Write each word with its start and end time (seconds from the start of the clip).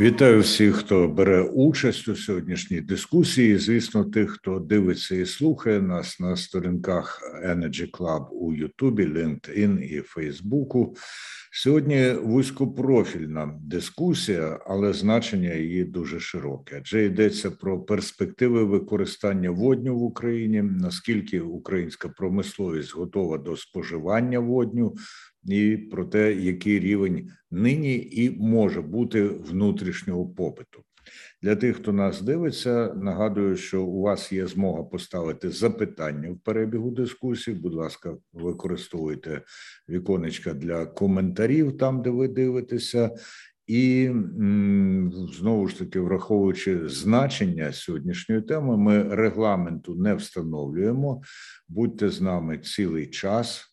Вітаю 0.00 0.40
всіх, 0.40 0.76
хто 0.76 1.08
бере 1.08 1.42
участь 1.42 2.08
у 2.08 2.16
сьогоднішній 2.16 2.80
дискусії. 2.80 3.58
Звісно, 3.58 4.04
тих, 4.04 4.30
хто 4.30 4.58
дивиться 4.58 5.14
і 5.14 5.26
слухає 5.26 5.82
нас 5.82 6.20
на 6.20 6.36
сторінках 6.36 7.20
Energy 7.46 7.90
Club 7.90 8.28
у 8.28 8.54
Ютубі, 8.54 9.06
LinkedIn 9.06 9.80
і 9.80 10.00
Фейсбуку. 10.00 10.96
Сьогодні 11.52 12.12
вузькопрофільна 12.12 13.58
дискусія, 13.62 14.60
але 14.66 14.92
значення 14.92 15.54
її 15.54 15.84
дуже 15.84 16.20
широке. 16.20 16.76
Адже 16.80 17.04
йдеться 17.04 17.50
про 17.50 17.80
перспективи 17.80 18.64
використання 18.64 19.50
водню 19.50 19.98
в 19.98 20.02
Україні, 20.02 20.62
наскільки 20.62 21.40
українська 21.40 22.08
промисловість 22.08 22.94
готова 22.94 23.38
до 23.38 23.56
споживання 23.56 24.38
водню, 24.38 24.94
і 25.44 25.76
про 25.76 26.04
те, 26.04 26.34
який 26.34 26.80
рівень 26.80 27.30
нині 27.50 27.96
і 27.96 28.30
може 28.30 28.82
бути 28.82 29.22
внутрішнього 29.24 30.26
попиту. 30.26 30.82
Для 31.42 31.56
тих, 31.56 31.76
хто 31.76 31.92
нас 31.92 32.22
дивиться, 32.22 32.94
нагадую, 32.94 33.56
що 33.56 33.82
у 33.82 34.00
вас 34.00 34.32
є 34.32 34.46
змога 34.46 34.82
поставити 34.82 35.50
запитання 35.50 36.30
в 36.30 36.38
перебігу 36.38 36.90
дискусії. 36.90 37.56
Будь 37.56 37.74
ласка, 37.74 38.16
використовуйте 38.32 39.42
віконечка 39.88 40.54
для 40.54 40.86
коментарів 40.86 41.78
там, 41.78 42.02
де 42.02 42.10
ви 42.10 42.28
дивитеся. 42.28 43.10
І 43.66 44.10
знову 45.38 45.68
ж 45.68 45.78
таки, 45.78 46.00
враховуючи 46.00 46.88
значення 46.88 47.72
сьогоднішньої 47.72 48.42
теми, 48.42 48.76
ми 48.76 49.02
регламенту 49.02 49.94
не 49.94 50.14
встановлюємо. 50.14 51.22
Будьте 51.68 52.10
з 52.10 52.20
нами 52.20 52.58
цілий 52.58 53.06
час, 53.06 53.64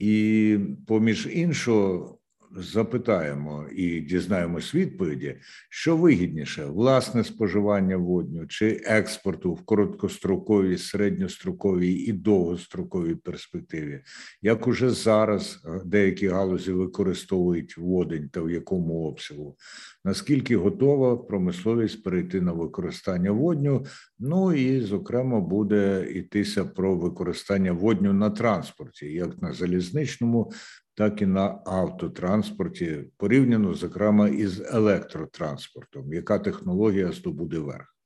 і 0.00 0.58
поміж 0.86 1.28
іншого, 1.32 2.18
запитаємо 2.56 3.66
і 3.76 4.00
дізнаємось 4.00 4.74
відповіді, 4.74 5.36
що 5.68 5.96
вигідніше 5.96 6.64
власне 6.64 7.24
споживання 7.24 7.96
водню 7.96 8.46
чи 8.46 8.82
експорту 8.84 9.54
в 9.54 9.64
короткостроковій, 9.64 10.78
середньостроковій 10.78 11.92
і 11.92 12.12
довгостроковій 12.12 13.14
перспективі, 13.14 14.02
як 14.42 14.66
уже 14.66 14.90
зараз 14.90 15.62
е, 15.64 15.80
деякі 15.84 16.28
галузі 16.28 16.72
використовують 16.72 17.76
водень 17.78 18.28
та 18.28 18.42
в 18.42 18.50
якому 18.50 19.04
обсягу, 19.04 19.56
наскільки 20.04 20.56
готова 20.56 21.16
промисловість 21.16 22.02
перейти 22.02 22.40
на 22.40 22.52
використання 22.52 23.30
водню? 23.30 23.86
Ну 24.18 24.52
і 24.52 24.80
зокрема 24.80 25.40
буде 25.40 26.06
йтися 26.14 26.64
про 26.64 26.94
використання 26.96 27.72
водню 27.72 28.12
на 28.12 28.30
транспорті, 28.30 29.06
як 29.06 29.42
на 29.42 29.52
залізничному, 29.52 30.52
так 30.94 31.22
і 31.22 31.26
на 31.26 31.58
автотранспорті, 31.66 33.04
порівняно, 33.16 33.74
зокрема, 33.74 34.28
із 34.28 34.74
електротранспортом, 34.74 36.12
яка 36.12 36.38
технологія 36.38 37.12
здобуде 37.12 37.58
верх. 37.58 37.96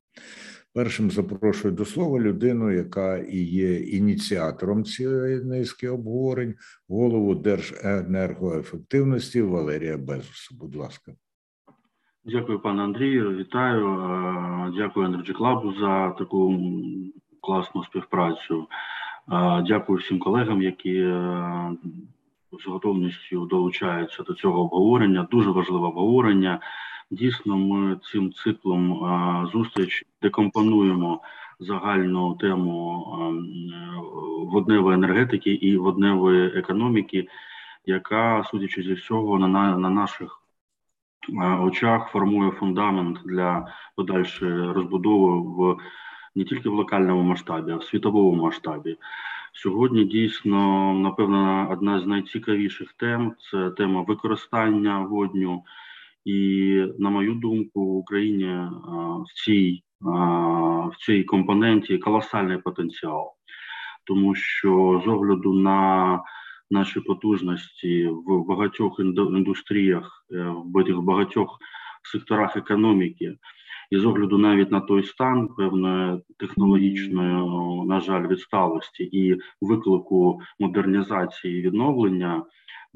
Першим 0.73 1.11
запрошую 1.11 1.73
до 1.73 1.85
слова 1.85 2.19
людину, 2.19 2.71
яка 2.71 3.17
і 3.17 3.37
є 3.37 3.79
ініціатором 3.79 4.83
цієї 4.83 5.43
низки 5.43 5.89
обговорень, 5.89 6.55
голову 6.89 7.35
Держенергоефективності 7.35 9.41
Валерія 9.41 9.97
Безуса. 9.97 10.55
Будь 10.59 10.75
ласка. 10.75 11.11
Дякую, 12.25 12.59
пане 12.59 12.83
Андрію. 12.83 13.37
Вітаю. 13.37 13.83
Дякую 14.77 15.07
Energy 15.07 15.37
Club 15.37 15.79
за 15.79 16.09
таку 16.09 16.59
класну 17.41 17.83
співпрацю. 17.83 18.67
Дякую 19.67 19.99
всім 19.99 20.19
колегам, 20.19 20.61
які 20.61 21.01
з 22.51 22.67
готовністю 22.67 23.45
долучаються 23.45 24.23
до 24.23 24.33
цього 24.33 24.61
обговорення. 24.61 25.27
Дуже 25.31 25.49
важливе 25.49 25.87
обговорення. 25.87 26.59
Дійсно, 27.11 27.57
ми 27.57 27.99
цим 28.11 28.33
циклом 28.33 28.99
зустріч 29.53 30.05
декомпонуємо 30.21 31.21
загальну 31.59 32.35
тему 32.35 33.05
водневої 34.51 34.95
енергетики 34.95 35.51
і 35.53 35.77
водневої 35.77 36.47
економіки, 36.47 37.27
яка, 37.85 38.43
судячи 38.43 38.83
зі 38.83 38.93
всього, 38.93 39.39
на, 39.39 39.77
на 39.77 39.89
наших 39.89 40.41
очах 41.61 42.09
формує 42.11 42.51
фундамент 42.51 43.19
для 43.25 43.67
подальшої 43.95 44.71
розбудови 44.71 45.39
в 45.39 45.77
не 46.35 46.43
тільки 46.43 46.69
в 46.69 46.73
локальному 46.73 47.23
масштабі, 47.23 47.71
а 47.71 47.75
в 47.75 47.83
світовому 47.83 48.43
масштабі. 48.43 48.97
Сьогодні 49.57 50.05
дійсно, 50.05 50.93
напевно, 50.93 51.69
одна 51.71 52.01
з 52.01 52.05
найцікавіших 52.05 52.93
тем 52.93 53.35
це 53.39 53.69
тема 53.69 54.01
використання 54.01 54.99
водню. 54.99 55.63
І, 56.25 56.83
на 56.99 57.09
мою 57.09 57.33
думку, 57.33 57.85
в 57.85 57.95
Україні 57.95 58.67
в 59.25 59.45
цій 59.45 59.83
в 60.91 60.95
цій 61.05 61.23
компоненті 61.23 61.97
колосальний 61.97 62.57
потенціал, 62.57 63.31
тому 64.03 64.35
що 64.35 65.01
з 65.05 65.07
огляду 65.07 65.53
на 65.53 66.19
наші 66.71 66.99
потужності 66.99 68.07
в 68.07 68.45
багатьох 68.47 68.99
індустріях, 68.99 70.25
е, 70.31 70.37
в 70.93 71.01
багатьох 71.01 71.59
секторах 72.03 72.57
економіки, 72.57 73.37
і 73.91 73.97
з 73.97 74.05
огляду 74.05 74.37
навіть 74.37 74.71
на 74.71 74.79
той 74.79 75.03
стан 75.03 75.47
певної 75.47 76.21
технологічної, 76.37 77.33
на 77.87 77.99
жаль, 77.99 78.27
відсталості 78.27 79.03
і 79.03 79.37
виклику 79.61 80.41
модернізації 80.59 81.61
відновлення 81.61 82.43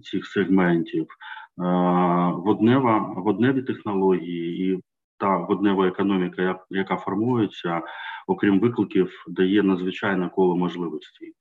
цих 0.03 0.25
сегментів, 0.25 1.03
е, 1.03 1.07
воднева 2.35 3.13
водневі 3.17 3.61
технології 3.61 4.73
і 4.73 4.79
та 5.17 5.38
воднева 5.38 5.88
економіка, 5.88 6.59
яка 6.69 6.95
формується, 6.95 7.81
окрім 8.27 8.59
викликів, 8.59 9.25
дає 9.27 9.63
надзвичайне 9.63 10.29
коло 10.29 10.56
можливостей. 10.56 11.33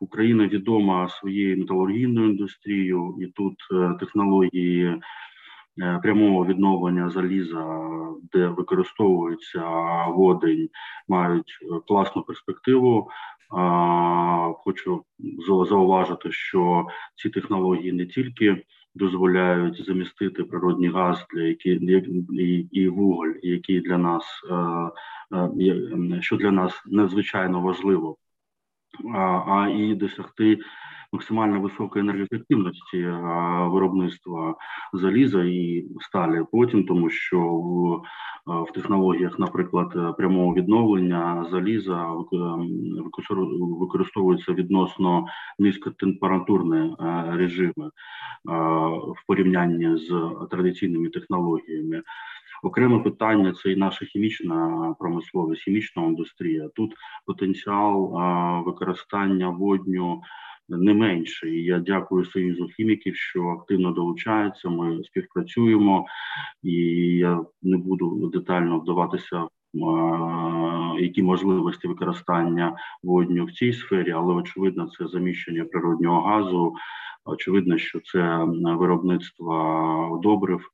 Україна 0.00 0.46
відома 0.46 1.08
своєю 1.08 1.58
металургійною 1.58 2.30
індустрією, 2.30 3.14
і 3.20 3.26
тут 3.26 3.54
е, 3.72 3.96
технології 4.00 5.00
прямого 6.02 6.46
відновлення 6.46 7.10
заліза, 7.10 7.88
де 8.32 8.46
використовується 8.46 9.62
водень, 10.06 10.68
мають 11.08 11.58
е, 11.62 11.80
класну 11.86 12.22
перспективу. 12.22 13.08
Хочу 14.54 15.04
зауважити, 15.68 16.32
що 16.32 16.86
ці 17.14 17.30
технології 17.30 17.92
не 17.92 18.06
тільки 18.06 18.62
дозволяють 18.94 19.84
замістити 19.86 20.44
природний 20.44 20.90
газ, 20.90 21.26
для 21.34 21.42
які 21.42 21.70
і, 21.70 22.68
і 22.72 22.88
вуголь, 22.88 23.32
який 23.42 23.80
для 23.80 23.98
нас 23.98 24.24
е, 25.32 26.20
що 26.20 26.36
для 26.36 26.50
нас 26.50 26.82
надзвичайно 26.86 27.60
важливо, 27.60 28.16
а 29.46 29.68
і 29.68 29.94
досягти 29.94 30.58
максимально 31.12 31.60
високої 31.60 32.02
енергоефективності 32.02 33.06
виробництва 33.72 34.54
заліза 34.92 35.44
і 35.44 35.86
сталі. 36.00 36.44
Потім 36.52 36.84
тому, 36.84 37.10
що 37.10 37.40
в, 37.40 38.02
в 38.46 38.72
технологіях, 38.74 39.38
наприклад, 39.38 40.16
прямого 40.16 40.54
відновлення 40.54 41.46
заліза 41.50 42.14
використовуються 43.80 44.52
відносно 44.52 45.26
низькотемпературні 45.58 46.94
режими 47.28 47.90
в 49.14 49.26
порівнянні 49.26 49.96
з 49.96 50.30
традиційними 50.50 51.08
технологіями. 51.08 52.02
Окреме 52.62 52.98
питання 52.98 53.52
це 53.52 53.72
і 53.72 53.76
наша 53.76 54.04
хімічна 54.04 54.94
промисловість, 54.98 55.62
хімічна 55.62 56.02
індустрія. 56.02 56.68
Тут 56.74 56.94
потенціал 57.26 58.12
використання 58.66 59.48
водню 59.48 60.22
не 60.68 60.94
менше. 60.94 61.50
І 61.50 61.64
я 61.64 61.78
дякую 61.78 62.24
Союзу 62.24 62.68
хіміків, 62.76 63.16
що 63.16 63.42
активно 63.42 63.92
долучаються. 63.92 64.68
Ми 64.68 65.04
співпрацюємо, 65.04 66.06
і 66.62 66.72
я 67.16 67.44
не 67.62 67.76
буду 67.76 68.30
детально 68.32 68.80
вдаватися. 68.80 69.48
Які 70.98 71.22
можливості 71.22 71.88
використання 71.88 72.76
водню 73.02 73.44
в 73.44 73.52
цій 73.52 73.72
сфері, 73.72 74.10
але 74.10 74.34
очевидно, 74.34 74.88
це 74.98 75.06
заміщення 75.06 75.64
природнього 75.64 76.20
газу. 76.20 76.74
Очевидно, 77.24 77.78
що 77.78 78.00
це 78.00 78.44
виробництво 78.78 80.20
добрив, 80.22 80.70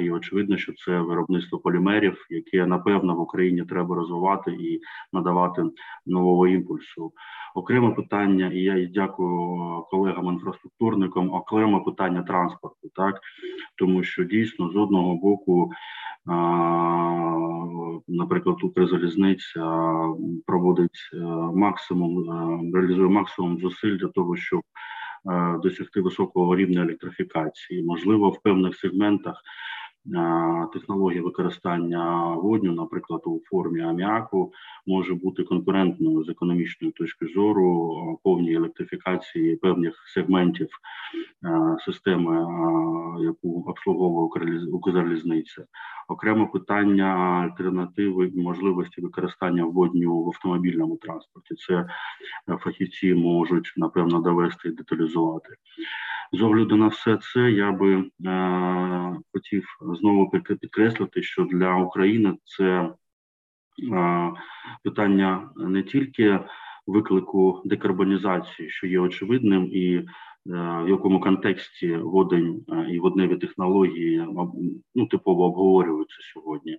і 0.00 0.10
очевидно, 0.10 0.56
що 0.56 0.72
це 0.72 1.00
виробництво 1.00 1.58
полімерів, 1.58 2.26
яке 2.30 2.66
напевно 2.66 3.14
в 3.14 3.20
Україні 3.20 3.62
треба 3.62 3.96
розвивати 3.96 4.50
і 4.50 4.80
надавати 5.12 5.64
нового 6.06 6.46
імпульсу. 6.46 7.12
Окреме 7.54 7.90
питання, 7.90 8.50
і 8.54 8.58
я 8.58 8.86
дякую 8.86 9.82
колегам 9.90 10.26
інфраструктурникам, 10.26 11.32
окреме 11.32 11.80
питання 11.80 12.22
транспорту, 12.22 12.88
так 12.94 13.20
тому 13.78 14.02
що 14.02 14.24
дійсно 14.24 14.70
з 14.70 14.76
одного 14.76 15.16
боку 15.16 15.72
наприклад, 18.08 18.56
Укрзалізниця 18.62 19.60
проводить 20.46 21.10
максимум, 21.54 22.24
реалізує 22.74 23.08
максимум 23.08 23.58
зусиль 23.58 23.96
для 23.96 24.08
того, 24.08 24.36
щоб 24.36 24.60
досягти 25.62 26.00
високого 26.00 26.56
рівня 26.56 26.82
електрифікації. 26.82 27.82
Можливо, 27.82 28.30
в 28.30 28.42
певних 28.42 28.76
сегментах 28.76 29.42
технологія 30.72 31.22
використання 31.22 32.34
водню, 32.34 32.72
наприклад, 32.72 33.22
у 33.24 33.40
формі 33.50 33.80
аміаку, 33.80 34.52
може 34.86 35.14
бути 35.14 35.42
конкурентною 35.42 36.24
з 36.24 36.28
економічної 36.28 36.92
точки 36.92 37.26
зору 37.26 38.20
повній 38.22 38.54
електрифікації 38.54 39.56
певних 39.56 40.04
сегментів 40.14 40.68
системи, 41.84 42.34
яку 43.22 43.64
обслуговує 43.66 44.66
Укрзалізниця. 44.72 45.64
Окремо 46.08 46.48
питання 46.48 47.06
альтернативи 47.06 48.32
можливості 48.34 49.00
використання 49.00 49.64
водню 49.64 50.22
в 50.22 50.28
автомобільному 50.28 50.96
транспорті. 50.96 51.54
Це 51.54 51.74
е, 51.74 51.86
фахівці 52.56 53.14
можуть 53.14 53.72
напевно 53.76 54.20
довести 54.20 54.68
і 54.68 54.72
деталізувати. 54.72 55.48
З 56.32 56.42
огляду 56.42 56.76
на 56.76 56.86
все 56.86 57.18
це 57.22 57.50
я 57.50 57.72
би 57.72 58.10
е, 58.26 59.16
хотів 59.32 59.66
знову 59.96 60.30
підкреслити, 60.30 61.22
що 61.22 61.44
для 61.44 61.74
України 61.74 62.34
це 62.44 62.90
е, 63.92 64.32
питання 64.84 65.50
не 65.56 65.82
тільки 65.82 66.40
виклику 66.86 67.62
декарбонізації, 67.64 68.70
що 68.70 68.86
є 68.86 68.98
очевидним, 68.98 69.70
і 69.72 69.94
е, 69.94 70.04
в 70.84 70.88
якому 70.88 71.20
контексті 71.20 71.96
водень 71.96 72.64
е, 72.72 72.86
і 72.90 72.98
водневі 72.98 73.36
технології 73.36 74.26
ну, 74.94 75.06
типово 75.06 75.44
обговорюються 75.44 76.18
сьогодні. 76.34 76.78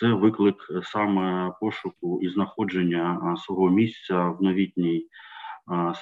Це 0.00 0.12
виклик 0.12 0.70
саме 0.82 1.52
пошуку 1.60 2.20
і 2.22 2.28
знаходження 2.28 3.36
свого 3.38 3.70
місця 3.70 4.28
в 4.28 4.42
новітній 4.42 5.06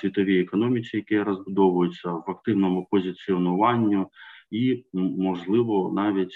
світовій 0.01 0.41
економіці, 0.41 0.97
яка 0.97 1.25
розбудовується 1.25 2.11
в 2.11 2.31
активному 2.31 2.87
позиціонуванні, 2.91 4.05
і 4.53 4.85
можливо 4.93 5.93
навіть 5.95 6.35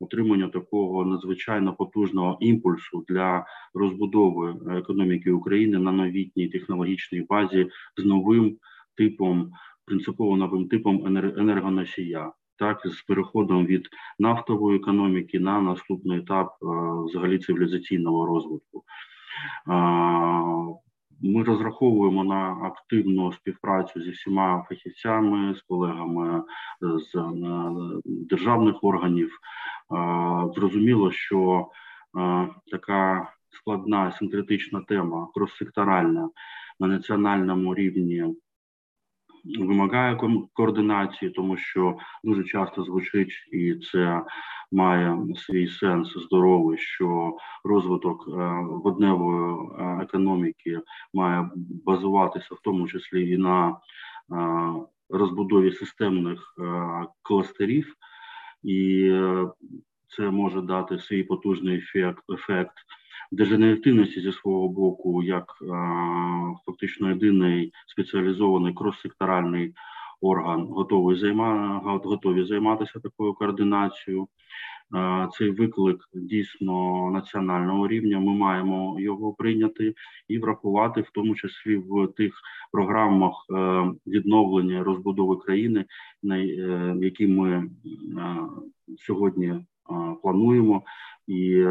отримання 0.00 0.48
такого 0.48 1.04
надзвичайно 1.04 1.74
потужного 1.74 2.38
імпульсу 2.40 3.04
для 3.08 3.46
розбудови 3.74 4.56
економіки 4.78 5.30
України 5.30 5.78
на 5.78 5.92
новітній 5.92 6.48
технологічній 6.48 7.20
базі 7.20 7.68
з 7.96 8.04
новим 8.04 8.56
типом, 8.96 9.52
принципово 9.84 10.36
новим 10.36 10.68
типом 10.68 11.06
енергоносія. 11.38 12.32
Так, 12.58 12.86
з 12.86 13.02
переходом 13.02 13.66
від 13.66 13.88
нафтової 14.18 14.78
економіки 14.78 15.40
на 15.40 15.60
наступний 15.60 16.18
етап 16.18 16.56
взагалі 17.06 17.38
цивілізаційного 17.38 18.26
розвитку. 18.26 18.84
Ми 21.20 21.42
розраховуємо 21.42 22.24
на 22.24 22.52
активну 22.62 23.32
співпрацю 23.32 24.02
зі 24.02 24.10
всіма 24.10 24.66
фахівцями, 24.68 25.54
з 25.54 25.62
колегами 25.62 26.42
з 26.80 27.14
е, 27.14 27.22
державних 28.04 28.84
органів. 28.84 29.38
Зрозуміло, 30.54 31.10
що 31.10 31.68
е, 32.18 32.48
така 32.70 33.32
складна 33.50 34.12
синкретична 34.12 34.80
тема 34.80 35.28
кроссекторальна 35.34 36.30
на 36.80 36.86
національному 36.86 37.74
рівні 37.74 38.34
вимагає 39.58 40.20
координації, 40.52 41.30
тому 41.30 41.56
що 41.56 41.98
дуже 42.24 42.44
часто 42.44 42.84
звучить, 42.84 43.32
і 43.52 43.74
це 43.74 44.22
має 44.72 45.18
свій 45.36 45.68
сенс 45.68 46.08
здоровий, 46.16 46.78
що 46.78 47.36
розвиток 47.64 48.28
е, 48.28 48.32
водневої 48.84 49.56
е, 49.78 49.98
економіки 50.02 50.80
має 51.14 51.50
базуватися 51.84 52.54
в 52.54 52.58
тому 52.62 52.88
числі 52.88 53.30
і 53.30 53.36
на 53.36 53.68
е, 53.70 53.76
розбудові 55.10 55.72
системних 55.72 56.54
кластерів, 57.22 57.94
і 58.62 59.10
це 60.08 60.30
може 60.30 60.60
дати 60.60 60.98
свій 60.98 61.22
потужний 61.22 61.76
ефект 61.76 62.22
ефект 62.30 62.74
деженеративності 63.32 64.20
зі 64.20 64.32
свого 64.32 64.68
боку, 64.68 65.22
як 65.22 65.44
фактично 66.66 67.08
єдиний 67.08 67.72
спеціалізований 67.86 68.74
крос-секторальний 68.74 69.72
орган 70.20 70.66
готовий 70.66 71.18
займа, 71.18 71.80
готові 71.84 72.44
займатися 72.44 73.00
такою 73.00 73.34
координацією. 73.34 74.28
Цей 75.32 75.50
виклик 75.50 76.08
дійсно 76.14 77.10
національного 77.10 77.88
рівня. 77.88 78.20
Ми 78.20 78.34
маємо 78.34 79.00
його 79.00 79.32
прийняти 79.32 79.94
і 80.28 80.38
врахувати, 80.38 81.00
в 81.00 81.10
тому 81.10 81.34
числі 81.34 81.76
в 81.76 82.08
тих 82.16 82.40
програмах 82.72 83.32
е, 83.50 83.84
відновлення 84.06 84.84
розбудови 84.84 85.36
країни, 85.36 85.84
на 86.22 86.38
е, 86.38 86.96
які 87.00 87.26
ми 87.26 87.50
е, 87.52 87.68
сьогодні 88.98 89.54
плануємо, 90.22 90.82
і 91.26 91.64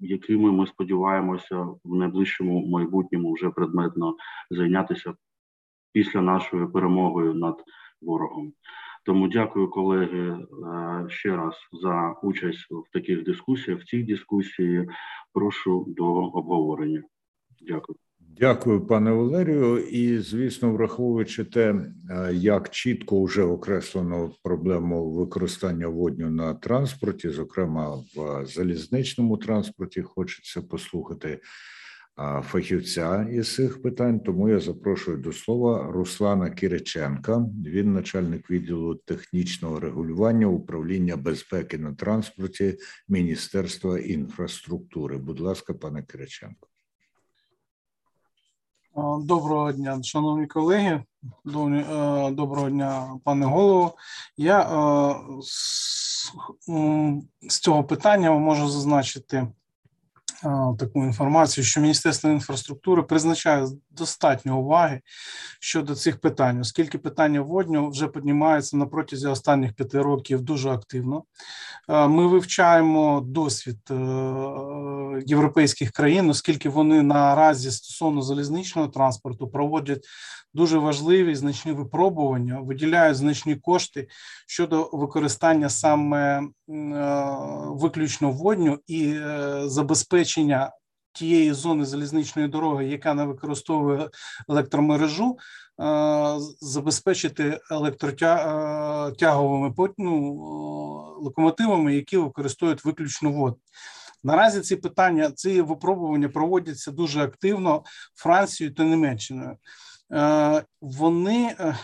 якими 0.00 0.52
ми 0.52 0.66
сподіваємося 0.66 1.56
в 1.84 1.94
найближчому 1.94 2.66
майбутньому 2.66 3.32
вже 3.32 3.50
предметно 3.50 4.16
зайнятися 4.50 5.14
після 5.92 6.20
нашої 6.20 6.66
перемоги 6.66 7.34
над 7.34 7.64
ворогом. 8.02 8.52
Тому 9.04 9.28
дякую, 9.28 9.70
колеги, 9.70 10.28
е, 10.28 11.06
ще 11.08 11.36
раз 11.36 11.54
за 11.72 12.12
участь 12.22 12.66
в 12.70 12.92
таких 12.92 13.24
дискусіях. 13.24 13.80
В 13.80 13.84
цій 13.84 14.02
дискусії 14.02 14.88
прошу 15.32 15.84
до 15.88 16.14
обговорення. 16.14 17.02
Дякую. 17.60 17.98
Дякую, 18.40 18.86
пане 18.86 19.12
Валерію. 19.12 19.78
І 19.78 20.18
звісно, 20.18 20.72
враховуючи 20.72 21.44
те, 21.44 21.74
е, 22.10 22.34
як 22.34 22.70
чітко 22.70 23.24
вже 23.24 23.42
окреслено 23.42 24.32
проблему 24.42 25.10
використання 25.10 25.88
водню 25.88 26.30
на 26.30 26.54
транспорті, 26.54 27.30
зокрема 27.30 27.96
в 28.16 28.46
залізничному 28.46 29.36
транспорті, 29.36 30.02
хочеться 30.02 30.62
послухати 30.62 31.40
фахівця 32.42 33.28
із 33.32 33.54
цих 33.54 33.82
питань. 33.82 34.20
Тому 34.20 34.48
я 34.48 34.60
запрошую 34.60 35.16
до 35.16 35.32
слова 35.32 35.90
Руслана 35.92 36.50
Кириченка. 36.50 37.46
Він 37.66 37.92
начальник 37.92 38.50
відділу 38.50 38.94
технічного 38.94 39.80
регулювання 39.80 40.46
управління 40.46 41.16
безпеки 41.16 41.78
на 41.78 41.94
транспорті 41.94 42.78
Міністерства 43.08 43.98
інфраструктури. 43.98 45.18
Будь 45.18 45.40
ласка, 45.40 45.74
пане 45.74 46.02
Кириченко. 46.02 46.67
Доброго 48.96 49.72
дня, 49.72 50.02
шановні 50.02 50.46
колеги. 50.46 51.04
Доброго 52.30 52.70
дня, 52.70 53.18
пане 53.24 53.46
голово. 53.46 53.94
Я 54.36 54.70
з 57.48 57.58
цього 57.60 57.84
питання 57.84 58.30
можу 58.30 58.68
зазначити 58.68 59.48
таку 60.78 61.04
інформацію, 61.04 61.64
що 61.64 61.80
Міністерство 61.80 62.30
інфраструктури 62.30 63.02
призначає 63.02 63.66
достатньо 63.90 64.58
уваги 64.58 65.00
щодо 65.60 65.94
цих 65.94 66.20
питань, 66.20 66.60
оскільки 66.60 66.98
питання 66.98 67.40
водню 67.40 67.90
вже 67.90 68.08
піднімається 68.08 68.76
на 68.76 68.86
протязі 68.86 69.26
останніх 69.26 69.72
п'яти 69.72 70.02
років 70.02 70.40
дуже 70.40 70.70
активно. 70.70 71.24
Ми 71.88 72.26
вивчаємо 72.26 73.20
досвід 73.20 73.78
е, 73.90 73.94
європейських 75.26 75.90
країн, 75.90 76.30
оскільки 76.30 76.68
вони 76.68 77.02
наразі 77.02 77.70
стосовно 77.70 78.22
залізничного 78.22 78.88
транспорту 78.88 79.48
проводять 79.48 80.06
дуже 80.54 80.78
важливі 80.78 81.34
значні 81.34 81.72
випробування, 81.72 82.60
виділяють 82.60 83.16
значні 83.16 83.56
кошти 83.56 84.08
щодо 84.46 84.90
використання 84.92 85.68
саме 85.68 86.38
е, 86.38 86.46
виключно 87.66 88.30
водню 88.30 88.78
і 88.86 89.12
е, 89.12 89.62
забезпечення 90.28 90.72
тієї 91.12 91.52
зони 91.52 91.84
залізничної 91.84 92.48
дороги, 92.48 92.86
яка 92.86 93.14
не 93.14 93.24
використовує 93.24 94.10
електромережу, 94.48 95.38
е, 95.80 96.34
забезпечити 96.60 97.60
електротяговими 97.70 99.74
ну, 99.98 100.34
локомотивами, 101.20 101.94
які 101.94 102.16
використовують 102.16 102.84
виключно 102.84 103.32
воду. 103.32 103.58
Наразі 104.24 104.60
ці 104.60 104.76
питання, 104.76 105.30
ці 105.30 105.62
випробування 105.62 106.28
проводяться 106.28 106.90
дуже 106.90 107.22
активно 107.22 107.82
Францією 108.14 108.74
та 108.74 108.84
Німеччиною. 108.84 109.56
Е, 110.12 110.64
вони 110.80 111.56
е, 111.60 111.76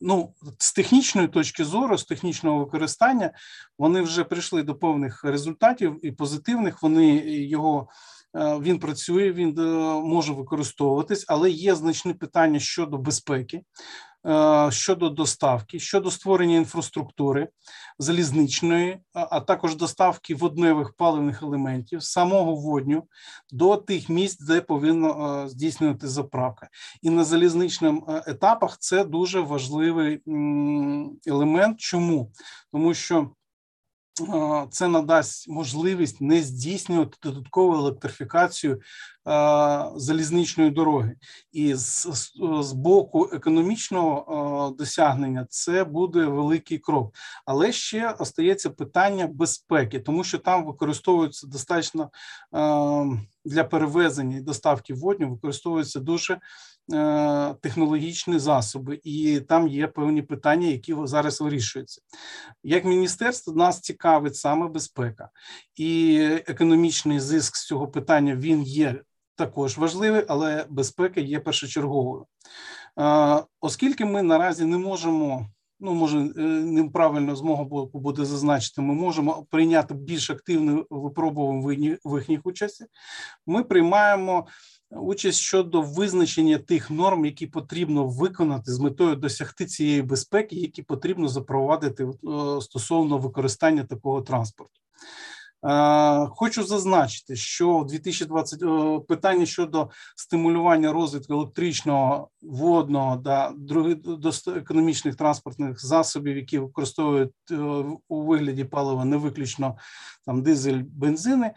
ну 0.00 0.34
з 0.58 0.72
технічної 0.72 1.28
точки 1.28 1.64
зору, 1.64 1.98
з 1.98 2.04
технічного 2.04 2.58
використання, 2.58 3.30
вони 3.78 4.02
вже 4.02 4.24
прийшли 4.24 4.62
до 4.62 4.74
повних 4.74 5.24
результатів 5.24 6.06
і 6.06 6.12
позитивних. 6.12 6.82
Вони 6.82 7.16
його 7.26 7.88
е, 8.36 8.58
він 8.58 8.78
працює, 8.78 9.32
він 9.32 9.54
може 10.04 10.32
використовуватись, 10.32 11.24
але 11.28 11.50
є 11.50 11.74
значні 11.74 12.14
питання 12.14 12.58
щодо 12.60 12.98
безпеки. 12.98 13.62
Щодо 14.70 15.08
доставки, 15.08 15.78
щодо 15.78 16.10
створення 16.10 16.56
інфраструктури 16.56 17.48
залізничної, 17.98 18.98
а 19.12 19.40
також 19.40 19.76
доставки 19.76 20.34
водневих 20.34 20.92
паливних 20.92 21.42
елементів 21.42 22.02
самого 22.02 22.54
водню 22.54 23.04
до 23.52 23.76
тих 23.76 24.08
місць, 24.08 24.40
де 24.40 24.60
повинна 24.60 25.48
здійснювати 25.48 26.08
заправка, 26.08 26.68
і 27.02 27.10
на 27.10 27.24
залізничних 27.24 27.94
етапах 28.26 28.76
це 28.78 29.04
дуже 29.04 29.40
важливий 29.40 30.22
елемент. 31.26 31.80
Чому 31.80 32.30
тому, 32.72 32.94
що 32.94 33.30
це 34.70 34.88
надасть 34.88 35.48
можливість 35.48 36.20
не 36.20 36.42
здійснювати 36.42 37.18
додаткову 37.22 37.74
електрифікацію 37.74 38.80
залізничної 39.96 40.70
дороги, 40.70 41.16
і 41.52 41.74
з, 41.74 42.06
з 42.60 42.72
боку 42.72 43.30
економічного 43.32 44.74
досягнення 44.78 45.46
це 45.50 45.84
буде 45.84 46.24
великий 46.24 46.78
крок. 46.78 47.14
Але 47.44 47.72
ще 47.72 48.10
остається 48.10 48.70
питання 48.70 49.26
безпеки, 49.26 50.00
тому 50.00 50.24
що 50.24 50.38
там 50.38 50.64
використовуються 50.64 51.46
достатньо 51.46 52.10
для 53.46 53.64
перевезення 53.64 54.36
і 54.36 54.40
доставки 54.40 54.94
водню, 54.94 55.30
використовуються 55.30 56.00
дуже 56.00 56.38
Е, 56.92 57.54
технологічні 57.60 58.38
засоби, 58.38 59.00
і 59.04 59.40
там 59.40 59.68
є 59.68 59.86
певні 59.86 60.22
питання, 60.22 60.66
які 60.66 60.96
зараз 61.04 61.40
вирішуються. 61.40 62.00
Як 62.62 62.84
міністерство 62.84 63.54
нас 63.54 63.80
цікавить 63.80 64.36
саме 64.36 64.68
безпека 64.68 65.30
і 65.76 66.20
економічний 66.46 67.20
зиск 67.20 67.56
з 67.56 67.66
цього 67.66 67.88
питання 67.88 68.36
він 68.36 68.62
є 68.62 69.02
також 69.34 69.78
важливий, 69.78 70.24
але 70.28 70.66
безпека 70.68 71.20
є 71.20 71.40
першочерговою. 71.40 72.26
Е, 72.98 73.42
оскільки 73.60 74.04
ми 74.04 74.22
наразі 74.22 74.64
не 74.64 74.78
можемо. 74.78 75.48
Ну, 75.80 75.94
може, 75.94 76.18
е, 76.18 76.42
неправильно 76.42 77.36
з 77.36 77.42
мого 77.42 77.64
боку 77.64 78.00
буде 78.00 78.24
зазначити, 78.24 78.82
ми 78.82 78.94
можемо 78.94 79.46
прийняти 79.50 79.94
більш 79.94 80.30
активне 80.30 80.84
випробування 80.90 81.96
в 82.04 82.18
їхніх 82.18 82.46
участі. 82.46 82.84
Ми 83.46 83.64
приймаємо 83.64 84.46
участь 84.90 85.38
щодо 85.38 85.82
визначення 85.82 86.58
тих 86.58 86.90
норм, 86.90 87.24
які 87.24 87.46
потрібно 87.46 88.06
виконати 88.06 88.72
з 88.72 88.78
метою 88.78 89.16
досягти 89.16 89.66
цієї 89.66 90.02
безпеки, 90.02 90.56
які 90.56 90.82
потрібно 90.82 91.28
запровадити 91.28 92.04
е, 92.04 92.10
стосовно 92.60 93.18
використання 93.18 93.84
такого 93.84 94.22
транспорту. 94.22 94.80
Е, 95.64 96.26
хочу 96.30 96.64
зазначити, 96.64 97.36
що 97.36 97.78
в 97.78 97.86
2020 97.86 98.62
е, 98.62 99.00
питання 99.08 99.46
щодо 99.46 99.90
стимулювання 100.16 100.92
розвитку 100.92 101.32
електричного 101.32 102.28
водного 102.42 103.16
та 103.16 103.52
других 103.56 103.96
економічних 104.56 105.16
транспортних 105.16 105.86
засобів, 105.86 106.36
які 106.36 106.58
використовують 106.58 107.32
у 108.08 108.22
вигляді 108.22 108.64
палива 108.64 109.04
не 109.04 109.16
виключно 109.16 109.76
там 110.26 110.42
дизель, 110.42 110.82
бензини, 110.92 111.52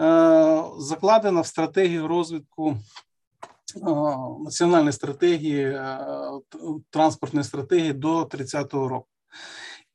Е, 0.00 0.64
закладена 0.78 1.40
в 1.40 1.46
стратегію 1.46 2.08
розвитку 2.08 2.76
е, 3.76 3.80
національної 4.44 4.92
стратегії 4.92 5.64
е, 5.64 5.98
транспортної 6.90 7.44
стратегії 7.44 7.92
до 7.92 8.22
30-го 8.22 8.88
року. 8.88 9.08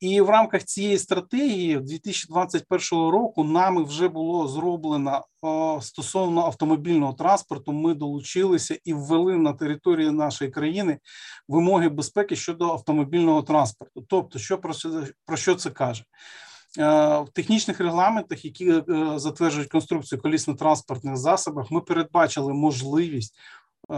І 0.01 0.22
в 0.22 0.29
рамках 0.29 0.63
цієї 0.63 0.98
стратегії 0.98 1.77
2021 1.77 3.10
року 3.10 3.43
нами 3.43 3.84
вже 3.84 4.08
було 4.08 4.48
зроблено 4.48 5.25
стосовно 5.81 6.41
автомобільного 6.41 7.13
транспорту. 7.13 7.72
Ми 7.72 7.93
долучилися 7.93 8.77
і 8.84 8.93
ввели 8.93 9.38
на 9.38 9.53
території 9.53 10.12
нашої 10.12 10.51
країни 10.51 11.00
вимоги 11.48 11.89
безпеки 11.89 12.36
щодо 12.36 12.70
автомобільного 12.70 13.41
транспорту. 13.41 14.05
Тобто, 14.08 14.39
що 14.39 14.58
про, 14.58 14.74
про 15.25 15.38
що 15.38 15.55
це 15.55 15.70
каже? 15.70 16.03
Е, 16.79 17.20
в 17.20 17.29
технічних 17.34 17.79
регламентах, 17.79 18.46
які 18.46 18.70
е, 18.72 18.84
затверджують 19.15 19.72
конструкцію 19.72 20.22
колісно-транспортних 20.22 21.15
засобах, 21.15 21.72
ми 21.72 21.81
передбачили 21.81 22.53
можливість 22.53 23.36
е, 23.91 23.96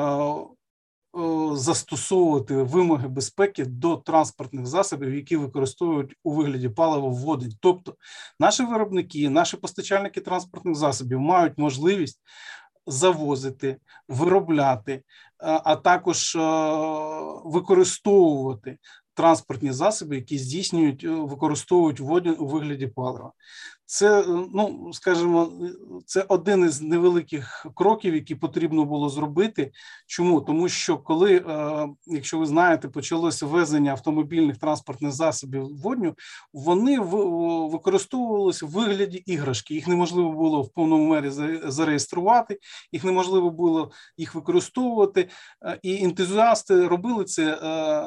застосовувати 1.54 2.56
вимоги 2.56 3.08
безпеки 3.08 3.66
до 3.66 3.98
транспортних 3.98 4.66
засобів, 4.66 5.16
які 5.16 5.38
використовують 5.38 6.16
у 6.24 6.32
вигляді 6.32 6.70
палива 6.70 7.08
водень. 7.08 7.54
Тобто, 7.60 7.96
наші 8.40 8.64
виробники, 8.64 9.30
наші 9.30 9.58
постачальники 9.58 10.22
транспортних 10.22 10.76
засобів 10.76 11.20
мають 11.20 11.58
можливість 11.58 12.20
завозити, 12.88 13.78
виробляти, 14.08 15.04
а 15.38 15.76
також 15.76 16.38
використовувати 17.46 18.78
транспортні 19.14 19.72
засоби, 19.72 20.16
які 20.16 20.38
здійснюють, 20.38 21.04
е, 21.04 21.10
використовують 21.10 22.00
воду 22.00 22.36
у 22.40 22.48
вигляді 22.48 22.88
палива. 22.88 23.32
Це 23.94 24.22
е, 24.22 24.26
ну 24.54 24.90
скажімо, 24.94 25.52
це 26.06 26.26
один 26.28 26.66
із 26.66 26.82
невеликих 26.82 27.66
кроків, 27.76 28.16
які 28.16 28.36
потрібно 28.36 28.86
було 28.86 29.10
зробити. 29.10 29.72
Чому 30.08 30.42
тому, 30.42 30.70
що 30.70 30.98
коли, 30.98 31.36
е, 31.36 31.88
якщо 32.06 32.40
ви 32.40 32.46
знаєте, 32.46 32.88
почалося 32.90 33.46
ввезення 33.46 33.92
автомобільних 33.92 34.58
транспортних 34.58 35.12
засобів 35.12 35.82
водню, 35.82 36.16
вони 36.54 37.00
використовувалися 37.70 38.66
в 38.66 38.70
вигляді 38.70 39.18
іграшки. 39.18 39.74
Їх 39.74 39.88
неможливо 39.88 40.32
було 40.32 40.62
в 40.62 40.74
повному 40.74 41.08
мері 41.08 41.30
зареєструвати, 41.66 42.60
їх 42.92 43.04
неможливо 43.04 43.50
було 43.50 43.92
їх 44.18 44.36
використовувати, 44.36 45.30
і 45.84 46.04
ентузіасти 46.04 46.88
робили 46.88 47.24
це 47.24 47.60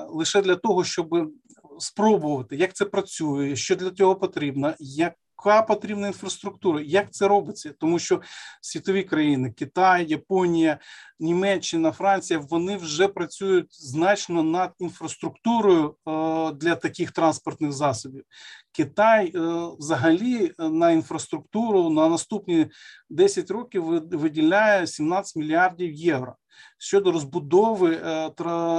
лише 0.09 0.43
для 0.43 0.57
того, 0.57 0.85
щоб 0.85 1.33
спробувати, 1.79 2.57
як 2.57 2.75
це 2.75 2.85
працює, 2.85 3.57
що 3.57 3.77
для 3.77 3.91
цього 3.91 4.17
потрібно, 4.17 4.75
як 4.79 5.13
яка 5.47 5.63
потрібна 5.63 6.07
інфраструктура, 6.07 6.81
як 6.81 7.11
це 7.11 7.29
робиться, 7.29 7.75
тому 7.79 7.99
що 7.99 8.21
світові 8.61 9.03
країни 9.03 9.51
Китай, 9.51 10.07
Японія, 10.09 10.79
Німеччина, 11.21 11.93
Франція 11.93 12.39
вони 12.39 12.77
вже 12.77 13.09
працюють 13.09 13.67
значно 13.71 14.43
над 14.43 14.73
інфраструктурою 14.79 15.89
е, 15.89 16.53
для 16.53 16.75
таких 16.75 17.11
транспортних 17.13 17.73
засобів. 17.73 18.25
Китай 18.73 19.33
е, 19.35 19.41
взагалі 19.79 20.53
на 20.59 20.91
інфраструктуру 20.91 21.91
на 21.91 22.09
наступні 22.09 22.67
10 23.11 23.51
років 23.51 23.85
виділяє 24.11 24.87
17 24.87 25.37
мільярдів 25.37 25.93
євро. 25.93 26.35
Щодо 26.79 27.13
розбудови 27.13 27.95
е, 27.95 28.31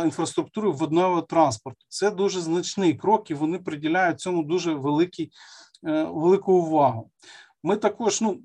інфраструктури 0.03 0.69
водного 0.69 1.21
транспорту, 1.21 1.85
це 1.87 2.11
дуже 2.11 2.41
значний 2.41 2.93
крок, 2.93 3.31
і 3.31 3.33
вони 3.33 3.59
приділяють 3.59 4.19
цьому 4.19 4.43
дуже 4.43 4.73
великий 4.73 5.25
Е, 5.25 5.66
велику 5.83 6.53
увагу. 6.53 7.11
Ми 7.63 7.77
також, 7.77 8.21
ну 8.21 8.39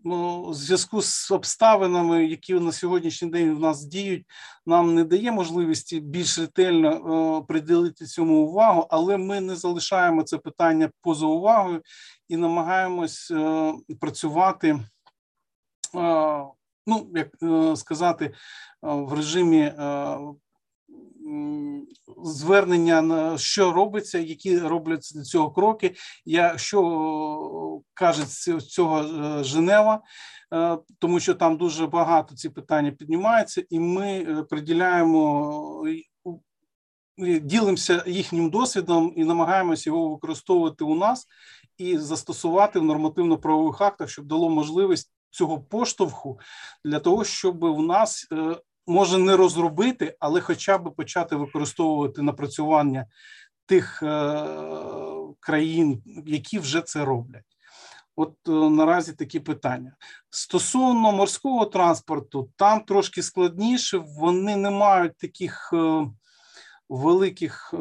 в 0.50 0.54
зв'язку 0.54 1.02
з 1.02 1.30
обставинами, 1.30 2.26
які 2.26 2.54
на 2.54 2.72
сьогоднішній 2.72 3.30
день 3.30 3.54
в 3.54 3.60
нас 3.60 3.84
діють, 3.84 4.26
нам 4.66 4.94
не 4.94 5.04
дає 5.04 5.32
можливості 5.32 6.00
більш 6.00 6.38
ретельно 6.38 6.88
е, 6.88 7.46
приділити 7.48 8.06
цьому 8.06 8.46
увагу, 8.46 8.86
але 8.90 9.16
ми 9.16 9.40
не 9.40 9.56
залишаємо 9.56 10.22
це 10.22 10.38
питання 10.38 10.90
поза 11.00 11.26
увагою 11.26 11.82
і 12.28 12.36
намагаємось 12.36 13.30
е, 13.30 13.72
працювати. 14.00 14.80
Ну, 16.86 17.10
як 17.14 17.28
сказати, 17.78 18.34
в 18.82 19.12
режимі 19.12 19.72
звернення 22.24 23.02
на 23.02 23.38
що 23.38 23.72
робиться, 23.72 24.18
які 24.18 24.58
робляться 24.58 25.14
для 25.14 25.24
цього 25.24 25.50
кроки. 25.50 25.94
Я 26.24 26.58
що 26.58 27.82
каже 27.94 28.26
цього 28.60 29.00
е, 29.00 29.44
Женева, 29.44 30.00
е, 30.54 30.78
тому 30.98 31.20
що 31.20 31.34
там 31.34 31.56
дуже 31.56 31.86
багато 31.86 32.34
ці 32.34 32.48
питання 32.48 32.90
піднімаються, 32.90 33.62
і 33.70 33.80
ми 33.80 34.08
е, 34.08 34.42
приділяємо. 34.42 35.86
Ділимося 37.42 38.04
їхнім 38.06 38.50
досвідом 38.50 39.12
і 39.16 39.24
намагаємося 39.24 39.90
його 39.90 40.08
використовувати 40.08 40.84
у 40.84 40.94
нас 40.94 41.26
і 41.78 41.98
застосувати 41.98 42.78
в 42.78 42.84
нормативно-правових 42.84 43.80
актах, 43.80 44.08
щоб 44.08 44.26
дало 44.26 44.50
можливість 44.50 45.12
цього 45.30 45.60
поштовху 45.60 46.40
для 46.84 46.98
того, 46.98 47.24
щоб 47.24 47.64
у 47.64 47.82
нас 47.82 48.28
може 48.86 49.18
не 49.18 49.36
розробити, 49.36 50.16
але 50.20 50.40
хоча 50.40 50.78
б 50.78 50.94
почати 50.94 51.36
використовувати 51.36 52.22
напрацювання 52.22 53.06
тих 53.66 54.02
е, 54.02 54.46
країн, 55.40 56.02
які 56.26 56.58
вже 56.58 56.80
це 56.80 57.04
роблять. 57.04 57.44
От 58.16 58.34
е, 58.48 58.50
наразі 58.50 59.12
такі 59.12 59.40
питання 59.40 59.96
стосовно 60.30 61.12
морського 61.12 61.66
транспорту, 61.66 62.50
там 62.56 62.80
трошки 62.80 63.22
складніше, 63.22 63.98
вони 63.98 64.56
не 64.56 64.70
мають 64.70 65.16
таких 65.16 65.70
е, 65.72 66.06
великих 66.92 67.74
е, 67.74 67.78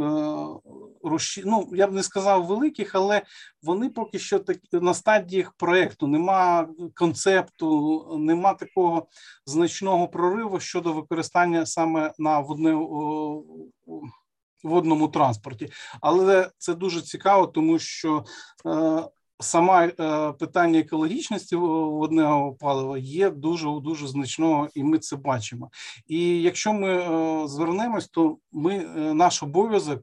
руші... 1.04 1.44
ну 1.46 1.70
я 1.74 1.88
б 1.88 1.92
не 1.92 2.04
сказав 2.04 2.46
великих, 2.46 2.96
але 2.96 3.22
вони 3.64 3.90
поки 3.90 4.20
що 4.20 4.40
так 4.40 4.58
на 4.72 4.94
стадіях 4.94 5.52
проекту. 5.52 6.08
Нема 6.08 6.68
концепту, 6.96 8.18
нема 8.20 8.54
такого 8.54 9.08
значного 9.46 10.08
прориву 10.08 10.60
щодо 10.60 10.94
використання 10.94 11.66
саме 11.66 12.14
на 12.18 12.40
водне 12.40 12.74
водному 14.64 15.08
транспорті. 15.08 15.72
Але 16.02 16.50
це 16.58 16.74
дуже 16.74 17.02
цікаво, 17.02 17.48
тому 17.48 17.80
що 17.80 18.26
сама 19.42 19.88
питання 20.40 20.80
екологічності 20.80 21.56
водного 21.56 22.54
палива 22.54 22.98
є 22.98 23.30
дуже 23.30 23.68
дуже 23.84 24.08
значного, 24.08 24.70
і 24.76 24.84
ми 24.84 25.00
це 25.00 25.16
бачимо. 25.16 25.70
І 26.08 26.42
якщо 26.42 26.74
ми 26.74 27.08
звернемось, 27.48 28.08
то 28.08 28.38
ми 28.52 28.80
наш 29.14 29.44
обов'язок 29.44 30.02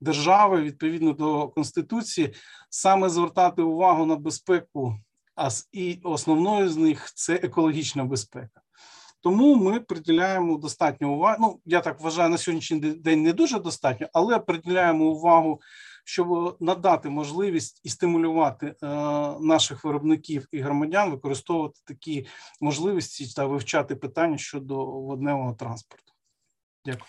держави 0.00 0.62
відповідно 0.62 1.12
до 1.12 1.48
конституції 1.48 2.34
саме 2.70 3.08
звертати 3.08 3.62
увагу 3.62 4.06
на 4.06 4.16
безпеку, 4.16 4.96
а 5.36 5.48
і 5.72 6.00
основною 6.02 6.68
з 6.68 6.76
них 6.76 7.12
це 7.14 7.34
екологічна 7.34 8.04
безпека. 8.04 8.60
Тому 9.20 9.54
ми 9.54 9.80
приділяємо 9.80 10.56
достатньо 10.56 11.12
уваги. 11.12 11.36
Ну 11.40 11.60
я 11.64 11.80
так 11.80 12.00
вважаю, 12.00 12.30
на 12.30 12.38
сьогоднішній 12.38 12.80
день 12.80 13.22
не 13.22 13.32
дуже 13.32 13.58
достатньо, 13.58 14.06
але 14.12 14.38
приділяємо 14.38 15.04
увагу, 15.04 15.60
щоб 16.08 16.56
надати 16.60 17.10
можливість 17.10 17.80
і 17.84 17.88
стимулювати 17.88 18.66
е, 18.66 18.74
наших 19.40 19.84
виробників 19.84 20.48
і 20.52 20.60
громадян 20.60 21.10
використовувати 21.10 21.80
такі 21.84 22.26
можливості 22.60 23.34
та 23.36 23.46
вивчати 23.46 23.96
питання 23.96 24.38
щодо 24.38 24.84
водневого 24.86 25.54
транспорту. 25.54 26.12
Дякую. 26.84 27.04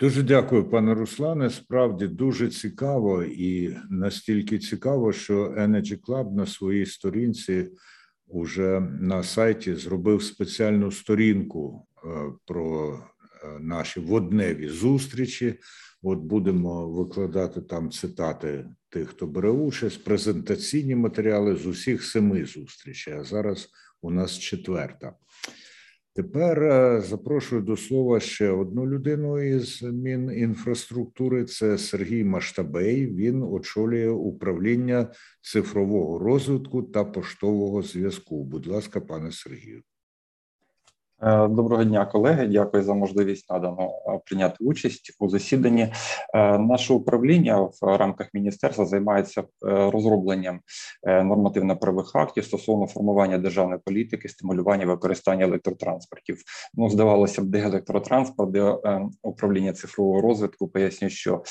Дуже 0.00 0.22
дякую, 0.22 0.70
пане 0.70 0.94
Руслане. 0.94 1.50
Справді 1.50 2.06
дуже 2.08 2.48
цікаво 2.48 3.22
і 3.22 3.76
настільки 3.90 4.58
цікаво, 4.58 5.12
що 5.12 5.54
Energy 5.58 6.00
Club 6.00 6.32
на 6.32 6.46
своїй 6.46 6.86
сторінці 6.86 7.68
уже 8.26 8.80
на 9.00 9.22
сайті 9.22 9.74
зробив 9.74 10.22
спеціальну 10.22 10.92
сторінку 10.92 11.86
е, 12.04 12.08
про 12.46 12.94
е, 12.94 13.58
наші 13.60 14.00
водневі 14.00 14.68
зустрічі. 14.68 15.58
От 16.02 16.18
будемо 16.18 16.88
викладати 16.88 17.60
там 17.60 17.90
цитати 17.90 18.68
тих, 18.88 19.08
хто 19.08 19.26
бере 19.26 19.50
участь, 19.50 20.04
презентаційні 20.04 20.94
матеріали 20.94 21.56
з 21.56 21.66
усіх 21.66 22.04
семи 22.04 22.44
зустрічей. 22.44 23.14
А 23.14 23.24
зараз 23.24 23.68
у 24.02 24.10
нас 24.10 24.38
четверта. 24.38 25.14
Тепер 26.16 26.62
е, 26.62 27.00
запрошую 27.00 27.62
до 27.62 27.76
слова 27.76 28.20
ще 28.20 28.50
одну 28.50 28.86
людину 28.86 29.42
із 29.42 29.82
Мінінфраструктури. 29.82 31.44
Це 31.44 31.78
Сергій 31.78 32.24
Маштабей. 32.24 33.06
Він 33.06 33.42
очолює 33.42 34.08
управління 34.08 35.12
цифрового 35.40 36.18
розвитку 36.18 36.82
та 36.82 37.04
поштового 37.04 37.82
зв'язку. 37.82 38.44
Будь 38.44 38.66
ласка, 38.66 39.00
пане 39.00 39.32
Сергію. 39.32 39.82
Е, 41.22 41.48
доброго 41.48 41.84
дня, 41.84 42.06
колеги. 42.06 42.46
Дякую 42.46 42.82
за 42.82 42.94
можливість 42.94 43.50
надано 43.50 43.82
е, 43.82 44.20
прийняти 44.26 44.56
участь 44.60 45.16
у 45.18 45.28
засіданні. 45.28 45.82
Е, 46.34 46.58
наше 46.58 46.92
управління 46.92 47.60
в 47.60 47.96
рамках 47.96 48.34
міністерства 48.34 48.84
займається 48.84 49.44
розробленням 49.62 50.60
нормативно-правових 51.02 52.16
актів 52.16 52.44
стосовно 52.44 52.86
формування 52.86 53.38
державної 53.38 53.80
політики, 53.84 54.28
стимулювання 54.28 54.86
використання 54.86 55.44
електротранспортів. 55.44 56.38
Ну, 56.74 56.90
здавалося 56.90 57.42
б, 57.42 57.44
де 57.44 57.60
електротранспорт, 57.60 58.50
де 58.50 58.76
управління 59.22 59.72
цифрового 59.72 60.20
розвитку. 60.20 60.68
Поясню, 60.68 61.08
що 61.08 61.42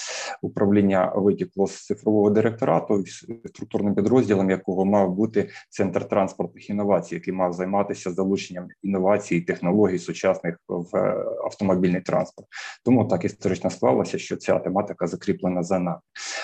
управління 0.41 1.13
витікло 1.15 1.67
з 1.67 1.85
цифрового 1.85 2.29
директорату, 2.29 3.03
структурним 3.45 3.95
підрозділом 3.95 4.49
якого 4.49 4.85
мав 4.85 5.13
бути 5.13 5.49
центр 5.69 6.07
транспортних 6.07 6.69
інновацій, 6.69 7.15
який 7.15 7.33
мав 7.33 7.53
займатися 7.53 8.11
залученням 8.11 8.67
інновацій 8.83 9.35
технологій 9.55 9.99
сучасних 9.99 10.57
в 10.67 10.97
е, 10.97 11.25
автомобільний 11.45 12.01
транспорт. 12.01 12.47
Тому 12.85 13.05
так 13.05 13.25
історично 13.25 13.69
склалося, 13.69 14.17
що 14.17 14.35
ця 14.35 14.59
тематика 14.59 15.07
закріплена 15.07 15.63
за 15.63 15.79
нами. 15.79 15.99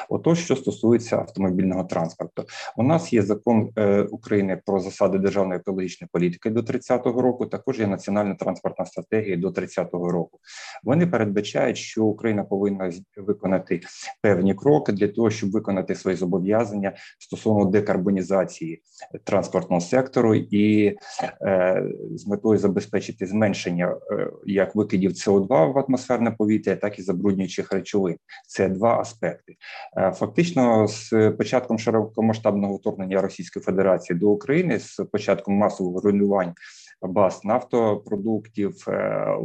Отож, 0.09 0.39
що 0.39 0.55
стосується 0.55 1.17
автомобільного 1.17 1.83
транспорту, 1.83 2.45
у 2.77 2.83
нас 2.83 3.13
є 3.13 3.21
закон 3.21 3.69
е, 3.77 4.01
України 4.01 4.61
про 4.65 4.79
засади 4.79 5.17
державної 5.17 5.59
екологічної 5.59 6.09
політики 6.13 6.49
до 6.49 6.61
30-го 6.61 7.21
року. 7.21 7.45
Також 7.45 7.79
є 7.79 7.87
національна 7.87 8.35
транспортна 8.35 8.85
стратегія 8.85 9.37
до 9.37 9.47
30-го 9.47 10.11
року. 10.11 10.39
Вони 10.83 11.07
передбачають, 11.07 11.77
що 11.77 12.05
Україна 12.05 12.43
повинна 12.43 12.91
виконати 13.17 13.81
певні 14.21 14.55
кроки 14.55 14.91
для 14.91 15.07
того, 15.07 15.29
щоб 15.29 15.51
виконати 15.51 15.95
свої 15.95 16.17
зобов'язання 16.17 16.93
стосовно 17.19 17.65
декарбонізації 17.65 18.81
транспортного 19.23 19.81
сектору 19.81 20.35
і 20.35 20.95
е, 21.41 21.83
з 22.15 22.27
метою 22.27 22.57
забезпечення 22.57 23.00
забезпечити 23.01 23.25
зменшення 23.25 23.97
е, 24.11 24.31
як 24.45 24.75
викидів 24.75 25.11
СО2 25.11 25.73
в 25.73 25.79
атмосферне 25.79 26.31
повітря, 26.31 26.75
так 26.75 26.99
і 26.99 27.01
забруднюючих 27.01 27.71
речовин. 27.73 28.17
Це 28.47 28.69
два 28.69 28.99
аспекти. 28.99 29.55
Е, 29.97 30.11
фактично, 30.11 30.87
з 30.87 31.31
початком 31.37 31.79
широкомасштабного 31.79 32.75
вторгнення 32.75 33.21
Російської 33.21 33.63
Федерації 33.63 34.19
до 34.19 34.29
України, 34.29 34.79
з 34.79 35.05
початком 35.11 35.55
масового 35.55 36.01
руйнувань 36.01 36.53
баз 37.01 37.41
нафтопродуктів. 37.43 38.85
Е, 38.87 39.37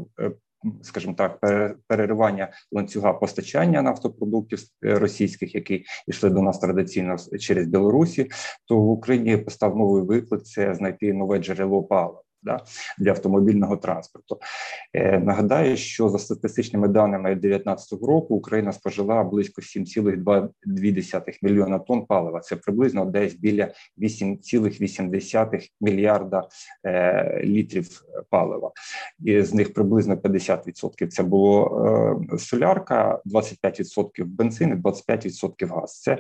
скажімо 0.83 1.15
так, 1.15 1.41
переривання 1.87 2.49
ланцюга 2.73 3.13
постачання 3.13 3.83
нафтопродуктів 3.83 4.61
російських, 4.83 5.55
які 5.55 5.85
йшли 6.07 6.31
до 6.31 6.43
нас 6.43 6.59
традиційно 6.59 7.17
через 7.41 7.67
Білорусі, 7.67 8.31
то 8.69 8.79
в 8.79 8.91
Україні 8.91 9.37
постав 9.37 9.77
новий 9.77 10.03
виклик: 10.03 10.43
це 10.43 10.75
знайти 10.75 11.13
нове 11.13 11.39
джерело 11.39 11.83
палива 11.83 12.26
да, 12.47 12.61
для 12.99 13.11
автомобільного 13.11 13.77
транспорту. 13.77 14.39
Е, 14.95 15.19
Нагадаю, 15.19 15.77
що 15.77 16.09
за 16.09 16.19
статистичними 16.19 16.89
даними 16.89 17.35
2019 17.35 17.93
року 17.93 18.35
Україна 18.35 18.73
спожила 18.73 19.25
близько 19.25 19.61
7,2 19.63 21.39
мільйона 21.43 21.79
тонн 21.79 22.07
палива. 22.07 22.41
Це 22.41 22.57
приблизно 22.57 23.05
десь 23.05 23.35
біля 23.35 23.69
8,8 23.99 25.69
мільярда 25.81 26.49
е, 26.87 27.41
літрів 27.45 28.03
палива. 28.31 28.73
І 29.25 29.43
з 29.43 29.55
них 29.55 29.75
приблизно 29.75 30.15
50% 30.15 31.07
це 31.07 31.23
було 31.23 32.27
е, 32.33 32.39
солярка, 32.39 33.21
25% 33.27 34.25
бензин, 34.25 34.71
і 34.71 34.89
25% 34.89 35.81
газ. 35.81 36.01
Це 36.01 36.19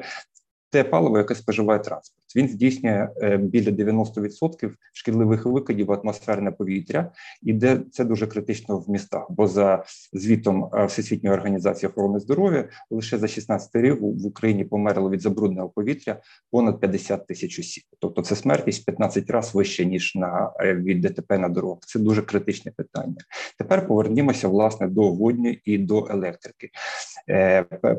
те 0.70 0.84
паливо, 0.84 1.18
яке 1.18 1.34
споживає 1.34 1.80
транспорт. 1.80 2.25
Він 2.36 2.48
здійснює 2.48 3.08
е, 3.22 3.36
біля 3.36 3.70
90% 3.70 4.70
шкідливих 4.92 5.46
викидів 5.46 5.86
в 5.86 5.92
атмосферне 5.92 6.50
повітря, 6.50 7.12
і 7.42 7.52
де 7.52 7.80
це 7.92 8.04
дуже 8.04 8.26
критично 8.26 8.78
в 8.78 8.90
містах. 8.90 9.26
Бо 9.30 9.46
за 9.46 9.84
звітом 10.12 10.70
е, 10.74 10.86
Всесвітньої 10.86 11.36
організації 11.36 11.90
охорони 11.90 12.20
здоров'я 12.20 12.68
лише 12.90 13.18
за 13.18 13.28
16 13.28 13.70
рік 13.74 14.00
в 14.00 14.26
Україні 14.26 14.64
померло 14.64 15.10
від 15.10 15.22
забрудненого 15.22 15.68
повітря 15.68 16.20
понад 16.50 16.80
50 16.80 17.26
тисяч 17.26 17.58
осіб. 17.58 17.84
Тобто 17.98 18.22
це 18.22 18.36
смертність 18.36 18.86
15 18.86 19.30
разів 19.30 19.56
вище 19.56 19.86
ніж 19.86 20.14
на 20.14 20.52
е, 20.60 20.74
від 20.74 21.00
ДТП 21.00 21.38
на 21.38 21.48
дорогах. 21.48 21.78
Це 21.86 21.98
дуже 21.98 22.22
критичне 22.22 22.72
питання. 22.76 23.16
Тепер 23.58 23.86
повернімося 23.86 24.48
власне 24.48 24.88
до 24.88 25.12
водньої 25.12 25.60
і 25.64 25.78
до 25.78 26.06
електрики. 26.10 26.70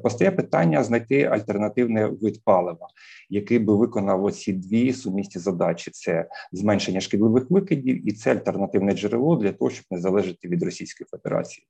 Постає 0.03 0.31
питання 0.31 0.83
знайти 0.83 1.23
альтернативний 1.23 2.05
вид 2.05 2.41
палива, 2.43 2.87
який 3.29 3.59
би 3.59 3.75
виконав 3.75 4.16
оці 4.17 4.53
дві 4.53 4.93
сумісні 4.93 5.41
задачі: 5.41 5.91
це 5.91 6.27
зменшення 6.51 7.01
шкідливих 7.01 7.51
викидів, 7.51 8.07
і 8.09 8.11
це 8.11 8.31
альтернативне 8.31 8.91
джерело 8.91 9.35
для 9.35 9.51
того, 9.51 9.71
щоб 9.71 9.85
не 9.91 9.99
залежати 9.99 10.47
від 10.47 10.63
Російської 10.63 11.07
Федерації. 11.11 11.67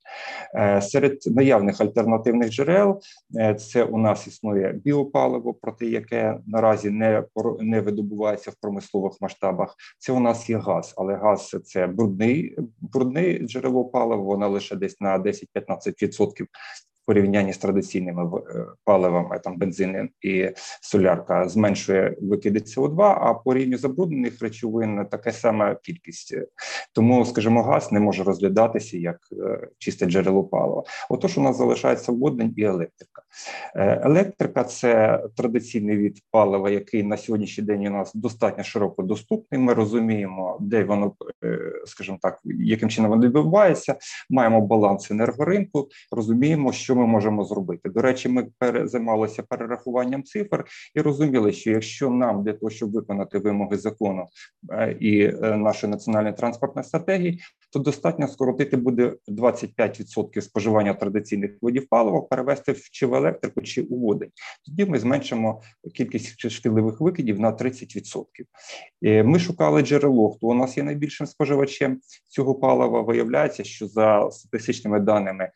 Е, 0.55 0.81
серед 0.81 1.19
наявних 1.25 1.81
альтернативних 1.81 2.49
джерел 2.49 3.01
е, 3.37 3.55
це 3.55 3.83
у 3.83 3.97
нас 3.97 4.27
існує 4.27 4.79
біопаливо, 4.83 5.53
проте 5.53 5.85
яке 5.85 6.39
наразі 6.47 6.89
не 6.89 7.23
не 7.59 7.81
видобувається 7.81 8.51
в 8.51 8.55
промислових 8.61 9.13
масштабах. 9.21 9.75
Це 9.99 10.13
у 10.13 10.19
нас 10.19 10.49
є 10.49 10.57
газ, 10.57 10.93
але 10.97 11.15
газ 11.15 11.55
це 11.65 11.87
брудний 11.87 12.57
брудний 12.81 13.39
джерело 13.39 13.85
палива. 13.85 14.23
Вона 14.23 14.47
лише 14.47 14.75
десь 14.75 15.01
на 15.01 15.19
10-15% 15.19 16.45
порівнянні 17.07 17.53
з 17.53 17.57
традиційними 17.57 18.23
е, 18.23 18.65
паливами, 18.83 19.39
там 19.39 19.57
бензин 19.57 20.09
і 20.21 20.49
солярка, 20.81 21.49
зменшує 21.49 22.15
викиди 22.21 22.59
СО2, 22.59 23.01
а 23.01 23.33
по 23.33 23.53
рівню 23.53 23.77
забруднених 23.77 24.41
речовин 24.41 25.05
така 25.11 25.31
сама 25.31 25.75
кількість. 25.75 26.35
Тому, 26.93 27.25
скажімо, 27.25 27.63
газ 27.63 27.91
не 27.91 27.99
може 27.99 28.23
розглядатися 28.23 28.97
як 28.97 29.19
е, 29.31 29.67
чисте 29.77 30.05
джерело 30.05 30.43
палива. 30.43 30.83
Отож, 31.09 31.37
у 31.37 31.41
нас 31.41 31.57
залишається 31.57 32.11
водень 32.11 32.53
і 32.57 32.63
електрика. 32.63 33.21
Е, 33.75 34.01
електрика 34.03 34.63
це 34.63 35.23
традиційний 35.35 35.97
від 35.97 36.21
палива, 36.31 36.69
який 36.69 37.03
на 37.03 37.17
сьогоднішній 37.17 37.63
день 37.63 37.87
у 37.87 37.89
нас 37.89 38.11
достатньо 38.13 38.63
широко 38.63 39.03
доступний. 39.03 39.61
Ми 39.61 39.73
розуміємо, 39.73 40.57
де 40.61 40.83
воно, 40.83 41.13
скажімо 41.85 42.17
так, 42.21 42.39
яким 42.43 42.89
чином 42.89 43.11
воно 43.11 43.25
відбувається. 43.25 43.95
Маємо 44.29 44.61
баланс 44.61 45.11
енергоринку, 45.11 45.87
розуміємо, 46.11 46.71
що 46.71 46.96
ми 46.97 47.07
можемо 47.07 47.43
зробити. 47.43 47.89
До 47.89 48.01
речі, 48.01 48.29
ми 48.29 48.47
займалися 48.83 49.43
перерахуванням 49.43 50.23
цифр 50.23 50.65
і 50.95 51.01
розуміли, 51.01 51.51
що 51.51 51.71
якщо 51.71 52.09
нам 52.09 52.43
для 52.43 52.53
того, 52.53 52.69
щоб 52.69 52.91
виконати 52.91 53.39
вимоги 53.39 53.77
закону 53.77 54.25
е, 54.71 54.97
і 54.99 55.21
е, 55.21 55.57
нашої 55.57 55.91
національної 55.91 56.35
транспортної 56.35 56.83
стратегії, 56.83 57.39
то 57.77 57.83
достатньо 57.83 58.27
скоротити 58.27 58.77
буде 58.77 59.13
25% 59.27 60.41
споживання 60.41 60.93
традиційних 60.93 61.51
видів 61.61 61.87
палива, 61.89 62.21
перевести 62.21 62.75
чи 62.91 63.05
в 63.05 63.13
електрику, 63.13 63.61
чи 63.61 63.81
у 63.81 63.99
водень. 63.99 64.29
Тоді 64.65 64.85
ми 64.85 64.99
зменшимо 64.99 65.61
кількість 65.95 66.49
шкідливих 66.49 67.01
викидів 67.01 67.39
на 67.39 67.51
30%. 67.51 68.23
Е, 69.03 69.23
ми 69.23 69.39
шукали 69.39 69.81
джерело, 69.81 70.29
хто 70.29 70.47
у 70.47 70.53
нас 70.53 70.77
є 70.77 70.83
найбільшим 70.83 71.27
споживачем 71.27 71.99
цього 72.27 72.55
палива. 72.55 73.01
Виявляється, 73.01 73.63
що 73.63 73.87
за 73.87 74.31
статистичними 74.31 74.99
даними 74.99 75.49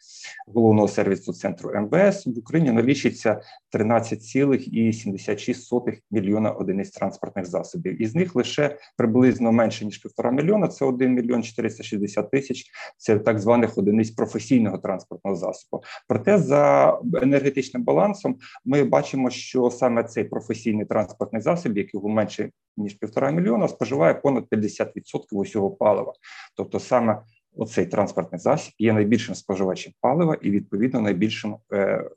головного 0.47 0.88
сервісу 0.88 1.34
центру 1.34 1.81
МВС 1.81 2.29
в 2.29 2.39
Україні 2.39 2.71
налічиться 2.71 3.41
13,76 3.73 5.97
мільйона 6.12 6.51
одиниць 6.51 6.91
транспортних 6.91 7.45
засобів. 7.45 8.01
Із 8.01 8.15
них 8.15 8.36
лише 8.36 8.77
приблизно 8.97 9.51
менше 9.51 9.86
ніж 9.86 9.97
півтора 9.97 10.31
мільйона. 10.31 10.67
Це 10.67 10.86
1 10.86 11.13
мільйон 11.13 11.43
460 11.43 12.11
тисяч. 12.15 12.71
Це 12.97 13.19
так 13.19 13.39
званих 13.39 13.78
одиниць 13.78 14.12
професійного 14.12 14.78
транспортного 14.78 15.36
засобу. 15.36 15.84
Проте 16.08 16.38
за 16.38 16.97
енергетичним 17.21 17.84
балансом 17.84 18.38
ми 18.65 18.84
бачимо, 18.84 19.30
що 19.30 19.69
саме 19.69 20.04
цей 20.04 20.24
професійний 20.24 20.86
транспортний 20.86 21.41
засіб, 21.41 21.78
який 21.78 22.02
менше 22.04 22.50
ніж 22.78 22.93
півтора 22.93 23.32
мільйона, 23.32 23.67
споживає 23.67 24.13
понад 24.13 24.43
50% 24.52 24.88
усього 25.32 25.71
палива, 25.71 26.13
тобто 26.56 26.80
саме 26.80 27.21
оцей 27.56 27.86
транспортний 27.86 28.39
засіб 28.39 28.74
є 28.80 28.93
найбільшим 28.93 29.36
споживачем 29.36 29.93
палива 30.02 30.38
і 30.41 30.52
відповідно 30.52 31.02
найбільшим, 31.02 31.56
е, 31.74 32.10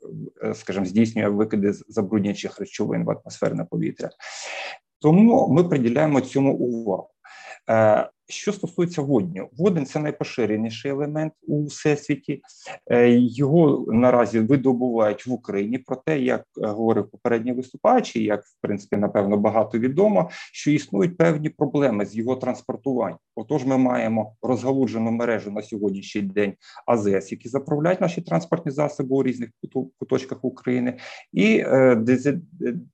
е, 0.43 0.53
скажімо, 0.53 0.85
здійснює 0.85 1.27
викиди 1.27 1.73
забруднюючих 1.73 2.59
речовин 2.59 3.03
в 3.03 3.09
атмосферне 3.09 3.65
повітря. 3.65 4.09
Тому 5.01 5.47
ми 5.47 5.63
приділяємо 5.63 6.21
цьому 6.21 6.53
увагу. 6.53 7.09
Е, 8.29 8.33
що 8.33 8.53
стосується 8.53 9.01
водню, 9.01 9.49
водень 9.57 9.85
це 9.85 9.99
найпоширеніший 9.99 10.91
елемент 10.91 11.33
у 11.47 11.65
всесвіті. 11.65 12.41
Е, 12.91 13.09
його 13.19 13.85
наразі 13.87 14.39
видобувають 14.39 15.27
в 15.27 15.31
Україні. 15.31 15.77
Проте, 15.77 16.19
як 16.19 16.45
говорив 16.55 17.11
попередній 17.11 17.51
виступаючий, 17.51 18.23
як 18.23 18.43
в 18.43 18.55
принципі 18.61 18.97
напевно 18.97 19.37
багато 19.37 19.79
відомо, 19.79 20.29
що 20.31 20.71
існують 20.71 21.17
певні 21.17 21.49
проблеми 21.49 22.05
з 22.05 22.15
його 22.15 22.35
транспортуванням. 22.35 23.17
Отож, 23.35 23.65
ми 23.65 23.77
маємо 23.77 24.35
розгалуджену 24.41 25.11
мережу 25.11 25.51
на 25.51 25.61
сьогоднішній 25.61 26.21
день 26.21 26.53
АЗС, 26.85 27.31
які 27.31 27.49
заправляють 27.49 28.01
наші 28.01 28.21
транспортні 28.21 28.71
засоби 28.71 29.15
у 29.15 29.23
різних 29.23 29.49
куточках 29.99 30.45
України, 30.45 30.97
і 31.33 31.57
е, 31.57 32.05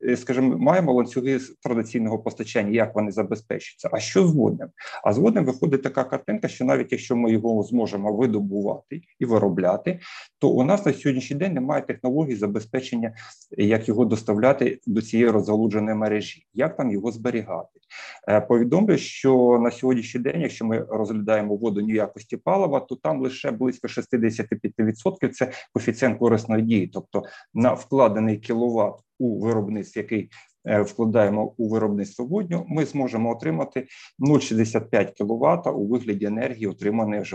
е, 0.04 0.18
скажімо, 0.18 0.58
маємо 0.58 0.94
ланцюги 0.94 1.40
традиційного 1.64 2.20
постачання, 2.20 2.72
як 2.72 2.96
вони 2.96 3.12
забезпечуються. 3.12 3.90
А 3.92 4.00
що 4.00 4.28
з 4.28 4.36
воднем? 4.36 4.70
А 5.04 5.14
з 5.14 5.18
згодом 5.22 5.46
виходить 5.46 5.84
така 5.84 6.04
картинка, 6.04 6.48
що 6.48 6.66
навіть 6.66 6.92
якщо 6.92 7.16
ми 7.16 7.32
його 7.32 7.64
зможемо 7.64 8.14
видобувати 8.14 9.02
і 9.20 9.26
виробляти, 9.26 10.00
то 10.40 10.50
у 10.50 10.64
нас 10.64 10.86
на 10.86 10.94
сьогоднішній 10.94 11.38
день 11.38 11.54
немає 11.54 11.82
технологій 11.82 12.36
забезпечення, 12.36 13.14
як 13.58 13.88
його 13.88 14.06
доставляти 14.06 14.80
до 14.88 15.02
цієї 15.02 15.30
розгалудженої 15.30 15.98
мережі, 15.98 16.46
як 16.54 16.78
там 16.78 16.92
його 16.92 17.12
зберігати. 17.12 17.80
Е, 18.28 18.42
повідомлю, 18.42 18.98
що 18.98 19.60
на 19.64 19.72
сьогоднішній 19.72 20.22
день, 20.22 20.42
якщо 20.42 20.66
ми 20.66 20.80
розглядаємо 20.90 21.56
воду 21.56 21.82
якості 21.82 22.38
палива, 22.38 22.80
то 22.80 22.96
там 22.96 23.22
лише 23.22 23.52
близько 23.52 23.88
65%– 23.88 25.30
це 25.32 25.52
коефіцієнт 25.74 26.20
корисної 26.20 26.64
дії, 26.64 26.88
тобто 26.88 27.24
на 27.54 27.74
вкладений 27.74 28.38
кіловат 28.38 28.96
у 29.20 29.40
виробництв, 29.40 29.98
який 29.98 30.30
вкладаємо 30.66 31.54
у 31.58 31.70
виробництво 31.70 32.26
водню, 32.26 32.66
ми 32.68 32.86
зможемо 32.86 33.32
отримати 33.32 33.88
0,65 34.20 35.12
кВт 35.18 35.68
у 35.68 35.88
вигляді 35.88 36.26
енергії, 36.26 36.68
отриманої 36.68 37.22
в 37.22 37.26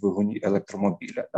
двигуні 0.00 0.40
електромобіля. 0.42 1.28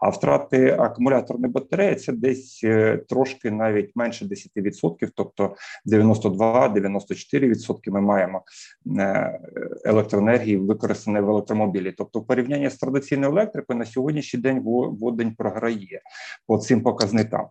А 0.00 0.08
втрати 0.08 0.76
акумуляторної 0.78 1.52
батареї 1.52 1.94
це 1.94 2.12
десь 2.12 2.60
е, 2.64 2.96
трошки 3.08 3.50
навіть 3.50 3.96
менше 3.96 4.24
10%, 4.24 5.08
тобто 5.14 5.56
92-94% 5.86 7.76
ми 7.86 8.00
маємо 8.00 8.42
е, 8.98 9.40
електроенергії 9.84 10.56
використаної 10.56 11.24
в 11.24 11.28
електромобілі. 11.28 11.92
Тобто, 11.92 12.20
в 12.20 12.26
порівнянні 12.26 12.70
з 12.70 12.76
традиційною 12.76 13.32
електрикою 13.32 13.78
на 13.78 13.84
сьогоднішній 13.84 14.40
день 14.40 14.60
водень 15.00 15.34
програє 15.34 16.00
по 16.46 16.58
цим 16.58 16.82
показникам. 16.82 17.46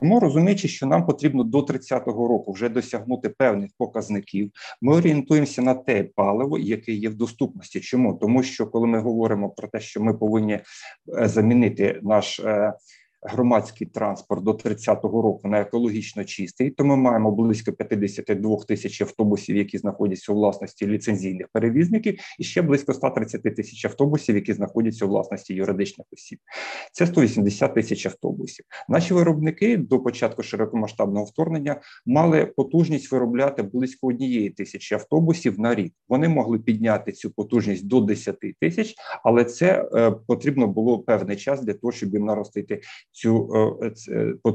Тому 0.00 0.20
розуміючи, 0.20 0.68
що 0.68 0.86
нам 0.86 1.06
потрібно 1.06 1.44
до 1.44 1.58
30-го 1.58 2.28
року 2.28 2.52
вже 2.52 2.68
досягнути 2.68 3.28
певних 3.28 3.70
показників, 3.78 4.50
ми 4.82 4.94
орієнтуємося 4.94 5.62
на 5.62 5.74
те 5.74 6.04
паливо, 6.04 6.58
яке 6.58 6.92
є 6.92 7.08
в 7.08 7.14
доступності. 7.14 7.80
Чому 7.80 8.14
тому, 8.14 8.42
що 8.42 8.66
коли 8.66 8.86
ми 8.86 9.00
говоримо 9.00 9.50
про 9.50 9.68
те, 9.68 9.80
що 9.80 10.00
ми 10.02 10.14
повинні 10.14 10.54
е, 10.54 10.62
замінити 11.28 12.00
наш 12.02 12.40
е, 12.40 12.72
громадський 13.22 13.86
транспорт 13.86 14.44
до 14.44 14.50
30-го 14.50 15.22
року 15.22 15.48
на 15.48 15.60
екологічно 15.60 16.24
чистий, 16.24 16.70
то 16.70 16.84
ми 16.84 16.96
маємо 16.96 17.30
близько 17.30 17.72
52 17.72 18.56
тисяч 18.56 19.00
автобусів, 19.00 19.56
які 19.56 19.78
знаходяться 19.78 20.32
у 20.32 20.34
власності 20.34 20.86
ліцензійних 20.86 21.48
перевізників, 21.52 22.18
і 22.38 22.44
ще 22.44 22.62
близько 22.62 22.94
130 22.94 23.42
тисяч 23.42 23.84
автобусів, 23.84 24.34
які 24.34 24.52
знаходяться 24.52 25.04
у 25.04 25.08
власності 25.08 25.54
юридичних 25.54 26.06
осіб. 26.12 26.38
Це 26.92 27.06
180 27.06 27.74
тисяч 27.74 28.06
автобусів. 28.06 28.64
Наші 28.88 29.14
виробники 29.14 29.76
до 29.76 30.00
початку 30.00 30.42
широкомасштабного 30.42 31.24
вторгнення 31.24 31.80
мали 32.06 32.46
потужність 32.46 33.12
виробляти 33.12 33.62
близько 33.62 34.06
однієї 34.06 34.50
тисячі 34.50 34.94
автобусів 34.94 35.60
на 35.60 35.74
рік. 35.74 35.94
Вони 36.08 36.28
могли 36.28 36.58
підняти 36.58 37.12
цю 37.12 37.30
потужність 37.30 37.86
до 37.86 38.00
10 38.00 38.36
тисяч, 38.60 38.94
але 39.24 39.44
це 39.44 39.88
е, 39.94 40.10
потрібно 40.10 40.66
було 40.66 40.98
певний 40.98 41.36
час 41.36 41.62
для 41.62 41.74
того, 41.74 41.92
щоб 41.92 42.14
їм 42.14 42.24
наростити 42.24 42.80
цю 43.12 43.50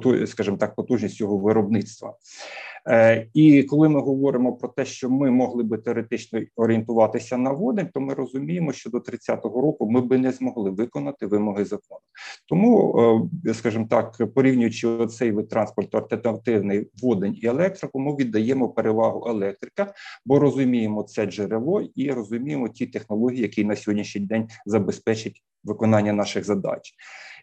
е, 0.06 0.28
скажімо 0.28 0.58
так, 0.58 0.76
потужність 0.76 1.16
цього 1.16 1.38
виробництва. 1.38 2.14
Е, 2.90 3.28
і 3.34 3.64
коли 3.64 3.90
ми 3.90 4.02
говоримо 4.02 4.54
про 4.54 4.70
те, 4.70 4.86
що 4.86 5.10
ми 5.10 5.32
могли 5.32 5.64
би 5.64 5.78
теоретично 5.78 6.42
орієнтуватися 6.56 7.38
на 7.38 7.52
водень, 7.52 7.90
то 7.94 8.00
ми 8.00 8.14
розуміємо, 8.14 8.74
що 8.74 8.90
до 8.90 8.98
30-го 8.98 9.62
року 9.62 9.92
ми 9.92 10.02
би 10.02 10.18
не 10.18 10.32
змогли 10.32 10.72
виконати 10.72 11.26
вимоги 11.26 11.66
закону. 11.66 12.02
Тому, 12.50 13.30
скажімо 13.54 13.88
так, 13.90 14.34
порівнюючи 14.36 15.08
цей 15.08 15.32
вид 15.32 15.50
транспорту, 15.50 15.98
альтернативний 15.98 16.90
водень 17.04 17.38
і 17.42 17.48
електрику, 17.48 18.00
ми 18.00 18.16
віддаємо 18.16 18.70
перевагу 18.70 19.30
електрика, 19.30 19.94
бо 20.26 20.40
розуміємо 20.40 21.04
це 21.04 21.26
джерело 21.26 21.82
і 21.96 22.12
розуміємо 22.12 22.70
ті 22.70 22.86
технології, 22.88 23.42
які 23.42 23.64
на 23.64 23.76
сьогоднішній 23.76 24.22
день 24.22 24.48
забезпечать 24.66 25.44
виконання 25.64 26.14
наших 26.14 26.44
задач. 26.46 26.94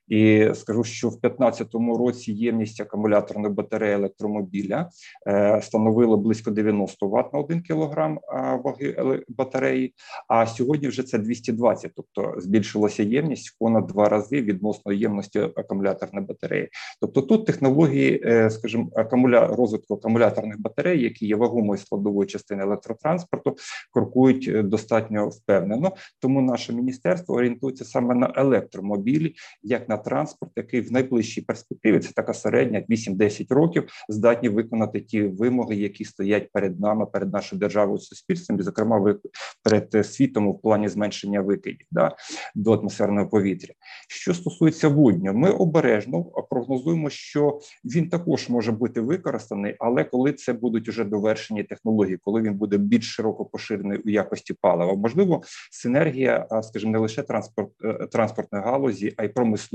І 0.09 0.51
скажу, 0.55 0.85
що 0.85 1.09
в 1.09 1.21
2015 1.21 1.69
році 1.99 2.33
ємність 2.33 2.81
акумуляторної 2.81 3.55
батареї 3.55 3.95
електромобіля 3.95 4.91
е, 5.27 5.61
становила 5.63 6.17
близько 6.17 6.51
90 6.51 7.07
Вт 7.07 7.33
на 7.33 7.39
1 7.39 7.63
кг 7.63 8.17
ваги 8.65 9.23
батареї. 9.29 9.95
А 10.29 10.47
сьогодні 10.47 10.89
вже 10.89 11.03
це 11.03 11.19
220, 11.19 11.93
тобто 11.97 12.35
збільшилася 12.41 13.03
ємність 13.03 13.57
понад 13.59 13.87
два 13.87 14.09
рази 14.09 14.43
відносно 14.43 14.93
ємності 14.93 15.39
акумуляторної 15.39 16.27
батареї. 16.27 16.69
Тобто 17.01 17.23
тут 17.23 17.47
технології, 17.47 18.23
е, 18.25 18.51
скажімо, 18.51 18.91
акумуля... 18.97 19.47
розвитку 19.47 19.95
акумуляторних 19.95 20.61
батарей, 20.61 21.03
які 21.03 21.27
є 21.27 21.37
вагомою 21.37 21.79
складовою 21.79 22.27
частиною 22.27 22.69
електротранспорту, 22.69 23.57
крокують 23.93 24.49
е, 24.49 24.63
достатньо 24.63 25.29
впевнено. 25.29 25.93
Тому 26.21 26.43
наше 26.43 26.73
міністерство 26.73 27.35
орієнтується 27.35 27.85
саме 27.85 28.15
на 28.15 28.33
електромобілі, 28.37 29.35
як 29.63 29.89
на 29.89 29.94
на 29.95 29.99
транспорт, 29.99 30.53
який 30.57 30.81
в 30.81 30.93
найближчій 30.93 31.41
перспективі 31.41 31.99
це 31.99 32.13
така 32.13 32.35
середня 32.35 32.83
8-10 32.89 33.55
років, 33.55 33.85
здатні 34.09 34.49
виконати 34.49 35.01
ті 35.01 35.23
вимоги, 35.23 35.77
які 35.77 36.05
стоять 36.05 36.53
перед 36.53 36.81
нами, 36.81 37.07
перед 37.07 37.33
нашою 37.33 37.61
державою 37.61 37.99
суспільством, 37.99 38.59
і 38.59 38.63
зокрема 38.63 39.15
перед 39.63 40.07
світом 40.07 40.47
у 40.47 40.55
плані 40.55 40.89
зменшення 40.89 41.41
викидів 41.41 41.87
да, 41.91 42.17
до 42.55 42.73
атмосферного 42.73 43.29
повітря. 43.29 43.75
Що 44.09 44.35
стосується 44.35 44.89
водню, 44.89 45.33
ми 45.35 45.51
обережно 45.51 46.25
прогнозуємо, 46.25 47.11
що 47.11 47.61
він 47.85 48.09
також 48.09 48.49
може 48.49 48.73
бути 48.73 49.01
використаний, 49.01 49.77
але 49.79 50.05
коли 50.05 50.33
це 50.33 50.53
будуть 50.53 50.89
вже 50.89 51.05
довершені 51.05 51.65
технології, 51.65 52.19
коли 52.23 52.43
він 52.43 52.55
буде 52.55 52.79
більш 52.79 53.15
широко 53.15 53.45
поширений 53.45 53.99
у 53.99 54.11
якості 54.11 54.55
палива, 54.55 54.95
можливо, 54.95 55.43
синергія, 55.71 56.47
скажімо, 56.63 56.93
не 56.93 56.99
лише 56.99 57.23
транспорт 57.23 57.71
е, 57.85 58.07
транспортної 58.07 58.65
галузі, 58.65 59.15
а 59.17 59.25
й 59.25 59.29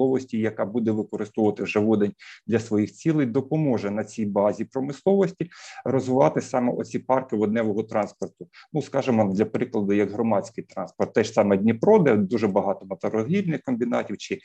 промисловості, 0.09 0.37
яка 0.37 0.65
буде 0.65 0.91
використовувати 0.91 1.63
вже 1.63 1.79
водень 1.79 2.13
для 2.47 2.59
своїх 2.59 2.91
цілей, 2.91 3.25
допоможе 3.25 3.91
на 3.91 4.03
цій 4.03 4.25
базі 4.25 4.65
промисловості 4.65 5.49
розвивати 5.85 6.41
саме 6.41 6.73
оці 6.73 6.99
парки 6.99 7.35
водневого 7.35 7.83
транспорту. 7.83 8.47
Ну 8.73 8.81
скажімо, 8.81 9.33
для 9.33 9.45
прикладу, 9.45 9.93
як 9.93 10.11
громадський 10.11 10.63
транспорт, 10.63 11.13
те 11.13 11.23
ж 11.23 11.31
саме 11.31 11.57
Дніпро, 11.57 11.99
де 11.99 12.15
дуже 12.15 12.47
багато 12.47 12.85
моторогільних 12.85 13.61
комбінатів, 13.61 14.17
чи 14.17 14.39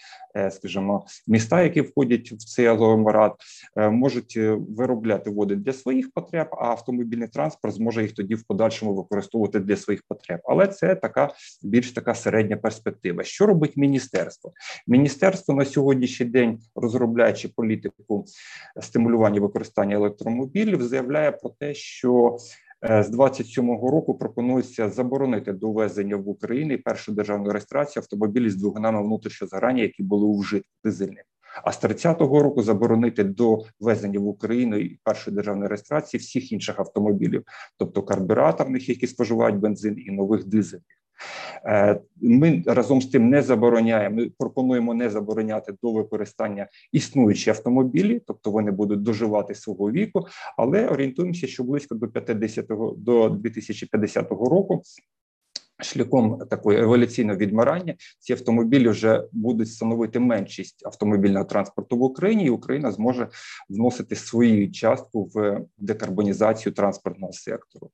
скажімо, 0.51 1.07
міста, 1.27 1.63
які 1.63 1.81
входять 1.81 2.33
в 2.33 2.37
цей 2.37 2.67
агломерат, 2.67 3.33
можуть 3.77 4.37
виробляти 4.69 5.31
води 5.31 5.57
для 5.57 5.73
своїх 5.73 6.13
потреб, 6.13 6.49
а 6.53 6.67
автомобільний 6.67 7.29
транспорт 7.29 7.75
зможе 7.75 8.03
їх 8.03 8.13
тоді 8.13 8.35
в 8.35 8.43
подальшому 8.43 8.95
використовувати 8.95 9.61
для 9.61 9.77
своїх 9.77 10.03
потреб. 10.09 10.41
Але 10.45 10.67
це 10.67 10.95
така 10.95 11.31
більш 11.63 11.93
така 11.93 12.15
середня 12.15 12.57
перспектива. 12.57 13.25
Що 13.25 13.47
робить 13.47 13.77
міністерство? 13.77 14.53
Міністерство 14.87 15.54
на 15.55 15.65
сьогоднішній 15.65 16.27
день, 16.27 16.59
розробляючи 16.75 17.49
політику 17.49 18.25
стимулювання 18.81 19.41
використання 19.41 19.97
електромобілів, 19.97 20.83
заявляє 20.83 21.33
про 21.33 21.51
те, 21.51 21.75
що 21.75 22.37
е, 22.91 23.03
з 23.03 23.11
27-го 23.11 23.91
року 23.91 24.15
пропонується 24.15 24.91
заборонити 24.91 25.53
довезення 25.53 26.17
в 26.17 26.29
Україну 26.29 26.79
першу 26.79 27.13
державну 27.13 27.51
реєстрацію 27.51 28.01
автомобілів 28.03 28.51
з 28.51 28.57
двигунами 28.57 29.03
внутрішнього 29.03 29.49
згорання, 29.49 29.83
які 29.83 30.03
були 30.03 30.27
у 30.27 30.39
вжитку 30.39 30.71
дизельних. 30.85 31.25
А 31.65 31.73
з 31.73 31.85
30-го 31.85 32.43
року 32.43 32.63
заборонити 32.63 33.25
до 33.25 33.59
ввезення 33.81 34.19
в 34.19 34.27
Україну 34.27 34.77
і 34.77 34.99
першої 35.05 35.35
державної 35.35 35.69
реєстрації 35.69 36.19
всіх 36.19 36.53
інших 36.53 36.79
автомобілів, 36.79 37.45
тобто 37.79 38.03
карбюраторних, 38.03 38.89
які 38.89 39.07
споживають 39.07 39.57
бензин, 39.57 39.99
і 39.99 40.11
нових 40.11 40.45
дизельних. 40.45 41.04
Е, 41.67 42.01
ми 42.23 42.63
разом 42.67 43.03
з 43.03 43.07
тим 43.07 43.29
не 43.29 43.43
забороняємо. 43.43 44.17
Ми 44.17 44.31
пропонуємо 44.39 44.95
не 44.95 45.11
забороняти 45.11 45.75
до 45.83 45.93
використання 45.93 46.69
існуючі 46.93 47.51
автомобілі, 47.51 48.23
тобто 48.27 48.51
вони 48.51 48.71
будуть 48.71 49.03
доживати 49.03 49.55
свого 49.55 49.91
віку, 49.91 50.27
але 50.57 50.89
орієнтуємося, 50.89 51.47
що 51.47 51.65
близько 51.65 51.95
до 51.95 52.09
50 52.09 52.67
до 52.97 53.29
2050 53.29 54.31
року 54.31 54.83
Шляхом 55.83 56.39
такої 56.51 56.79
еволюційного 56.79 57.39
відмирання 57.39 57.95
ці 58.19 58.33
автомобілі 58.33 58.89
вже 58.89 59.25
будуть 59.33 59.69
становити 59.69 60.21
меншість 60.21 60.87
автомобільного 60.87 61.45
транспорту 61.45 61.97
в 61.97 62.03
Україні, 62.03 62.45
і 62.45 62.51
Україна 62.51 62.93
зможе 62.93 63.29
вносити 63.69 64.17
свою 64.17 64.71
частку 64.71 65.31
в 65.35 65.61
декарбонізацію 65.79 66.73
транспортного 66.73 67.33
сектору. 67.33 67.91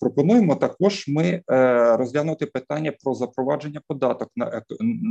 Пропонуємо 0.00 0.54
також 0.54 1.04
ми 1.08 1.42
е, 1.50 1.96
розглянути 1.96 2.46
питання 2.46 2.92
про 3.04 3.14
запровадження 3.14 3.80
податок 3.88 4.30
на 4.36 4.62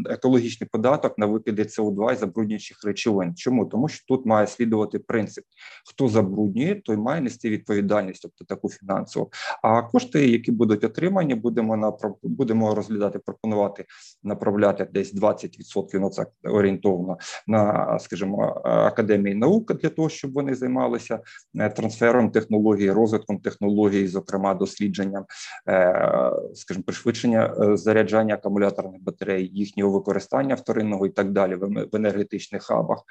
екологічний 0.10 0.70
податок 0.72 1.18
на 1.18 1.26
викиди 1.26 1.64
СО2 1.64 2.14
і 2.14 2.16
забруднюючих 2.16 2.78
речовин. 2.86 3.36
Чому 3.36 3.66
тому, 3.66 3.88
що 3.88 4.06
тут 4.08 4.26
має 4.26 4.48
слідувати 4.48 5.00
принцип: 5.00 5.44
хто 5.90 6.08
забруднює, 6.08 6.76
той 6.76 6.98
має 6.98 7.22
нести 7.22 7.50
відповідальність, 7.50 8.22
тобто 8.22 8.46
таку 8.46 8.70
фінансову. 8.70 9.32
А 9.64 9.82
кошти, 9.82 10.28
які 10.28 10.52
будуть 10.52 10.84
отримані, 10.84 11.36
будемо 11.50 11.78
на 11.78 11.94
будемо 12.24 12.76
розглядати, 12.76 13.20
пропонувати 13.20 13.86
направляти 14.24 14.88
десь 14.94 15.16
20%, 15.16 16.00
ну 16.00 16.10
це 16.10 16.26
орієнтовно 16.44 17.18
на, 17.48 18.00
скажімо, 18.00 18.62
академії 18.66 19.36
наук 19.36 19.74
для 19.74 19.90
того, 19.90 20.10
щоб 20.10 20.34
вони 20.34 20.56
займалися 20.56 21.20
е, 21.56 21.70
трансфером 21.70 22.32
технологій, 22.32 22.92
розвитком 22.92 23.40
технологій, 23.40 24.08
зокрема 24.08 24.54
дослідженням, 24.54 25.26
е, 25.70 26.32
скажімо, 26.54 26.84
пришвидшення 26.86 27.54
е, 27.62 27.78
заряджання 27.78 28.34
акумуляторних 28.34 29.04
батарей, 29.04 29.50
їхнього 29.54 29.92
використання 29.92 30.56
вторинного 30.56 31.06
і 31.06 31.10
так 31.10 31.32
далі 31.32 31.56
в 31.56 31.96
енергетичних 31.96 32.64
хабах 32.64 33.04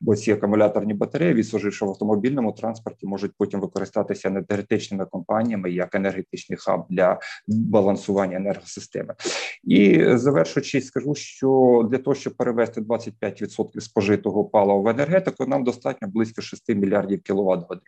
бо 0.00 0.16
ці 0.16 0.32
акумуляторні 0.32 0.94
батареї, 0.94 1.34
відслуживши 1.34 1.84
в 1.84 1.88
автомобільному 1.88 2.52
транспорті, 2.52 3.06
можуть 3.06 3.32
потім 3.38 3.60
використатися 3.60 4.28
енергетичними 4.28 5.04
компаніями 5.04 5.70
як 5.70 5.94
енергетичний 5.94 6.58
хаб 6.58 6.86
для 6.90 7.18
балансування 7.48 8.36
енергосистеми. 8.36 9.14
І 9.64 10.04
завершуючи, 10.14 10.80
скажу, 10.80 11.14
що 11.14 11.80
для 11.90 11.98
того, 11.98 12.14
щоб 12.14 12.36
перевести 12.36 12.80
25% 12.80 13.80
спожитого 13.80 14.44
палива 14.44 14.80
в 14.80 14.88
енергетику, 14.88 15.46
нам 15.46 15.64
достатньо 15.64 16.08
близько 16.08 16.42
6 16.42 16.68
мільярдів 16.68 17.22
кіловат 17.22 17.60
годин 17.68 17.82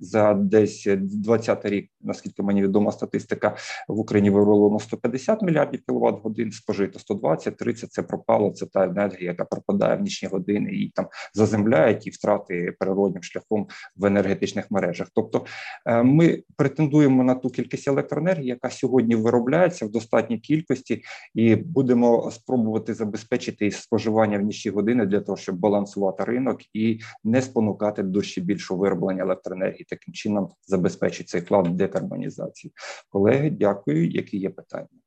за 0.00 0.34
десь 0.34 0.86
20 0.98 1.64
рік, 1.64 1.90
наскільки 2.00 2.42
мені 2.42 2.62
відома 2.62 2.92
статистика 2.92 3.56
в 3.88 3.98
Україні 3.98 4.30
вироблено 4.30 4.78
150 4.78 5.42
мільярдів 5.42 5.80
кіловат 5.86 6.22
годин, 6.22 6.52
спожито 6.52 6.98
120, 6.98 7.56
30– 7.56 7.92
це 7.92 8.02
пропало. 8.02 8.50
Це 8.50 8.66
та 8.66 8.84
енергія, 8.84 9.30
яка 9.30 9.44
пропадає 9.44 9.96
в 9.96 10.00
нічні 10.00 10.28
години 10.28 10.70
і 10.72 10.90
там 10.94 11.06
за 11.34 11.46
заземляють 11.50 12.06
і 12.06 12.10
втрати 12.10 12.74
природним 12.78 13.22
шляхом 13.22 13.66
в 13.96 14.04
енергетичних 14.04 14.70
мережах. 14.70 15.08
Тобто 15.14 15.44
е, 15.86 16.02
ми 16.02 16.42
претендуємо 16.56 17.24
на 17.24 17.34
ту 17.34 17.50
кількість 17.50 17.88
електроенергії, 17.88 18.46
яка 18.46 18.70
сьогодні 18.70 19.14
виробляється 19.14 19.86
в 19.86 19.90
достатній 19.90 20.38
кількості, 20.38 21.02
і 21.34 21.56
будемо 21.56 22.30
спробувати 22.30 22.94
забезпечити 22.94 23.70
споживання 23.70 24.38
в 24.38 24.42
нічні 24.42 24.70
години 24.70 25.06
для 25.06 25.20
того, 25.20 25.38
щоб 25.38 25.56
балансувати 25.56 26.24
ринок 26.24 26.60
і 26.74 27.00
не 27.24 27.42
спонукати 27.42 28.02
до 28.02 28.22
ще 28.22 28.40
більшого 28.40 28.80
вироблення 28.80 29.22
електроенергії. 29.22 29.86
Таким 29.88 30.14
чином 30.14 30.48
забезпечить 30.66 31.28
цей 31.28 31.40
вклад 31.40 31.66
в 31.66 31.70
декарбонізацію. 31.70 32.72
Колеги, 33.08 33.50
дякую. 33.50 34.10
Які 34.10 34.38
є 34.38 34.50
питання? 34.50 34.99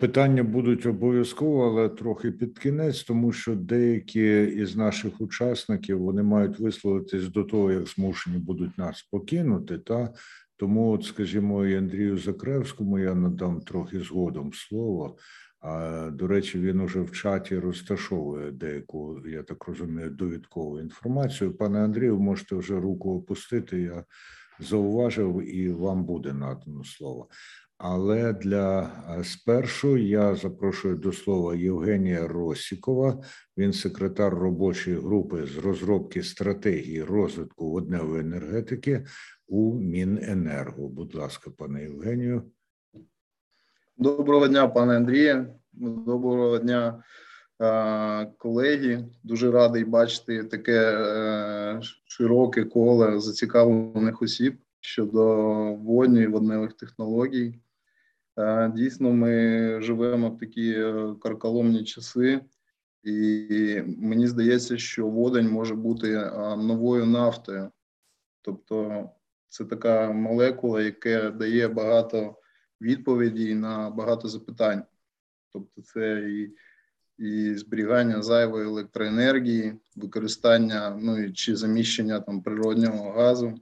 Питання 0.00 0.42
будуть 0.42 0.86
обов'язково, 0.86 1.66
але 1.66 1.88
трохи 1.88 2.32
під 2.32 2.58
кінець, 2.58 3.02
тому 3.02 3.32
що 3.32 3.54
деякі 3.54 4.42
із 4.42 4.76
наших 4.76 5.20
учасників 5.20 5.98
вони 5.98 6.22
мають 6.22 6.58
висловитись 6.58 7.28
до 7.28 7.44
того, 7.44 7.72
як 7.72 7.88
змушені 7.88 8.38
будуть 8.38 8.78
нас 8.78 9.02
покинути. 9.02 9.78
Та 9.78 10.14
тому, 10.56 10.90
от, 10.90 11.04
скажімо, 11.04 11.66
і 11.66 11.76
Андрію 11.76 12.18
Закревському 12.18 12.98
я 12.98 13.14
надам 13.14 13.60
трохи 13.60 14.00
згодом 14.00 14.52
слово. 14.52 15.16
А 15.60 16.10
до 16.12 16.26
речі, 16.26 16.58
він 16.58 16.80
уже 16.80 17.00
в 17.00 17.12
чаті 17.12 17.58
розташовує 17.58 18.50
деяку, 18.50 19.20
я 19.26 19.42
так 19.42 19.68
розумію, 19.68 20.10
довідкову 20.10 20.80
інформацію. 20.80 21.56
Пане 21.56 21.84
Андрію, 21.84 22.18
можете 22.18 22.56
вже 22.56 22.80
руку 22.80 23.16
опустити. 23.16 23.80
Я 23.80 24.04
зауважив, 24.60 25.54
і 25.54 25.70
вам 25.70 26.04
буде 26.04 26.32
надано 26.32 26.84
слово. 26.84 27.28
Але 27.86 28.32
для 28.32 28.82
е, 28.82 29.24
спершу 29.24 29.96
я 29.96 30.34
запрошую 30.34 30.96
до 30.96 31.12
слова 31.12 31.54
Євгенія 31.54 32.28
Росікова. 32.28 33.22
Він 33.56 33.72
секретар 33.72 34.34
робочої 34.34 34.96
групи 34.96 35.46
з 35.46 35.58
розробки 35.58 36.22
стратегії 36.22 37.02
розвитку 37.02 37.70
водневої 37.70 38.20
енергетики 38.20 39.04
у 39.48 39.74
Міненерго. 39.74 40.88
Будь 40.88 41.14
ласка, 41.14 41.50
пане 41.58 41.82
Євгенію. 41.82 42.42
Доброго 43.98 44.48
дня, 44.48 44.68
пане 44.68 44.96
Андрію. 44.96 45.46
Доброго 45.72 46.58
дня, 46.58 47.02
е, 47.60 48.26
колеги. 48.38 49.04
Дуже 49.22 49.50
радий 49.50 49.84
бачити 49.84 50.44
таке 50.44 50.92
е, 50.92 51.80
широке 52.06 52.64
коло 52.64 53.20
зацікавлених 53.20 54.22
осіб 54.22 54.56
щодо 54.80 55.24
водньої 55.74 56.26
водневих 56.26 56.72
технологій. 56.72 57.60
Дійсно, 58.74 59.12
ми 59.12 59.80
живемо 59.82 60.30
в 60.30 60.38
такі 60.38 60.72
е, 60.72 61.14
карколомні 61.22 61.84
часи, 61.84 62.40
і 63.02 63.82
мені 63.86 64.26
здається, 64.26 64.78
що 64.78 65.08
водень 65.08 65.50
може 65.50 65.74
бути 65.74 66.12
е, 66.12 66.56
новою 66.56 67.06
нафтою. 67.06 67.70
Тобто, 68.42 69.08
це 69.48 69.64
така 69.64 70.12
молекула, 70.12 70.82
яка 70.82 71.30
дає 71.30 71.68
багато 71.68 72.36
відповідей 72.80 73.54
на 73.54 73.90
багато 73.90 74.28
запитань. 74.28 74.82
Тобто, 75.52 75.82
це 75.82 76.30
і 76.30 76.54
і 77.18 77.54
зберігання 77.54 78.22
зайвої 78.22 78.66
електроенергії, 78.66 79.74
використання 79.96 80.98
ну 81.00 81.32
чи 81.32 81.56
заміщення 81.56 82.20
там 82.20 82.42
природнього 82.42 83.10
газу. 83.10 83.54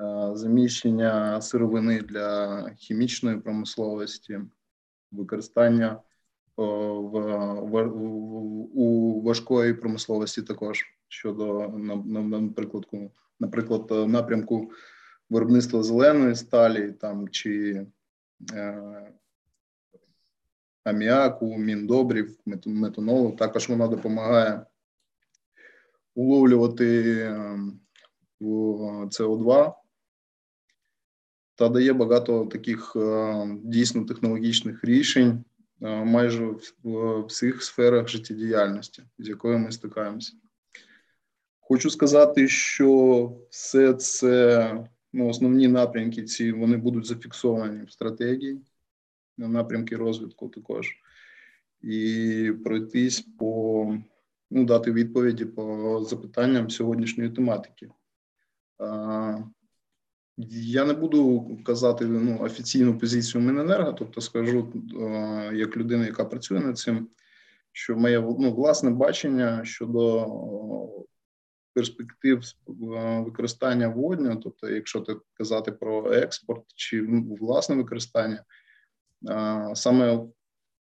Е, 0.00 0.30
заміщення 0.36 1.40
сировини 1.40 2.02
для 2.02 2.68
хімічної 2.76 3.36
промисловості, 3.36 4.40
використання 5.12 6.00
в, 6.56 6.62
в, 7.60 7.92
у 8.74 9.20
важкої 9.22 9.74
промисловості 9.74 10.42
також 10.42 10.84
щодо 11.08 11.68
наприклад, 11.68 12.86
наприклад, 13.40 14.10
напрямку 14.10 14.70
виробництва 15.30 15.82
зеленої 15.82 16.34
сталі 16.34 16.92
там 16.92 17.28
чи 17.28 17.86
е, 18.52 19.12
аміаку, 20.84 21.58
міндобрів, 21.58 22.38
метанолу. 22.64 23.32
Також 23.32 23.68
вона 23.68 23.88
допомагає 23.88 24.66
уловлювати 26.14 27.20
ем, 27.22 27.80
СО2 28.40 29.79
та 31.60 31.68
дає 31.68 31.92
багато 31.92 32.46
таких 32.46 32.92
е, 32.96 33.34
дійсно 33.64 34.04
технологічних 34.04 34.84
рішень 34.84 35.44
майже 35.80 36.54
в 36.82 37.20
всіх 37.26 37.62
сферах 37.62 38.08
життєдіяльності, 38.08 39.02
з 39.18 39.28
якою 39.28 39.58
ми 39.58 39.72
стикаємося. 39.72 40.32
Хочу 41.60 41.90
сказати, 41.90 42.48
що 42.48 43.32
все 43.50 43.94
це 43.94 44.84
ну, 45.12 45.28
основні 45.28 45.68
напрямки 45.68 46.22
ці 46.22 46.52
вони 46.52 46.76
будуть 46.76 47.06
зафіксовані 47.06 47.84
в 47.84 47.90
стратегії, 47.90 48.60
напрямки 49.38 49.96
розвитку 49.96 50.48
також, 50.48 50.88
і 51.82 52.52
пройтись 52.64 53.20
по 53.20 53.98
ну, 54.50 54.64
дати 54.64 54.92
відповіді 54.92 55.44
по 55.44 56.00
запитанням 56.04 56.70
сьогоднішньої 56.70 57.30
тематики. 57.30 57.88
Я 60.36 60.84
не 60.84 60.92
буду 60.92 61.50
казати 61.64 62.04
ну, 62.04 62.38
офіційну 62.40 62.98
позицію 62.98 63.44
Міненерго, 63.44 63.92
тобто 63.92 64.20
скажу 64.20 64.72
як 65.54 65.76
людина, 65.76 66.06
яка 66.06 66.24
працює 66.24 66.60
над 66.60 66.78
цим, 66.78 67.08
що 67.72 67.96
моє 67.96 68.20
ну, 68.20 68.52
власне 68.52 68.90
бачення 68.90 69.64
щодо 69.64 70.26
перспектив 71.74 72.42
використання 73.24 73.88
водню, 73.88 74.36
тобто, 74.36 74.68
якщо 74.68 75.00
так 75.00 75.18
казати 75.34 75.72
про 75.72 76.12
експорт 76.12 76.64
чи 76.74 77.06
власне 77.40 77.76
використання, 77.76 78.44
саме 79.74 80.14
в 80.14 80.32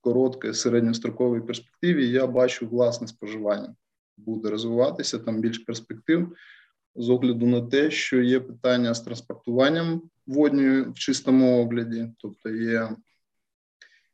короткій 0.02 0.54
середньостроковій 0.54 1.42
перспективі 1.42 2.10
я 2.10 2.28
бачу 2.28 2.68
власне 2.68 3.08
споживання. 3.08 3.76
Буде 4.18 4.50
розвиватися 4.50 5.20
там 5.20 5.42
більш 5.42 5.58
перспектив 5.58 6.36
з 6.96 7.10
огляду 7.10 7.48
на 7.48 7.62
те, 7.62 7.92
що 7.92 8.22
є 8.22 8.40
питання 8.40 8.94
з 8.94 9.02
транспортуванням 9.02 10.02
водню 10.28 10.92
в 10.92 11.00
чистому 11.00 11.64
огляді, 11.64 12.14
тобто 12.18 12.50
є. 12.50 12.90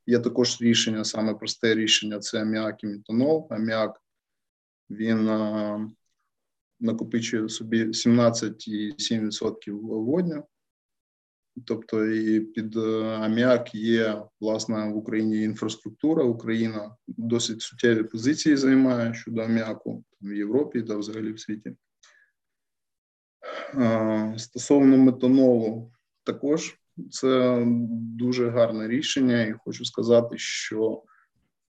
Є 0.07 0.19
також 0.19 0.61
рішення, 0.61 1.03
саме 1.03 1.33
просте 1.33 1.75
рішення 1.75 2.19
це 2.19 2.41
аміак 2.41 2.83
і 2.83 2.87
метанол. 2.87 3.47
Аміак 3.49 4.01
він 4.89 5.29
накопичує 6.79 7.49
собі 7.49 7.85
17,7% 7.85 9.71
водню. 9.81 10.43
Тобто, 11.65 12.05
і 12.05 12.39
під 12.39 12.77
е, 12.77 13.03
аміак 13.03 13.75
є 13.75 14.23
власне 14.39 14.91
в 14.91 14.97
Україні 14.97 15.43
інфраструктура. 15.43 16.23
Україна 16.23 16.95
досить 17.07 17.61
суттєві 17.61 18.03
позиції 18.03 18.57
займає 18.57 19.13
щодо 19.13 19.41
аміаку 19.41 20.03
в 20.21 20.33
Європі 20.33 20.81
та 20.81 20.97
взагалі 20.97 21.31
в 21.31 21.39
світі. 21.39 21.75
Стосовно 24.37 24.97
метанолу, 24.97 25.91
також 26.23 26.79
це 27.11 27.63
дуже 28.17 28.49
гарне 28.49 28.87
рішення, 28.87 29.43
і 29.43 29.53
хочу 29.53 29.85
сказати, 29.85 30.37
що 30.37 31.03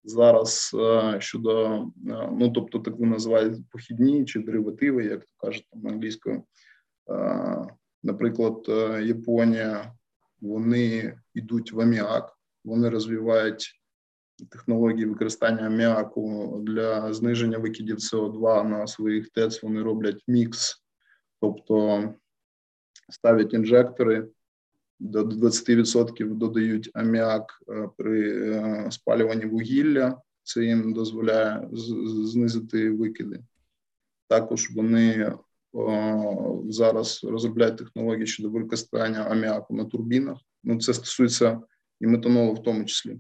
зараз 0.07 0.71
е, 0.75 1.21
щодо 1.21 1.75
е, 1.75 2.31
ну 2.33 2.51
тобто 2.51 2.79
так 2.79 2.99
ви 2.99 3.07
називаєте 3.07 3.57
похідні 3.71 4.25
чи 4.25 4.41
деривативи, 4.41 5.05
як 5.05 5.21
то 5.21 5.47
кажуть 5.47 5.67
там 5.73 5.87
англійською. 5.87 6.43
Е, 7.11 7.67
наприклад, 8.03 8.65
Японія, 9.05 9.93
вони 10.41 11.19
йдуть 11.35 11.73
в 11.73 11.81
аміак, 11.81 12.39
вони 12.65 12.89
розвивають 12.89 13.81
технології 14.51 15.07
використання 15.07 15.67
аміаку 15.67 16.57
для 16.63 17.13
зниження 17.13 17.59
викидів 17.59 17.97
СО2 17.97 18.69
на 18.69 18.87
своїх 18.87 19.29
ТЕЦ. 19.29 19.63
Вони 19.63 19.83
роблять 19.83 20.23
мікс, 20.29 20.86
тобто 21.47 22.15
ставлять 23.09 23.55
інжектори 23.55 24.29
до 24.99 25.25
20% 25.25 26.35
додають 26.35 26.91
аміак 26.95 27.63
е, 27.69 27.89
при 27.97 28.51
е, 28.53 28.91
спалюванні 28.91 29.47
вугілля. 29.47 30.21
Це 30.43 30.65
їм 30.65 30.93
дозволяє 30.93 31.69
знизити 32.25 32.91
викиди. 32.91 33.41
Також 34.29 34.71
вони 34.71 35.33
о, 35.73 36.63
зараз 36.69 37.25
розробляють 37.25 37.77
технології 37.77 38.27
щодо 38.27 38.51
використання 38.51 39.19
аміаку 39.19 39.75
на 39.75 39.85
турбінах. 39.85 40.39
Ну, 40.65 40.81
це 40.81 40.95
стосується 40.95 41.61
і 42.01 42.07
метанолу 42.07 42.55
в 42.55 42.63
тому 42.63 42.85
числі. 42.85 43.19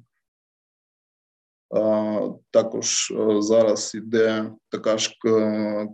А, 1.71 1.81
також 2.51 3.11
е, 3.11 3.43
зараз 3.43 3.95
йде 3.95 4.53
така 4.69 4.99
ж 4.99 5.17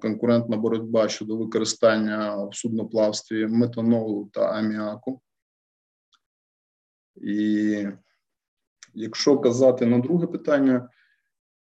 конкурентна 0.02 0.56
боротьба 0.56 1.08
щодо 1.08 1.36
використання 1.36 2.44
в 2.44 2.54
судноплавстві 2.54 3.46
метанолу 3.46 4.30
та 4.32 4.40
аміаку. 4.40 5.20
І 7.16 7.86
якщо 8.94 9.38
казати 9.38 9.86
на 9.86 9.98
друге 9.98 10.26
питання 10.26 10.88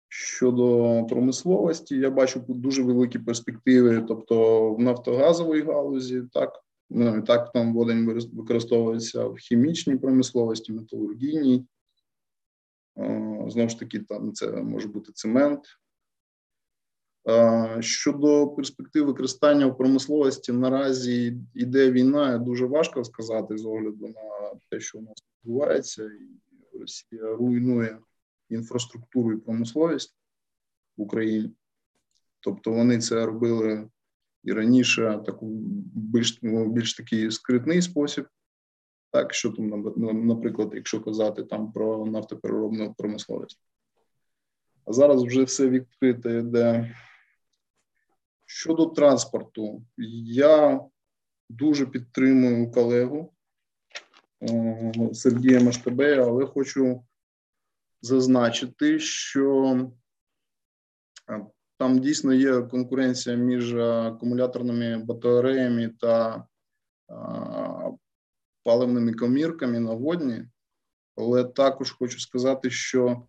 щодо 0.09 1.07
промисловості, 1.09 1.97
я 1.97 2.11
бачу 2.11 2.45
дуже 2.49 2.83
великі 2.83 3.19
перспективи, 3.19 4.05
тобто 4.09 4.71
в 4.75 4.81
нафтогазовій 4.81 5.63
галузі, 5.63 6.23
так 6.33 6.65
ну 6.91 7.23
так 7.23 7.53
там 7.53 7.75
водень 7.75 8.29
використовується 8.33 9.25
в 9.25 9.37
хімічній 9.37 9.97
промисловості, 9.97 10.73
металургійній. 10.73 11.67
Знову 13.49 13.69
ж 13.69 13.79
таки, 13.79 13.99
там 13.99 14.33
це 14.33 14.51
може 14.51 14.89
бути 14.89 15.13
цемент, 15.13 15.61
Щодо 17.81 18.49
перспектив 18.49 19.07
використання 19.07 19.67
в 19.67 19.77
промисловості, 19.77 20.53
наразі 20.53 21.39
йде 21.55 21.91
війна, 21.91 22.39
дуже 22.39 22.67
важко 22.67 23.05
сказати 23.05 23.59
з 23.59 23.67
огляду 23.67 24.09
на 24.09 24.61
те, 24.71 24.81
що 24.81 24.99
у 24.99 25.03
нас 25.03 25.15
відбувається, 25.45 26.05
і 26.05 26.79
Росія 26.79 27.37
руйнує 27.37 27.99
інфраструктуру 28.49 29.33
і 29.33 29.37
промисловість 29.37 30.17
в 30.97 31.03
Україні. 31.03 31.51
Тобто 32.41 32.73
вони 32.73 32.99
це 32.99 33.27
робили 33.27 33.89
і 34.45 34.53
раніше 34.53 35.23
таку 35.27 35.47
більш 35.95 36.39
ну, 36.43 36.73
більш 36.73 36.95
такий 36.95 37.31
скритний 37.31 37.83
спосіб. 37.83 38.27
Так, 39.11 39.35
що 39.35 39.51
там, 39.51 39.95
наприклад, 40.27 40.71
якщо 40.75 41.01
казати 41.01 41.45
там 41.45 41.73
про 41.73 42.07
нафтопереробну 42.07 42.95
промисловість. 42.95 43.61
А 44.85 44.93
зараз 44.93 45.23
вже 45.23 45.43
все 45.43 45.69
відкрите, 45.69 46.43
де 46.43 46.95
Щодо 48.51 48.87
транспорту, 48.87 49.83
я 50.27 50.81
дуже 51.49 51.87
підтримую 51.87 52.71
колегу 52.71 53.33
е, 54.43 54.93
Сергія 55.13 55.61
Маштабея, 55.61 56.23
але 56.23 56.47
хочу 56.47 57.05
зазначити, 58.03 58.99
що 58.99 59.77
е, 61.31 61.47
там 61.77 61.99
дійсно 61.99 62.33
є 62.33 62.63
конкуренція 62.63 63.37
між 63.37 63.75
акумуляторними 63.75 65.05
батареями 65.05 65.89
та 66.01 66.37
е, 66.37 66.45
паливними 68.69 69.13
комірками 69.13 69.81
на 69.81 69.95
водні, 69.95 70.45
але 71.17 71.45
також 71.45 71.91
хочу 71.91 72.21
сказати, 72.21 72.71
що 72.71 73.23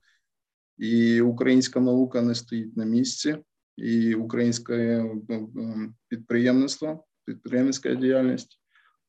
і 0.77 1.21
українська 1.21 1.79
наука 1.79 2.21
не 2.21 2.35
стоїть 2.35 2.77
на 2.77 2.85
місці 2.85 3.37
і 3.77 4.15
українське 4.15 5.05
ну, 5.29 5.93
підприємництво, 6.07 7.05
підприємницька 7.25 7.95
діяльність. 7.95 8.59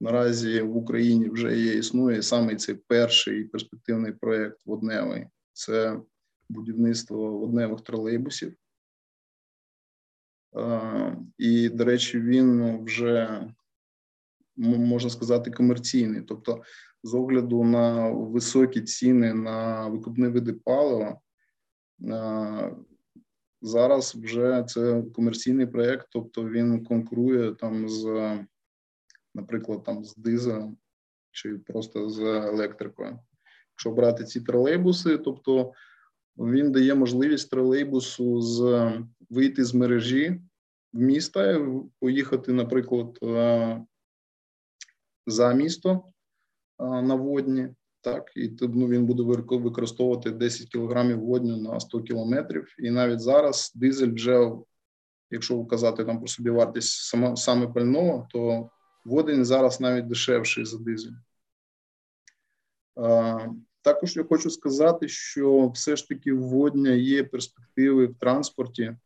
Наразі 0.00 0.60
в 0.60 0.76
Україні 0.76 1.28
вже 1.28 1.58
є 1.58 1.74
існує 1.74 2.22
саме 2.22 2.56
цей 2.56 2.74
перший 2.74 3.44
перспективний 3.44 4.12
проєкт 4.12 4.66
водневий 4.66 5.26
це 5.52 6.00
будівництво 6.48 7.38
водневих 7.38 7.80
тролейбусів. 7.80 8.54
І, 11.38 11.68
до 11.68 11.84
речі, 11.84 12.20
він 12.20 12.78
вже 12.84 13.46
можна 14.60 15.10
сказати 15.10 15.50
комерційний. 15.50 16.22
Тобто, 16.22 16.62
з 17.02 17.14
огляду 17.14 17.64
на 17.64 18.10
високі 18.10 18.80
ціни 18.80 19.34
на 19.34 19.88
викупні 19.88 20.26
види 20.26 20.52
палива, 20.52 21.20
Зараз 23.62 24.14
вже 24.14 24.64
це 24.68 25.02
комерційний 25.14 25.66
проєкт, 25.66 26.06
тобто 26.10 26.48
він 26.48 26.84
конкурує 26.84 27.54
там 27.54 27.88
з, 27.88 28.38
наприклад, 29.34 29.84
там 29.84 30.04
з 30.04 30.16
дизелем 30.16 30.76
чи 31.30 31.58
просто 31.58 32.10
з 32.10 32.20
електрикою. 32.22 33.18
Якщо 33.72 33.90
брати 33.90 34.24
ці 34.24 34.40
тролейбуси, 34.40 35.18
тобто 35.18 35.72
він 36.36 36.72
дає 36.72 36.94
можливість 36.94 37.50
тролейбусу 37.50 38.40
з 38.40 38.92
вийти 39.30 39.64
з 39.64 39.74
мережі 39.74 40.40
в 40.92 41.00
міста, 41.00 41.66
поїхати, 41.98 42.52
наприклад, 42.52 43.18
за 45.30 45.52
місто 45.52 45.90
е, 46.78 46.84
на 47.02 47.14
водні, 47.14 47.68
так, 48.00 48.32
і 48.36 48.56
ну, 48.60 48.88
він 48.88 49.06
буде 49.06 49.22
використовувати 49.56 50.30
10 50.30 50.68
кілограмів 50.68 51.20
водню 51.20 51.56
на 51.56 51.80
100 51.80 52.02
кілометрів. 52.02 52.74
І 52.78 52.90
навіть 52.90 53.20
зараз 53.20 53.72
дизель 53.74 54.12
вже, 54.12 54.50
якщо 55.30 55.56
вказати 55.56 56.04
там 56.04 56.18
про 56.18 56.28
собі 56.28 56.50
вартість 56.50 56.92
саме, 56.92 57.36
саме 57.36 57.66
пального, 57.66 58.28
то 58.30 58.70
водень 59.04 59.44
зараз 59.44 59.80
навіть 59.80 60.06
дешевший 60.06 60.64
за 60.64 60.78
дизель. 60.78 61.12
також 63.82 64.16
я 64.16 64.24
хочу 64.24 64.50
сказати, 64.50 65.08
що 65.08 65.68
все 65.68 65.96
ж 65.96 66.08
таки 66.08 66.32
вводня 66.32 66.90
є 66.90 67.24
перспективи 67.24 68.06
в 68.06 68.14
транспорті, 68.14 68.96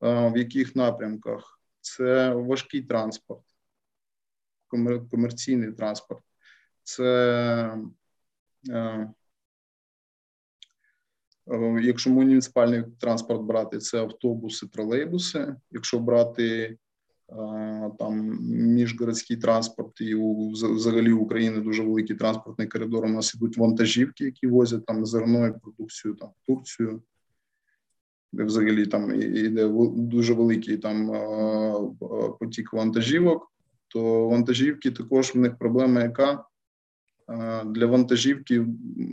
в 0.00 0.36
яких 0.36 0.76
напрямках 0.76 1.60
це 1.80 2.34
важкий 2.34 2.82
транспорт, 2.82 3.42
комерційний 5.10 5.72
транспорт, 5.72 6.22
це 6.82 7.76
Якщо 11.82 12.10
муніципальний 12.10 12.82
транспорт 12.98 13.42
брати, 13.42 13.78
це 13.78 14.00
автобуси, 14.00 14.66
тролейбуси. 14.66 15.56
Якщо 15.70 15.98
брати 15.98 16.76
там 17.98 18.38
міжгородський 18.50 19.36
транспорт 19.36 20.00
і 20.00 20.14
у 20.14 20.50
взагалі 20.50 21.12
в 21.12 21.22
Україні 21.22 21.60
дуже 21.60 21.82
великий 21.82 22.16
транспортний 22.16 22.68
коридор. 22.68 23.04
У 23.04 23.08
нас 23.08 23.34
ідуть 23.34 23.58
вантажівки, 23.58 24.24
які 24.24 24.46
возять 24.46 24.86
там 24.86 25.06
зерно 25.06 25.46
і 25.46 25.52
продукцію 25.52 26.14
там 26.14 26.28
в 26.28 26.46
Турцію, 26.46 27.02
де 28.32 28.44
взагалі 28.44 28.86
там 28.86 29.14
іде 29.20 29.68
дуже 29.94 30.34
великий 30.34 30.78
там 30.78 31.06
потік 32.40 32.72
вантажівок. 32.72 33.52
То 33.92 34.28
вантажівки 34.28 34.90
також 34.90 35.34
в 35.34 35.38
них 35.38 35.58
проблема, 35.58 36.02
яка 36.02 36.44
для 37.66 37.86
вантажівки 37.86 38.66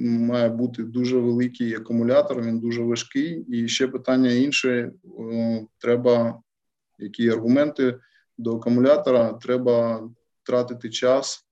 має 0.04 0.50
бути 0.50 0.84
дуже 0.84 1.18
великий 1.18 1.76
акумулятор. 1.76 2.42
Він 2.42 2.60
дуже 2.60 2.84
важкий. 2.84 3.46
І 3.50 3.68
ще 3.68 3.88
питання 3.88 4.32
інше: 4.32 4.92
треба 5.78 6.42
які 7.00 7.30
аргументи 7.30 8.00
до 8.38 8.56
акумулятора, 8.56 9.34
треба 9.34 10.10
тратити 10.44 10.90
час 10.90 11.48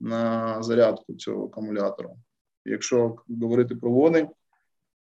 на 0.00 0.62
зарядку 0.62 1.14
цього 1.14 1.44
акумулятора. 1.44 2.10
Якщо 2.64 3.16
говорити 3.28 3.76
про 3.76 3.90
водень, 3.90 4.28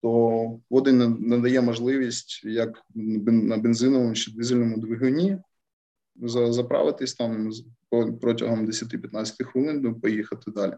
то 0.02 0.60
водень 0.70 1.16
надає 1.20 1.60
можливість 1.60 2.44
як 2.44 2.82
на 2.94 3.56
бензиновому 3.56 4.14
чи 4.14 4.32
дизельному 4.32 4.76
двигуні 4.76 5.38
заправитись 6.16 7.14
там 7.14 7.50
протягом 8.20 8.66
10-15 8.66 9.44
хвилин, 9.44 10.00
поїхати 10.00 10.50
далі. 10.50 10.74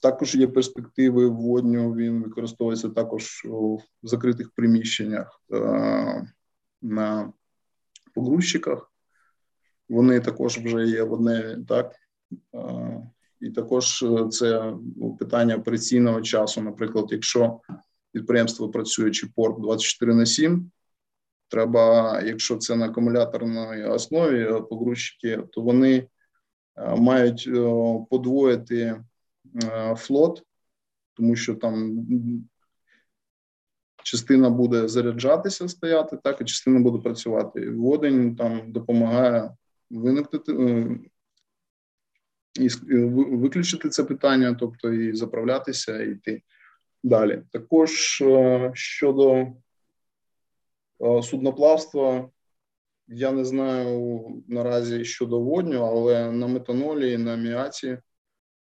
Також 0.00 0.34
є 0.34 0.46
перспективи 0.46 1.28
водню. 1.28 1.94
Він 1.94 2.22
використовується 2.22 2.88
також 2.88 3.44
у 3.44 3.78
закритих 4.02 4.50
приміщеннях 4.50 5.42
на 6.82 7.32
погрузчиках. 8.14 8.92
Вони 9.88 10.20
також 10.20 10.58
вже 10.58 10.86
є 10.86 11.02
водневі, 11.02 11.64
так 11.68 11.94
і 13.40 13.50
також 13.50 14.02
е, 14.02 14.28
це 14.28 14.74
ну, 14.96 15.16
питання 15.16 15.56
операційного 15.56 16.20
часу. 16.20 16.62
Наприклад, 16.62 17.06
якщо 17.10 17.60
підприємство 18.12 18.70
працює 18.70 19.10
чи 19.10 19.26
порт 19.26 19.60
24 19.60 20.14
на 20.14 20.26
7, 20.26 20.70
треба, 21.50 22.20
якщо 22.20 22.56
це 22.56 22.76
на 22.76 22.86
акумуляторній 22.86 23.84
основі 23.84 24.62
погрузчики, 24.70 25.38
то 25.52 25.60
вони 25.60 26.08
мають 26.96 27.50
подвоїти 28.10 29.04
флот, 29.96 30.42
тому 31.14 31.36
що 31.36 31.54
там 31.54 32.06
частина 34.02 34.50
буде 34.50 34.88
заряджатися, 34.88 35.68
стояти, 35.68 36.16
так 36.24 36.40
і 36.40 36.44
частина 36.44 36.80
буде 36.80 37.02
працювати. 37.02 37.70
Водень 37.70 38.36
там 38.36 38.72
допомагає 38.72 39.50
виникнути 39.90 40.52
е, 40.52 40.98
і 42.60 42.68
виключити 43.14 43.88
це 43.88 44.04
питання, 44.04 44.56
тобто 44.60 44.92
і 44.92 45.14
заправлятися, 45.16 46.02
і 46.02 46.10
йти 46.10 46.42
далі. 47.02 47.42
Також 47.52 48.20
е, 48.20 48.70
щодо 48.74 49.32
е, 49.32 49.52
судноплавства. 51.22 52.30
Я 53.08 53.32
не 53.32 53.44
знаю 53.44 54.42
наразі 54.48 55.04
щодо 55.04 55.40
водню, 55.40 55.82
але 55.82 56.32
на 56.32 56.46
метанолі 56.46 57.12
і 57.12 57.18
на 57.18 57.34
аміаці 57.34 57.98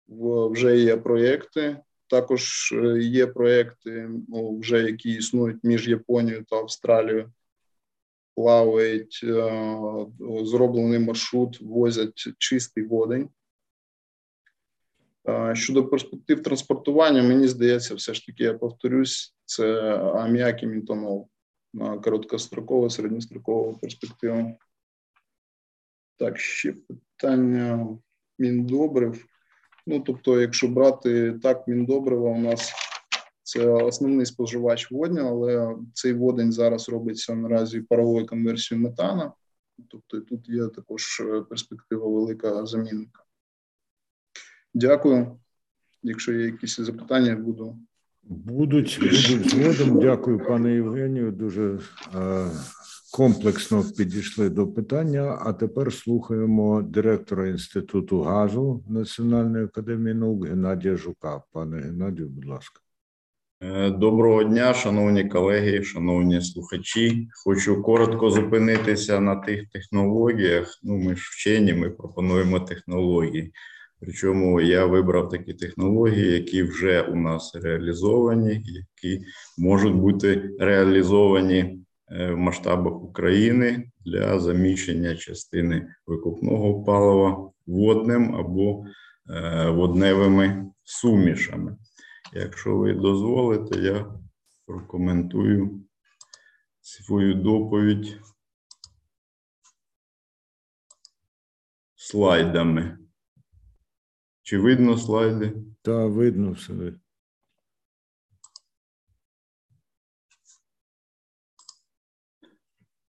вже 0.07 0.77
є 0.79 0.97
проєкти. 0.97 1.77
Також 2.07 2.71
е, 2.71 2.99
є 2.99 3.27
проекти, 3.27 4.09
ну, 4.29 4.59
вже 4.59 4.83
які 4.83 5.13
існують 5.13 5.63
між 5.63 5.87
Японією 5.87 6.43
та 6.43 6.55
Австралією. 6.55 7.31
Плавають 8.35 9.21
е, 9.23 10.05
зроблений 10.43 10.99
маршрут, 10.99 11.61
возять 11.61 12.27
чистий 12.37 12.83
водень. 12.83 13.29
Е, 15.29 15.55
щодо 15.55 15.85
перспектив 15.85 16.43
транспортування, 16.43 17.23
мені 17.23 17.47
здається, 17.47 17.95
все 17.95 18.13
ж 18.13 18.25
таки 18.25 18.43
я 18.43 18.53
повторюсь, 18.53 19.35
це 19.45 19.95
аміак 19.97 20.63
і 20.63 20.67
мітанол 20.67 21.30
на 21.73 21.97
короткострокову, 21.97 22.89
середньострокову 22.89 23.77
перспективу. 23.77 24.57
Так, 26.17 26.39
ще 26.39 26.73
питання 26.73 27.97
міндобрив. 28.39 29.25
Ну 29.87 29.99
тобто, 29.99 30.41
якщо 30.41 30.67
брати 30.67 31.39
так, 31.43 31.67
міндобрива 31.67 32.29
у 32.29 32.39
нас 32.39 32.73
це 33.43 33.67
основний 33.67 34.25
споживач 34.25 34.91
водня, 34.91 35.21
але 35.21 35.75
цей 35.93 36.13
водень 36.13 36.51
зараз 36.51 36.89
робиться 36.89 37.35
наразі 37.35 37.81
паровою 37.81 38.25
конверсією 38.25 38.87
метана. 38.87 39.33
Тобто 39.89 40.21
тут 40.21 40.49
є 40.49 40.67
також 40.67 41.19
е, 41.19 41.41
перспектива 41.41 42.07
велика 42.07 42.65
замінника. 42.65 43.23
Дякую. 44.73 45.39
Якщо 46.03 46.33
є 46.33 46.45
якісь 46.45 46.79
запитання, 46.79 47.35
буду. 47.35 47.79
Будуть 48.23 48.99
будуть 49.01 49.49
згодом. 49.49 49.99
Дякую, 49.99 50.45
пане 50.47 50.73
Євгенію. 50.73 51.31
Дуже 51.31 51.79
е, 52.15 52.45
комплексно 53.13 53.83
підійшли 53.97 54.49
до 54.49 54.67
питання. 54.67 55.39
А 55.41 55.53
тепер 55.53 55.93
слухаємо 55.93 56.81
директора 56.81 57.47
інституту 57.47 58.21
газу 58.21 58.83
Національної 58.89 59.65
академії 59.65 60.15
наук 60.15 60.47
Геннадія 60.47 60.95
Жука. 60.95 61.41
Пане 61.51 61.81
Геннадію, 61.81 62.29
будь 62.29 62.45
ласка. 62.45 62.81
Е, 63.63 63.89
доброго 63.89 64.43
дня, 64.43 64.73
шановні 64.73 65.29
колеги, 65.29 65.83
шановні 65.83 66.41
слухачі. 66.41 67.27
Хочу 67.45 67.81
коротко 67.81 68.29
зупинитися 68.29 69.19
на 69.19 69.35
тих 69.35 69.69
технологіях. 69.69 70.79
Ну, 70.83 70.97
ми 70.97 71.15
ж 71.15 71.29
вчені, 71.31 71.73
ми 71.73 71.89
пропонуємо 71.89 72.59
технології. 72.59 73.53
Причому 74.01 74.61
я 74.61 74.85
вибрав 74.85 75.29
такі 75.29 75.53
технології, 75.53 76.31
які 76.31 76.63
вже 76.63 77.01
у 77.01 77.15
нас 77.15 77.55
реалізовані, 77.55 78.53
які 78.65 79.25
можуть 79.57 79.95
бути 79.95 80.49
реалізовані 80.59 81.81
Е, 82.11 82.31
в 82.31 82.37
масштабах 82.37 82.93
України 82.93 83.91
для 84.05 84.39
заміщення 84.39 85.15
частини 85.15 85.95
викупного 86.07 86.83
палива 86.83 87.51
водним 87.67 88.35
або 88.35 88.85
е, 89.29 89.69
водневими 89.69 90.71
сумішами. 90.83 91.77
Якщо 92.33 92.77
ви 92.77 92.93
дозволите, 92.93 93.79
я 93.79 94.13
прокоментую 94.65 95.83
свою 96.81 97.33
доповідь 97.33 98.17
слайдами. 101.95 102.97
Чи 104.51 104.57
видно 104.57 104.97
слайди? 104.97 105.53
Так, 105.81 106.11
видно 106.11 106.51
все. 106.51 106.73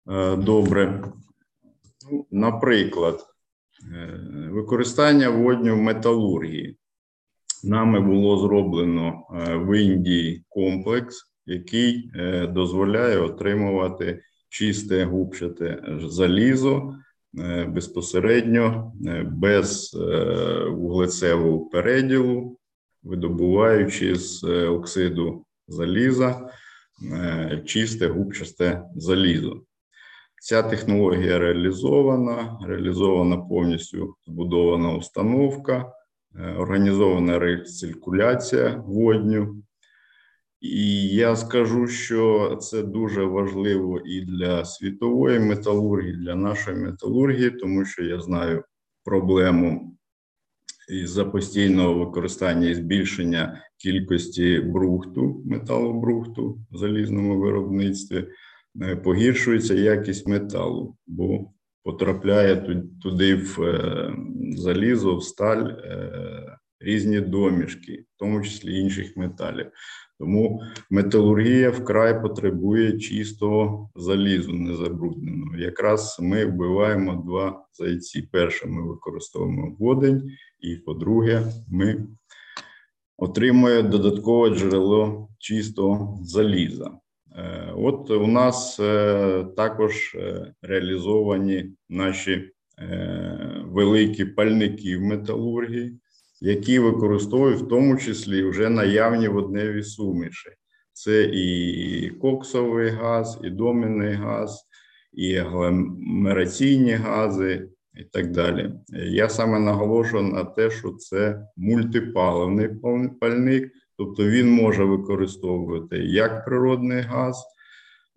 Е, 0.09 0.35
добре. 0.35 1.03
Наприклад, 2.31 3.25
е, 3.93 4.19
використання 4.51 5.29
водню 5.29 5.75
в 5.75 5.81
металургії. 5.81 6.77
Нами 7.63 7.99
було 7.99 8.37
зроблено 8.37 9.27
е, 9.33 9.57
в 9.57 9.77
Індії 9.79 10.45
комплекс, 10.49 11.33
який 11.45 12.11
дозволяє 12.49 13.17
отримувати 13.17 14.23
чисте 14.49 15.05
губчате 15.05 15.97
залізо 15.99 16.95
безпосередньо 17.67 18.93
без 19.25 19.93
вуглецевого 20.69 21.65
переділу, 21.65 22.57
видобуваючи 23.03 24.15
з 24.15 24.43
оксиду 24.67 25.45
заліза 25.67 26.49
чисте 27.65 28.07
губчасте 28.07 28.83
залізо. 28.95 29.61
Ця 30.41 30.63
технологія 30.63 31.39
реалізована, 31.39 32.59
реалізована 32.67 33.37
повністю 33.37 34.15
збудована 34.27 34.93
установка, 34.93 35.93
е, 36.35 36.53
організована 36.53 37.39
рециркуляція 37.39 38.83
водню. 38.87 39.63
І 40.61 41.07
я 41.07 41.35
скажу, 41.35 41.87
що 41.87 42.55
це 42.61 42.83
дуже 42.83 43.23
важливо 43.23 43.99
і 43.99 44.21
для 44.21 44.65
світової 44.65 45.39
металургії, 45.39 46.13
для 46.13 46.35
нашої 46.35 46.77
металургії, 46.77 47.49
тому 47.49 47.85
що 47.85 48.03
я 48.03 48.19
знаю 48.19 48.63
проблему 49.03 49.97
із-за 50.89 51.25
постійного 51.25 51.93
використання 51.93 52.69
і 52.69 52.75
збільшення 52.75 53.61
кількості 53.77 54.59
брухту, 54.59 55.41
металобрухту 55.45 56.59
в 56.71 56.77
залізному 56.77 57.39
виробництві, 57.39 58.27
е, 58.81 58.95
погіршується 58.95 59.73
якість 59.73 60.27
металу, 60.27 60.95
бо 61.07 61.51
потрапляє 61.83 62.83
туди 63.01 63.35
в 63.35 63.61
е, 63.63 64.13
залізо, 64.57 65.15
в 65.15 65.23
сталь 65.23 65.65
е, 65.65 66.57
різні 66.79 67.21
домішки, 67.21 68.05
в 68.15 68.19
тому 68.19 68.41
числі 68.41 68.79
інших 68.79 69.17
металів. 69.17 69.67
Тому 70.21 70.61
металургія 70.89 71.69
вкрай 71.69 72.21
потребує 72.21 72.99
чистого 72.99 73.89
залізу 73.95 74.53
незабрудненого. 74.53 75.57
Якраз 75.57 76.17
ми 76.21 76.45
вбиваємо 76.45 77.23
два 77.25 77.65
зайці. 77.73 78.29
Перше, 78.31 78.67
ми 78.67 78.87
використовуємо 78.87 79.75
водень, 79.79 80.31
і 80.59 80.75
по-друге, 80.75 81.43
ми 81.67 82.07
отримуємо 83.17 83.89
додаткове 83.89 84.55
джерело 84.55 85.29
чистого 85.39 86.19
заліза. 86.23 86.91
Е, 87.37 87.73
от 87.75 88.11
у 88.11 88.27
нас 88.27 88.79
е, 88.79 89.45
також 89.57 90.15
е, 90.15 90.53
реалізовані 90.61 91.71
наші 91.89 92.51
великі 93.65 94.25
пальники 94.25 94.97
в 94.97 95.01
металургії 95.01 95.99
які 96.41 96.79
використовують 96.79 97.61
в 97.61 97.67
тому 97.67 97.97
числі 97.97 98.43
вже 98.43 98.69
наявні 98.69 99.27
водневі 99.27 99.83
суміші. 99.83 100.49
Це 100.93 101.23
і 101.23 102.09
коксовий 102.09 102.89
газ, 102.89 103.39
і 103.43 103.49
домінний 103.49 104.13
газ, 104.13 104.67
і 105.13 105.37
агломераційні 105.37 106.91
гази, 106.91 107.69
і 107.93 108.03
так 108.03 108.31
далі. 108.31 108.71
Я 109.11 109.29
саме 109.29 109.59
наголошую 109.59 110.23
на 110.23 110.43
те, 110.43 110.69
що 110.71 110.89
це 110.91 111.45
мультипаливний 111.57 112.69
пальник, 113.19 113.71
тобто 113.97 114.25
він 114.25 114.51
може 114.51 114.83
використовувати 114.83 115.97
як 115.97 116.45
природний 116.45 117.01
газ, 117.01 117.43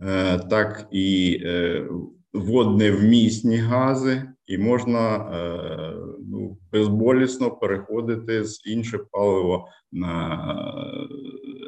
е, 0.00 0.38
так 0.38 0.86
і 0.90 1.40
е, 1.44 1.86
водневмісні 2.32 3.56
гази, 3.56 4.22
і 4.47 4.59
можна 4.59 5.16
е, 5.16 5.95
ну, 6.30 6.59
безболісно 6.72 7.51
переходити 7.51 8.45
з 8.45 8.66
інше 8.66 8.99
паливо 9.11 9.68
на 9.92 10.90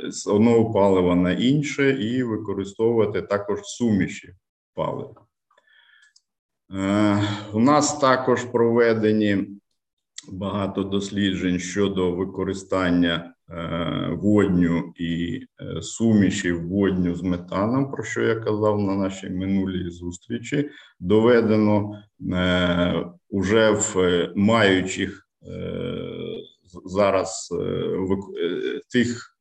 з 0.09 0.27
одного 0.27 0.73
палива 0.73 1.15
на 1.15 1.33
інше, 1.33 1.91
і 1.91 2.23
використовувати 2.23 3.23
також 3.23 3.61
суміші 3.63 4.35
палива. 4.75 5.27
Е, 6.73 7.23
у 7.53 7.61
нас 7.61 7.99
також 7.99 8.45
проведені 8.45 9.49
багато 10.33 10.83
досліджень 10.83 11.59
щодо 11.59 12.13
використання 12.13 13.33
Е, 13.33 13.36
водню 14.13 14.93
і 14.97 15.41
е, 15.61 15.83
суміші 15.83 16.53
водню 16.53 17.15
з 17.15 17.23
метаном, 17.23 17.91
про 17.91 18.05
що 18.05 18.23
я 18.23 18.35
казав 18.35 18.81
на 18.81 18.95
нашій 18.95 19.31
минулій 19.31 19.91
зустрічі, 19.91 20.71
доведено 21.01 22.03
е, 22.33 23.07
уже 23.29 23.71
в 23.71 23.97
маючих 24.37 25.23
зараз 26.85 27.55
тих 28.93 29.37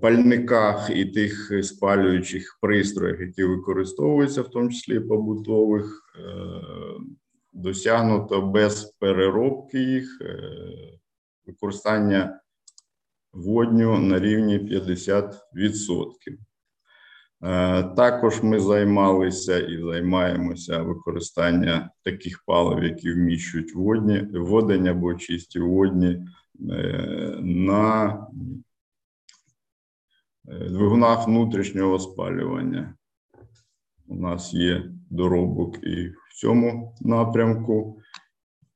пальниках 0.00 0.90
і 0.94 1.04
тих 1.04 1.64
спалюючих 1.64 2.58
пристроях, 2.60 3.20
які 3.20 3.44
використовуються, 3.44 4.42
в 4.42 4.50
тому 4.50 4.70
числі 4.70 5.00
побутових, 5.00 6.02
досягнуто 7.52 8.42
без 8.42 8.84
переробки 8.84 9.78
їх 9.78 10.22
використання 11.46 12.41
водню 13.32 13.98
на 13.98 14.20
рівні 14.20 14.58
50%. 14.58 15.32
Е, 17.44 17.82
також 17.82 18.42
ми 18.42 18.60
займалися 18.60 19.58
і 19.58 19.82
займаємося 19.82 20.82
використання 20.82 21.90
таких 22.04 22.42
палив, 22.46 22.84
які 22.84 23.12
вміщують 23.12 23.74
водні, 23.74 24.20
водень 24.34 24.88
або 24.88 25.14
чисті 25.14 25.60
водні 25.60 26.26
е, 26.70 27.38
на 27.42 28.12
е, 30.48 30.68
двигунах 30.68 31.26
внутрішнього 31.26 31.98
спалювання. 31.98 32.94
У 34.08 34.14
нас 34.14 34.54
є 34.54 34.84
доробок 35.10 35.84
і 35.84 36.08
в 36.08 36.34
цьому 36.34 36.94
напрямку, 37.00 38.00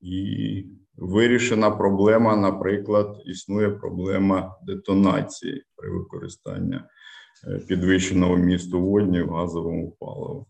і 0.00 0.66
Вирішена 0.96 1.70
проблема, 1.70 2.36
наприклад, 2.36 3.22
існує 3.26 3.70
проблема 3.70 4.56
детонації 4.62 5.64
при 5.76 5.90
використанні 5.90 6.76
е, 6.76 7.58
підвищеного 7.68 8.36
місту 8.36 8.80
водні 8.80 9.22
в 9.22 9.30
газовому 9.30 9.90
паливу. 10.00 10.46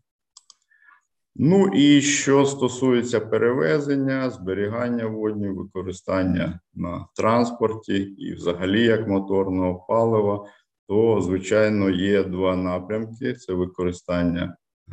Ну 1.39 1.69
і 1.75 2.01
що 2.01 2.47
стосується 2.47 3.21
перевезення, 3.21 4.31
зберігання 4.31 5.07
воднів, 5.07 5.55
використання 5.55 6.61
на 6.75 7.07
транспорті 7.17 7.97
і, 7.97 8.35
взагалі, 8.35 8.83
як 8.83 9.09
моторного 9.09 9.85
палива, 9.89 10.47
то, 10.89 11.21
звичайно, 11.21 11.91
є 11.91 12.25
два 12.25 12.57
напрямки: 12.57 13.35
це 13.35 13.53
використання 13.53 14.57
е, 14.89 14.93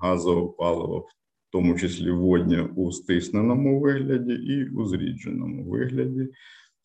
газового 0.00 0.48
палива 0.48 0.98
в 0.98 1.08
тому 1.52 1.78
числі 1.78 2.10
водні 2.10 2.60
у 2.76 2.92
стисненому 2.92 3.80
вигляді 3.80 4.32
і 4.32 4.68
у 4.68 4.86
зрідженому 4.86 5.64
вигляді. 5.64 6.28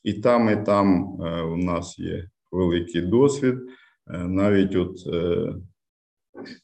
І 0.04 0.14
там, 0.14 0.50
і 0.50 0.66
там 0.66 1.18
е, 1.22 1.42
у 1.42 1.58
нас 1.58 2.00
є 2.00 2.30
великий 2.52 3.02
досвід. 3.02 3.56
Е, 4.08 4.18
навіть 4.18 4.76
от 4.76 4.98
е, 5.14 5.54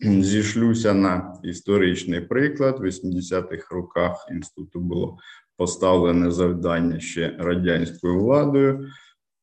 зійшлюся 0.22 0.94
на 0.94 1.40
історичний 1.44 2.22
приклад. 2.22 2.80
В 2.80 2.84
80-х 2.84 3.76
роках 3.76 4.28
інституту 4.32 4.80
було 4.80 5.18
поставлене 5.58 6.32
завдання 6.32 7.00
ще 7.00 7.36
радянською 7.40 8.20
владою 8.20 8.88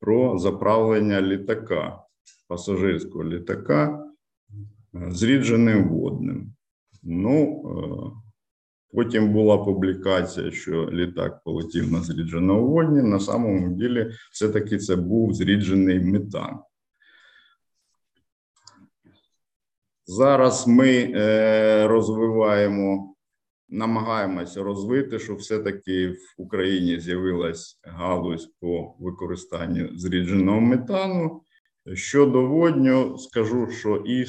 про 0.00 0.38
заправлення 0.38 1.22
літака, 1.22 1.98
пасажирського 2.48 3.24
літака 3.24 4.04
зрідженим 4.92 5.88
водним. 5.88 6.54
Ну, 7.02 7.62
Потім 8.94 9.32
була 9.32 9.58
публікація, 9.58 10.50
що 10.50 10.90
літак 10.90 11.42
полетів 11.44 11.92
на 11.92 12.00
зрідженому 12.00 12.68
водні. 12.68 13.02
На 13.02 13.20
самому 13.20 13.68
ділі, 13.68 14.10
все-таки 14.32 14.78
це 14.78 14.96
був 14.96 15.34
зріджений 15.34 16.00
метан. 16.00 16.58
Зараз 20.06 20.66
ми 20.66 21.12
е, 21.14 21.88
розвиваємо, 21.88 23.14
намагаємося 23.68 24.62
розвити, 24.62 25.18
щоб 25.18 25.36
все-таки 25.36 26.08
в 26.08 26.18
Україні 26.36 27.00
з'явилась 27.00 27.80
галузь 27.82 28.46
по 28.60 28.94
використанню 28.98 29.98
зрідженого 29.98 30.60
метану. 30.60 31.42
Щодо 31.94 32.46
водню, 32.46 33.18
скажу, 33.18 33.70
що 33.70 33.96
і 33.96 34.26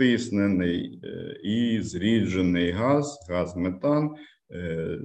стиснений, 0.00 1.00
е, 1.04 1.40
і 1.42 1.82
зріджений 1.82 2.70
газ, 2.70 3.26
газ 3.28 3.56
метан. 3.56 4.10
Е, 4.50 4.98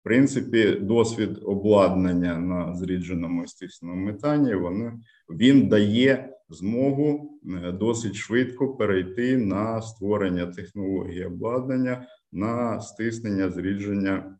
в 0.00 0.04
принципі, 0.04 0.70
досвід 0.80 1.38
обладнання 1.42 2.38
на 2.38 2.74
зрідженому 2.74 3.44
і 3.44 3.46
стисненому 3.46 4.06
метані 4.06 4.54
вони, 4.54 4.92
він 5.30 5.68
дає 5.68 6.28
змогу 6.48 7.38
е, 7.64 7.72
досить 7.72 8.14
швидко 8.14 8.76
перейти 8.76 9.36
на 9.36 9.82
створення 9.82 10.46
технології 10.46 11.24
обладнання 11.24 12.06
на 12.32 12.80
стиснення 12.80 13.50
зрідження 13.50 14.38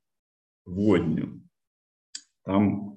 водню. 0.67 1.29
Там 2.45 2.91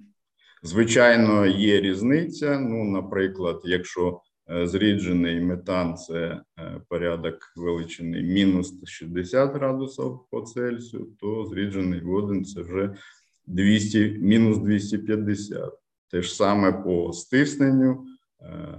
Звичайно, 0.64 1.46
є 1.46 1.82
різниця. 1.82 2.60
Ну, 2.60 2.84
наприклад, 2.84 3.62
якщо 3.64 4.22
зріджений 4.50 5.42
метан 5.42 5.96
це 5.96 6.42
е, 6.60 6.82
порядок 6.90 7.54
величини 7.56 8.22
мінус 8.22 8.74
60 8.86 9.54
градусів 9.54 10.20
по 10.32 10.42
Цельсію, 10.42 11.08
то 11.20 11.46
зріджений 11.46 12.02
водень 12.02 12.46
це 12.46 12.62
вже 12.62 12.96
200, 13.46 14.18
мінус 14.22 14.58
250. 14.58 15.74
Те 16.12 16.22
ж 16.22 16.36
саме 16.36 16.72
по 16.72 17.14
стисненню. 17.14 18.06
Е, 18.42 18.78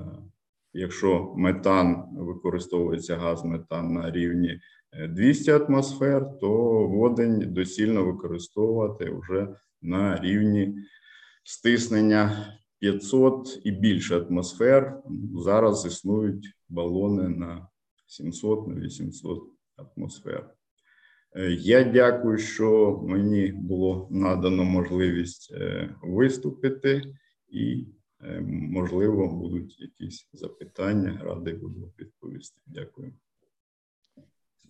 якщо 0.72 1.34
метан 1.36 2.04
використовується 2.12 3.16
газ 3.16 3.44
метан 3.44 3.92
на 3.92 4.10
рівні 4.10 4.60
200 5.08 5.50
атмосфер, 5.50 6.38
то 6.40 6.48
водень 6.86 7.44
доцільно 7.52 8.04
використовувати 8.04 9.10
вже 9.20 9.48
на 9.82 10.20
рівні 10.20 10.78
стиснення 11.44 12.46
500 12.78 13.60
і 13.64 13.70
більше 13.70 14.20
атмосфер. 14.20 15.02
Зараз 15.34 15.86
існують 15.86 16.54
балони 16.68 17.28
на 17.28 17.68
700 18.06 18.68
на 18.68 18.74
800 18.74 19.42
атмосфер. 19.76 20.54
Я 21.58 21.84
дякую, 21.84 22.38
що 22.38 23.00
мені 23.08 23.52
було 23.52 24.08
надано 24.10 24.64
можливість 24.64 25.54
виступити, 26.02 27.02
і, 27.48 27.86
можливо, 28.48 29.28
будуть 29.28 29.80
якісь 29.80 30.28
запитання. 30.32 31.20
Радий 31.24 31.54
буду 31.54 31.92
відповісти. 31.98 32.60
Дякую. 32.66 33.12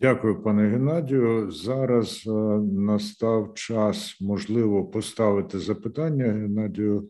Дякую, 0.01 0.43
пане 0.43 0.69
Геннадію. 0.69 1.51
Зараз 1.51 2.25
е, 2.27 2.31
настав 2.73 3.55
час, 3.55 4.21
можливо, 4.21 4.85
поставити 4.85 5.59
запитання 5.59 6.25
Геннадію 6.25 7.01
е, 7.01 7.09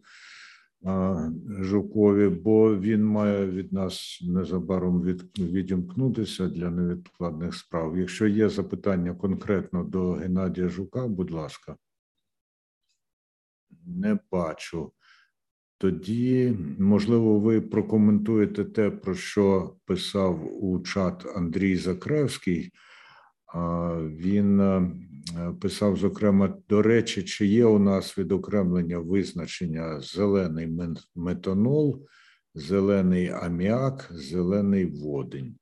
Жукові, 1.61 2.29
бо 2.29 2.77
він 2.77 3.05
має 3.05 3.47
від 3.47 3.73
нас 3.73 4.23
незабаром 4.29 5.03
від, 5.03 5.39
відімкнутися 5.39 6.49
для 6.49 6.71
невідкладних 6.71 7.55
справ. 7.55 7.99
Якщо 7.99 8.27
є 8.27 8.49
запитання 8.49 9.15
конкретно 9.15 9.85
до 9.85 10.13
Геннадія 10.13 10.69
Жука, 10.69 11.09
будь 11.09 11.31
ласка. 11.31 11.77
Не 13.87 14.19
бачу. 14.33 14.93
Тоді, 15.79 16.57
можливо, 16.79 17.39
ви 17.39 17.61
прокоментуєте 17.61 18.65
те, 18.65 18.91
про 18.91 19.15
що 19.15 19.77
писав 19.85 20.65
у 20.65 20.81
чат 20.81 21.27
Андрій 21.37 21.77
Закревський. 21.77 22.73
Він 23.55 24.61
е, 24.61 24.91
писав, 25.61 25.97
зокрема, 25.97 26.55
до 26.69 26.83
речі, 26.83 27.23
чи 27.23 27.47
є 27.47 27.65
у 27.65 27.79
нас 27.79 28.19
відокремлення 28.19 28.99
визначення 28.99 30.01
зелений 30.01 30.79
метанол, 31.15 32.07
зелений 32.55 33.29
аміак, 33.29 34.09
зелений 34.11 34.87
водень. 34.87 35.57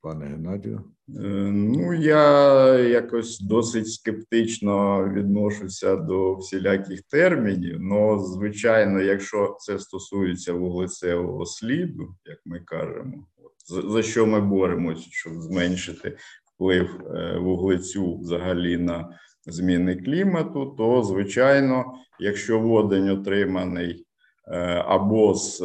Пане 0.00 0.26
Геннадію? 0.26 0.84
Е, 1.08 1.50
ну, 1.52 1.94
я 1.94 2.74
якось 2.78 3.40
досить 3.40 3.92
скептично 3.92 5.08
відношуся 5.14 5.96
до 5.96 6.34
всіляких 6.34 7.02
термінів. 7.02 7.80
але, 7.92 8.24
звичайно, 8.24 9.00
якщо 9.00 9.56
це 9.60 9.78
стосується 9.78 10.52
вуглецевого 10.52 11.46
сліду, 11.46 12.14
як 12.24 12.38
ми 12.44 12.60
кажемо, 12.60 13.26
за 13.64 14.02
що 14.02 14.26
ми 14.26 14.40
боремося, 14.40 15.06
щоб 15.10 15.32
зменшити 15.40 16.16
вплив 16.54 17.00
е, 17.06 17.38
вуглецю 17.38 18.18
взагалі 18.18 18.76
на 18.76 19.18
зміни 19.46 19.96
клімату, 19.96 20.74
то 20.78 21.02
звичайно, 21.02 21.94
якщо 22.20 22.60
водень 22.60 23.08
отриманий 23.08 24.06
е, 24.48 24.56
або 24.86 25.34
з 25.34 25.60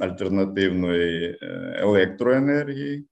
альтернативної 0.00 1.38
електроенергії 1.80 3.06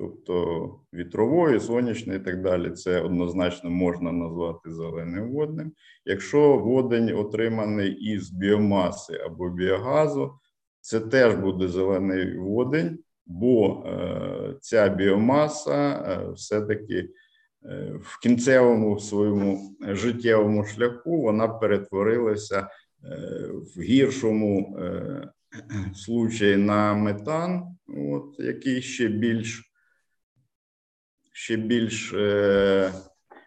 тобто 0.00 0.70
вітрової, 0.94 1.60
сонячної 1.60 2.18
і 2.18 2.22
так 2.22 2.42
далі, 2.42 2.70
це 2.70 3.00
однозначно 3.00 3.70
можна 3.70 4.12
назвати 4.12 4.70
зеленим 4.70 5.32
водним. 5.32 5.72
Якщо 6.04 6.58
водень 6.58 7.14
отриманий 7.16 7.92
із 7.92 8.30
біомаси 8.30 9.14
або 9.26 9.48
біогазу, 9.48 10.32
це 10.80 11.00
теж 11.00 11.34
буде 11.34 11.68
зелений 11.68 12.38
водень, 12.38 12.98
бо 13.30 13.84
е, 13.86 14.54
ця 14.60 14.88
біомаса 14.88 15.90
е, 15.90 16.32
все-таки 16.32 17.08
е, 17.64 17.92
в 18.02 18.20
кінцевому 18.22 19.00
своєму 19.00 19.76
життєвому 19.80 20.64
шляху 20.64 21.22
вона 21.22 21.48
перетворилася 21.48 22.68
в 23.76 23.80
гіршому 23.80 24.78
случаї 25.94 26.56
на 26.56 26.94
метан, 26.94 27.76
от, 28.12 28.36
який 28.38 28.82
ще 28.82 29.08
більш 29.08 29.72
ще 31.32 31.56
більш 31.56 32.14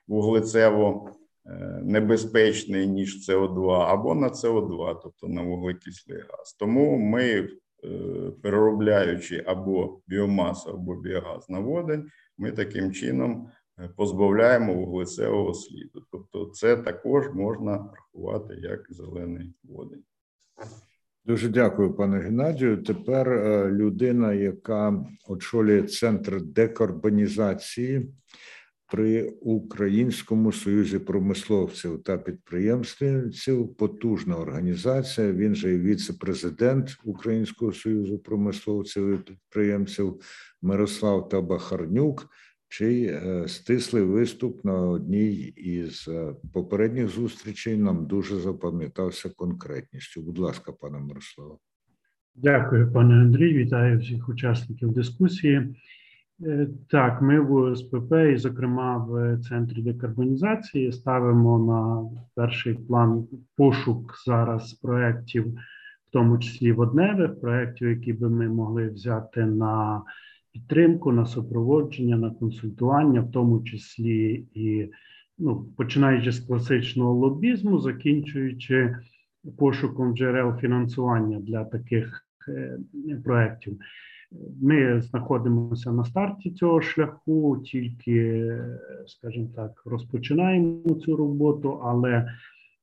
вуглецево 0.08 1.12
небезпечний, 1.84 2.88
ніж 2.88 3.30
СО2, 3.30 3.72
або 3.72 4.16
на 4.16 4.28
СО2, 4.28 5.00
тобто 5.04 5.28
на 5.28 5.42
вуглекислий 5.42 6.20
газ. 6.20 6.56
Тому 6.60 6.98
ми, 6.98 7.50
переробляючи 8.42 9.44
або 9.48 10.02
біомасу, 10.08 10.70
або 10.70 10.96
біогаз 10.96 11.50
на 11.50 11.60
водень, 11.60 12.10
ми 12.38 12.52
таким 12.52 12.92
чином 12.92 13.48
позбавляємо 13.96 14.74
вуглецевого 14.74 15.54
сліду. 15.54 16.06
Тобто, 16.12 16.46
це 16.46 16.78
також 16.78 17.30
можна 17.34 17.72
рахувати 17.72 18.56
як 18.62 18.86
зелений 18.90 19.54
водень. 19.64 20.04
Дуже 21.26 21.50
дякую, 21.50 21.94
пане 21.94 22.20
Геннадію. 22.20 22.84
Тепер 22.84 23.30
е, 23.30 23.72
людина, 23.72 24.34
яка 24.34 25.06
очолює 25.28 25.84
центр 25.84 26.42
декарбонізації 26.42 28.14
при 28.94 29.24
Українському 29.41 30.52
союзі 30.52 31.00
промисловців 31.00 32.04
та 32.04 32.18
підприємців, 32.18 33.76
потужна 33.78 34.38
організація. 34.38 35.32
Він 35.32 35.56
же 35.56 35.74
і 35.74 35.80
віце-президент 35.80 36.98
Українського 37.04 37.74
союзу 37.74 38.20
промисловців 38.20 39.14
і 39.14 39.18
підприємців 39.18 40.22
Мирослав 40.62 41.30
Табахарнюк 41.30 42.30
чий 42.70 43.06
е, 43.06 43.44
стислий 43.48 44.04
виступ 44.04 44.66
на 44.66 44.82
одній 44.82 45.36
із 45.58 46.08
е, 46.08 46.36
попередніх 46.54 47.08
зустрічей 47.08 47.78
нам 47.78 48.06
дуже 48.06 48.36
запам'ятався 48.36 49.30
конкретністю. 49.30 50.22
Будь 50.22 50.39
ласка, 50.39 50.72
пане 50.72 51.00
Мирославе. 51.00 51.56
Дякую, 52.36 52.91
пане 52.91 53.14
Андрій. 53.14 53.54
Вітаю 53.54 54.00
всіх 54.00 54.30
учасників 54.30 54.91
дискусії. 54.91 55.76
Е, 56.42 56.68
так, 56.90 57.22
ми 57.22 57.40
в 57.40 57.76
СПП, 57.76 58.12
і, 58.34 58.38
зокрема, 58.38 58.98
в 58.98 59.38
центрі 59.38 59.82
декарбонізації 59.82 60.92
ставимо 60.92 61.60
на 61.60 62.10
перший 62.36 62.74
план 62.74 63.28
пошук 63.58 64.16
зараз 64.26 64.74
проєктів, 64.74 65.48
в 66.08 66.12
тому 66.12 66.38
числі 66.38 66.72
водневих 66.72 67.42
проєктів, 67.42 67.90
які 67.90 68.14
би 68.14 68.30
ми 68.30 68.48
могли 68.48 68.90
взяти 68.90 69.46
на 69.46 70.02
підтримку, 70.54 71.12
на 71.12 71.26
супроводження, 71.26 72.18
на 72.18 72.30
консультування, 72.32 73.22
в 73.22 73.32
тому 73.32 73.64
числі 73.64 74.46
і 74.54 74.92
ну, 75.38 75.66
починаючи 75.78 76.32
з 76.32 76.40
класичного 76.40 77.14
лобізму, 77.14 77.80
закінчуючи 77.80 78.96
пошуком 79.58 80.18
джерел 80.18 80.58
фінансування 80.58 81.40
для 81.40 81.66
таких 81.66 82.26
е, 82.48 82.78
проєктів. 83.24 83.78
Ми 84.62 85.02
знаходимося 85.02 85.92
на 85.92 86.06
старті 86.06 86.52
цього 86.52 86.82
шляху, 86.82 87.58
тільки, 87.66 88.48
скажімо 89.08 89.50
так, 89.56 89.82
розпочинаємо 89.86 90.96
цю 90.96 91.16
роботу, 91.16 91.80
але 91.84 92.28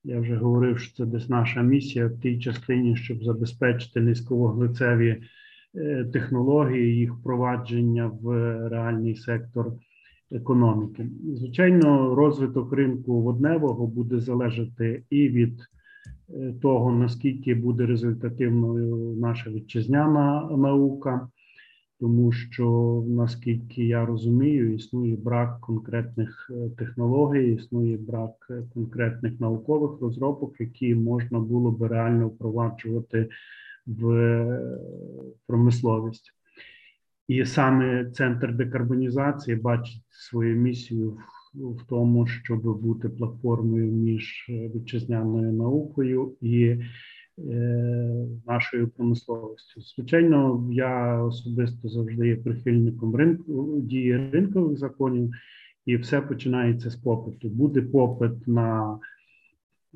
я 0.05 0.21
вже 0.21 0.37
говорив, 0.37 0.79
що 0.79 0.97
це 0.97 1.07
десь 1.07 1.29
наша 1.29 1.63
місія 1.63 2.07
в 2.07 2.21
тій 2.21 2.39
частині, 2.39 2.97
щоб 2.97 3.25
забезпечити 3.25 4.01
низьковуглецеві 4.01 5.23
Е, 5.75 6.05
технології, 6.13 6.97
їх 6.97 7.15
впровадження 7.15 8.11
в 8.23 8.29
реальний 8.69 9.17
сектор 9.17 9.73
економіки. 10.31 11.11
Звичайно, 11.35 12.15
розвиток 12.15 12.73
ринку 12.73 13.23
водневого 13.23 13.87
буде 13.87 14.21
залежати 14.21 15.03
і 15.11 15.29
від 15.29 15.61
е, 16.31 16.55
того, 16.63 16.93
наскільки 16.93 17.55
буде 17.55 17.87
результативною 17.87 19.17
наша 19.21 19.51
вітчизняна 19.51 20.49
наука. 20.57 21.29
Тому 22.01 22.33
що 22.33 23.05
наскільки 23.09 23.85
я 23.85 24.07
розумію, 24.07 24.75
існує 24.75 25.17
брак 25.17 25.61
конкретних 25.61 26.51
е, 26.55 26.71
технологій, 26.79 27.55
існує 27.55 27.97
брак 27.97 28.53
конкретних 28.75 29.41
наукових 29.41 30.01
розробок, 30.01 30.61
які 30.61 30.95
можна 30.95 31.39
було 31.41 31.71
би 31.71 31.89
реально 31.89 32.29
впроваджувати 32.29 33.29
в 33.87 34.71
промисловість. 35.47 36.33
І 37.29 37.45
саме 37.45 38.11
центр 38.11 38.55
декарбонізації 38.55 39.57
бачить 39.57 40.03
свою 40.09 40.57
місію 40.57 41.19
в, 41.55 41.87
тому, 41.89 42.27
щоб 42.27 42.81
бути 42.81 43.09
платформою 43.09 43.93
між 43.93 44.47
вітчизняною 44.49 45.53
наукою 45.53 46.33
і 46.41 46.65
е, 46.65 46.81
нашою 48.47 48.89
промисловістю. 48.89 49.81
Звичайно, 49.81 50.69
я 50.73 51.23
особисто 51.23 51.89
завжди 51.89 52.29
є 52.29 52.37
прихильником 52.37 53.17
ринку 53.17 53.81
дії 53.81 54.31
ринкових 54.33 54.79
законів, 54.79 55.31
і 55.87 55.97
все 55.97 56.21
починається 56.21 56.91
з 56.91 56.97
попиту. 56.97 57.49
Буде 57.49 57.83
попит 57.83 58.49
на 58.49 58.99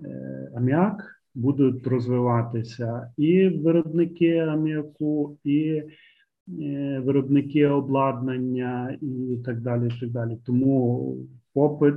е, 0.05 0.51
аміак 0.57 1.15
будуть 1.35 1.87
розвиватися 1.87 3.11
і 3.17 3.49
виробники 3.49 4.37
аміаку, 4.37 5.39
і 5.45 5.83
е, 6.63 7.03
виробники 7.05 7.67
обладнання, 7.67 8.99
і 9.01 9.37
так 9.45 9.61
далі. 9.61 9.87
І 9.97 10.01
так 10.01 10.11
далі. 10.11 10.39
Тому 10.47 11.17
попит 11.53 11.97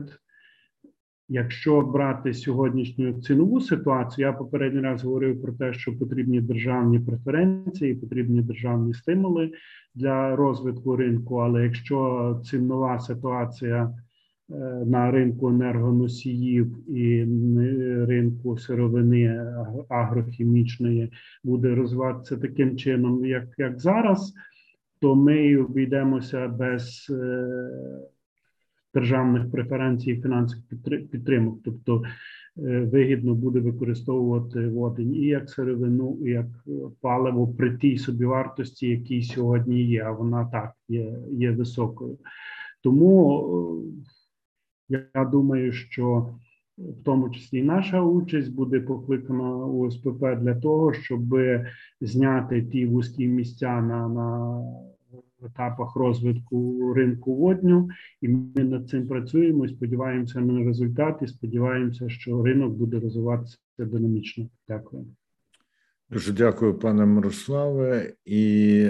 Якщо 1.30 1.82
брати 1.82 2.34
сьогоднішню 2.34 3.14
цінову 3.14 3.62
ситуацію, 3.62 4.28
я 4.28 4.34
попередній 4.34 4.82
раз 4.82 5.04
говорив 5.04 5.42
про 5.42 5.54
те, 5.54 5.74
що 5.74 5.98
потрібні 5.98 6.42
державні 6.42 7.00
преференції, 7.00 7.96
потрібні 7.96 8.42
державні 8.42 8.94
стимули 8.94 9.52
для 9.96 10.36
розвитку 10.36 10.96
ринку. 10.96 11.36
Але 11.36 11.64
якщо 11.64 12.42
цінова 12.46 13.00
ситуація 13.00 13.84
е, 14.50 14.54
на 14.86 15.12
ринку 15.12 15.50
енергоносіїв 15.50 16.90
і 16.98 17.24
ринку 18.06 18.58
сировини 18.58 19.46
агрохімічної 19.90 21.12
буде 21.44 21.76
розвиватися 21.76 22.38
таким 22.38 22.78
чином, 22.78 23.26
як, 23.26 23.46
як 23.58 23.80
зараз, 23.80 24.34
то 25.02 25.16
ми 25.16 25.58
обійдемося 25.58 26.48
без 26.48 27.08
е, 27.10 27.48
державних 29.00 29.52
преференцій 29.52 30.12
і 30.12 30.22
фінансових 30.22 30.66
підтримок. 31.12 31.60
Тобто 31.66 32.04
е, 32.58 32.80
вигідно 32.80 33.36
буде 33.36 33.60
використовувати 33.60 34.68
водень 34.68 35.16
і 35.16 35.26
як 35.26 35.50
сировину, 35.50 36.18
і 36.26 36.30
як 36.30 36.48
паливо 37.02 37.48
при 37.48 37.78
тій 37.78 37.98
собівартості, 37.98 38.88
якій 38.88 39.22
сьогодні 39.22 39.84
є. 39.84 40.04
А 40.04 40.12
вона 40.12 40.46
так 40.46 40.72
є, 40.90 41.14
є 41.32 41.52
високою. 41.52 42.18
Тому 42.84 43.42
е, 44.90 45.04
я 45.16 45.26
думаю, 45.26 45.72
що 45.72 46.30
в 46.78 47.04
тому 47.04 47.30
числі 47.30 47.64
наша 47.64 48.02
участь 48.02 48.54
буде 48.54 48.80
покликана 48.80 49.56
у 49.56 49.92
СПП 49.92 50.36
для 50.42 50.56
того, 50.56 50.94
щоб 50.94 51.22
зняти 52.02 52.62
ті 52.62 52.86
вузькі 52.86 53.28
місця 53.28 53.82
на 53.82 54.08
на 54.08 54.62
етапах 55.46 55.96
розвитку 55.96 56.94
ринку 56.94 57.36
водню, 57.36 57.90
і 58.22 58.28
ми 58.28 58.64
над 58.64 58.90
цим 58.90 59.08
працюємо. 59.08 59.66
і 59.66 59.70
Сподіваємося 59.70 60.40
на 60.40 60.64
результат, 60.66 61.20
і 61.22 61.28
сподіваємося, 61.28 62.10
що 62.10 62.44
ринок 62.44 62.74
буде 62.74 63.00
розвиватися 63.00 63.58
динамічно. 63.78 64.50
Дякую. 64.68 65.06
Дуже 66.10 66.34
дякую, 66.34 66.80
пане 66.80 67.06
Мирославе 67.06 68.14
і 68.26 68.90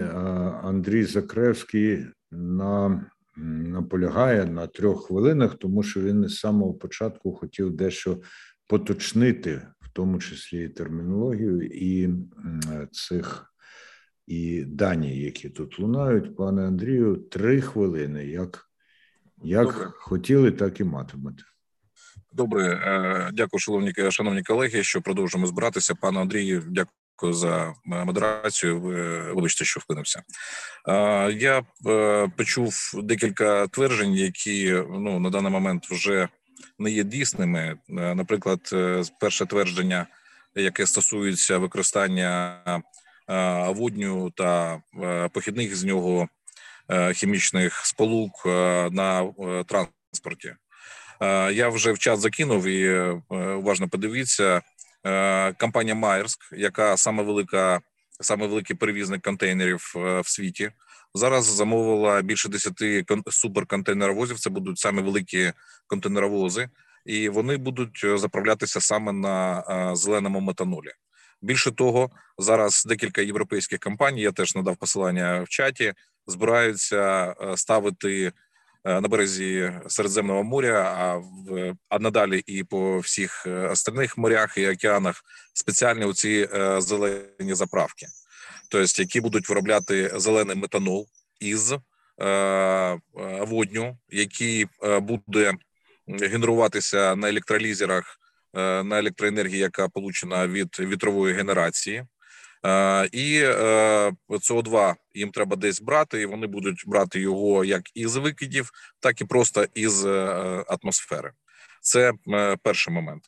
Андрій 0.64 1.04
Закревський 1.04 2.06
на 2.32 3.06
наполягає 3.38 4.46
на 4.46 4.68
трьох 4.68 5.08
хвилинах, 5.08 5.56
тому 5.56 5.84
що 5.84 6.02
він 6.02 6.28
з 6.28 6.36
самого 6.36 6.74
початку 6.74 7.34
хотів 7.34 7.72
дещо 7.72 8.22
поточнити, 8.68 9.62
в 9.82 9.90
тому 9.94 10.20
числі 10.20 10.64
і 10.66 10.70
термінологію 10.70 11.62
і 11.62 12.10
цих 12.92 13.54
і 14.28 14.64
дані, 14.64 15.18
які 15.18 15.50
тут 15.50 15.80
лунають, 15.80 16.36
пане 16.36 16.68
Андрію, 16.68 17.16
три 17.16 17.62
хвилини. 17.62 18.26
Як 18.26 18.68
як 19.44 19.94
хотіли, 20.00 20.52
так 20.52 20.80
і 20.80 20.84
матимете. 20.84 21.44
Добре, 22.34 22.64
е, 22.64 23.32
дякую, 23.34 23.60
шановні 23.60 23.94
шановні 24.12 24.44
колеги. 24.44 24.84
Що 24.84 25.02
продовжуємо 25.02 25.48
збиратися. 25.48 25.96
Пане 25.96 26.20
Андрію, 26.20 26.64
дякую 26.68 27.34
за 27.34 27.68
е, 27.68 27.74
модерацію. 28.06 28.80
Вибачте, 29.36 29.66
що 29.66 29.80
вклинився. 29.80 30.22
Е, 30.88 31.32
я 31.32 31.64
почув 32.38 32.74
декілька 33.04 33.68
тверджень, 33.68 34.14
які 34.14 34.84
ну 34.90 35.20
на 35.20 35.30
даний 35.30 35.52
момент 35.52 35.86
вже 35.86 36.28
не 36.80 36.92
є 36.92 37.04
дійсними. 37.04 37.78
Наприклад, 37.90 38.60
перше 39.20 39.46
твердження, 39.46 40.08
яке 40.56 40.88
стосується 40.88 41.58
використання 41.58 42.60
водню 43.68 44.32
та 44.36 44.82
е, 45.04 45.30
похідних 45.34 45.76
з 45.76 45.84
нього 45.84 46.28
е, 46.90 47.14
хімічних 47.14 47.86
сполук 47.86 48.46
на 48.92 49.34
транспорті. 49.68 50.56
Я 51.52 51.70
вже 51.70 51.92
в 51.92 52.00
чат 52.00 52.20
закинув 52.20 52.66
і 52.66 53.00
уважно 53.30 53.90
подивіться. 53.90 54.62
Компанія 55.60 55.96
Майерск, 55.96 56.40
яка 56.52 56.98
саме 56.98 57.24
велика, 57.24 57.82
саме 58.22 58.48
великий 58.48 58.76
перевізник 58.76 59.22
контейнерів 59.22 59.92
в 59.96 60.24
світі, 60.26 60.72
зараз 61.14 61.46
замовила 61.46 62.22
більше 62.22 62.50
10 62.50 62.74
суперконтейнеровозів. 63.28 64.40
Це 64.40 64.50
будуть 64.50 64.80
саме 64.80 65.02
великі 65.02 65.54
контейнеровози, 65.88 66.70
і 67.06 67.30
вони 67.30 67.58
будуть 67.58 68.06
заправлятися 68.16 68.82
саме 68.82 69.12
на 69.12 69.64
зеленому 69.96 70.40
метанолі. 70.40 70.92
Більше 71.42 71.72
того, 71.72 72.10
зараз 72.38 72.86
декілька 72.86 73.22
європейських 73.22 73.80
компаній. 73.80 74.22
Я 74.22 74.32
теж 74.32 74.56
надав 74.56 74.78
посилання 74.78 75.42
в 75.42 75.50
чаті, 75.50 75.94
збираються 76.28 77.36
е, 77.42 77.58
ставити 77.58 78.32
е, 78.84 79.02
на 79.02 79.08
березі 79.08 79.74
Середземного 79.88 80.44
моря, 80.44 80.96
а 80.98 81.16
в 81.18 81.76
а 81.90 82.00
надалі 82.00 82.44
і 82.46 82.64
по 82.64 83.00
всіх 83.00 83.48
е, 83.48 83.68
остальних 83.68 84.18
морях 84.18 84.58
і 84.58 84.70
океанах 84.70 85.24
спеціальні 85.54 86.06
оці 86.06 86.50
зелені 86.78 87.54
заправки, 87.54 88.08
тобто 88.72 89.02
які 89.02 89.22
будуть 89.22 89.50
виробляти 89.50 90.12
зелений 90.16 90.56
метанол 90.56 91.08
із 91.40 91.76
водню, 93.48 93.98
який 94.10 94.68
буде 94.82 95.54
генеруватися 96.08 97.16
на 97.16 97.30
електролізерах 97.30 98.20
на 98.84 99.00
електроенергії, 99.00 99.60
яка 99.60 99.90
получена 99.90 100.48
від 100.48 100.80
вітрової 100.80 101.34
генерації. 101.34 102.06
Е, 102.66 103.10
і 103.12 103.40
е, 103.44 104.12
СО2 104.30 104.96
їм 105.14 105.32
треба 105.32 105.56
десь 105.56 105.82
брати, 105.82 106.22
і 106.22 106.26
вони 106.26 106.48
будуть 106.48 106.84
брати 106.88 107.20
його 107.20 107.66
як 107.66 107.82
із 107.94 108.16
викидів, 108.16 108.72
так 109.00 109.22
і 109.22 109.26
просто 109.26 109.66
із 109.74 110.06
атмосфери. 110.68 111.32
Це 111.82 112.14
перший 112.64 112.94
момент. 112.94 113.24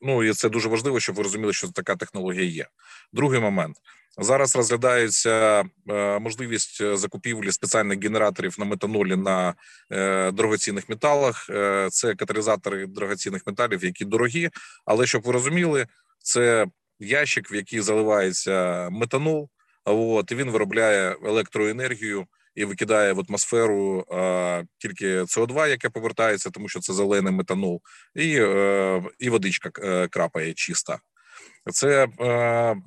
Ну 0.00 0.24
і 0.24 0.32
це 0.32 0.48
дуже 0.48 0.68
важливо, 0.68 1.00
щоб 1.00 1.16
ви 1.16 1.22
розуміли, 1.22 1.52
що 1.52 1.68
така 1.68 1.96
технологія 1.96 2.44
є. 2.44 2.66
Другий 3.12 3.40
момент 3.40 3.76
Зараз 4.16 4.56
розглядається 4.56 5.64
е, 5.88 6.18
можливість 6.18 6.80
е, 6.80 6.96
закупівлі 6.96 7.52
спеціальних 7.52 8.02
генераторів 8.02 8.56
на 8.58 8.64
метанолі 8.64 9.16
на 9.16 9.54
е, 9.90 10.30
дорогоцінних 10.32 10.88
металах. 10.88 11.46
Це 11.90 12.14
каталізатори 12.14 12.86
дорогоцінних 12.86 13.46
металів, 13.46 13.84
які 13.84 14.04
дорогі. 14.04 14.50
Але 14.86 15.06
щоб 15.06 15.22
ви 15.22 15.32
розуміли, 15.32 15.86
це 16.22 16.66
ящик, 17.00 17.52
в 17.52 17.54
який 17.54 17.80
заливається 17.80 18.88
метанол. 18.90 19.48
От 19.84 20.32
і 20.32 20.34
він 20.34 20.50
виробляє 20.50 21.16
електроенергію 21.24 22.26
і 22.54 22.64
викидає 22.64 23.12
в 23.12 23.20
атмосферу 23.28 24.04
тільки 24.78 25.22
СО2, 25.22 25.68
яке 25.68 25.90
повертається, 25.90 26.50
тому 26.50 26.68
що 26.68 26.80
це 26.80 26.92
зелений 26.92 27.32
метанол, 27.32 27.80
і, 28.14 28.28
і 29.18 29.30
водичка 29.30 29.70
крапає 30.08 30.54
чиста. 30.54 30.98
Це 31.72 32.08
е, 32.20 32.26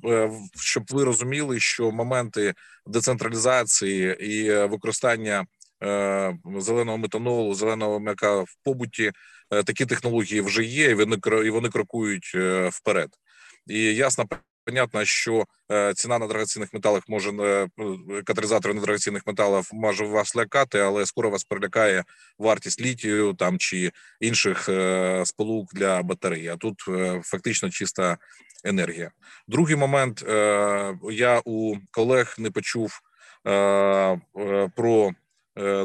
е, 0.04 0.30
щоб 0.56 0.84
ви 0.90 1.04
розуміли, 1.04 1.60
що 1.60 1.90
моменти 1.90 2.54
децентралізації 2.86 4.16
і 4.20 4.52
використання 4.66 5.46
е, 5.82 6.38
зеленого 6.58 6.98
метанолу, 6.98 7.54
зеленого 7.54 8.00
м'яка 8.00 8.40
в 8.40 8.54
побуті 8.64 9.12
такі 9.64 9.86
технології 9.86 10.40
вже 10.40 10.64
є, 10.64 10.90
і 10.90 10.94
вони 10.94 11.16
і 11.46 11.50
вони 11.50 11.68
крокують 11.68 12.36
вперед. 12.70 13.08
І 13.66 13.78
ясно 13.94 14.28
Понятно, 14.64 15.04
що 15.04 15.44
ціна 15.94 16.18
на 16.18 16.26
драгоцінних 16.26 16.72
металах 16.72 17.02
може 17.08 17.32
каталізатори 18.24 18.74
на 18.74 18.80
драгоцінних 18.80 19.22
металах 19.26 19.64
може 19.72 20.04
вас 20.04 20.36
лякати, 20.36 20.78
але 20.78 21.06
скоро 21.06 21.30
вас 21.30 21.44
перелякає 21.44 22.04
вартість 22.38 22.80
літію 22.80 23.34
там 23.34 23.58
чи 23.58 23.92
інших 24.20 24.68
сполук 25.24 25.74
для 25.74 26.02
батареї. 26.02 26.48
А 26.48 26.56
тут 26.56 26.80
фактично 27.22 27.70
чиста 27.70 28.18
енергія. 28.64 29.10
Другий 29.48 29.76
момент 29.76 30.24
я 31.10 31.42
у 31.44 31.76
колег 31.90 32.34
не 32.38 32.50
почув 32.50 33.00
про 34.76 35.10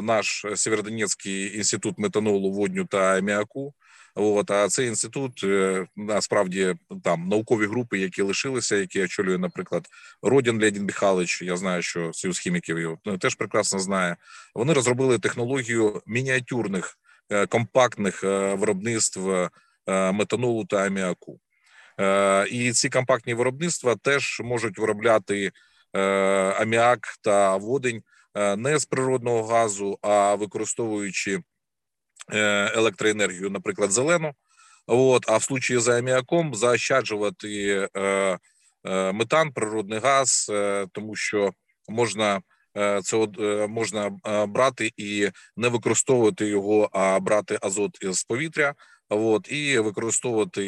наш 0.02 0.46
Сєвєродонецький 0.54 1.56
інститут 1.56 1.98
метанолу, 1.98 2.52
водню 2.52 2.84
та 2.84 3.18
аміаку. 3.18 3.74
От 4.20 4.50
а 4.50 4.68
цей 4.68 4.88
інститут 4.88 5.44
е, 5.44 5.86
насправді 5.96 6.74
там 7.04 7.28
наукові 7.28 7.66
групи, 7.66 7.98
які 7.98 8.22
лишилися, 8.22 8.76
які 8.76 9.02
очолює, 9.02 9.38
наприклад, 9.38 9.86
Родін 10.22 10.60
Леонід 10.60 10.82
Михайлович. 10.82 11.42
Я 11.42 11.56
знаю, 11.56 11.82
що 11.82 12.12
союз 12.12 12.38
хіміків 12.38 12.78
його 12.78 12.98
ну, 13.04 13.18
теж 13.18 13.34
прекрасно 13.34 13.78
знає. 13.78 14.16
Вони 14.54 14.72
розробили 14.72 15.18
технологію 15.18 16.02
мініатюрних 16.06 16.98
е, 17.30 17.46
компактних 17.46 18.24
е, 18.24 18.54
виробництв 18.54 19.48
метанолу 20.12 20.64
та 20.64 20.86
аміаку. 20.86 21.40
І 22.50 22.72
ці 22.72 22.88
компактні 22.88 23.34
виробництва 23.34 23.96
теж 23.96 24.40
можуть 24.44 24.78
виробляти 24.78 25.52
аміак 26.58 27.00
та 27.22 27.56
водень 27.56 28.02
не 28.56 28.78
з 28.78 28.84
природного 28.84 29.44
газу, 29.44 29.98
а 30.02 30.34
використовуючи 30.34 31.40
Е, 32.32 32.72
електроенергію, 32.74 33.50
наприклад, 33.50 33.92
зелену. 33.92 34.32
От, 34.86 35.24
а 35.28 35.36
в 35.36 35.42
случаї 35.42 35.80
за 35.80 35.98
аміаком 35.98 36.54
заощаджувати 36.54 37.88
е, 37.96 38.38
е, 38.86 39.12
метан, 39.12 39.52
природний 39.52 39.98
газ, 39.98 40.46
е, 40.50 40.86
тому 40.92 41.16
що 41.16 41.52
можна 41.88 42.40
е, 42.76 43.00
це 43.02 43.28
е, 43.40 43.66
можна 43.66 44.10
брати 44.48 44.92
і 44.96 45.30
не 45.56 45.68
використовувати 45.68 46.46
його, 46.46 46.90
а 46.92 47.20
брати 47.20 47.58
азот 47.62 47.98
з 48.02 48.24
повітря. 48.24 48.74
От, 49.08 49.52
і 49.52 49.78
використовувати 49.78 50.62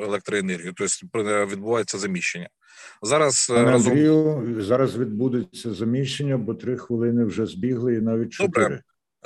електроенергію. 0.00 0.72
Тобто 0.76 1.46
відбувається 1.46 1.98
заміщення. 1.98 2.48
Зараз 3.02 3.48
Пане 3.48 3.70
разом... 3.70 3.92
Андрію, 3.92 4.56
зараз 4.62 4.96
відбудеться 4.96 5.74
заміщення, 5.74 6.38
бо 6.38 6.54
три 6.54 6.76
хвилини 6.76 7.24
вже 7.24 7.46
збігли, 7.46 7.94
і 7.94 8.00
навіть 8.00 8.32
чотири. 8.32 8.82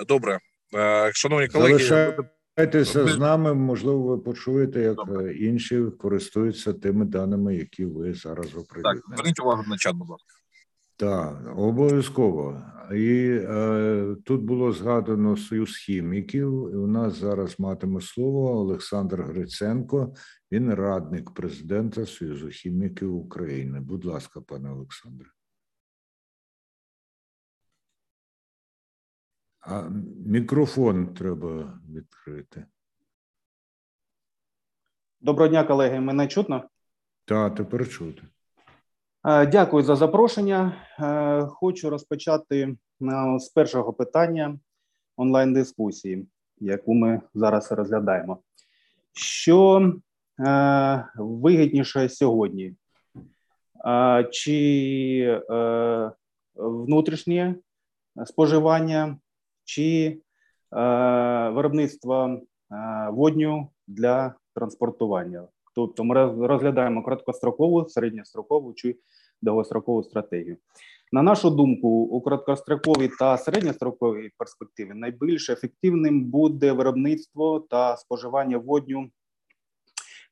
Добре, 0.08 0.38
добре. 0.72 1.12
Шановні 1.12 1.48
колеги, 1.48 1.78
залишайтеся 1.78 3.06
з 3.06 3.18
нами. 3.18 3.54
Можливо, 3.54 4.02
ви 4.02 4.18
почуєте, 4.18 4.80
як 4.80 4.94
добре. 4.94 5.34
інші 5.34 5.82
користуються 5.98 6.72
тими 6.72 7.04
даними, 7.04 7.56
які 7.56 7.84
ви 7.84 8.14
зараз 8.14 8.46
оприлюднили. 8.56 9.02
Так, 9.08 9.16
Зверніть 9.16 9.40
увагу 9.40 9.64
на 9.68 9.76
чат, 9.76 9.94
будь 9.94 10.08
ласка. 10.08 10.35
Так, 10.96 11.58
обов'язково. 11.58 12.62
І 12.94 13.38
е, 13.42 14.16
тут 14.24 14.42
було 14.42 14.72
згадано 14.72 15.36
союз 15.36 15.76
хіміків. 15.76 16.70
І 16.72 16.76
У 16.76 16.86
нас 16.86 17.14
зараз 17.14 17.60
матиме 17.60 18.00
слово 18.00 18.50
Олександр 18.50 19.22
Гриценко. 19.22 20.14
Він 20.52 20.74
радник 20.74 21.30
президента 21.34 22.06
Союзу 22.06 22.48
хіміків 22.48 23.14
України. 23.14 23.80
Будь 23.80 24.04
ласка, 24.04 24.40
пане 24.40 24.70
Олександре. 24.70 25.28
А 29.60 29.88
мікрофон 30.26 31.14
треба 31.14 31.80
відкрити. 31.88 32.66
Доброго 35.20 35.48
дня, 35.48 35.64
колеги. 35.64 36.00
Мене 36.00 36.28
чутно? 36.28 36.68
Так, 37.24 37.54
тепер 37.54 37.88
чути. 37.88 38.22
Дякую 39.26 39.82
за 39.82 39.96
запрошення. 39.96 40.72
Хочу 41.48 41.90
розпочати 41.90 42.76
з 43.38 43.48
першого 43.48 43.92
питання 43.92 44.58
онлайн-дискусії, 45.16 46.26
яку 46.60 46.94
ми 46.94 47.20
зараз 47.34 47.72
розглядаємо. 47.72 48.38
Що 49.12 49.92
вигідніше 51.16 52.08
сьогодні? 52.08 52.74
Чи 54.30 55.42
внутрішнє 56.54 57.54
споживання, 58.26 59.16
чи 59.64 60.18
виробництво 61.52 62.40
водню 63.10 63.68
для 63.86 64.34
транспортування? 64.54 65.44
Тобто 65.74 66.04
ми 66.04 66.14
розглядаємо 66.46 67.02
короткострокову, 67.02 67.88
середньострокову 67.88 68.72
чи 68.74 68.96
довгострокову 69.42 70.02
стратегію. 70.02 70.56
На 71.12 71.22
нашу 71.22 71.50
думку, 71.50 71.88
у 71.88 72.20
короткостроковій 72.20 73.10
та 73.18 73.38
середньостроковій 73.38 74.30
перспективі 74.38 74.90
найбільш 74.94 75.50
ефективним 75.50 76.24
буде 76.24 76.72
виробництво 76.72 77.60
та 77.60 77.96
споживання 77.96 78.58
водню 78.58 79.10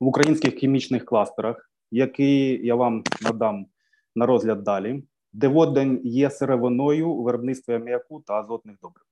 в 0.00 0.06
українських 0.06 0.54
хімічних 0.54 1.04
кластерах, 1.04 1.70
які 1.90 2.66
я 2.66 2.74
вам 2.74 3.02
надам 3.22 3.66
на 4.14 4.26
розгляд 4.26 4.62
далі, 4.62 5.02
де 5.32 5.48
водень 5.48 6.00
є 6.04 6.30
сировиною 6.30 7.10
у 7.10 7.22
виробництві 7.22 7.74
аміаку 7.74 8.22
та 8.26 8.34
азотних 8.34 8.76
добрив. 8.82 9.04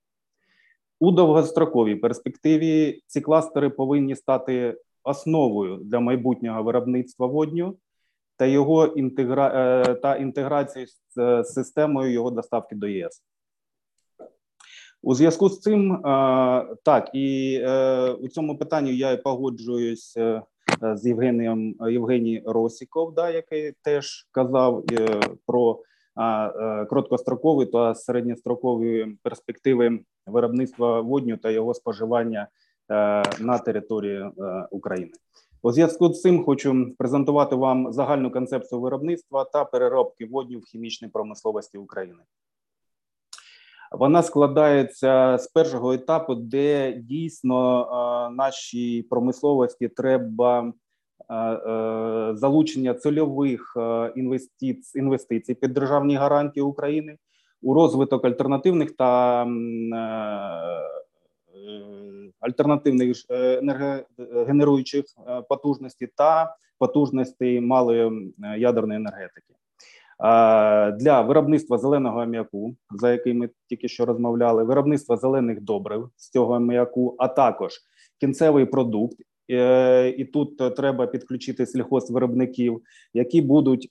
У 1.00 1.10
довгостроковій 1.10 1.96
перспективі 1.96 3.02
ці 3.06 3.20
кластери 3.20 3.70
повинні 3.70 4.16
стати 4.16 4.78
основою 5.04 5.76
для 5.76 6.00
майбутнього 6.00 6.62
виробництва 6.62 7.26
водню 7.26 7.76
та 8.42 8.46
його 8.46 8.86
інтегра... 8.86 9.52
Е, 9.54 9.94
та 9.94 10.16
інтеграції 10.16 10.86
з 11.16 11.44
системою 11.44 12.12
його 12.12 12.30
доставки 12.30 12.74
до 12.74 12.86
ЄС. 12.86 13.22
У 15.02 15.14
зв'язку 15.14 15.48
з 15.48 15.60
цим, 15.60 15.92
е, 15.92 15.98
так, 16.84 17.10
і 17.14 17.58
е, 17.62 18.10
у 18.10 18.28
цьому 18.28 18.58
питанні 18.58 18.96
я 18.96 19.16
погоджуюсь 19.16 20.18
з 20.94 21.06
Євгенієм 21.06 21.74
Євгеній 21.90 22.42
Росіков, 22.46 23.14
да, 23.14 23.30
який 23.30 23.72
теж 23.82 24.28
казав 24.30 24.84
про 25.46 25.78
короткострокові 26.88 27.66
та 27.66 27.94
середньострокові 27.94 29.16
перспективи 29.22 30.00
виробництва 30.26 31.00
водню 31.00 31.36
та 31.36 31.50
його 31.50 31.74
споживання 31.74 32.48
на 33.40 33.58
території 33.64 34.30
України. 34.70 35.12
У 35.64 35.72
зв'язку 35.72 36.12
з 36.12 36.20
цим 36.20 36.44
хочу 36.44 36.86
презентувати 36.98 37.56
вам 37.56 37.92
загальну 37.92 38.30
концепцію 38.30 38.80
виробництва 38.80 39.44
та 39.44 39.64
переробки 39.64 40.26
водню 40.26 40.58
в 40.58 40.64
хімічній 40.64 41.08
промисловості 41.08 41.78
України. 41.78 42.18
Вона 43.92 44.22
складається 44.22 45.38
з 45.38 45.48
першого 45.48 45.92
етапу, 45.92 46.34
де 46.34 46.92
дійсно 46.92 47.88
нашій 48.36 49.02
промисловості 49.10 49.88
треба 49.88 50.72
залучення 52.34 52.94
цільових 52.94 53.76
інвестицій, 54.16 54.98
інвестицій 54.98 55.54
під 55.54 55.72
державні 55.72 56.16
гарантії 56.16 56.64
України 56.64 57.16
у 57.62 57.74
розвиток 57.74 58.24
альтернативних 58.24 58.96
та 58.96 59.46
альтернативних 62.42 63.16
е, 63.30 63.58
енергогенеруючих 63.58 65.04
е, 65.28 65.42
потужностей 65.48 66.08
та 66.16 66.56
потужностей 66.78 67.60
малої 67.60 68.32
е, 68.44 68.58
ядерної 68.58 68.96
енергетики. 68.96 69.54
Для 70.98 71.20
виробництва 71.20 71.78
зеленого 71.78 72.20
аміаку, 72.20 72.76
за 72.90 73.12
який 73.12 73.34
ми 73.34 73.50
тільки 73.68 73.88
що 73.88 74.04
розмовляли, 74.04 74.64
виробництва 74.64 75.16
зелених 75.16 75.60
добрив 75.60 76.10
з 76.16 76.30
цього 76.30 76.54
аміаку, 76.54 77.14
а 77.18 77.28
також 77.28 77.72
кінцевий 78.20 78.66
продукт. 78.66 79.16
І 80.16 80.24
тут 80.32 80.76
треба 80.76 81.06
підключити 81.06 81.66
сільхозвиробників, 81.66 82.80
які 83.14 83.42
будуть 83.42 83.88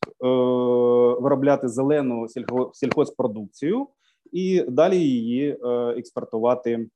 виробляти 1.22 1.70
зелену 1.70 2.28
сільхозпродукцію 2.74 3.88
і 4.32 4.62
далі 4.68 4.98
її 4.98 5.58
експортувати 5.98 6.88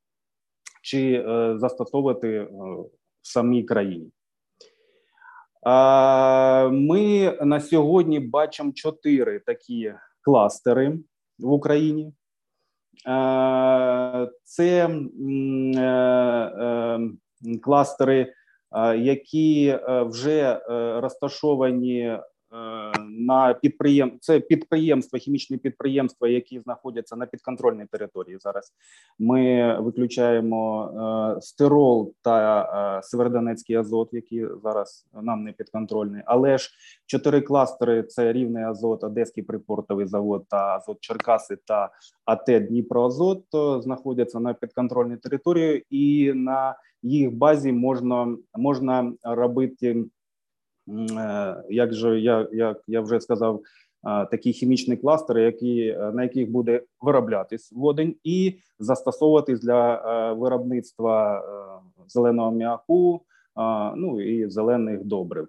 чи 0.86 1.14
е, 1.14 1.58
застосовувати 1.58 2.28
е, 2.30 2.48
в 2.52 2.88
самій 3.22 3.64
країні. 3.64 4.12
Ми 6.72 7.38
на 7.42 7.60
сьогодні 7.60 8.20
бачимо 8.20 8.72
чотири 8.76 9.40
такі 9.40 9.94
кластери 10.22 11.00
в 11.40 11.52
Україні. 11.52 12.14
Це 14.44 14.90
е, 15.78 17.00
кластери, 17.62 18.34
які 18.98 19.80
вже 19.86 20.62
розташовані 21.02 22.20
на 23.10 23.54
підприєм... 23.54 24.18
це 24.22 24.40
підприємства, 24.40 25.20
хімічні 25.20 25.58
підприємства, 25.58 26.28
які 26.28 26.60
знаходяться 26.60 27.16
на 27.16 27.26
підконтрольній 27.26 27.86
території. 27.86 28.38
Зараз 28.40 28.74
ми 29.20 29.76
виключаємо 29.82 30.90
е, 31.38 31.42
стирол 31.42 32.14
та 32.22 32.62
е, 32.98 33.04
Северодонецький 33.04 33.76
азот, 33.76 34.10
які 34.12 34.48
зараз 34.64 35.06
нам 35.22 35.44
не 35.44 35.52
підконтрольні. 35.52 36.22
Але 36.26 36.58
ж 36.58 36.72
чотири 37.06 37.42
кластери: 37.42 38.04
це 38.04 38.34
рівний 38.34 38.64
азот, 38.64 39.04
Одеський 39.04 39.44
припортовий 39.44 40.08
завод 40.08 40.46
та 40.50 40.58
азот 40.58 40.98
Черкаси 41.00 41.58
та 41.66 41.90
АТ 42.26 42.68
Дніпроазот 42.68 43.44
знаходяться 43.80 44.40
на 44.40 44.54
підконтрольній 44.54 45.18
території, 45.18 45.86
і 45.90 46.34
на 46.34 46.76
їх 47.04 47.32
базі 47.32 47.72
можна 47.72 48.38
можна 48.54 49.14
робити 49.24 50.06
Е, 50.06 50.08
як 51.70 51.94
же 51.94 52.20
я 52.20 52.48
як 52.52 52.82
я 52.88 53.02
вже 53.02 53.20
сказав, 53.22 53.62
такі 54.32 54.54
хімічні 54.54 54.98
кластери, 54.98 55.44
які 55.44 55.88
е, 55.88 56.12
на 56.14 56.24
яких 56.24 56.52
буде 56.52 56.82
вироблятись 57.02 57.72
водень 57.72 58.16
і 58.24 58.56
застосовуватись 58.80 59.60
для 59.60 59.96
е, 59.96 60.34
виробництва 60.34 61.44
зеленого 62.08 62.52
м'яку, 62.52 63.22
ну 63.96 64.22
і 64.22 64.50
зелених 64.50 65.04
добрив. 65.04 65.48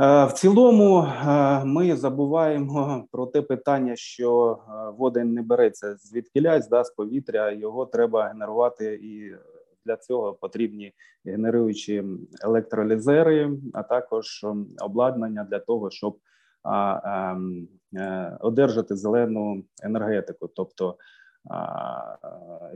В 0.00 0.32
цілому 0.34 1.06
ми 1.64 1.96
забуваємо 1.96 3.04
про 3.12 3.26
те 3.26 3.42
питання, 3.42 3.96
що 3.96 4.58
водень 4.98 5.32
не 5.34 5.42
береться 5.42 5.96
звідкилясь, 5.96 6.68
да, 6.68 6.84
з 6.84 6.90
повітря 6.90 7.52
його 7.52 7.86
треба 7.86 8.24
генерувати 8.24 8.94
і 9.02 9.32
для 9.88 9.96
цього 9.96 10.32
потрібні 10.34 10.92
генеруючі 11.24 12.04
електролізери, 12.44 13.50
а 13.74 13.82
також 13.82 14.46
обладнання 14.80 15.44
для 15.50 15.58
того, 15.58 15.90
щоб 15.90 16.18
ем, 17.04 17.68
е, 17.96 18.36
одержати 18.40 18.96
зелену 18.96 19.64
енергетику, 19.82 20.48
тобто 20.48 20.96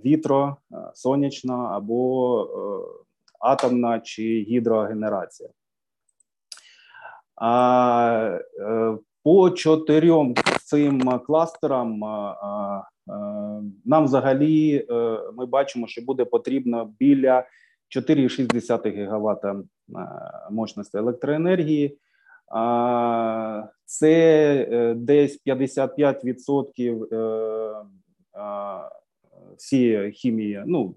вітро, 0.05 0.57
сонячна 0.95 1.55
або 1.55 2.43
е, 2.45 2.49
атомна 3.41 4.01
чи 4.01 4.23
гідрогенерація. 4.23 5.49
Е, 7.43 8.41
по 9.25 9.51
чотирьом 9.51 10.35
цим 10.65 11.19
кластерам 11.19 12.01
нам 13.85 14.05
взагалі 14.05 14.87
е, 14.91 15.19
ми 15.35 15.47
бачимо, 15.47 15.87
що 15.87 16.03
буде 16.03 16.25
потрібно 16.25 16.95
біля 16.99 17.45
4,6 17.97 19.09
ГВт 19.09 19.45
мощності 20.51 20.99
електроенергії. 20.99 21.99
Це 23.85 24.95
десь 24.97 25.43
55% 25.47 27.85
всієї 29.57 30.13
хімії. 30.13 30.63
Ну 30.67 30.95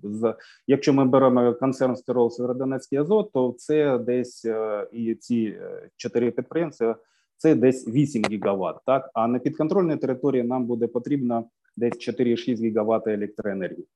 якщо 0.68 0.94
ми 0.94 1.06
беремо 1.06 1.54
концерн 1.54 1.96
стирол 1.96 2.30
Северодонецький 2.30 3.00
азот, 3.00 3.32
то 3.32 3.56
це 3.58 3.98
десь 3.98 4.46
і 4.92 5.16
ці 5.16 5.58
чотири 5.96 6.32
підприємства. 6.32 6.96
Це 7.38 7.56
десь 7.56 7.88
8 7.88 8.24
гігаватт, 8.32 8.80
так 8.86 9.10
а 9.14 9.28
на 9.28 9.40
підконтрольній 9.40 9.98
території 9.98 10.44
нам 10.44 10.66
буде 10.66 10.88
потрібно 10.88 11.46
десь 11.78 11.94
4,6 11.94 12.56
гігаватт 12.56 13.08
електроенергії. 13.08 13.88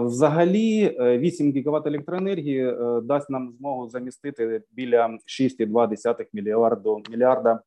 Взагалі, 0.00 0.96
8 1.00 1.52
гігаватт 1.52 1.86
електроенергії 1.86 2.74
дасть 3.02 3.30
нам 3.30 3.52
змогу 3.58 3.88
замістити 3.88 4.62
біля 4.72 5.06
6,2 5.06 6.26
мільярда 6.32 6.96
мільярда 7.10 7.60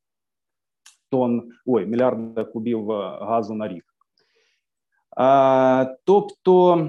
тонн, 1.10 1.52
ой, 1.66 1.86
мільярда 1.86 2.44
кубів 2.44 2.90
газу 3.20 3.54
на 3.54 3.68
рік. 3.68 3.84
Тобто 6.04 6.86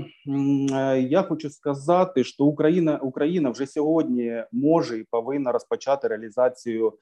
я 0.97 1.21
хочу 1.21 1.49
сказати, 1.49 2.23
що 2.23 2.43
Україна 2.43 2.97
Україна 2.97 3.49
вже 3.49 3.67
сьогодні 3.67 4.43
може 4.51 4.99
і 4.99 5.05
повинна 5.11 5.51
розпочати 5.51 6.07
реалізацію 6.07 6.93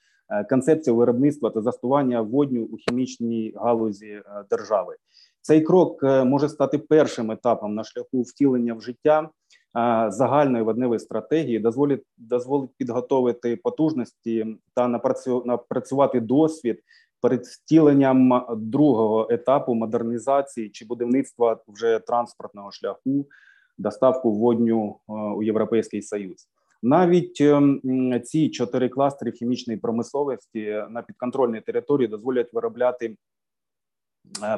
концепції 0.49 0.95
виробництва 0.95 1.49
та 1.49 1.61
застування 1.61 2.21
водню 2.21 2.63
у 2.63 2.77
хімічній 2.77 3.53
галузі 3.55 4.21
держави. 4.49 4.95
Цей 5.41 5.61
крок 5.61 6.03
може 6.03 6.49
стати 6.49 6.77
першим 6.77 7.31
етапом 7.31 7.75
на 7.75 7.83
шляху 7.83 8.21
втілення 8.21 8.73
в 8.73 8.81
життя 8.81 9.29
загальної 10.07 10.63
водневої 10.63 10.99
стратегії, 10.99 11.59
дозволить 11.59 12.03
дозволить 12.17 12.69
підготовити 12.77 13.55
потужності 13.55 14.57
та 14.75 14.87
напрацювати 15.45 16.19
досвід 16.19 16.79
перед 17.21 17.45
втіленням 17.45 18.45
другого 18.57 19.27
етапу 19.29 19.73
модернізації 19.73 20.69
чи 20.69 20.85
будівництва 20.85 21.59
вже 21.67 21.99
транспортного 21.99 22.71
шляху, 22.71 23.25
доставку 23.77 24.33
водню 24.33 24.95
у 25.07 25.43
Європейський 25.43 26.01
Союз. 26.01 26.47
Навіть 26.83 27.43
ці 28.25 28.49
чотири 28.49 28.89
кластери 28.89 29.31
хімічної 29.31 29.79
промисловості 29.79 30.83
на 30.89 31.01
підконтрольній 31.01 31.61
території 31.61 32.07
дозволять 32.07 32.53
виробляти 32.53 33.15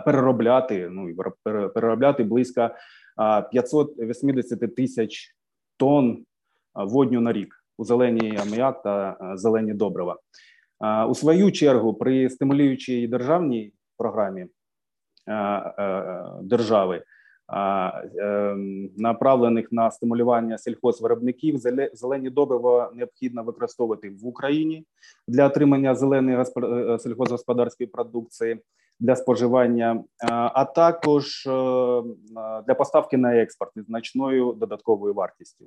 переробляти 0.05 0.89
ну 0.91 1.15
переробляти 1.73 2.23
близько 2.23 2.69
580 3.51 4.75
тисяч 4.75 5.35
тонн 5.77 6.25
водню 6.73 7.21
на 7.21 7.33
рік 7.33 7.55
у 7.77 7.85
зеленій 7.85 8.37
аміак 8.41 8.83
та 8.83 9.17
зелені 9.35 9.73
добрива. 9.73 10.19
У 11.09 11.15
свою 11.15 11.51
чергу 11.51 11.93
при 11.93 12.29
стимулюючій 12.29 13.07
державній 13.07 13.73
програмі 13.97 14.47
держави, 16.41 17.03
направлених 18.97 19.71
на 19.71 19.91
стимулювання 19.91 20.57
сільхозвиробників, 20.57 21.57
зелені 21.93 22.29
добрива 22.29 22.91
необхідно 22.95 23.43
використовувати 23.43 24.09
в 24.09 24.27
Україні 24.27 24.85
для 25.27 25.47
отримання 25.47 25.95
зеленої 25.95 26.45
сільхозгосподарської 26.99 27.87
продукції 27.87 28.59
для 28.99 29.15
споживання, 29.15 30.03
а 30.31 30.65
також 30.65 31.43
для 32.67 32.75
поставки 32.77 33.17
на 33.17 33.37
експорт 33.37 33.71
із 33.75 33.85
значною 33.85 34.53
додатковою 34.53 35.13
вартістю. 35.13 35.65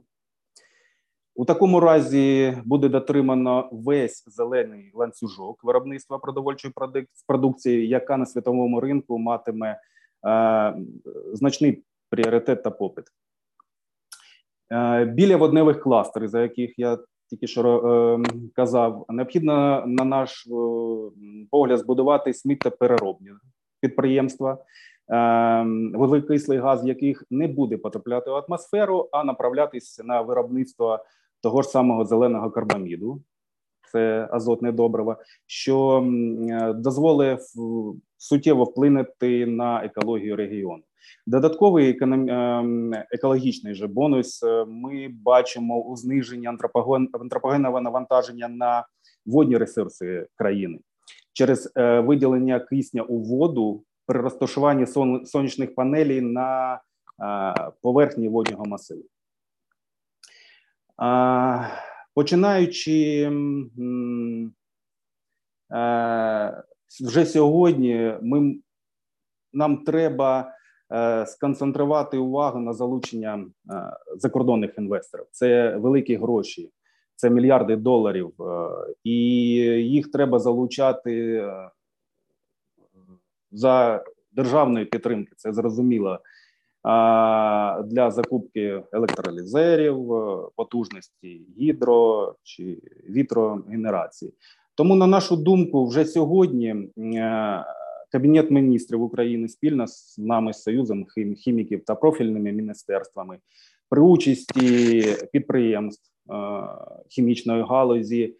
У 1.36 1.44
такому 1.44 1.80
разі 1.80 2.56
буде 2.64 2.88
дотримано 2.88 3.68
весь 3.72 4.24
зелений 4.26 4.90
ланцюжок 4.94 5.64
виробництва 5.64 6.18
продовольчої 6.18 6.74
продукції, 7.26 7.88
яка 7.88 8.16
на 8.16 8.26
світовому 8.26 8.80
ринку 8.80 9.18
матиме 9.18 9.68
е, 9.70 9.78
значний 11.32 11.82
пріоритет 12.10 12.62
та 12.62 12.70
попит. 12.70 13.04
Біля 15.06 15.36
водневих 15.36 15.80
кластерів, 15.80 16.28
за 16.28 16.42
яких 16.42 16.78
я 16.78 16.98
тільки 17.30 17.46
що 17.46 17.78
е, 17.78 18.50
казав, 18.54 19.04
необхідно 19.08 19.84
на 19.86 20.04
наш 20.04 20.46
е, 20.46 20.50
погляд 21.50 21.78
збудувати 21.78 22.34
сміттєпереробні 22.34 23.30
підприємства, 23.80 24.58
е, 25.08 25.64
вуглекислий 25.94 26.58
газ, 26.58 26.86
яких 26.86 27.24
не 27.30 27.48
буде 27.48 27.76
потрапляти 27.76 28.30
в 28.30 28.34
атмосферу, 28.34 29.08
а 29.12 29.24
направлятися 29.24 30.04
на 30.04 30.20
виробництво 30.20 30.98
того 31.42 31.62
ж 31.62 31.68
самого 31.68 32.04
зеленого 32.04 32.50
карбаміду, 32.50 33.20
це 33.94 34.28
азотне 34.30 34.72
добриво, 34.72 35.16
що 35.46 36.06
дозволить 36.74 37.40
суттєво 38.16 38.64
вплинути 38.64 39.46
на 39.46 39.84
екологію 39.84 40.36
регіону. 40.36 40.82
Додатковий 41.26 41.98
екологічний 43.10 43.74
же 43.74 43.86
бонус 43.86 44.42
ми 44.66 45.08
бачимо 45.24 45.82
у 45.82 45.96
зниженні 45.96 46.46
антропогенного 47.12 47.80
навантаження 47.80 48.48
на 48.48 48.86
водні 49.26 49.56
ресурси 49.56 50.26
країни 50.34 50.78
через 51.32 51.72
виділення 51.76 52.60
кисня 52.60 53.02
у 53.02 53.18
воду 53.18 53.84
при 54.06 54.20
розташуванні 54.20 54.86
сонячних 55.26 55.74
панелей 55.74 56.20
на 56.20 56.80
поверхні 57.82 58.28
воднього 58.28 58.64
масиву. 58.64 59.02
Починаючи 62.14 63.30
вже 67.04 67.26
сьогодні, 67.26 68.14
ми, 68.22 68.56
нам 69.52 69.84
треба 69.84 70.52
сконцентрувати 71.26 72.18
увагу 72.18 72.60
на 72.60 72.72
залучення 72.72 73.46
закордонних 74.16 74.78
інвесторів. 74.78 75.26
Це 75.30 75.76
великі 75.76 76.16
гроші, 76.16 76.70
це 77.16 77.30
мільярди 77.30 77.76
доларів, 77.76 78.32
і 79.04 79.16
їх 79.80 80.10
треба 80.10 80.38
залучати 80.38 81.44
за 83.50 84.04
державної 84.32 84.84
підтримки. 84.84 85.32
Це 85.36 85.52
зрозуміло 85.52 86.20
для 87.84 88.10
закупки 88.10 88.82
електролізерів, 88.92 90.08
потужності 90.56 91.40
гідро 91.58 92.34
чи 92.42 92.78
вітрогенерації. 93.10 94.32
Тому, 94.74 94.94
на 94.94 95.06
нашу 95.06 95.36
думку, 95.36 95.86
вже 95.86 96.04
сьогодні 96.04 96.88
Кабінет 98.12 98.50
міністрів 98.50 99.02
України 99.02 99.48
спільно 99.48 99.86
з 99.86 100.18
нами, 100.18 100.52
з 100.52 100.62
союзом 100.62 101.06
хіміків 101.36 101.84
та 101.84 101.94
профільними 101.94 102.52
міністерствами 102.52 103.38
при 103.90 104.02
участі 104.02 105.02
підприємств 105.32 106.10
хімічної 107.08 107.62
галузі. 107.62 108.34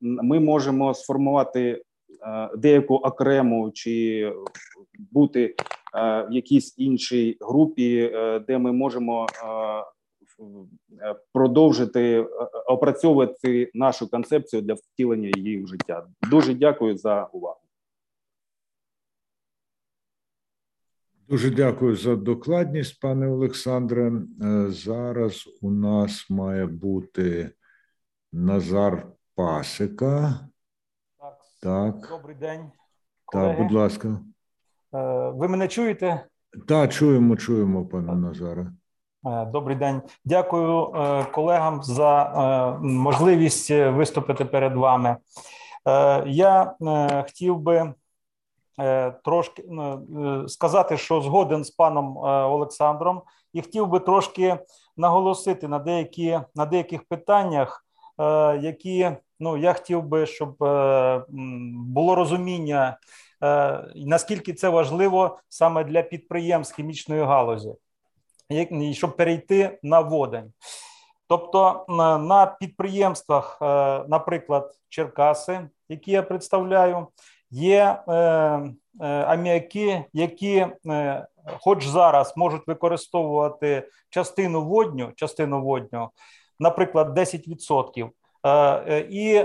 Ми 0.00 0.40
можемо 0.40 0.94
сформувати 0.94 1.82
деяку 2.56 2.94
окрему 2.94 3.70
чи 3.70 4.32
бути 4.98 5.54
в 5.94 6.28
якійсь 6.30 6.78
іншій 6.78 7.36
групі, 7.40 8.12
де 8.46 8.58
ми 8.58 8.72
можемо 8.72 9.26
продовжити 11.32 12.26
опрацьовувати 12.66 13.70
нашу 13.74 14.10
концепцію 14.10 14.62
для 14.62 14.74
втілення 14.74 15.30
її 15.36 15.62
в 15.62 15.66
життя. 15.66 16.06
Дуже 16.30 16.54
дякую 16.54 16.96
за 16.96 17.24
увагу. 17.24 17.60
Дуже 21.28 21.50
дякую 21.50 21.96
за 21.96 22.16
докладність, 22.16 23.00
пане 23.00 23.28
Олександре. 23.28 24.12
Зараз 24.68 25.48
у 25.62 25.70
нас 25.70 26.30
має 26.30 26.66
бути 26.66 27.50
Назар 28.32 29.06
Пасика. 29.34 30.49
Так. 31.62 31.94
Добрий 32.10 32.36
день. 32.36 32.70
Колеги. 33.24 33.56
Так, 33.56 33.62
будь 33.62 33.72
ласка. 33.72 34.20
Ви 35.32 35.48
мене 35.48 35.68
чуєте? 35.68 36.26
Так, 36.68 36.92
чуємо, 36.92 37.36
чуємо, 37.36 37.86
пане 37.86 38.14
Назаре. 38.14 38.66
Добрий 39.52 39.76
день. 39.76 40.02
Дякую 40.24 40.92
колегам 41.32 41.82
за 41.82 42.78
можливість 42.82 43.70
виступити 43.70 44.44
перед 44.44 44.76
вами. 44.76 45.16
Я 46.26 46.74
хотів 47.26 47.58
би 47.58 47.94
трошки 49.24 49.64
сказати, 50.46 50.96
що 50.96 51.20
згоден 51.20 51.64
з 51.64 51.70
паном 51.70 52.16
Олександром, 52.26 53.22
і 53.52 53.62
хотів 53.62 53.88
би 53.88 54.00
трошки 54.00 54.58
наголосити 54.96 55.68
на 55.68 55.78
деякі 55.78 56.40
на 56.54 56.66
деяких 56.66 57.04
питаннях, 57.04 57.84
які 58.60 59.10
ну 59.40 59.56
я 59.56 59.72
хотів 59.72 60.02
би, 60.02 60.26
щоб 60.26 60.56
було 61.72 62.14
розуміння, 62.14 62.98
наскільки 63.94 64.52
це 64.52 64.68
важливо 64.68 65.38
саме 65.48 65.84
для 65.84 66.02
підприємств 66.02 66.76
хімічної 66.76 67.22
галузі. 67.22 67.74
щоб 68.94 69.16
перейти 69.16 69.78
на 69.82 70.00
водень. 70.00 70.52
Тобто 71.28 71.84
на 72.28 72.46
підприємствах, 72.60 73.58
наприклад, 74.08 74.74
Черкаси, 74.88 75.68
які 75.88 76.10
я 76.10 76.22
представляю, 76.22 77.06
є 77.50 78.02
аміаки, 79.00 80.04
які, 80.12 80.66
хоч 81.60 81.86
зараз 81.86 82.36
можуть 82.36 82.66
використовувати 82.66 83.88
частину 84.10 84.64
водню, 84.64 85.12
частину 85.16 85.62
водню, 85.62 86.10
наприклад, 86.60 87.18
10%, 87.18 88.10
і 89.10 89.42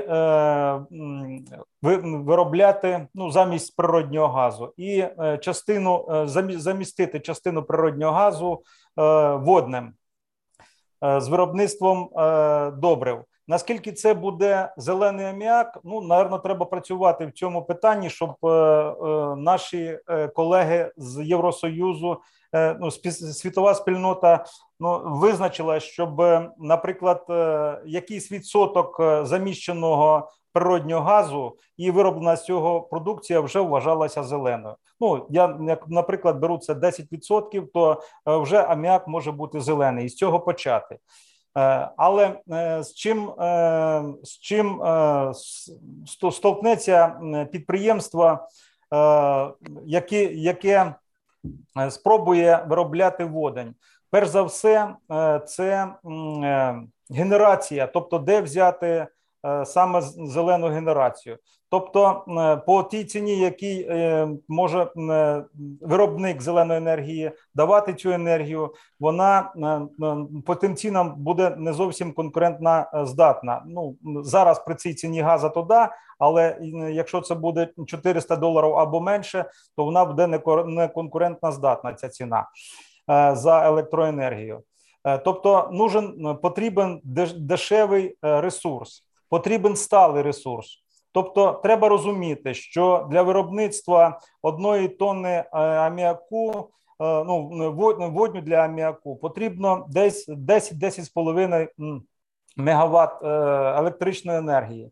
виробляти 1.82 3.08
ну 3.14 3.32
замість 3.32 3.76
природнього 3.76 4.28
газу, 4.28 4.74
і 4.78 5.04
частину 5.42 6.24
замістити 6.58 7.20
частину 7.20 7.64
природнього 7.64 8.12
газу 8.12 8.62
водним 9.46 9.94
з 11.02 11.28
виробництвом 11.28 12.10
добрив. 12.80 13.24
Наскільки 13.48 13.92
це 13.92 14.14
буде 14.14 14.74
зелений 14.78 15.26
аміак? 15.26 15.80
Ну 15.84 16.02
напевно, 16.02 16.40
треба 16.40 16.66
працювати 16.66 17.26
в 17.26 17.32
цьому 17.32 17.66
питанні, 17.66 18.10
щоб 18.10 18.36
наші 19.38 20.00
колеги 20.36 20.92
з 20.98 21.24
Євросоюзу, 21.24 22.22
ну 22.80 22.92
світова 22.92 23.74
спільнота 23.76 24.46
ну 24.80 25.02
визначила, 25.06 25.80
щоб, 25.80 26.22
наприклад, 26.58 27.26
якийсь 27.86 28.32
відсоток 28.32 29.02
заміщеного 29.24 30.30
природнього 30.54 31.02
газу 31.02 31.58
і 31.78 31.92
вироблена 31.92 32.36
з 32.36 32.46
цього 32.46 32.82
продукція 32.82 33.40
вже 33.40 33.60
вважалася 33.60 34.24
зеленою. 34.24 34.76
Ну 35.00 35.28
я 35.30 35.58
як, 35.62 35.88
наприклад, 35.88 36.40
беру 36.40 36.58
це 36.58 36.74
10%, 36.74 37.68
то 37.74 38.02
вже 38.26 38.62
аміак 38.62 39.08
може 39.08 39.32
бути 39.32 39.62
зелений 39.62 40.06
і 40.06 40.10
з 40.10 40.16
цього 40.16 40.40
почати. 40.40 40.98
Але 41.98 42.40
з 42.84 42.94
чим 42.94 43.32
з 44.24 44.40
чим 44.42 44.82
столкнеться 46.32 47.20
підприємство, 47.52 48.48
яке 49.86 50.24
яке 50.24 50.96
спробує 51.90 52.66
виробляти 52.70 53.26
водень? 53.26 53.76
Перш 54.12 54.28
за 54.28 54.44
все, 54.44 54.96
це 55.48 55.96
генерація, 57.10 57.88
тобто 57.88 58.20
де 58.20 58.42
взяти 58.42 59.08
саме 59.66 60.02
зелену 60.02 60.68
генерацію. 60.68 61.38
Тобто, 61.76 62.24
по 62.66 62.84
тій 62.84 63.04
ціні, 63.04 63.40
який 63.40 63.90
може 64.48 64.88
виробник 65.82 66.42
зеленої 66.42 66.78
енергії 66.78 67.32
давати 67.56 67.94
цю 67.94 68.10
енергію, 68.10 68.74
вона 69.00 69.52
по 70.46 70.56
тим 70.56 70.76
цінам 70.76 71.14
буде 71.18 71.56
не 71.58 71.74
зовсім 71.74 72.14
конкурентна 72.14 72.92
здатна. 73.06 73.64
Ну 73.68 73.96
зараз 74.24 74.66
при 74.66 74.76
цій 74.76 74.94
ціні 74.94 75.22
газу 75.22 75.50
то 75.50 75.62
да, 75.62 75.90
але 76.20 76.58
якщо 76.92 77.22
це 77.22 77.36
буде 77.36 77.70
400 77.88 78.36
доларів 78.36 78.76
або 78.76 79.02
менше, 79.02 79.46
то 79.78 79.86
вона 79.86 80.06
буде 80.06 80.28
не 80.68 80.88
конкурентна 80.88 81.52
здатна. 81.52 81.94
Ця 81.94 82.10
ціна 82.10 82.50
за 83.34 83.66
електроенергію. 83.66 84.62
Тобто, 85.26 85.70
нужен 85.72 86.38
потрібен 86.42 87.02
дешевий 87.36 88.18
ресурс 88.22 89.06
потрібен 89.30 89.76
сталий 89.76 90.24
ресурс. 90.24 90.85
Тобто, 91.16 91.60
треба 91.64 91.90
розуміти, 91.90 92.54
що 92.54 93.08
для 93.12 93.22
виробництва 93.22 94.20
одної 94.42 94.88
тонни 94.88 95.46
аміаку, 95.52 96.70
ну 97.00 97.74
водню 98.14 98.42
для 98.42 98.56
аміаку 98.56 99.16
потрібно 99.16 99.86
десь 99.90 100.30
10-10,5 100.30 101.68
мегаватт 102.58 103.24
електричної 103.80 104.38
енергії. 104.38 104.92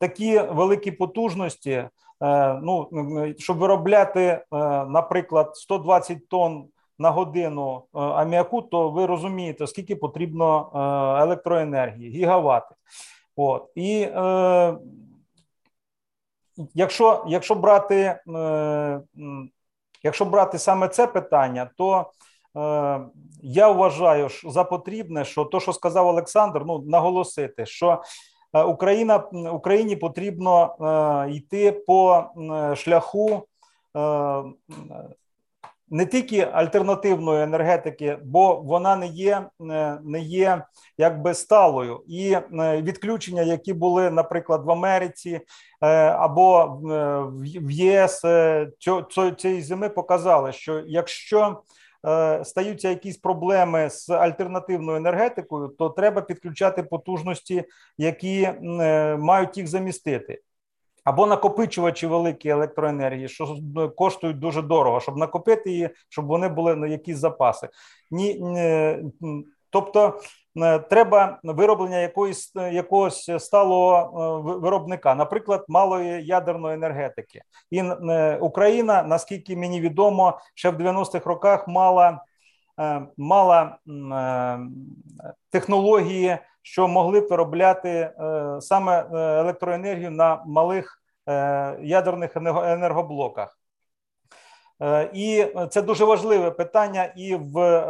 Такі 0.00 0.38
великі 0.38 0.90
потужності, 0.90 1.84
ну 2.62 2.88
щоб 3.38 3.58
виробляти, 3.58 4.44
наприклад, 4.88 5.56
120 5.56 6.28
тонн 6.28 6.64
на 6.98 7.10
годину 7.10 7.82
аміаку, 7.92 8.62
то 8.62 8.90
ви 8.90 9.06
розумієте, 9.06 9.66
скільки 9.66 9.96
потрібно 9.96 10.70
електроенергії, 11.20 12.10
гігавати. 12.10 12.74
От 13.36 13.70
і 13.74 14.00
е, 14.00 14.74
якщо 16.74 17.24
якщо 17.28 17.54
брати 17.54 18.20
е, 18.36 19.00
якщо 20.02 20.24
брати 20.24 20.58
саме 20.58 20.88
це 20.88 21.06
питання, 21.06 21.70
то 21.76 22.10
е, 22.56 23.00
я 23.42 23.68
вважаю 23.68 24.28
що 24.28 24.50
за 24.50 24.64
потрібне, 24.64 25.24
що 25.24 25.44
то, 25.44 25.60
що 25.60 25.72
сказав 25.72 26.06
Олександр, 26.06 26.62
ну 26.66 26.78
наголосити, 26.78 27.66
що 27.66 28.02
Україна 28.66 29.16
Україні 29.52 29.96
потрібно 29.96 30.76
е, 30.80 31.30
йти 31.30 31.72
по 31.72 32.24
шляху. 32.76 33.46
Е, 35.92 35.96
не 35.96 36.06
тільки 36.06 36.40
альтернативної 36.40 37.42
енергетики, 37.42 38.18
бо 38.24 38.54
вона 38.54 38.96
не 38.96 39.06
є 39.06 39.48
не 40.04 40.20
є 40.20 40.64
якби 40.98 41.34
сталою, 41.34 42.02
і 42.08 42.36
відключення, 42.82 43.42
які 43.42 43.72
були, 43.72 44.10
наприклад, 44.10 44.64
в 44.64 44.70
Америці 44.70 45.40
або 46.10 46.78
в 47.62 47.70
ЄС 47.70 48.22
цієї 49.36 49.62
зими, 49.62 49.88
показали, 49.88 50.52
що 50.52 50.82
якщо 50.86 51.62
стаються 52.44 52.88
якісь 52.88 53.16
проблеми 53.16 53.90
з 53.90 54.10
альтернативною 54.10 54.96
енергетикою, 54.96 55.68
то 55.68 55.90
треба 55.90 56.20
підключати 56.20 56.82
потужності, 56.82 57.64
які 57.98 58.50
мають 59.18 59.56
їх 59.56 59.66
замістити 59.66 60.40
або 61.04 61.26
накопичувачі 61.26 62.06
великі 62.06 62.48
електроенергії, 62.48 63.28
що 63.28 63.56
коштують 63.96 64.38
дуже 64.38 64.62
дорого, 64.62 65.00
щоб 65.00 65.16
накопити 65.16 65.70
її, 65.70 65.90
щоб 66.08 66.26
вони 66.26 66.48
були 66.48 66.76
на 66.76 66.86
якісь 66.86 67.18
запаси. 67.18 67.68
Ні, 68.10 68.40
Тобто 69.74 70.20
треба 70.90 71.38
вироблення 71.42 71.98
якоїсь 71.98 72.52
якогось 72.54 73.30
сталого 73.38 74.40
виробника, 74.62 75.14
наприклад, 75.14 75.64
малої 75.68 76.26
ядерної 76.26 76.74
енергетики. 76.74 77.42
І 77.70 77.82
Україна, 78.40 79.02
наскільки 79.02 79.56
мені 79.56 79.80
відомо, 79.80 80.38
ще 80.54 80.70
в 80.70 80.80
90-х 80.80 81.26
роках 81.26 81.68
мала 81.68 82.20
мала 83.16 83.78
технології 85.50 86.38
що 86.64 86.88
могли 86.88 87.20
б 87.20 87.28
виробляти 87.30 87.88
е, 87.88 88.12
саме 88.60 89.00
е, 89.00 89.16
електроенергію 89.40 90.10
на 90.10 90.42
малих 90.46 91.02
е, 91.28 91.78
ядерних 91.82 92.36
енергоблоках. 92.36 93.58
І 95.12 95.46
це 95.70 95.82
дуже 95.82 96.04
важливе 96.04 96.50
питання, 96.50 97.04
і 97.16 97.34
в 97.34 97.84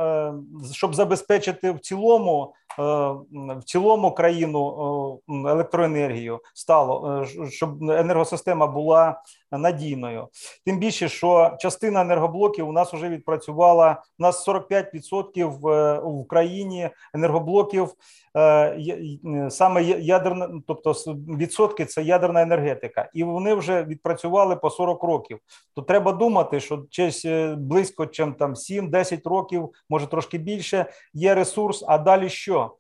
щоб 0.73 0.95
забезпечити 0.95 1.71
в 1.71 1.81
цілому 1.81 2.55
в 2.79 3.63
цілому 3.65 4.15
країну 4.15 5.21
електроенергію 5.29 6.41
стало, 6.55 7.27
щоб 7.51 7.83
енергосистема 7.83 8.67
була 8.67 9.23
надійною. 9.59 10.29
Тим 10.67 10.79
більше, 10.79 11.09
що 11.09 11.57
частина 11.59 12.01
енергоблоків 12.01 12.69
у 12.69 12.73
нас 12.73 12.93
вже 12.93 13.09
відпрацювала. 13.09 14.03
У 14.19 14.23
нас 14.23 14.49
45% 14.49 15.51
в 15.61 15.99
Україні 15.99 16.91
енергоблоків 17.15 17.89
саме 19.49 19.83
ядерна, 19.83 20.51
тобто 20.67 20.93
відсотки 21.39 21.85
це 21.85 22.03
ядерна 22.03 22.43
енергетика, 22.43 23.11
і 23.15 23.25
вони 23.25 23.55
вже 23.55 23.85
відпрацювали 23.85 24.57
по 24.57 24.71
40 24.71 25.05
років. 25.05 25.39
То 25.77 25.83
треба 25.83 26.13
думати, 26.13 26.61
що 26.61 26.85
через 26.91 27.27
близько 27.59 28.07
чим 28.07 28.35
там 28.35 28.55
7-10 28.55 29.29
років, 29.29 29.71
може 29.91 30.07
трошки 30.07 30.39
більше, 30.39 30.87
є 31.13 31.35
ресурс. 31.35 31.85
А 31.89 31.99
далі 31.99 32.29
що? 32.29 32.71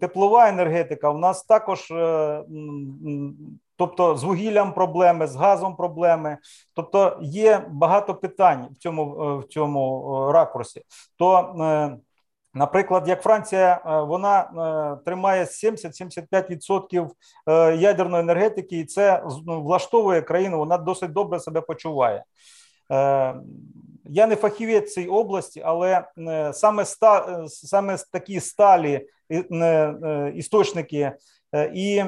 Теплова 0.00 0.48
енергетика 0.48 1.10
у 1.10 1.18
нас 1.18 1.44
також, 1.44 1.92
тобто 3.76 4.16
з 4.16 4.24
вугіллям 4.24 4.72
проблеми, 4.72 5.26
з 5.26 5.36
газом 5.36 5.76
проблеми. 5.76 6.38
Тобто 6.74 7.18
є 7.22 7.66
багато 7.70 8.14
питань 8.14 8.68
в 8.72 8.76
цьому 8.76 9.04
в 9.38 9.44
цьому 9.44 10.32
ракурсі. 10.32 10.82
То 11.18 11.54
Наприклад, 12.56 13.08
як 13.08 13.22
Франція, 13.22 13.80
е, 13.86 14.00
вона 14.00 14.40
е, 14.40 15.04
тримає 15.04 15.44
70-75% 15.44 17.08
е, 17.48 17.76
ядерної 17.76 18.22
енергетики, 18.22 18.78
і 18.78 18.84
це 18.84 19.24
ну, 19.46 19.62
влаштовує 19.62 20.22
країну. 20.22 20.58
Вона 20.58 20.78
досить 20.78 21.12
добре 21.12 21.40
себе 21.40 21.60
почуває. 21.60 22.24
Я 24.08 24.26
не 24.26 24.36
фахівець 24.36 24.94
цій 24.94 25.06
області, 25.06 25.62
але 25.64 26.04
саме 26.52 26.82
ста 26.82 27.44
саме 27.48 27.96
такі 28.12 28.40
сталі 28.40 29.06
істочники 30.34 31.12
і 31.74 32.04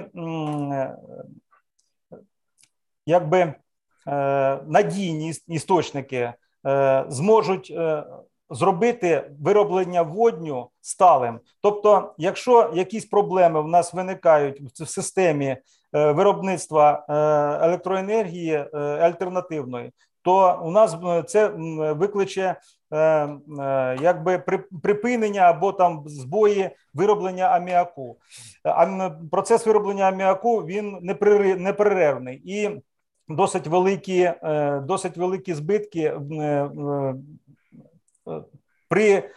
якби 3.06 3.54
надійні 4.66 5.32
істочники 5.48 6.32
зможуть 7.08 7.78
зробити 8.50 9.30
вироблення 9.40 10.02
водню 10.02 10.70
сталим. 10.80 11.40
Тобто, 11.60 12.14
якщо 12.18 12.70
якісь 12.74 13.06
проблеми 13.06 13.62
в 13.62 13.68
нас 13.68 13.94
виникають 13.94 14.60
в 14.60 14.86
системі 14.86 15.56
виробництва 15.92 17.06
електроенергії 17.62 18.56
альтернативної, 18.74 19.92
то 20.22 20.60
у 20.64 20.70
нас 20.70 20.96
це 21.26 21.48
викличе 21.92 22.56
якби 24.00 24.38
припинення 24.82 25.40
або 25.40 25.72
там 25.72 26.02
збої 26.06 26.70
вироблення 26.94 27.44
аміаку. 27.44 28.16
А 28.64 29.10
Процес 29.30 29.66
вироблення 29.66 30.04
аміаку 30.04 30.58
він 30.58 30.98
непреривний 31.58 32.42
і 32.44 32.80
досить 33.28 33.66
великі, 33.66 34.32
досить 34.82 35.16
великі 35.16 35.54
збитки 35.54 36.14
при 38.88 39.30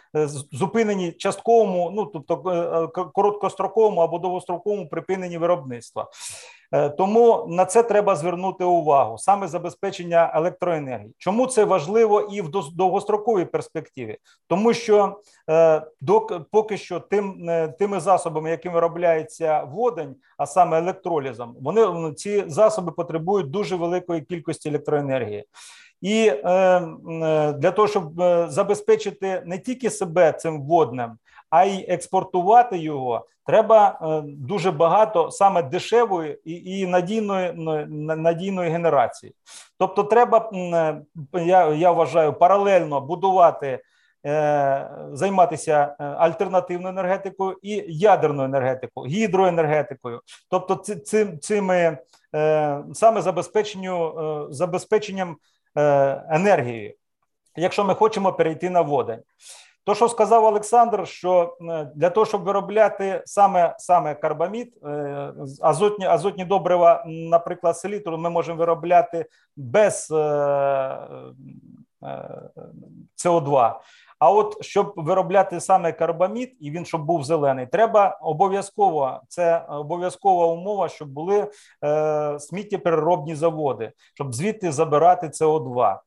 зупиненні 0.51 1.11
частковому, 1.11 1.91
ну 1.95 2.05
тобто 2.05 2.91
короткостроковому 3.13 4.01
або 4.01 4.19
довгостроковому 4.19 4.89
припиненні 4.89 5.37
виробництва. 5.37 6.07
Е, 6.73 6.89
тому 6.89 7.45
на 7.49 7.65
це 7.65 7.83
треба 7.83 8.15
звернути 8.15 8.63
увагу 8.63 9.17
саме 9.17 9.47
забезпечення 9.47 10.31
електроенергії. 10.35 11.13
Чому 11.17 11.47
це 11.47 11.65
важливо 11.65 12.21
і 12.21 12.41
в 12.41 12.49
довгостроковій 12.75 13.45
перспективі? 13.45 14.17
Тому 14.47 14.73
що 14.73 15.19
е, 15.49 15.81
поки 16.51 16.77
що 16.77 16.99
тим 16.99 17.49
е, 17.49 17.67
тими 17.67 17.99
засобами, 17.99 18.49
якими 18.49 18.75
виробляється 18.75 19.63
водень, 19.63 20.15
а 20.37 20.45
саме 20.45 20.77
електролізом, 20.79 21.55
вони 21.61 22.13
ці 22.13 22.43
засоби 22.47 22.91
потребують 22.91 23.51
дуже 23.51 23.75
великої 23.75 24.21
кількості 24.21 24.69
електроенергії. 24.69 25.45
І 26.01 26.27
е, 26.27 26.79
для 27.57 27.71
того, 27.71 27.87
щоб 27.87 28.13
забезпечити 28.47 29.43
не 29.45 29.57
тільки 29.57 29.89
себе 29.89 30.31
цим 30.31 30.61
водним, 30.61 31.17
а 31.49 31.65
й 31.65 31.85
експортувати 31.87 32.77
його, 32.77 33.25
треба 33.45 33.99
е, 34.01 34.21
дуже 34.25 34.71
багато 34.71 35.31
саме 35.31 35.63
дешевої 35.63 36.39
і 36.45 36.87
надійної 36.87 37.53
надійної 38.17 38.69
генерації. 38.69 39.33
Тобто, 39.77 40.03
треба 40.03 40.49
е, 40.53 41.01
я, 41.33 41.67
я 41.67 41.91
вважаю 41.91 42.33
паралельно 42.33 43.01
будувати. 43.01 43.79
Е, 44.25 44.89
займатися 45.13 45.95
альтернативною 45.99 46.93
енергетикою 46.93 47.57
і 47.61 47.83
ядерною 47.87 48.45
енергетикою, 48.45 49.07
гідроенергетикою, 49.07 50.21
тобто 50.49 50.75
цим 50.75 51.39
цими 51.39 51.97
саме 52.93 53.21
забезпеченню 53.21 54.47
забезпеченням 54.51 55.37
енергії, 56.29 56.97
якщо 57.55 57.83
ми 57.83 57.95
хочемо 57.95 58.33
перейти 58.33 58.69
на 58.69 58.81
водень. 58.81 59.19
То, 59.83 59.95
що 59.95 60.09
сказав 60.09 60.43
Олександр, 60.43 61.07
що 61.07 61.57
е, 61.61 61.91
для 61.95 62.09
того, 62.09 62.25
щоб 62.25 62.43
виробляти 62.43 63.23
саме 63.25 63.75
саме 63.77 64.15
карбамід, 64.15 64.77
е, 64.85 65.33
азотні 65.61 66.05
азотні 66.05 66.45
добрива, 66.45 67.03
наприклад, 67.07 67.77
селітру, 67.77 68.17
ми 68.17 68.29
можемо 68.29 68.57
виробляти 68.57 69.25
без 69.55 70.11
СО2. 73.17 73.75
Е, 74.21 74.25
а 74.25 74.31
от 74.31 74.63
щоб 74.63 74.93
виробляти 74.95 75.59
саме 75.59 75.91
карбамід, 75.91 76.57
і 76.59 76.71
він 76.71 76.85
щоб 76.85 77.05
був 77.05 77.23
зелений, 77.23 77.67
треба 77.67 78.19
обов'язково 78.21 79.21
це 79.27 79.65
обов'язкова 79.69 80.45
умова, 80.45 80.89
щоб 80.89 81.09
були 81.09 81.47
е, 81.83 82.39
сміттєпереробні 82.39 83.35
заводи, 83.35 83.91
щоб 84.13 84.33
звідти 84.33 84.71
забирати 84.71 85.27
СО2. 85.27 85.97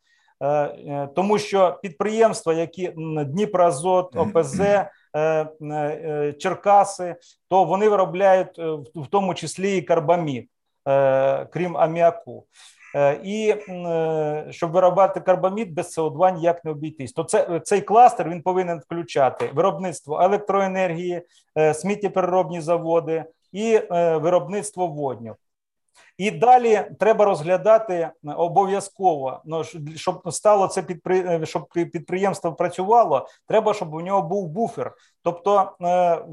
Е, 0.40 0.48
е, 0.48 1.08
тому 1.14 1.38
що 1.38 1.78
підприємства, 1.82 2.54
які 2.54 2.92
Дніпроазот, 2.96 4.16
ОПЗ, 4.16 4.60
е, 4.60 6.34
Черкаси, 6.38 7.16
то 7.48 7.64
вони 7.64 7.88
виробляють 7.88 8.58
в 8.94 9.06
тому 9.10 9.34
числі 9.34 9.76
і 9.76 9.82
карбамід, 9.82 10.48
крім 11.50 11.76
аміаку. 11.76 12.46
І 13.24 13.54
щоб 14.50 14.70
виробляти 14.70 15.20
карбамід 15.20 15.74
без 15.74 15.98
СО2 15.98 16.34
ніяк 16.34 16.64
не 16.64 16.70
обійтись. 16.70 17.12
То 17.12 17.24
це 17.24 17.60
цей 17.64 17.80
кластер 17.80 18.28
він 18.28 18.42
повинен 18.42 18.78
включати 18.78 19.50
виробництво 19.54 20.20
електроенергії, 20.22 21.22
сміттєпереробні 21.74 22.60
заводи 22.60 23.24
і 23.52 23.80
виробництво 23.90 24.86
водню. 24.86 25.36
І 26.18 26.30
далі 26.30 26.90
треба 27.00 27.24
розглядати 27.24 27.94
е, 27.94 28.12
обов'язково 28.36 29.40
ну, 29.44 29.64
щоб 29.96 30.32
стало 30.32 30.66
це 30.66 30.82
підпри... 30.82 31.20
Е, 31.20 31.46
щоб 31.46 31.66
підприємство 31.68 32.52
працювало. 32.52 33.28
Треба, 33.46 33.74
щоб 33.74 33.94
у 33.94 34.00
нього 34.00 34.22
був 34.22 34.48
буфер. 34.48 34.92
Тобто 35.24 35.72
е, 35.82 36.24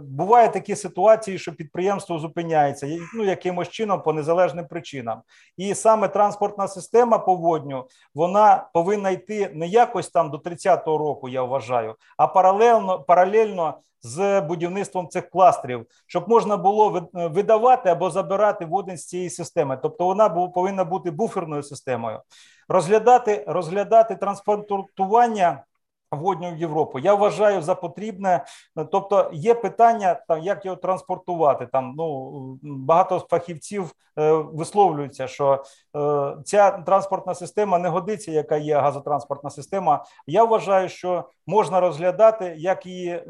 буває 0.00 0.48
такі 0.48 0.76
ситуації, 0.76 1.38
що 1.38 1.52
підприємство 1.52 2.18
зупиняється 2.18 2.98
ну 3.14 3.24
якимось 3.24 3.68
чином 3.68 4.02
по 4.02 4.12
незалежним 4.12 4.66
причинам, 4.66 5.22
і 5.56 5.74
саме 5.74 6.08
транспортна 6.08 6.68
система 6.68 7.18
по 7.18 7.34
водню 7.34 7.86
вона 8.14 8.68
повинна 8.74 9.10
йти 9.10 9.50
не 9.54 9.66
якось 9.66 10.08
там 10.08 10.30
до 10.30 10.36
30-го 10.36 10.98
року. 10.98 11.28
Я 11.28 11.42
вважаю, 11.42 11.94
а 12.16 12.26
паралельно 12.26 13.00
паралельно 13.00 13.74
з 14.02 14.40
будівництвом 14.40 15.08
цих 15.08 15.30
кластерів, 15.30 15.86
щоб 16.06 16.28
можна 16.28 16.56
було 16.56 17.08
видавати 17.12 17.88
або 17.88 18.10
забирати 18.10 18.64
водень 18.64 18.96
з 18.96 19.06
цієї 19.06 19.30
системи. 19.30 19.78
Тобто 19.82 20.06
вона 20.06 20.28
повинна 20.28 20.84
бути 20.84 21.10
буферною 21.10 21.62
системою, 21.62 22.20
розглядати 22.68 23.44
розглядати 23.46 24.16
транспортування 24.16 25.64
водню 26.12 26.52
в 26.52 26.56
Європу. 26.56 26.98
Я 26.98 27.14
вважаю 27.14 27.62
за 27.62 27.74
потрібне, 27.74 28.44
тобто 28.92 29.30
є 29.32 29.54
питання, 29.54 30.14
там 30.28 30.42
як 30.42 30.64
його 30.64 30.76
транспортувати. 30.76 31.66
Там 31.66 31.94
ну 31.96 32.58
багато 32.62 33.26
фахівців 33.30 33.92
е, 34.18 34.32
висловлюються, 34.32 35.26
що 35.26 35.64
е, 35.96 36.36
ця 36.44 36.70
транспортна 36.70 37.34
система 37.34 37.78
не 37.78 37.88
годиться, 37.88 38.32
яка 38.32 38.56
є 38.56 38.78
газотранспортна 38.78 39.50
система. 39.50 40.04
Я 40.26 40.44
вважаю, 40.44 40.88
що 40.88 41.24
можна 41.46 41.80
розглядати, 41.80 42.54
як 42.58 42.86
її 42.86 43.08
е, 43.08 43.24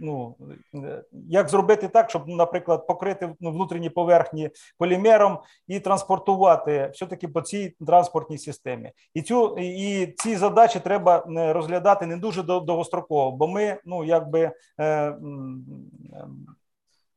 ну 0.00 0.34
як 1.12 1.48
зробити 1.48 1.88
так, 1.88 2.10
щоб, 2.10 2.28
наприклад, 2.28 2.86
покрити 2.86 3.34
внутрішні 3.40 3.90
поверхні 3.90 4.50
полімером 4.78 5.38
і 5.68 5.80
транспортувати 5.80 6.90
все 6.94 7.06
таки 7.06 7.28
по 7.28 7.40
цій 7.40 7.76
транспортній 7.86 8.38
системі. 8.38 8.92
І 9.14 9.22
цю 9.22 9.58
і 9.58 10.06
ці 10.18 10.36
задачі 10.36 10.80
треба 10.80 11.24
не 11.28 11.45
розглядати 11.52 12.06
не 12.06 12.16
дуже 12.16 12.42
довгостроково, 12.42 13.32
бо 13.32 13.48
ми, 13.48 13.80
ну 13.84 14.04
якби 14.04 14.52
е, 14.80 15.16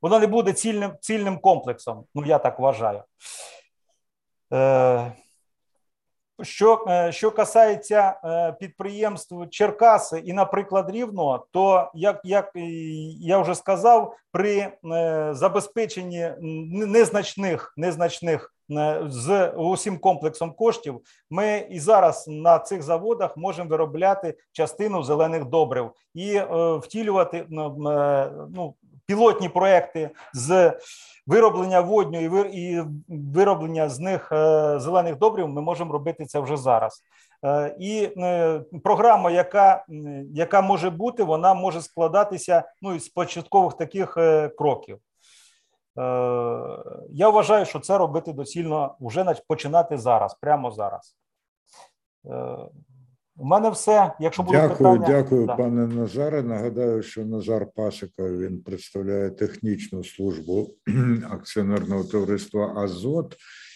воно 0.02 0.20
не 0.20 0.28
буде 0.28 0.54
цільним 0.54 0.92
цільним 1.00 1.40
комплексом. 1.40 2.06
Ну 2.16 2.26
я 2.26 2.38
так 2.38 2.60
вважаю. 2.60 3.04
Е, 4.54 5.12
що 6.42 6.86
е, 6.88 7.12
що 7.12 7.32
касається 7.32 8.20
е, 8.24 8.56
підприємств 8.60 9.50
Черкаси 9.50 10.20
і, 10.20 10.34
наприклад, 10.34 10.90
Рівного, 10.90 11.46
то 11.52 11.92
як 11.94 12.22
як 12.24 12.52
я 13.20 13.40
вже 13.40 13.56
сказав, 13.56 14.16
при 14.32 14.58
е, 14.60 15.30
забезпеченні 15.32 16.32
незначних 16.72 17.74
незначних 17.78 18.54
з 19.06 19.50
усім 19.50 19.98
комплексом 19.98 20.52
коштів, 20.52 21.02
ми 21.30 21.68
і 21.70 21.80
зараз 21.80 22.28
на 22.28 22.60
цих 22.60 22.84
заводах 22.84 23.38
можемо 23.38 23.70
виробляти 23.70 24.38
частину 24.52 25.04
зелених 25.04 25.46
добрив 25.46 25.92
і 26.14 26.42
втілювати 26.82 27.46
ну, 27.50 28.76
пілотні 29.10 29.50
проекти 29.50 30.10
з 30.34 30.80
вироблення 31.28 31.82
водню 31.82 32.44
і 32.44 32.84
вироблення 33.08 33.90
з 33.90 34.00
них 34.00 34.32
е, 34.32 34.80
зелених 34.80 35.18
добрив 35.18 35.48
ми 35.48 35.62
можемо 35.62 35.94
робити 35.94 36.26
це 36.26 36.40
вже 36.40 36.58
зараз. 36.58 37.04
Е, 37.46 37.76
і 37.80 38.10
е, 38.18 38.62
програма, 38.84 39.32
яка 39.32 39.86
яка 40.34 40.62
може 40.62 40.90
бути, 40.90 41.24
вона 41.24 41.54
може 41.54 41.82
складатися 41.82 42.64
ну, 42.82 42.96
із 42.96 43.10
початкових 43.10 43.74
таких 43.74 44.18
кроків. 44.58 45.00
Я 47.10 47.30
вважаю, 47.30 47.66
що 47.66 47.80
це 47.80 47.98
робити 47.98 48.34
доцільно 48.34 48.96
вже 49.00 49.36
починати 49.48 49.98
зараз, 49.98 50.34
прямо 50.42 50.72
зараз. 50.72 51.16
У 53.40 53.46
мене 53.46 53.70
все. 53.70 54.12
Якщо 54.20 54.44
будуть 54.44 54.62
дякую, 54.62 55.00
питання... 55.00 55.08
дякую, 55.08 55.46
да. 55.46 55.56
пане 55.56 55.88
Назаре. 55.88 56.44
Нагадаю, 56.44 57.04
що 57.04 57.26
Назар 57.26 57.68
Пасика 57.76 58.32
він 58.32 58.62
представляє 58.64 59.30
технічну 59.30 60.04
службу 60.04 60.76
акціонерного 61.30 62.04
товариства 62.04 62.74
Азот. 62.78 63.36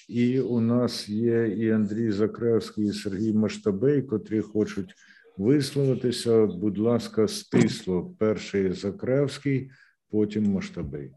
І 0.09 0.39
у 0.39 0.59
нас 0.59 1.09
є 1.09 1.47
і 1.47 1.71
Андрій 1.71 2.11
Закревський, 2.11 2.85
і 2.87 2.93
Сергій 2.93 3.33
Маштабей, 3.33 4.01
котрі 4.01 4.41
хочуть 4.41 4.95
висловитися. 5.37 6.45
Будь 6.45 6.77
ласка, 6.77 7.27
стисло. 7.27 8.15
Перший 8.19 8.73
Закревський, 8.73 9.71
потім 10.11 10.51
Маштабей. 10.51 11.11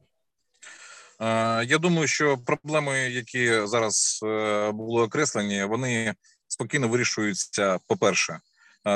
Я 1.66 1.78
думаю, 1.81 2.06
що 2.06 2.39
проблеми, 2.47 2.98
які 2.98 3.66
зараз 3.66 4.20
е, 4.24 4.73
були 4.73 5.02
окреслені, 5.02 5.64
вони 5.64 6.14
спокійно 6.57 6.89
вирішуються. 6.89 7.78
По 7.87 7.97
перше, 7.97 8.41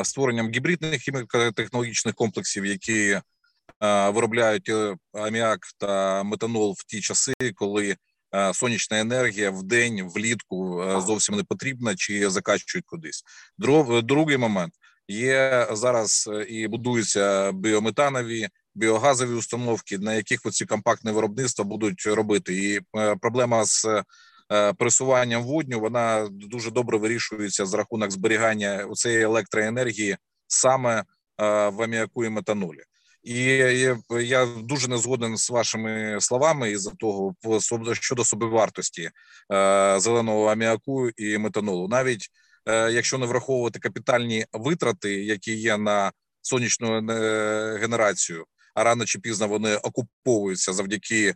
створенням 0.05 0.51
гібридних 0.51 1.03
хіміко-технологічних 1.03 2.15
комплексів, 2.15 2.67
які 2.67 3.21
виробляють 3.81 4.71
аміак 5.13 5.61
та 5.79 6.23
метанол 6.23 6.75
в 6.79 6.85
ті 6.85 7.01
часи, 7.01 7.35
коли 7.55 7.97
сонячна 8.53 9.01
енергія 9.01 9.51
в 9.51 9.63
день 9.63 10.11
влітку 10.15 10.85
зовсім 11.07 11.37
не 11.37 11.45
потрібна 11.45 11.97
чи 11.97 12.31
закачують 12.31 12.87
кудись. 12.87 13.25
Другий 14.03 14.37
момент 14.37 14.73
є 15.09 15.69
зараз 15.73 16.31
і 16.49 16.69
будуються 16.69 17.53
біометанові 17.53 18.49
біогазові 18.75 19.31
установки, 19.31 19.99
на 19.99 20.15
яких 20.15 20.41
оці 20.45 20.67
компактне 20.67 21.13
виробництва 21.13 21.65
будуть 21.65 22.07
робити, 22.07 22.55
і 22.55 22.81
проблема 23.21 23.65
з 23.65 24.03
пресуванням 24.79 25.43
водню 25.43 25.81
вона 25.81 26.29
дуже 26.31 26.71
добре 26.71 26.99
вирішується 26.99 27.67
за 27.67 27.77
рахунок 27.77 28.11
зберігання 28.11 28.89
цієї 28.93 29.23
електроенергії 29.23 30.17
саме 30.47 31.05
в 31.39 31.83
аміаку 31.83 32.25
і 32.25 32.29
метанолі. 32.29 32.83
І 33.23 33.43
я 34.21 34.47
дуже 34.47 34.89
не 34.89 34.99
згоден 34.99 35.37
з 35.37 35.51
вашими 35.51 36.17
словами 36.21 36.71
із 36.71 36.83
за 36.83 36.91
того 36.91 37.35
щодо 37.93 38.25
собівартості 38.25 39.11
зеленого 39.97 40.47
аміаку 40.47 41.09
і 41.09 41.39
метанолу, 41.39 41.89
навіть 41.89 42.29
якщо 42.67 43.19
не 43.19 43.27
враховувати 43.27 43.79
капітальні 43.79 44.47
витрати, 44.53 45.25
які 45.25 45.55
є 45.55 45.77
на 45.77 46.13
сонячну 46.43 47.07
генерацію, 47.77 48.45
а 48.75 48.85
рано 48.85 49.05
чи 49.05 49.19
пізно 49.19 49.49
вони 49.49 49.77
окуповуються 49.77 50.73
завдяки 50.73 51.35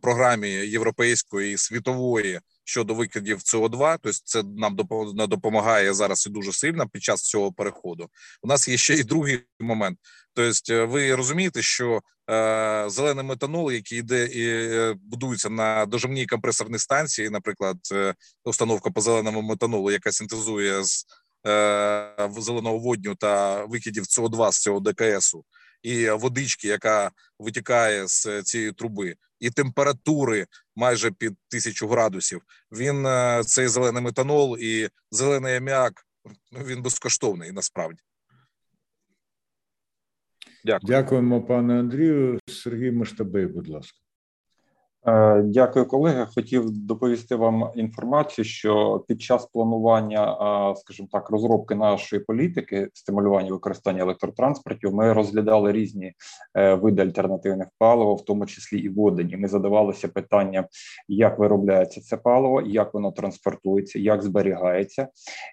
програмі 0.00 0.48
європейської 0.48 1.52
і 1.54 1.58
світової 1.58 2.40
щодо 2.64 2.94
викидів 2.94 3.38
СО2, 3.38 3.98
тобто 4.02 4.18
це 4.24 4.42
нам 4.42 4.76
допомагає 5.28 5.94
зараз 5.94 6.26
і 6.26 6.30
дуже 6.30 6.52
сильно 6.52 6.88
під 6.88 7.02
час 7.02 7.22
цього 7.22 7.52
переходу. 7.52 8.08
У 8.42 8.48
нас 8.48 8.68
є 8.68 8.76
ще 8.76 8.94
й 8.94 9.02
другий 9.02 9.40
момент. 9.60 9.98
Тобто, 10.34 10.86
ви 10.86 11.14
розумієте, 11.14 11.62
що 11.62 12.00
е, 12.30 12.84
зелений 12.88 13.24
метанол, 13.24 13.72
який 13.72 13.98
йде 13.98 14.26
і 14.26 14.48
е, 14.48 14.94
будується 15.02 15.50
на 15.50 15.86
дожимній 15.86 16.26
компресорній 16.26 16.78
станції, 16.78 17.30
наприклад, 17.30 17.76
е, 17.92 18.14
установка 18.44 18.90
по 18.90 19.00
зеленому 19.00 19.42
метанолу, 19.42 19.90
яка 19.90 20.12
синтезує 20.12 20.84
з 20.84 21.06
е, 21.46 22.30
зеленого 22.38 22.78
водню 22.78 23.14
та 23.14 23.64
викидів 23.64 24.04
СО2 24.04 24.52
з 24.52 24.58
цього 24.58 24.80
ДКСу, 24.80 25.44
і 25.82 26.10
водички, 26.10 26.68
яка 26.68 27.10
витікає 27.38 28.08
з 28.08 28.42
цієї 28.42 28.72
труби, 28.72 29.14
і 29.44 29.50
температури 29.50 30.46
майже 30.76 31.10
під 31.10 31.32
тисячу 31.48 31.88
градусів. 31.88 32.42
Він 32.72 33.06
е, 33.06 33.42
цей 33.44 33.68
зелений 33.68 34.02
метанол 34.02 34.56
і 34.60 34.88
зелений 35.10 35.56
аміак. 35.56 35.92
Він 36.66 36.82
безкоштовний 36.82 37.52
насправді. 37.52 37.98
Дякую. 40.64 40.88
Дякуємо, 40.88 41.42
пане 41.42 41.80
Андрію. 41.80 42.38
Сергій 42.46 42.90
Маштабей, 42.90 43.46
будь 43.46 43.68
ласка. 43.68 43.98
Е, 45.06 45.42
дякую, 45.42 45.86
колеги. 45.86 46.26
Хотів 46.34 46.70
доповісти 46.70 47.36
вам 47.36 47.70
інформацію, 47.74 48.44
що 48.44 49.04
під 49.08 49.22
час 49.22 49.46
планування, 49.46 50.74
скажімо 50.76 51.08
так, 51.12 51.30
розробки 51.30 51.74
нашої 51.74 52.22
політики 52.22 52.88
стимулювання 52.94 53.52
використання 53.52 54.02
електротранспортів, 54.02 54.94
ми 54.94 55.12
розглядали 55.12 55.72
різні 55.72 56.12
е, 56.54 56.74
види 56.74 57.02
альтернативних 57.02 57.68
палива, 57.78 58.14
в 58.14 58.24
тому 58.24 58.46
числі 58.46 58.78
і 58.78 58.88
водені. 58.88 59.36
Ми 59.36 59.48
задавалися 59.48 60.08
питання, 60.08 60.68
як 61.08 61.38
виробляється 61.38 62.00
це 62.00 62.16
паливо, 62.16 62.62
як 62.66 62.94
воно 62.94 63.12
транспортується, 63.12 63.98
як 63.98 64.22
зберігається, 64.22 65.08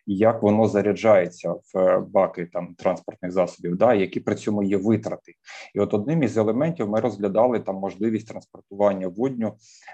як 0.06 0.44
воно 0.44 0.68
заряджається 0.68 1.52
в 1.52 1.78
е, 1.78 2.04
баки 2.08 2.46
там 2.54 2.76
транспортних 2.78 3.32
засобів, 3.32 3.78
да, 3.78 3.94
які 3.94 4.20
при 4.20 4.36
цьому 4.36 4.64
є 4.64 4.78
витрати. 4.78 5.34
І 5.76 5.80
от 5.80 5.94
одним 5.94 6.24
із 6.24 6.38
елементів 6.38 6.90
ми 6.90 7.00
розглядали 7.00 7.60
там 7.60 7.76
можливість 7.76 8.28
транспортування 8.28 9.08
водню 9.08 9.41
майбутню 9.42 9.54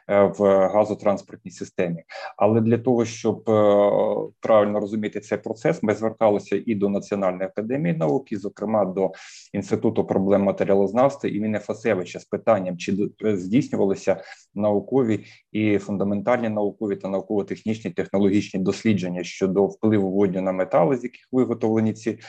е, 0.10 0.24
в 0.24 0.68
газотранспортній 0.68 1.52
системі. 1.52 2.04
Але 2.38 2.62
для 2.62 2.78
того, 2.78 3.06
щоб 3.06 3.50
е, 3.50 4.32
правильно 4.40 4.80
розуміти 4.80 5.20
цей 5.20 5.38
процес, 5.38 5.84
ми 5.84 5.94
зверталися 5.94 6.64
і 6.66 6.76
до 6.76 6.90
Національної 6.90 7.46
академії 7.46 7.96
наук, 7.96 8.28
зокрема 8.32 8.86
до 8.86 9.12
інституту 9.54 10.06
проблем 10.06 10.44
матеріалознавства 10.44 11.30
імені 11.30 11.60
Фасевича 11.60 12.20
з 12.20 12.26
питанням, 12.26 12.78
чи 12.78 13.10
здійснювалися 13.24 14.22
наукові 14.56 15.26
і 15.52 15.78
фундаментальні 15.78 16.50
наукові 16.50 16.96
та 16.96 17.08
науково-технічні 17.08 17.92
технологічні 17.92 18.60
дослідження 18.60 19.24
щодо 19.24 19.66
впливу 19.66 20.12
водню 20.12 20.42
на 20.42 20.52
метали, 20.52 20.98
з 20.98 21.04
яких 21.04 21.28
виготовлені 21.32 21.94
ці 21.94 22.20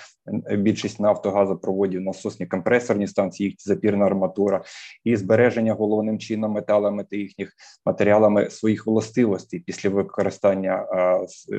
е, 0.51 0.57
більшість 0.57 1.01
нафтогазопроводів, 1.01 2.01
насосні 2.01 2.47
компресорні 2.47 3.07
станції, 3.07 3.49
їх 3.49 3.57
запірна 3.59 4.07
арматура, 4.07 4.65
і 5.05 5.17
збереження 5.17 5.75
головним 5.75 6.19
чином 6.19 6.53
металами 6.53 7.05
та 7.11 7.17
їхніх 7.17 7.53
матеріалами 7.87 8.51
своїх 8.51 8.87
властивостей 8.87 9.61
після 9.61 9.91
використання, 9.91 10.87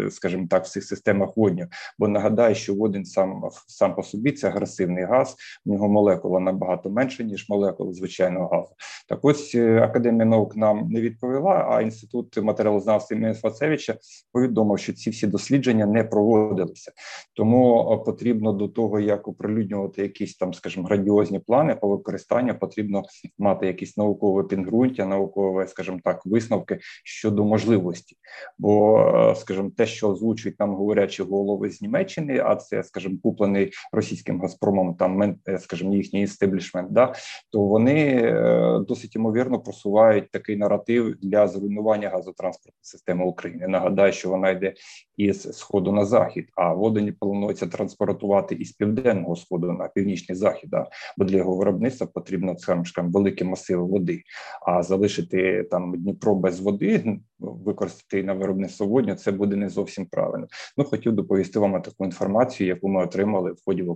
скажімо 0.09 0.47
так, 0.49 0.65
в 0.65 0.69
цих 0.69 0.83
системах 0.83 1.37
водню. 1.37 1.67
Бо 1.99 2.07
нагадаю, 2.07 2.55
що 2.55 2.75
водень 2.75 3.05
сам 3.05 3.49
сам 3.67 3.95
по 3.95 4.03
собі 4.03 4.31
це 4.31 4.47
агресивний 4.47 5.03
газ, 5.03 5.35
в 5.65 5.69
нього 5.69 5.89
молекула 5.89 6.39
набагато 6.39 6.89
менше 6.89 7.23
ніж 7.23 7.49
молекула 7.49 7.93
звичайного 7.93 8.47
газу. 8.47 8.75
Так 9.07 9.19
ось 9.21 9.55
е, 9.55 9.81
академія 9.81 10.25
наук 10.25 10.55
нам 10.55 10.87
не 10.89 11.01
відповіла. 11.01 11.67
А 11.69 11.81
інститут 11.81 12.37
матеріалознавства 12.37 13.17
імені 13.17 13.33
Фацевича 13.33 13.95
повідомив, 14.33 14.79
що 14.79 14.93
ці 14.93 15.09
всі 15.09 15.27
дослідження 15.27 15.85
не 15.85 16.03
проводилися, 16.03 16.91
тому 17.33 18.03
потрібно 18.05 18.53
до 18.53 18.67
того, 18.67 18.99
як 18.99 19.27
оприлюднювати 19.27 20.01
якісь 20.01 20.35
там, 20.35 20.53
скажімо, 20.53 20.87
градіозні 20.87 21.39
плани 21.39 21.75
по 21.75 21.87
використанню, 21.87 22.59
потрібно 22.59 23.03
мати 23.37 23.67
якісь 23.67 23.97
наукове 23.97 24.43
підґрунтя, 24.43 25.05
наукове, 25.05 25.38
скажімо 25.67 25.99
так, 26.03 26.25
висновки 26.25 26.79
щодо 27.03 27.43
можливості. 27.43 28.15
Бо, 28.57 29.33
скажімо, 29.37 29.71
те, 29.77 29.85
що 29.85 30.09
озвучують 30.09 30.59
нам 30.59 30.75
говорячі 30.75 31.23
голови 31.23 31.69
з 31.69 31.81
Німеччини, 31.81 32.41
а 32.45 32.55
це, 32.55 32.83
скажімо, 32.83 33.17
куплений 33.23 33.71
російським 33.91 34.41
Газпромом, 34.41 34.95
там 34.95 35.35
скажімо, 35.59 35.95
їхній 35.95 36.21
істеблішмент, 36.21 36.91
да 36.91 37.13
то 37.51 37.61
вони 37.61 38.21
е, 38.23 38.79
досить 38.87 39.15
ймовірно 39.15 39.59
просувають 39.59 40.31
такий 40.31 40.57
наратив 40.57 41.15
для 41.21 41.47
зруйнування 41.47 42.09
газотранспортної 42.09 42.79
системи 42.81 43.25
України. 43.25 43.67
Нагадаю, 43.67 44.13
що 44.13 44.29
вона 44.29 44.49
йде 44.49 44.73
із 45.17 45.57
сходу 45.57 45.91
на 45.91 46.05
захід, 46.05 46.49
а 46.55 46.73
водені 46.73 47.11
планується 47.11 47.67
транспортувати 47.67 48.55
із 48.55 48.71
південного 48.71 49.35
сходу 49.35 49.71
на 49.71 49.87
північний 49.87 50.35
захід. 50.35 50.69
Да? 50.69 50.87
Бо 51.17 51.25
для 51.25 51.37
його 51.37 51.55
виробництва 51.55 52.07
потрібно 52.07 52.57
скажімо, 52.57 53.09
великі 53.13 53.45
масиви 53.45 53.83
води. 53.83 54.21
А 54.67 54.83
залишити 54.83 55.28
там 55.71 55.97
Дніпро 55.97 56.35
без 56.35 56.59
води, 56.59 57.19
використати 57.39 58.23
на 58.23 58.33
виробництво 58.33 58.87
водню, 58.87 59.15
це 59.15 59.31
буде 59.31 59.55
не 59.55 59.69
зовсім 59.69 60.05
правильно. 60.05 60.47
Ну 60.77 60.83
хотів 60.83 61.13
доповісти 61.13 61.59
вам 61.59 61.81
таку 61.81 62.05
інформацію, 62.05 62.67
яку 62.67 62.89
ми 62.89 63.03
отримали 63.03 63.51
в 63.51 63.57
ході 63.65 63.87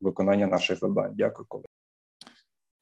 виконання 0.00 0.46
наших 0.46 0.78
завдань. 0.78 1.12
Дякую, 1.14 1.46
колеги. 1.48 1.66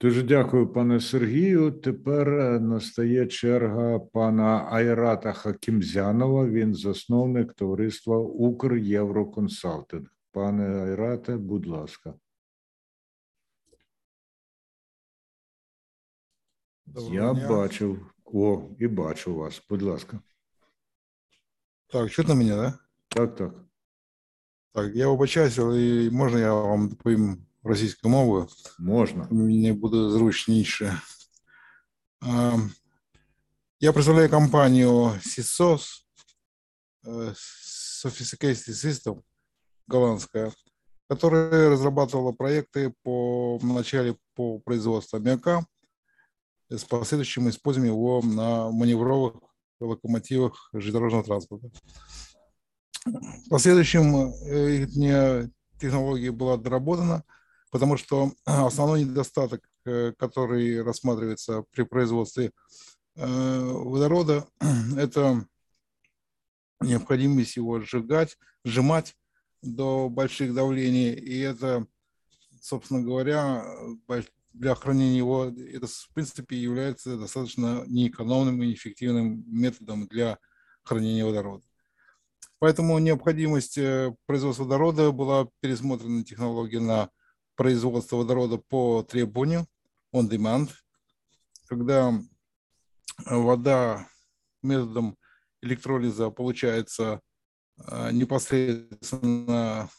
Дуже 0.01 0.23
дякую, 0.23 0.67
пане 0.67 0.99
Сергію. 0.99 1.71
Тепер 1.71 2.29
е, 2.29 2.59
настає 2.59 3.25
черга 3.25 3.99
пана 3.99 4.67
Айрата 4.71 5.33
Хакімзянова. 5.33 6.47
Він 6.47 6.73
засновник 6.73 7.53
товариства 7.53 8.17
Укрєвроконсалтинг. 8.17 10.07
Пане 10.31 10.83
Айрате, 10.83 11.37
будь 11.37 11.67
ласка. 11.67 12.13
Доброго 16.90 17.14
Я 17.14 17.34
дня. 17.34 17.48
бачив. 17.48 18.10
О, 18.24 18.62
і 18.78 18.86
бачу 18.86 19.34
вас. 19.34 19.62
Будь 19.68 19.82
ласка. 19.82 20.20
Так, 21.86 22.10
чутно 22.10 22.34
мене, 22.34 22.56
да? 22.56 22.78
Так, 23.08 23.36
так. 23.36 23.54
Так, 24.72 24.96
я 24.96 25.08
вибачаюся, 25.08 25.62
але 25.62 26.10
можна 26.10 26.40
я 26.40 26.54
вам 26.54 26.88
доповім 26.88 27.46
російською 27.62 28.12
мовою. 28.12 28.48
Можна. 28.78 29.28
Мені 29.30 29.72
буде 29.72 30.10
зручніше. 30.10 31.00
Я 33.80 33.92
представляю 33.92 34.30
компанию 34.30 34.90
SISOS, 35.04 35.82
Sophisticated 37.04 38.72
System, 38.72 39.22
голландская, 39.86 40.52
которая 41.08 41.70
разрабатывала 41.70 42.32
проекты 42.32 42.92
по 43.02 43.58
вначале 43.58 44.16
по 44.34 44.58
производству 44.60 45.18
аммиака 45.18 45.66
с 46.77 46.83
последующим 46.83 47.49
использованием 47.49 47.95
его 47.95 48.21
на 48.21 48.71
маневровых 48.71 49.35
локомотивах 49.79 50.69
железнодорожного 50.73 51.23
транспорта. 51.23 51.69
В 53.05 53.49
последующем 53.49 54.33
э, 54.45 55.47
технология 55.79 56.31
была 56.31 56.57
доработана– 56.57 57.23
потому 57.71 57.97
что 57.97 58.33
основной 58.45 59.03
недостаток, 59.03 59.67
э, 59.85 60.13
который 60.17 60.83
рассматривается 60.83 61.63
при 61.71 61.83
производстве 61.83 62.51
э, 63.15 63.25
водорода, 63.25 64.45
это 64.97 65.47
необходимость 66.81 67.55
его 67.55 67.79
сжигать, 67.79 68.37
сжимать 68.63 69.15
до 69.63 70.09
больших 70.09 70.53
давлений, 70.53 71.13
и 71.13 71.39
это, 71.39 71.85
собственно 72.61 73.01
говоря, 73.01 73.63
для 74.53 74.75
хранения 74.75 75.17
его, 75.17 75.45
это 75.45 75.87
в 75.87 76.09
принципе 76.13 76.57
является 76.57 77.17
достаточно 77.17 77.83
неэкономным 77.87 78.61
и 78.61 78.67
неэффективным 78.67 79.43
методом 79.47 80.07
для 80.07 80.37
хранения 80.83 81.25
водорода. 81.25 81.63
Поэтому 82.59 82.99
необходимость 82.99 83.77
э, 83.77 84.15
производства 84.25 84.63
водорода 84.63 85.11
была 85.11 85.47
пересмотрена 85.61 86.23
технология 86.23 86.79
на 86.79 87.09
производство 87.55 88.17
водорода 88.17 88.57
по 88.57 89.03
требованию, 89.03 89.67
on 90.13 90.29
demand, 90.29 90.69
когда 91.67 92.13
вода 93.25 94.07
методом 94.61 95.17
электролиза 95.61 96.29
получается 96.29 97.21
э, 97.77 98.11
непосредственно 98.11 99.89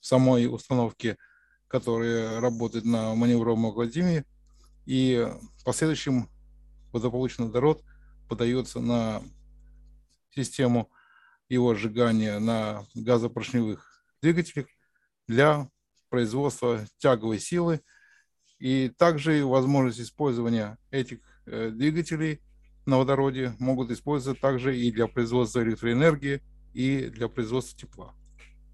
в 0.00 0.06
самой 0.06 0.46
установке, 0.46 1.16
которая 1.68 2.40
работает 2.40 2.84
на 2.84 3.14
маневровом 3.14 3.66
охладиме, 3.66 4.24
и 4.84 5.28
в 5.58 5.64
последующем 5.64 6.28
водополученный 6.92 7.48
водород 7.48 7.82
подается 8.28 8.80
на 8.80 9.22
систему 10.34 10.90
его 11.48 11.74
сжигания 11.74 12.38
на 12.38 12.84
газопоршневых 12.94 14.04
двигателях 14.20 14.66
для 15.26 15.68
производства 16.08 16.86
тяговой 16.98 17.38
силы 17.38 17.80
и 18.58 18.88
также 18.96 19.44
возможность 19.44 20.00
использования 20.00 20.78
этих 20.90 21.18
э, 21.46 21.70
двигателей 21.70 22.40
на 22.86 22.98
водороде 22.98 23.54
могут 23.58 23.90
использоваться 23.90 24.40
также 24.40 24.78
и 24.78 24.90
для 24.92 25.08
производства 25.08 25.62
электроэнергии 25.62 26.42
и 26.72 27.06
для 27.08 27.28
производства 27.28 27.78
тепла 27.78 28.14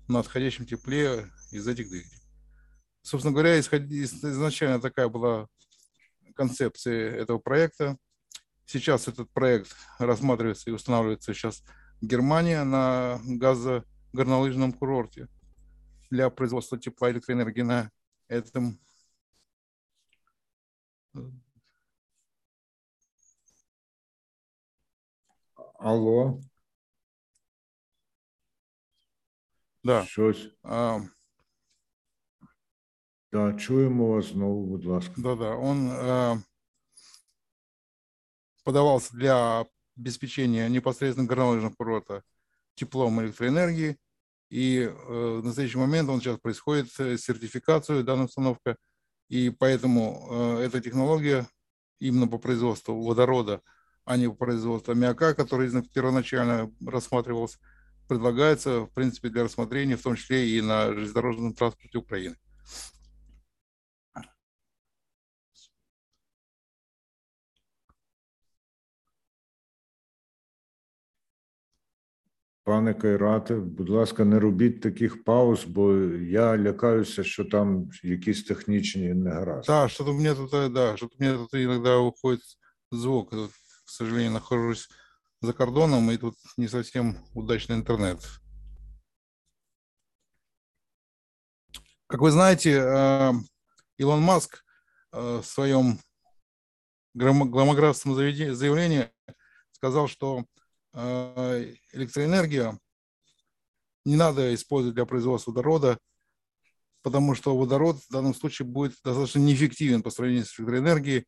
на 0.09 0.21
отходящем 0.21 0.67
тепле 0.67 1.27
из 1.51 1.67
этих 1.67 1.89
двигателей. 1.89 2.22
Собственно 3.03 3.33
говоря, 3.33 3.59
изначально 3.59 4.81
такая 4.81 5.09
была 5.09 5.49
концепция 6.35 7.11
этого 7.15 7.39
проекта. 7.39 7.97
Сейчас 8.65 9.09
этот 9.09 9.31
проект 9.33 9.75
рассматривается 9.99 10.71
и 10.71 10.73
устанавливается 10.73 11.35
сейчас 11.35 11.63
Германия 12.01 12.65
на 12.65 13.21
газогорнолыжном 13.25 14.73
курорте 14.73 15.29
для 16.11 16.31
производства 16.31 16.79
тепла 16.79 17.11
и 17.11 17.13
электроэнергии 17.13 17.63
на 17.63 17.91
этом 18.29 18.79
Алло. 25.79 26.41
Да. 29.83 30.05
Щось. 30.05 30.49
А, 30.63 31.01
да, 33.33 33.53
чуємо 33.53 34.07
вас 34.07 34.33
знову, 34.33 34.67
будь 34.67 34.85
ласка. 34.85 35.13
Да, 35.17 35.35
да. 35.35 35.55
Он 35.55 35.91
а, 35.91 36.39
подавался 38.65 39.17
для 39.17 39.67
обеспечения 39.97 40.69
непосредственно 40.69 41.29
горнолыжного 41.29 41.75
курорта 41.75 42.23
теплом 42.75 43.21
электроэнергии. 43.21 43.97
И 44.51 44.81
э, 44.81 45.39
в 45.41 45.45
настоящий 45.45 45.79
момент 45.79 46.11
он 46.11 46.21
сейчас 46.21 46.39
происходит 46.39 46.89
э, 46.99 47.17
сертификацию 47.17 48.05
данной 48.05 48.27
установка. 48.27 48.77
И 49.29 49.49
поэтому 49.49 50.29
э, 50.31 50.65
эта 50.65 50.81
технология 50.83 51.47
именно 52.01 52.29
по 52.29 52.37
производству 52.37 53.03
водорода, 53.03 53.63
а 54.05 54.19
не 54.19 54.29
по 54.29 54.35
производству 54.35 54.93
аммиака, 54.93 55.35
который 55.35 55.71
первоначально 55.95 56.71
рассматривался, 56.87 57.59
предлагается, 58.09 58.81
в 58.81 58.91
принципе, 58.91 59.31
для 59.31 59.45
рассмотрения, 59.45 59.97
в 59.97 60.03
том 60.03 60.17
числе 60.17 60.51
и 60.51 60.61
на 60.61 60.93
железнодорожном 60.93 61.55
транспорте 61.55 61.97
Украины. 61.97 62.37
Пане 72.64 72.94
Кайрате, 72.94 73.56
будь 73.56 73.90
ласка, 73.90 74.26
не 74.26 74.40
робіть 74.40 74.82
таких 74.82 75.24
пауз, 75.24 75.66
бо 75.66 75.94
я 75.94 76.58
лякаюся, 76.58 77.24
що 77.24 77.46
там 77.46 77.90
якісь 78.04 78.44
технічні 78.44 79.14
негаразди. 79.14 79.68
Да, 79.68 79.88
что-то 79.88 80.12
у 80.12 80.18
меня 80.18 80.36
тут, 80.36 80.74
да, 80.74 80.98
что-то 80.98 81.16
у 81.20 81.24
меня 81.24 81.38
тут 81.38 81.54
иногда 81.54 81.98
уходит 81.98 82.42
звук. 82.92 83.30
Тут, 83.32 83.52
к 83.52 83.90
сожалению, 83.90 84.32
нахожусь 84.32 84.90
за 85.42 85.54
кордоном, 85.54 86.12
и 86.12 86.18
тут 86.18 86.36
не 86.58 86.68
совсем 86.68 87.16
удачный 87.34 87.76
интернет. 87.76 88.20
Как 92.08 92.22
вы 92.22 92.32
знаете, 92.32 92.72
Илон 93.98 94.22
Маск 94.22 94.66
в 95.12 95.44
своем 95.44 96.00
громогласном 97.14 98.16
заявлении 98.16 99.10
сказал, 99.72 100.08
что 100.08 100.44
Э, 100.95 101.75
электроэнергия 101.93 102.79
не 104.05 104.17
надо 104.17 104.55
использовать 104.55 104.95
для 104.95 105.07
производства 105.07 105.51
водорода, 105.51 105.99
потому 107.03 107.35
что 107.35 107.57
водород 107.57 107.99
в 107.99 108.13
данном 108.13 108.35
случае 108.35 108.67
будет 108.67 108.97
достаточно 109.05 109.39
неэффективен 109.39 110.03
по 110.03 110.11
сравнению 110.11 110.45
с 110.45 110.59
электроэнергией, 110.59 111.27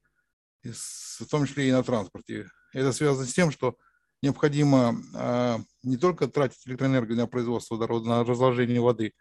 в 0.63 1.27
том 1.27 1.47
числе 1.47 1.69
и 1.69 1.73
на 1.73 1.83
транспорте. 1.83 2.49
Это 2.73 2.93
связано 2.93 3.27
с 3.27 3.33
тем, 3.33 3.51
что 3.51 3.77
необходимо 4.23 4.97
а, 5.15 5.61
не 5.83 5.97
только 5.97 6.27
тратить 6.29 6.67
электроэнергию 6.67 7.17
на 7.17 7.27
производство 7.27 7.75
водорода, 7.75 8.09
на 8.09 8.25
разложение 8.25 8.81
воды, 8.81 9.13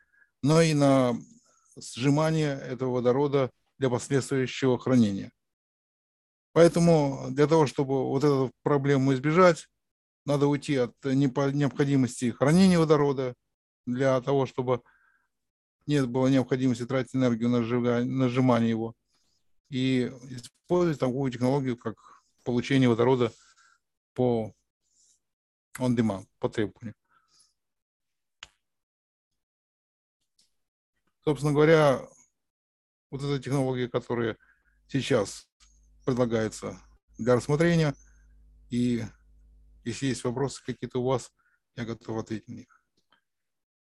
но 0.42 0.62
и 0.62 0.74
на 0.74 1.16
сжимание 1.78 2.60
этого 2.60 2.96
водорода 2.96 3.52
для 3.78 3.90
последующего 3.90 4.80
хранения. 4.80 5.32
Поэтому 6.54 7.28
для 7.32 7.48
того, 7.48 7.68
чтобы 7.68 8.08
вот 8.10 8.24
эту 8.24 8.52
проблему 8.62 9.14
избежать, 9.14 9.68
надо 10.26 10.48
уйти 10.48 10.76
от 10.78 10.96
необходимости 11.04 12.32
хранения 12.32 12.80
водорода 12.80 13.36
для 13.86 14.20
того, 14.22 14.46
чтобы 14.46 14.82
нет 15.86 16.08
было 16.08 16.28
необходимости 16.28 16.86
тратить 16.86 17.16
энергию 17.16 17.50
на, 17.50 17.64
сжигание, 17.64 18.10
на 18.10 18.30
сжимание 18.30 18.70
его. 18.70 18.96
И 19.70 20.12
использовать 20.30 21.00
такую 21.00 21.32
технологию, 21.32 21.78
как 21.78 21.96
получение 22.44 22.88
водорода 22.88 23.34
по 24.14 24.54
on 25.80 25.96
demand, 25.96 26.26
по 26.40 26.50
требованию. 26.50 26.96
Собственно 31.24 31.54
говоря, 31.54 32.02
вот 33.10 33.24
эта 33.24 33.42
технология, 33.42 33.88
которая 33.88 34.38
сейчас 34.88 35.48
предлагается 36.06 36.80
для 37.18 37.36
рассмотрения, 37.36 37.96
и 38.70 39.04
Если 39.86 40.08
есть 40.08 40.24
вопросы 40.24 40.62
какие-то 40.66 41.00
у 41.02 41.04
вас, 41.04 41.32
я 41.76 41.86
готов 41.86 42.18
ответить 42.18 42.48
на 42.48 42.54
них. 42.54 42.84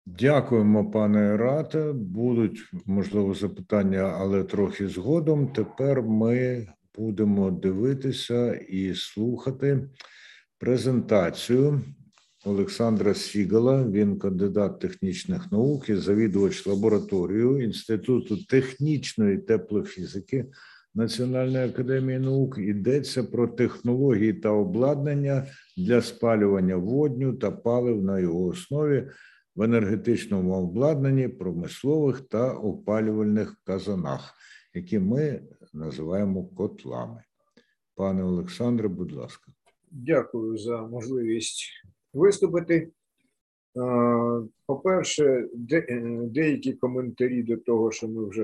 Дякуємо, 0.06 0.90
пане 0.90 1.36
Рате. 1.36 1.92
Будуть 1.92 2.70
можливо 2.86 3.34
запитання, 3.34 4.02
але 4.02 4.44
трохи 4.44 4.88
згодом. 4.88 5.52
Тепер 5.52 6.02
ми 6.02 6.66
будемо 6.94 7.50
дивитися 7.50 8.54
і 8.54 8.94
слухати 8.94 9.88
презентацію 10.58 11.82
Олександра 12.44 13.14
Сігала. 13.14 13.84
Він 13.88 14.18
кандидат 14.18 14.80
технічних 14.80 15.52
наук 15.52 15.88
і 15.88 15.94
завідувач 15.94 16.66
лабораторією 16.66 17.64
Інституту 17.64 18.44
технічної 18.44 19.38
теплофізики 19.38 20.46
Національної 20.94 21.68
академії 21.68 22.18
наук 22.18 22.58
йдеться 22.58 23.24
про 23.24 23.48
технології 23.48 24.32
та 24.32 24.50
обладнання 24.50 25.46
для 25.76 26.02
спалювання 26.02 26.76
водню 26.76 27.32
та 27.32 27.50
палив 27.50 28.02
на 28.02 28.18
його 28.18 28.46
основі 28.46 29.08
в 29.56 29.62
енергетичному 29.62 30.54
обладнанні, 30.54 31.28
промислових 31.28 32.20
та 32.20 32.52
опалювальних 32.52 33.56
казанах, 33.64 34.34
які 34.74 34.98
ми 34.98 35.42
називаємо 35.72 36.44
котлами. 36.44 37.22
Пане 37.94 38.22
Олександре, 38.22 38.88
будь 38.88 39.12
ласка. 39.12 39.52
Дякую 39.90 40.58
за 40.58 40.82
можливість 40.82 41.64
виступити. 42.12 42.90
По-перше, 44.66 45.48
деякі 46.24 46.72
коментарі 46.72 47.42
до 47.42 47.56
того, 47.56 47.90
що 47.90 48.08
ми 48.08 48.28
вже 48.28 48.42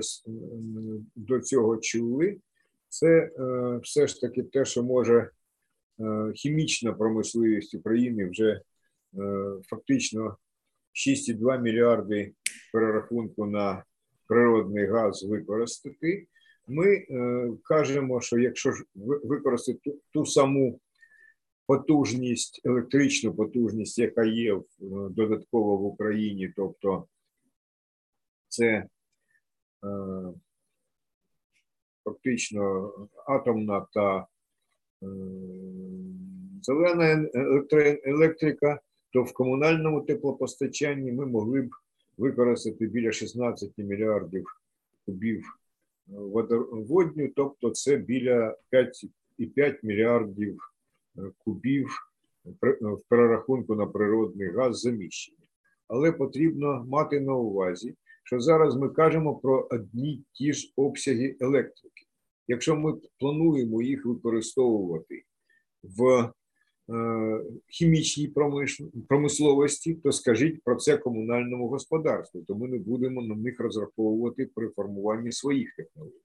до 1.15 1.39
цього 1.39 1.77
чули, 1.77 2.37
це 2.89 3.31
все 3.83 4.07
ж 4.07 4.21
таки 4.21 4.43
те, 4.43 4.65
що 4.65 4.83
може 4.83 5.29
хімічна 6.35 6.93
промисливість 6.93 7.75
України 7.75 8.29
вже 8.29 8.61
фактично 9.69 10.37
6,2 11.07 11.61
мільярди 11.61 12.33
перерахунку 12.73 13.45
на 13.45 13.83
природний 14.27 14.85
газ 14.85 15.23
використати. 15.23 16.27
Ми 16.67 17.05
кажемо, 17.63 18.21
що 18.21 18.39
якщо 18.39 18.73
використати 19.23 19.95
ту 20.13 20.25
саму 20.25 20.79
потужність, 21.71 22.61
електричну 22.65 23.33
потужність, 23.33 23.99
яка 23.99 24.23
є 24.23 24.61
додатково 25.09 25.77
в 25.77 25.85
Україні, 25.85 26.53
тобто 26.55 27.07
це 28.47 28.87
фактично 32.03 32.91
атомна 33.27 33.87
та 33.93 34.27
зелена 36.61 37.29
електрика, 38.05 38.79
то 39.13 39.23
в 39.23 39.33
комунальному 39.33 40.01
теплопостачанні 40.01 41.11
ми 41.11 41.25
могли 41.25 41.61
б 41.61 41.69
використати 42.17 42.87
біля 42.87 43.11
16 43.11 43.77
мільярдів 43.77 44.45
кубів 45.05 45.45
водню, 46.71 47.29
тобто 47.35 47.69
це 47.69 47.97
біля 47.97 48.57
5,5 48.71 49.79
мільярдів 49.83 50.70
кубів 51.37 51.87
в 52.81 53.01
перерахунку 53.09 53.75
на 53.75 53.87
природний 53.87 54.51
газ 54.51 54.79
заміщення. 54.79 55.37
Але 55.87 56.11
потрібно 56.11 56.85
мати 56.87 57.19
на 57.19 57.35
увазі, 57.35 57.95
що 58.23 58.39
зараз 58.39 58.75
ми 58.75 58.89
кажемо 58.89 59.35
про 59.35 59.67
одні 59.71 60.23
ті 60.31 60.53
ж 60.53 60.73
обсяги 60.75 61.35
електрики. 61.39 62.05
Якщо 62.47 62.75
ми 62.75 62.93
плануємо 63.19 63.81
їх 63.81 64.05
використовувати 64.05 65.23
в 65.83 66.31
е, 66.89 67.43
хімічній 67.67 68.33
промисловості, 69.07 69.93
то 69.93 70.11
скажіть 70.11 70.63
про 70.63 70.75
це 70.75 70.97
комунальному 70.97 71.67
господарству, 71.67 72.41
то 72.41 72.55
ми 72.55 72.67
не 72.67 72.77
будемо 72.77 73.21
на 73.21 73.35
них 73.35 73.59
розраховувати 73.59 74.49
при 74.55 74.69
формуванні 74.69 75.31
своїх 75.31 75.75
технологій. 75.75 76.21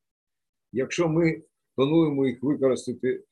Якщо 0.72 1.08
ми 1.08 1.42
плануємо 1.74 2.26
їх 2.26 2.42
використати 2.42 3.08
е, 3.08 3.22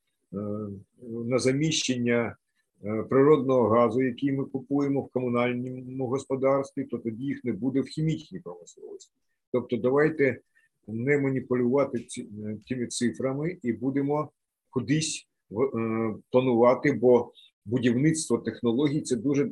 на 1.09 1.39
заміщення 1.39 2.37
е, 2.85 3.03
природного 3.03 3.69
газу, 3.69 4.03
який 4.03 4.33
ми 4.33 4.45
купуємо 4.45 5.01
в 5.01 5.09
комунальному 5.09 6.07
господарстві, 6.07 6.85
то 6.85 6.99
тоді 6.99 7.25
їх 7.25 7.45
не 7.45 7.53
буде 7.53 7.81
в 7.81 7.87
хімічній 7.87 8.41
промисловості. 8.41 9.13
Тобто, 9.53 9.77
давайте 9.77 10.41
не 10.87 11.19
маніпулювати 11.19 12.07
цими 12.69 12.87
цифрами 12.87 13.59
і 13.63 13.73
будемо 13.73 14.31
кудись 14.71 15.29
е, 15.53 15.57
планувати, 16.31 16.93
бо 16.93 17.33
будівництво 17.65 18.39
технологій 18.39 19.01
це 19.01 19.17
дуже 19.17 19.51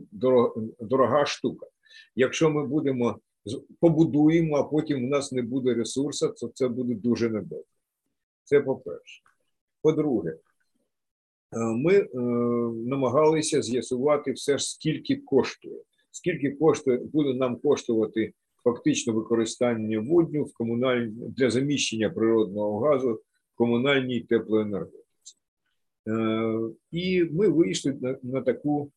дорога 0.80 1.26
штука. 1.26 1.66
Якщо 2.16 2.50
ми 2.50 2.66
будемо 2.66 3.18
побудуємо, 3.80 4.56
а 4.56 4.62
потім 4.62 5.04
у 5.04 5.08
нас 5.08 5.32
не 5.32 5.42
буде 5.42 5.74
ресурсу, 5.74 6.28
то 6.28 6.48
це 6.54 6.68
буде 6.68 6.94
дуже 6.94 7.30
недобре. 7.30 7.64
Це 8.44 8.60
по-перше. 8.60 9.22
По-друге, 9.82 10.30
е, 10.30 10.38
ми 11.52 11.94
е, 11.94 12.08
намагалися 12.86 13.62
з'ясувати 13.62 14.32
все 14.32 14.58
ж, 14.58 14.70
скільки 14.70 15.16
коштує, 15.16 15.82
скільки 16.10 16.50
коштує, 16.50 16.98
буде 16.98 17.34
нам 17.34 17.56
коштувати 17.56 18.32
фактично 18.64 19.12
використання 19.12 20.00
водню 20.00 20.44
в 20.44 20.54
комуналь... 20.54 21.06
для 21.10 21.50
заміщення 21.50 22.10
природного 22.10 22.78
газу 22.80 23.12
в 23.54 23.56
комунальній 23.56 24.20
теплоенергетиці. 24.20 25.36
Е, 26.08 26.58
і 26.90 27.24
ми 27.24 27.48
вийшли 27.48 27.98
на, 28.00 28.18
на 28.22 28.40
таку 28.40 28.90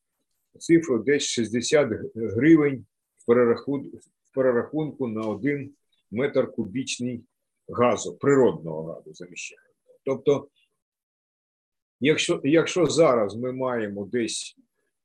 цифру 0.60 0.99
десь 0.99 1.23
60 1.23 1.90
гривень 2.15 2.86
в 3.18 3.26
перерахунку, 3.26 3.98
в 3.98 4.36
перерахунку 4.36 5.07
на 5.07 5.22
один 5.22 5.72
метр 6.11 6.52
кубічний 6.52 7.23
газу, 7.68 8.18
природного 8.18 8.84
газу 8.84 9.14
заміщення. 9.14 9.61
Тобто, 10.06 10.48
якщо 12.00 12.42
якщо 12.44 12.86
зараз 12.86 13.36
ми 13.36 13.52
маємо 13.52 14.06
десь 14.06 14.56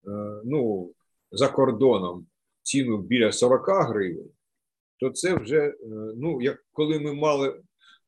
е, 0.06 0.10
ну, 0.44 0.92
за 1.32 1.48
кордоном 1.48 2.26
ціну 2.62 2.98
біля 2.98 3.32
40 3.32 3.68
гривень, 3.68 4.30
то 4.96 5.10
це 5.10 5.34
вже, 5.34 5.58
е, 5.58 5.74
ну, 6.16 6.42
як 6.42 6.64
коли 6.72 6.98
ми 6.98 7.12
мали 7.12 7.60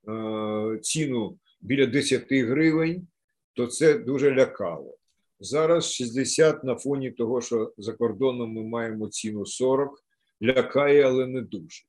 е, 0.09 0.79
ціну 0.83 1.39
біля 1.61 1.87
10 1.87 2.33
гривень, 2.33 3.07
то 3.53 3.67
це 3.67 3.99
дуже 3.99 4.35
лякало. 4.35 4.97
Зараз 5.41 5.93
60 5.93 6.65
на 6.65 6.77
фоні 6.77 7.11
того, 7.11 7.41
що 7.41 7.73
за 7.79 7.93
кордоном 7.93 8.53
ми 8.53 8.63
маємо 8.63 9.09
ціну 9.09 9.47
40, 9.47 10.05
лякає, 10.43 11.03
але 11.03 11.27
не 11.27 11.41
дуже. 11.41 11.83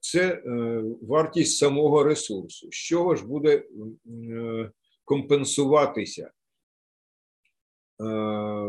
Це 0.00 0.42
вартість 1.02 1.58
самого 1.58 2.04
ресурсу. 2.04 2.68
З 2.70 2.74
чого 2.74 3.16
ж 3.16 3.26
буде 3.26 3.64
компенсуватися 5.04 6.30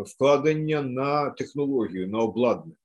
вкладення 0.05 0.81
на 0.81 1.29
технологію, 1.29 2.07
на 2.07 2.19
обладнання? 2.19 2.75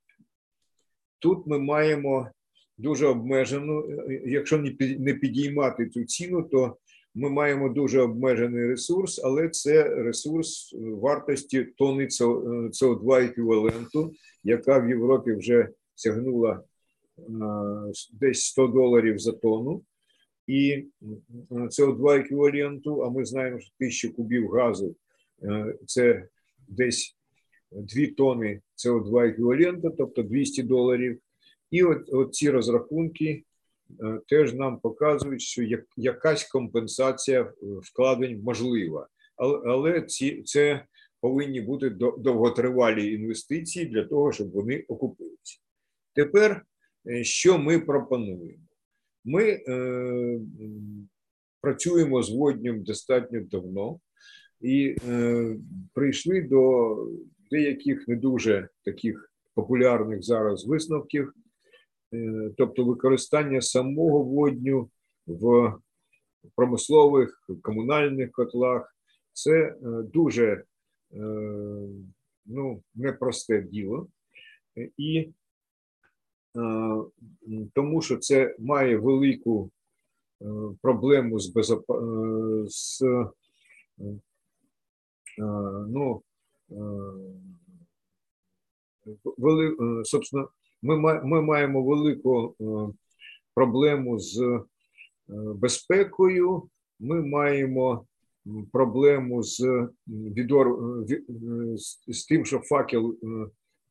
Тут 1.19 1.47
ми 1.47 1.59
маємо 1.59 2.31
дуже 2.79 3.07
обмежену, 3.07 3.85
якщо 4.27 4.59
не 4.99 5.15
підіймати 5.15 5.89
цю 5.89 6.05
ціну, 6.05 6.43
то 6.43 6.77
ми 7.15 7.31
маємо 7.31 7.69
дуже 7.69 8.01
обмежений 8.01 8.67
ресурс, 8.67 9.21
але 9.25 9.49
це 9.49 9.89
ресурс 9.89 10.77
вартості 10.79 11.65
тони 11.65 12.05
СО2 12.05 13.25
еквіваленту, 13.25 14.13
яка 14.45 14.79
в 14.79 14.89
Європі 14.89 15.33
вже 15.33 15.69
сягнула 15.95 16.63
десь 18.13 18.43
100 18.43 18.67
доларів 18.67 19.19
за 19.19 19.33
тонну. 19.33 19.83
І 20.49 20.85
СО2 21.51 22.21
еквіваленту, 22.21 23.03
а 23.03 23.11
ми 23.11 23.25
знаємо, 23.25 23.61
що 23.61 23.71
тисяча 23.79 24.15
кубів 24.15 24.51
газу 24.51 24.97
це 25.87 26.29
десь 26.69 27.17
2 27.73 28.07
тони 28.17 28.61
СО2 28.77 29.29
еквівалента, 29.29 29.91
тобто 29.91 30.23
200 30.23 30.63
доларів. 30.63 31.21
І 31.71 31.83
от, 31.83 32.13
от 32.13 32.35
ці 32.35 32.51
розрахунки 32.51 33.45
е, 34.01 34.21
теж 34.29 34.55
нам 34.55 34.81
показують, 34.81 35.43
що 35.43 35.63
як, 35.63 35.85
якась 35.97 36.45
компенсація 36.45 37.53
вкладень 37.83 38.43
можлива. 38.43 39.09
Але, 39.37 39.61
але 39.67 40.03
ці, 40.03 40.43
це 40.43 40.85
повинні 41.21 41.61
бути 41.61 41.91
довготривалі 42.19 43.15
інвестиції 43.15 43.87
для 43.87 44.05
того, 44.05 44.33
щоб 44.33 44.51
вони 44.51 44.85
окупилися. 44.89 45.61
Тепер, 46.15 46.65
е, 47.07 47.25
що 47.25 47.59
ми 47.59 47.79
пропонуємо? 47.79 48.68
Ми 49.29 49.45
е, 49.45 50.41
працюємо 51.61 52.23
з 52.23 52.31
воднем 52.31 52.83
достатньо 52.83 53.41
давно 53.41 54.01
і 54.61 54.97
е, 55.09 55.57
прийшли 55.95 56.43
до 56.43 56.97
деяких 57.51 58.09
не 58.09 58.17
дуже 58.17 58.69
таких 58.85 59.33
популярних 59.55 60.23
зараз 60.23 60.67
висновків, 60.67 61.33
е, 62.15 62.51
тобто 62.57 62.85
використання 62.85 63.61
самого 63.61 64.23
водню 64.23 64.91
в 65.27 65.73
промислових 66.55 67.43
комунальних 67.63 68.33
котлах, 68.33 68.97
це 69.33 69.53
е, 69.53 69.77
дуже 70.13 70.47
е, 70.47 70.65
ну, 72.47 72.83
непросте 72.95 73.63
діло. 73.63 74.09
І 74.97 75.29
тому 77.73 78.03
що 78.03 78.17
це 78.17 78.57
має 78.59 78.97
велику 78.97 79.71
проблему 80.83 81.41
з 81.41 81.49
безоп... 81.49 81.85
з 82.69 83.03
ну, 85.89 86.23
вели, 89.25 89.77
е, 90.01 90.05
собственно, 90.05 90.49
ми 90.83 91.21
ми 91.25 91.43
маємо 91.43 91.83
велику 91.83 92.57
е, 92.61 92.65
проблему 93.55 94.19
з 94.19 94.41
е, 94.41 94.61
безпекою. 95.55 96.69
Ми 97.01 97.23
маємо 97.23 98.07
проблему 98.73 99.43
з 99.43 99.89
відор 100.09 100.79
з 102.09 102.27
тим, 102.27 102.45
що 102.45 102.59
факел 102.59 103.17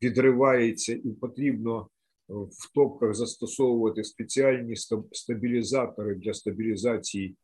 відривається, 0.01 0.93
і 0.93 1.09
потрібно 1.09 1.87
в 2.29 2.73
топках 2.75 3.13
застосовувати 3.13 4.03
спеціальні 4.03 4.75
стабілізатори 5.11 6.15
для 6.15 6.33
стабілізації 6.33 7.35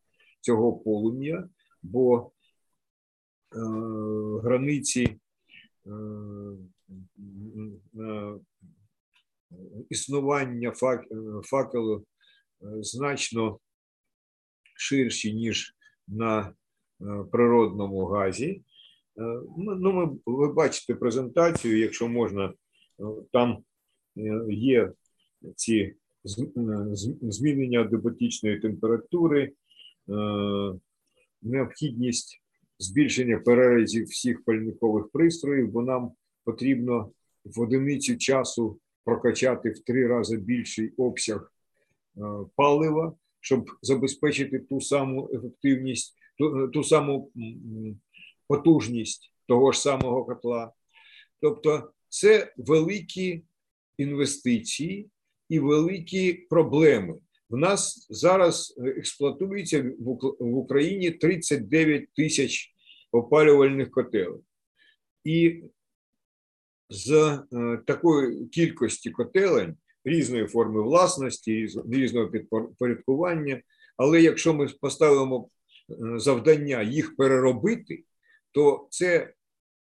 цього 0.42 0.74
полум'я, 0.74 1.50
бо 1.84 2.32
границі 4.44 5.20
існування 9.90 10.74
факелу 11.44 12.06
е, 12.62 12.66
значно 12.82 13.60
ширші, 14.76 15.34
ніж 15.34 15.76
на 16.08 16.42
е, 16.42 16.54
природному 17.32 18.06
газі. 18.06 18.48
Е, 18.48 18.62
ну, 19.58 19.94
ми, 19.94 20.18
Ви 20.26 20.54
бачите 20.54 20.96
презентацію, 20.96 21.78
якщо 21.78 22.08
можна, 22.08 22.54
там 23.32 23.64
є 24.50 24.92
ці 25.56 25.96
змінення 27.22 27.84
деботічної 27.84 28.60
температури, 28.60 29.52
необхідність 31.42 32.42
збільшення 32.80 33.38
перерізів 33.38 34.06
всіх 34.06 34.44
пальникових 34.44 35.10
пристроїв, 35.10 35.72
бо 35.72 35.82
нам 35.82 36.12
потрібно 36.44 37.12
в 37.46 37.62
одиницю 37.62 38.18
часу 38.18 38.80
прокачати 39.04 39.70
в 39.70 39.80
три 39.80 40.08
рази 40.08 40.38
більший 40.38 40.94
обсяг 40.98 41.54
палива, 42.56 43.14
щоб 43.40 43.66
забезпечити 43.82 44.60
ту 44.60 44.82
саму 44.82 45.30
ефективність, 45.34 46.16
ту, 46.38 46.68
ту 46.68 46.84
саму 46.84 47.32
потужність 48.48 49.34
того 49.48 49.72
ж 49.72 49.82
самого 49.82 50.26
котла. 50.26 50.72
Тобто, 51.42 51.92
це 52.10 52.54
великі 52.58 53.44
інвестиції 53.98 55.10
і 55.50 55.60
великі 55.60 56.34
проблеми. 56.34 57.16
В 57.50 57.58
нас 57.58 58.08
зараз 58.10 58.76
експлуатується 58.98 59.92
в 60.40 60.56
Україні 60.58 61.12
39 61.12 62.08
тисяч 62.16 62.74
опалювальних 63.12 63.92
котелів. 63.92 64.44
І 65.24 65.64
з 66.90 67.12
е, 67.12 67.78
такої 67.88 68.46
кількості 68.46 69.12
котелень 69.12 69.76
різної 70.06 70.48
форми 70.48 70.82
власності, 70.82 71.68
різного 71.92 72.28
підпорядкування, 72.28 73.62
але 73.98 74.22
якщо 74.22 74.54
ми 74.54 74.68
поставимо 74.82 75.50
е, 75.90 75.96
завдання 76.20 76.82
їх 76.82 77.16
переробити, 77.16 78.04
то 78.52 78.88
це 78.90 79.34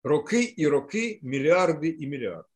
роки 0.04 0.54
і 0.56 0.66
роки, 0.66 1.20
мільярди 1.22 1.88
і 1.88 2.06
мільярди. 2.06 2.49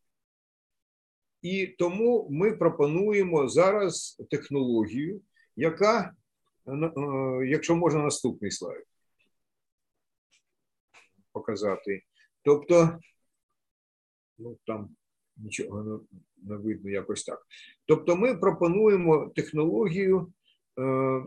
І 1.45 1.67
тому 1.67 2.27
ми 2.29 2.51
пропонуємо 2.51 3.47
зараз 3.47 4.21
технологію, 4.29 5.21
яка, 5.55 6.13
е, 6.67 7.47
якщо 7.47 7.75
можна, 7.75 8.03
наступний 8.03 8.51
слайд 8.51 8.83
показати. 11.31 12.03
Тобто, 12.41 12.99
ну 14.37 14.57
там 14.67 14.95
нічого 15.37 16.01
не 16.37 16.55
видно 16.57 16.89
якось 16.89 17.23
так. 17.23 17.45
Тобто, 17.85 18.15
ми 18.15 18.35
пропонуємо 18.35 19.31
технологію 19.35 20.33
е, 20.79 21.23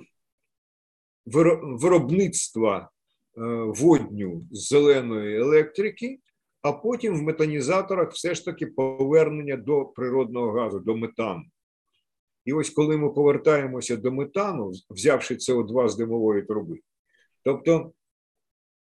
виробництва 1.27 2.79
е, 2.79 3.41
водню 3.65 4.47
з 4.51 4.69
зеленої 4.69 5.37
електрики, 5.41 6.21
а 6.63 6.73
потім 6.73 7.19
в 7.19 7.23
метанізаторах 7.23 8.13
все 8.13 8.35
ж 8.35 8.45
таки 8.45 8.67
повернення 8.67 9.57
до 9.57 9.85
природного 9.85 10.53
газу, 10.53 10.81
до 10.81 10.97
метану. 10.97 11.45
І 12.45 12.53
ось 12.53 12.71
коли 12.71 12.97
ми 12.97 13.11
повертаємося 13.11 13.97
до 13.97 14.13
метану, 14.13 14.73
взявши 14.91 15.35
СО2 15.35 15.89
з 15.89 15.97
димової 15.97 16.43
труби, 16.43 16.79
тобто 17.45 17.93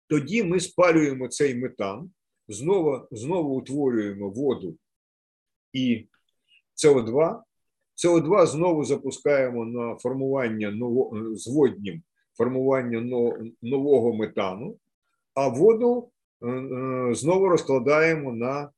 тоді 0.08 0.44
ми 0.44 0.60
спалюємо 0.60 1.28
цей 1.28 1.56
метан, 1.56 2.12
знову 2.48 3.08
знову 3.12 3.56
утворюємо 3.56 4.30
воду 4.30 4.78
і 5.74 6.08
СО2. 6.86 7.42
СО2 8.06 8.46
знову 8.46 8.86
запускаємо 8.86 9.66
на 9.66 9.96
формування 9.96 10.72
ново, 10.72 11.36
з 11.36 11.48
воднім 11.48 12.04
формування 12.38 13.02
нового 13.62 14.14
метану, 14.14 14.78
а 15.34 15.48
воду 15.48 16.12
знову 17.12 17.50
розкладаємо 17.50 18.34
на 18.34 18.70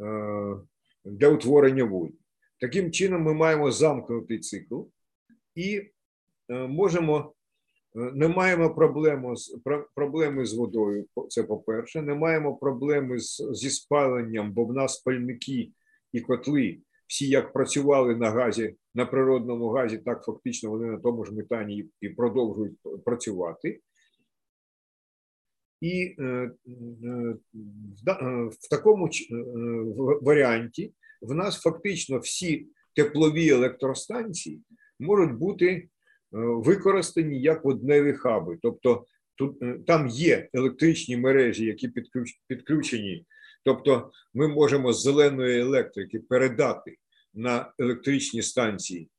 е, 0.00 0.56
для 1.04 1.28
утворення 1.28 1.84
води. 1.84 2.14
Таким 2.60 2.92
чином, 2.92 3.22
ми 3.22 3.34
маємо 3.34 3.70
замкнутий 3.70 4.38
цикл 4.38 4.80
і 5.54 5.82
можемо 6.48 7.32
не 7.94 8.28
маємо 8.28 8.74
проблеми 8.74 9.36
з 9.36 9.58
проблеми 9.94 10.46
з 10.46 10.54
водою. 10.54 11.06
Це 11.28 11.42
по-перше, 11.42 12.02
не 12.02 12.14
маємо 12.14 12.56
проблеми 12.56 13.18
з, 13.18 13.50
зі 13.52 13.70
спаленням, 13.70 14.52
бо 14.52 14.64
в 14.64 14.72
нас 14.72 14.98
пальники 14.98 15.72
і 16.12 16.20
котли 16.20 16.78
всі 17.06 17.28
як 17.28 17.52
працювали 17.52 18.16
на 18.16 18.30
газі, 18.30 18.76
на 18.94 19.06
природному 19.06 19.68
газі, 19.68 19.98
так 19.98 20.24
фактично 20.24 20.70
вони 20.70 20.86
на 20.86 20.98
тому 20.98 21.24
ж 21.24 21.34
метані 21.34 21.86
і 22.00 22.08
продовжують 22.08 22.78
працювати. 23.04 23.80
І 25.80 26.14
е, 26.18 26.22
е, 26.22 26.50
в 28.50 28.68
такому 28.70 29.06
е, 29.06 29.10
варіанті 30.22 30.92
в 31.22 31.34
нас 31.34 31.62
фактично 31.62 32.18
всі 32.18 32.66
теплові 32.94 33.48
електростанції 33.48 34.62
можуть 34.98 35.32
бути 35.32 35.88
використані 36.32 37.40
як 37.40 37.64
водневі 37.64 38.12
хаби. 38.12 38.58
Тобто 38.62 39.04
тут 39.34 39.86
там 39.86 40.08
є 40.08 40.48
електричні 40.52 41.16
мережі, 41.16 41.64
які 41.64 41.88
підключені 42.48 43.26
Тобто 43.64 44.10
ми 44.34 44.48
можемо 44.48 44.92
з 44.92 45.02
зеленої 45.02 45.60
електрики 45.60 46.20
передати 46.20 46.96
на 47.34 47.72
електричні 47.78 48.42
станції 48.42 49.10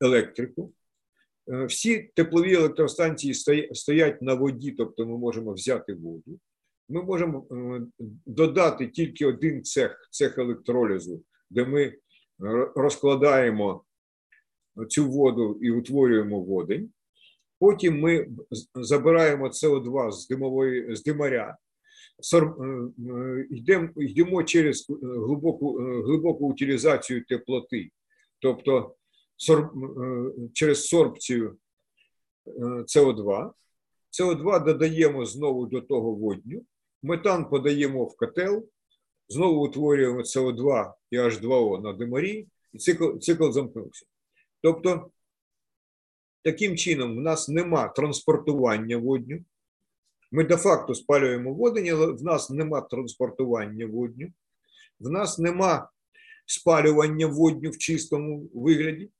електрику. 0.00 0.72
Е, 1.52 1.64
всі 1.64 2.10
теплові 2.14 2.54
електростанції 2.54 3.34
стоять 3.72 4.22
на 4.22 4.34
воді, 4.34 4.72
тобто 4.72 5.06
ми 5.06 5.18
можемо 5.18 5.52
взяти 5.52 5.94
воду. 5.94 6.40
Ми 6.88 7.02
можемо 7.02 7.46
е, 7.50 7.80
додати 8.26 8.88
тільки 8.88 9.26
один 9.26 9.62
цех, 9.62 10.08
цех 10.10 10.38
електролізу, 10.38 11.22
де 11.50 11.64
ми 11.64 11.94
розкладаємо 12.76 13.84
цю 14.88 15.10
воду 15.10 15.58
і 15.62 15.70
утворюємо 15.70 16.40
водень. 16.40 16.90
Потім 17.58 18.00
ми 18.00 18.28
забираємо 18.74 19.46
СО2 19.48 20.12
з 20.12 20.28
димової 20.28 20.96
з 20.96 21.02
димаря 21.02 21.56
Е, 22.34 22.38
е, 22.38 23.46
йдемо 23.50 23.88
йдемо 23.96 24.42
через 24.42 24.86
е, 24.90 24.94
глибоку 25.02 25.72
глибоку 25.78 26.46
утилізацію 26.46 27.24
теплоти, 27.24 27.90
тобто 28.38 28.94
через 30.52 30.86
сорбцію 30.86 31.56
СО2. 32.96 33.50
СО2 34.20 34.64
додаємо 34.64 35.26
знову 35.26 35.66
до 35.66 35.80
того 35.80 36.14
водню, 36.14 36.62
метан 37.02 37.50
подаємо 37.50 38.04
в 38.04 38.16
котел, 38.16 38.68
знову 39.28 39.64
утворюємо 39.64 40.20
СО2 40.20 40.92
і 41.10 41.18
H2O 41.18 41.82
на 41.82 41.92
димарі, 41.92 42.46
і 42.72 42.78
цикл, 42.78 43.18
цикл 43.18 43.50
замкнувся. 43.50 44.06
Тобто, 44.62 45.10
таким 46.42 46.76
чином, 46.76 47.16
в 47.16 47.20
нас 47.20 47.48
нема 47.48 47.88
транспортування 47.88 48.96
водню. 48.96 49.44
Ми 50.32 50.44
де-факто 50.44 50.94
спалюємо 50.94 51.54
водень, 51.54 51.88
але 51.88 52.06
в 52.06 52.22
нас 52.22 52.50
нема 52.50 52.80
транспортування 52.80 53.86
водню, 53.86 54.32
в 55.00 55.10
нас 55.10 55.38
нема 55.38 55.90
спалювання 56.46 57.26
водню 57.26 57.70
в 57.70 57.78
чистому 57.78 58.50
вигляді, 58.54 59.10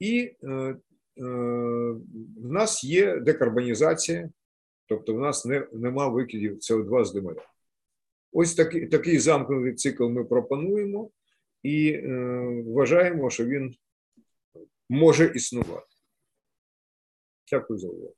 і 0.00 0.36
е, 0.42 0.48
е, 0.48 0.76
в 2.36 2.52
нас 2.52 2.84
є 2.84 3.16
декарбонізація, 3.16 4.30
тобто 4.86 5.14
в 5.14 5.18
нас 5.20 5.44
не, 5.46 5.68
нема 5.72 6.08
викидів 6.08 6.56
СО2 6.56 7.04
з 7.04 7.12
димаря. 7.12 7.46
Ось 8.32 8.54
такий 8.54 8.86
такий 8.86 9.18
замкнутий 9.18 9.74
цикл 9.74 10.08
ми 10.08 10.24
пропонуємо 10.24 11.10
і 11.62 11.92
е, 11.92 12.62
вважаємо, 12.66 13.30
що 13.30 13.44
він 13.44 13.74
може 14.88 15.32
існувати. 15.34 15.86
Дякую 17.50 17.78
за 17.78 17.88
увагу. 17.88 18.14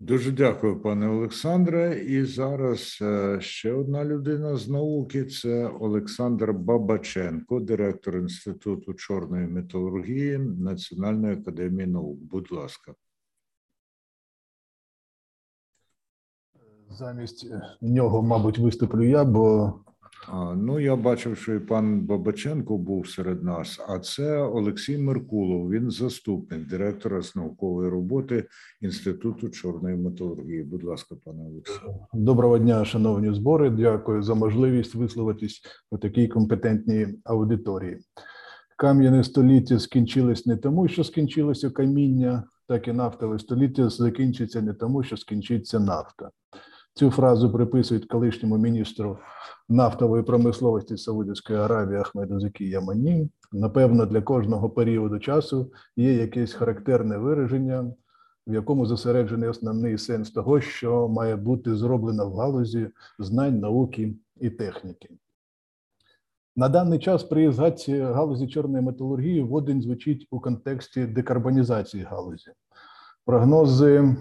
Дуже 0.00 0.32
дякую, 0.32 0.80
пане 0.80 1.08
Олександре. 1.08 2.04
І 2.04 2.24
зараз 2.24 2.98
е, 3.02 3.40
ще 3.40 3.72
одна 3.72 4.04
людина 4.04 4.56
з 4.56 4.68
науки 4.68 5.24
це 5.24 5.68
Олександр 5.68 6.52
Бабаченко, 6.52 7.60
директор 7.60 8.16
Інституту 8.16 8.94
чорної 8.94 9.46
металургії 9.46 10.38
Національної 10.38 11.34
академії 11.36 11.86
наук. 11.86 12.18
Будь 12.18 12.52
ласка. 12.52 12.94
Замість 16.90 17.46
нього, 17.80 18.22
мабуть, 18.22 18.58
виступлю 18.58 19.04
я, 19.08 19.24
бо 19.24 19.74
Ну, 20.56 20.80
я 20.80 20.96
бачив, 20.96 21.36
що 21.36 21.54
і 21.54 21.58
пан 21.58 22.00
Бабаченко 22.00 22.78
був 22.78 23.08
серед 23.08 23.42
нас. 23.42 23.80
А 23.88 23.98
це 23.98 24.38
Олексій 24.38 24.98
Меркулов. 24.98 25.70
Він 25.70 25.90
заступник 25.90 26.68
директора 26.68 27.22
з 27.22 27.36
наукової 27.36 27.90
роботи 27.90 28.46
Інституту 28.80 29.48
чорної 29.48 29.96
металургії. 29.96 30.62
Будь 30.62 30.84
ласка, 30.84 31.14
пане 31.24 31.42
Олексій. 31.42 31.80
Доброго 32.12 32.58
дня, 32.58 32.84
шановні 32.84 33.34
збори. 33.34 33.70
Дякую 33.70 34.22
за 34.22 34.34
можливість 34.34 34.94
висловитись 34.94 35.62
у 35.90 35.98
такій 35.98 36.28
компетентній 36.28 37.06
аудиторії. 37.24 37.98
Кам'яне 38.76 39.24
століття 39.24 39.78
скінчилось 39.78 40.46
не 40.46 40.56
тому, 40.56 40.88
що 40.88 41.04
скінчилося 41.04 41.70
каміння, 41.70 42.44
так 42.68 42.88
і 42.88 42.92
нафтове 42.92 43.38
століття 43.38 43.88
закінчиться 43.88 44.62
не 44.62 44.74
тому, 44.74 45.02
що 45.02 45.16
скінчиться 45.16 45.80
нафта. 45.80 46.30
Цю 46.96 47.10
фразу 47.10 47.52
приписують 47.52 48.06
колишньому 48.06 48.58
міністру 48.58 49.18
нафтової 49.68 50.22
промисловості 50.22 50.96
Саудівської 50.96 51.58
Аравії 51.58 52.00
Ахмеду 52.00 52.40
Закі 52.40 52.68
Ямані. 52.68 53.30
Напевно, 53.52 54.06
для 54.06 54.22
кожного 54.22 54.70
періоду 54.70 55.18
часу 55.18 55.72
є 55.96 56.14
якесь 56.14 56.52
характерне 56.52 57.18
вираження, 57.18 57.92
в 58.46 58.54
якому 58.54 58.86
зосереджений 58.86 59.48
основний 59.48 59.98
сенс 59.98 60.30
того, 60.30 60.60
що 60.60 61.08
має 61.08 61.36
бути 61.36 61.76
зроблено 61.76 62.30
в 62.30 62.36
галузі 62.36 62.88
знань, 63.18 63.60
науки 63.60 64.14
і 64.40 64.50
техніки. 64.50 65.08
На 66.56 66.68
даний 66.68 66.98
час 66.98 67.24
при 67.24 67.52
згадці 67.52 67.98
галузі 67.98 68.48
чорної 68.48 68.84
металургії 68.84 69.42
водень 69.42 69.82
звучить 69.82 70.26
у 70.30 70.40
контексті 70.40 71.06
декарбонізації 71.06 72.04
галузі. 72.04 72.50
Прогнози 73.24 74.16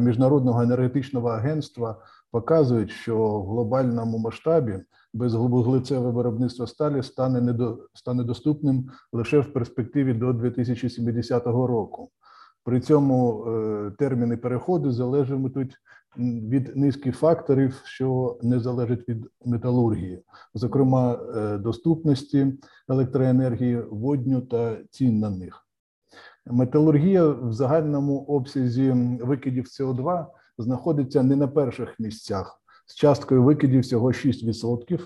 Міжнародного 0.00 0.62
енергетичного 0.62 1.28
агентства 1.28 1.96
показують, 2.30 2.90
що 2.90 3.16
в 3.18 3.46
глобальному 3.46 4.18
масштабі 4.18 4.80
безглуглицеве 5.14 6.10
виробництво 6.10 6.66
сталі 6.66 7.02
стане 7.02 7.40
недо, 7.40 7.88
стане 7.94 8.24
доступним 8.24 8.90
лише 9.12 9.40
в 9.40 9.52
перспективі 9.52 10.14
до 10.14 10.32
2070 10.32 11.46
року. 11.46 12.10
При 12.64 12.80
цьому 12.80 13.44
е, 13.46 13.92
терміни 13.98 14.36
переходу 14.36 14.92
залежатимуть 14.92 15.76
від 16.18 16.76
низки 16.76 17.12
факторів, 17.12 17.82
що 17.84 18.38
не 18.42 18.60
залежать 18.60 19.08
від 19.08 19.30
металургії, 19.44 20.22
зокрема 20.54 21.12
е, 21.14 21.58
доступності 21.58 22.58
електроенергії, 22.88 23.82
водню 23.90 24.40
та 24.40 24.76
цін 24.90 25.18
на 25.18 25.30
них. 25.30 25.65
Металургія 26.50 27.28
в 27.28 27.52
загальному 27.52 28.18
обсязі 28.18 28.90
викидів 29.20 29.64
СО2 29.64 30.26
знаходиться 30.58 31.22
не 31.22 31.36
на 31.36 31.48
перших 31.48 32.00
місцях 32.00 32.60
з 32.86 32.94
часткою 32.94 33.42
викидів 33.42 33.80
всього 33.80 34.08
6%, 34.08 35.00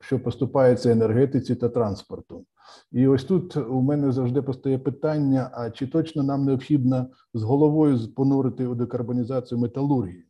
що 0.00 0.20
поступається 0.20 0.92
енергетиці 0.92 1.54
та 1.54 1.68
транспорту. 1.68 2.44
І 2.92 3.08
ось 3.08 3.24
тут 3.24 3.56
у 3.56 3.80
мене 3.80 4.12
завжди 4.12 4.42
постає 4.42 4.78
питання: 4.78 5.50
а 5.52 5.70
чи 5.70 5.86
точно 5.86 6.22
нам 6.22 6.44
необхідно 6.44 7.06
з 7.34 7.42
головою 7.42 7.98
понурити 8.16 8.66
у 8.66 8.74
декарбонізацію 8.74 9.58
металургії? 9.58 10.24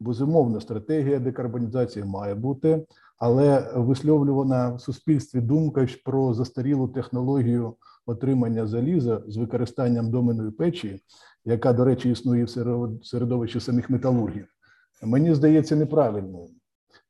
Безумовно, 0.00 0.60
стратегія 0.60 1.18
декарбонізації 1.18 2.04
має 2.04 2.34
бути, 2.34 2.86
але 3.18 3.72
висловлювана 3.74 4.74
в 4.74 4.80
суспільстві 4.80 5.40
думка 5.40 5.86
про 6.04 6.34
застарілу 6.34 6.88
технологію 6.88 7.74
отримання 8.06 8.66
заліза 8.66 9.22
з 9.28 9.36
використанням 9.36 10.10
доменної 10.10 10.50
печі, 10.50 11.00
яка, 11.44 11.72
до 11.72 11.84
речі, 11.84 12.10
існує 12.10 12.44
в 12.44 12.50
середовищі 13.02 13.60
самих 13.60 13.90
металургів, 13.90 14.46
мені 15.02 15.34
здається 15.34 15.76
неправильною. 15.76 16.48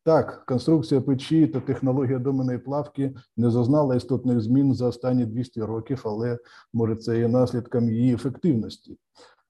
Так, 0.06 0.44
конструкція 0.46 1.00
печі 1.00 1.46
та 1.46 1.60
технологія 1.60 2.18
доменної 2.18 2.58
плавки 2.58 3.14
не 3.36 3.50
зазнала 3.50 3.96
істотних 3.96 4.40
змін 4.40 4.74
за 4.74 4.86
останні 4.86 5.26
200 5.26 5.62
років, 5.62 6.02
але 6.04 6.38
може 6.72 6.96
це 6.96 7.18
є 7.18 7.28
наслідком 7.28 7.90
її 7.90 8.14
ефективності. 8.14 8.98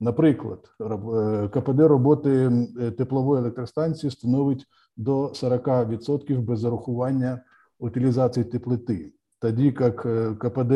Наприклад, 0.01 0.71
е, 0.81 1.49
КПД 1.49 1.81
роботи 1.81 2.51
теплової 2.99 3.41
електростанції 3.41 4.11
становить 4.11 4.67
до 4.97 5.35
40% 5.35 6.41
без 6.41 6.61
зарахування 6.61 7.41
утилізації 7.79 8.45
теплоти, 8.45 9.13
тоді 9.41 9.75
як 9.81 10.07
е, 10.07 10.35
КПД 10.35 10.73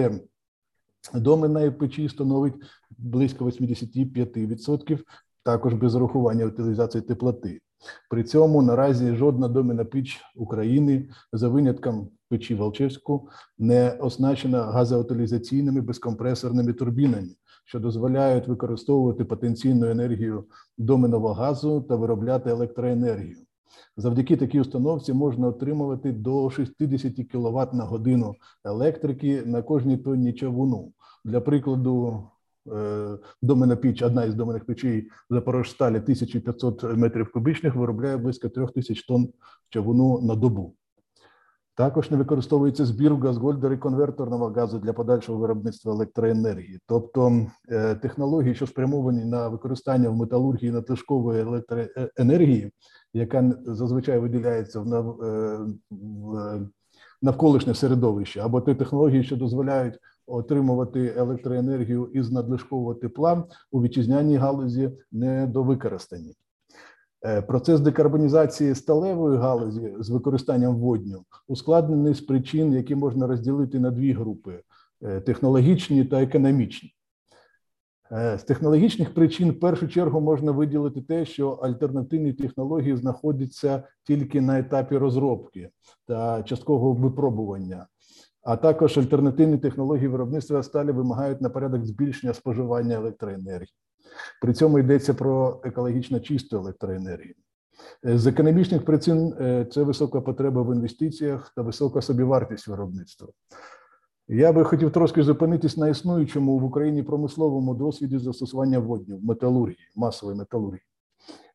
доменної 1.14 1.70
печі 1.70 2.08
становить 2.08 2.54
близько 2.98 3.44
85%, 3.44 4.98
також 5.42 5.74
без 5.74 5.92
зарахування 5.92 6.46
утилізації 6.46 7.02
теплоти. 7.02 7.60
При 8.10 8.24
цьому 8.24 8.62
наразі 8.62 9.14
жодна 9.14 9.48
домена 9.48 9.84
піч 9.84 10.20
України 10.36 11.08
за 11.32 11.48
винятком 11.48 12.08
печі 12.28 12.54
Волчевську 12.54 13.28
не 13.58 13.90
оснащена 13.90 14.62
газоутилізаційними 14.62 15.80
безкомпресорними 15.80 16.72
турбінами, 16.72 17.28
що 17.64 17.80
дозволяють 17.80 18.48
використовувати 18.48 19.24
потенційну 19.24 19.90
енергію 19.90 20.44
доменного 20.78 21.32
газу 21.32 21.80
та 21.80 21.96
виробляти 21.96 22.50
електроенергію. 22.50 23.36
Завдяки 23.96 24.36
такій 24.36 24.60
установці 24.60 25.12
можна 25.12 25.46
отримувати 25.48 26.12
до 26.12 26.50
60 26.50 27.14
кВт 27.14 27.74
на 27.74 27.84
годину 27.84 28.34
електрики 28.64 29.42
на 29.46 29.62
кожній 29.62 29.96
тонні 29.96 30.32
човуну. 30.32 30.92
Для 31.24 31.40
прикладу, 31.40 32.24
Е, 32.68 33.18
домена 33.42 33.76
піч, 33.76 34.02
одна 34.02 34.24
із 34.24 34.34
доменних 34.34 34.64
печей 34.64 35.10
Запорожсталі 35.30 36.00
1500 36.00 36.82
метрів 36.96 37.32
кубічних 37.32 37.74
виробляє 37.74 38.16
близько 38.16 38.48
3000 38.48 39.06
тонн 39.06 39.28
човуну 39.70 40.20
на 40.20 40.34
добу. 40.34 40.74
Також 41.74 42.10
не 42.10 42.16
використовується 42.16 42.84
збір 42.84 43.14
в 43.14 43.20
газгольдери 43.20 43.76
конверторного 43.76 44.46
газу 44.46 44.78
для 44.78 44.92
подальшого 44.92 45.38
виробництва 45.38 45.92
електроенергії, 45.92 46.80
тобто 46.86 47.46
е, 47.70 47.94
технології, 47.94 48.54
що 48.54 48.66
спрямовані 48.66 49.24
на 49.24 49.48
використання 49.48 50.08
в 50.08 50.16
металургії 50.16 50.72
надлишкової 50.72 51.40
електроенергії, 51.40 52.72
яка 53.14 53.52
зазвичай 53.64 54.18
виділяється 54.18 54.80
в 54.80 55.22
е, 55.24 56.60
навколишнє 57.22 57.74
середовище, 57.74 58.40
або 58.40 58.60
ті 58.60 58.74
технології, 58.74 59.24
що 59.24 59.36
дозволяють 59.36 59.98
отримувати 60.26 61.14
електроенергію 61.16 62.10
із 62.14 62.30
надлишкового 62.30 62.94
тепла 62.94 63.44
у 63.70 63.82
вітчизняній 63.82 64.36
галузі 64.36 64.90
недовикористані. 65.12 66.34
Е, 67.24 67.42
процес 67.42 67.80
декарбонізації 67.80 68.74
сталевої 68.74 69.38
галузі 69.38 69.94
з 69.98 70.10
використанням 70.10 70.76
водню 70.76 71.24
ускладнений 71.48 72.14
з 72.14 72.20
причин, 72.20 72.72
які 72.72 72.94
можна 72.94 73.26
розділити 73.26 73.80
на 73.80 73.90
дві 73.90 74.12
групи: 74.12 74.60
е, 75.02 75.20
технологічні 75.20 76.04
та 76.04 76.22
економічні. 76.22 76.94
Е, 78.12 78.38
з 78.38 78.42
технологічних 78.42 79.14
причин 79.14 79.50
в 79.50 79.60
першу 79.60 79.88
чергу 79.88 80.20
можна 80.20 80.52
виділити 80.52 81.00
те, 81.00 81.24
що 81.24 81.50
альтернативні 81.50 82.32
технології 82.32 82.96
знаходяться 82.96 83.82
тільки 84.04 84.40
на 84.40 84.58
етапі 84.58 84.96
розробки 84.96 85.70
та 86.06 86.42
часткового 86.42 86.92
випробування 86.92 87.86
а 88.42 88.56
також 88.56 88.98
альтернативні 88.98 89.58
технології 89.58 90.08
виробництва 90.08 90.62
сталі 90.62 90.92
вимагають 90.92 91.40
на 91.40 91.50
порядок 91.50 91.86
збільшення 91.86 92.34
споживання 92.34 92.94
електроенергії. 92.94 93.74
При 94.42 94.52
цьому 94.52 94.78
йдеться 94.78 95.14
про 95.14 95.60
екологічно 95.64 96.20
чисту 96.20 96.56
електроенергію. 96.56 97.34
Е, 98.06 98.18
з 98.18 98.26
економічних 98.26 98.84
причин 98.84 99.34
е, 99.40 99.66
це 99.72 99.82
висока 99.82 100.20
потреба 100.20 100.62
в 100.62 100.74
інвестиціях 100.74 101.52
та 101.56 101.62
висока 101.62 102.02
собівартість 102.02 102.68
виробництва. 102.68 103.28
Я 104.32 104.52
би 104.52 104.64
хотів 104.64 104.90
трошки 104.90 105.22
зупинитись 105.22 105.76
на 105.76 105.88
існуючому 105.88 106.58
в 106.58 106.64
Україні 106.64 107.02
промисловому 107.02 107.74
досвіді 107.74 108.18
застосування 108.18 108.78
водню 108.78 109.16
в 109.16 109.24
металургії, 109.24 109.88
масової 109.96 110.38
металургії. 110.38 110.82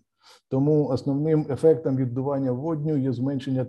Тому 0.49 0.87
основним 0.87 1.47
ефектом 1.51 1.97
віддування 1.97 2.53
водню 2.53 2.97
є 2.97 3.13
зменшення 3.13 3.67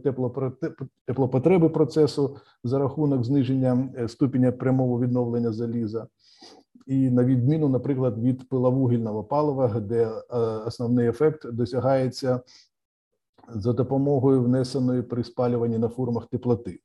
теплопотреби 1.06 1.70
процесу 1.70 2.38
за 2.64 2.80
рахунок 2.80 3.24
зниження 3.24 3.90
е, 3.98 4.08
ступеня 4.08 4.52
прямого 4.52 5.00
відновлення 5.00 5.52
заліза 5.52 6.08
і 6.88 7.10
на 7.10 7.24
відміну, 7.24 7.70
наприклад, 7.70 8.20
від 8.20 8.50
пиловугільного 8.50 9.24
палива, 9.24 9.80
де 9.80 10.04
е, 10.04 10.38
основний 10.68 11.08
ефект 11.08 11.52
досягається 11.52 12.40
за 13.50 13.74
допомогою 13.74 14.44
внесеної 14.44 15.02
при 15.02 15.24
спалюванні 15.24 15.78
на 15.78 15.90
фурмах 15.90 16.26
теплоти. 16.26 16.80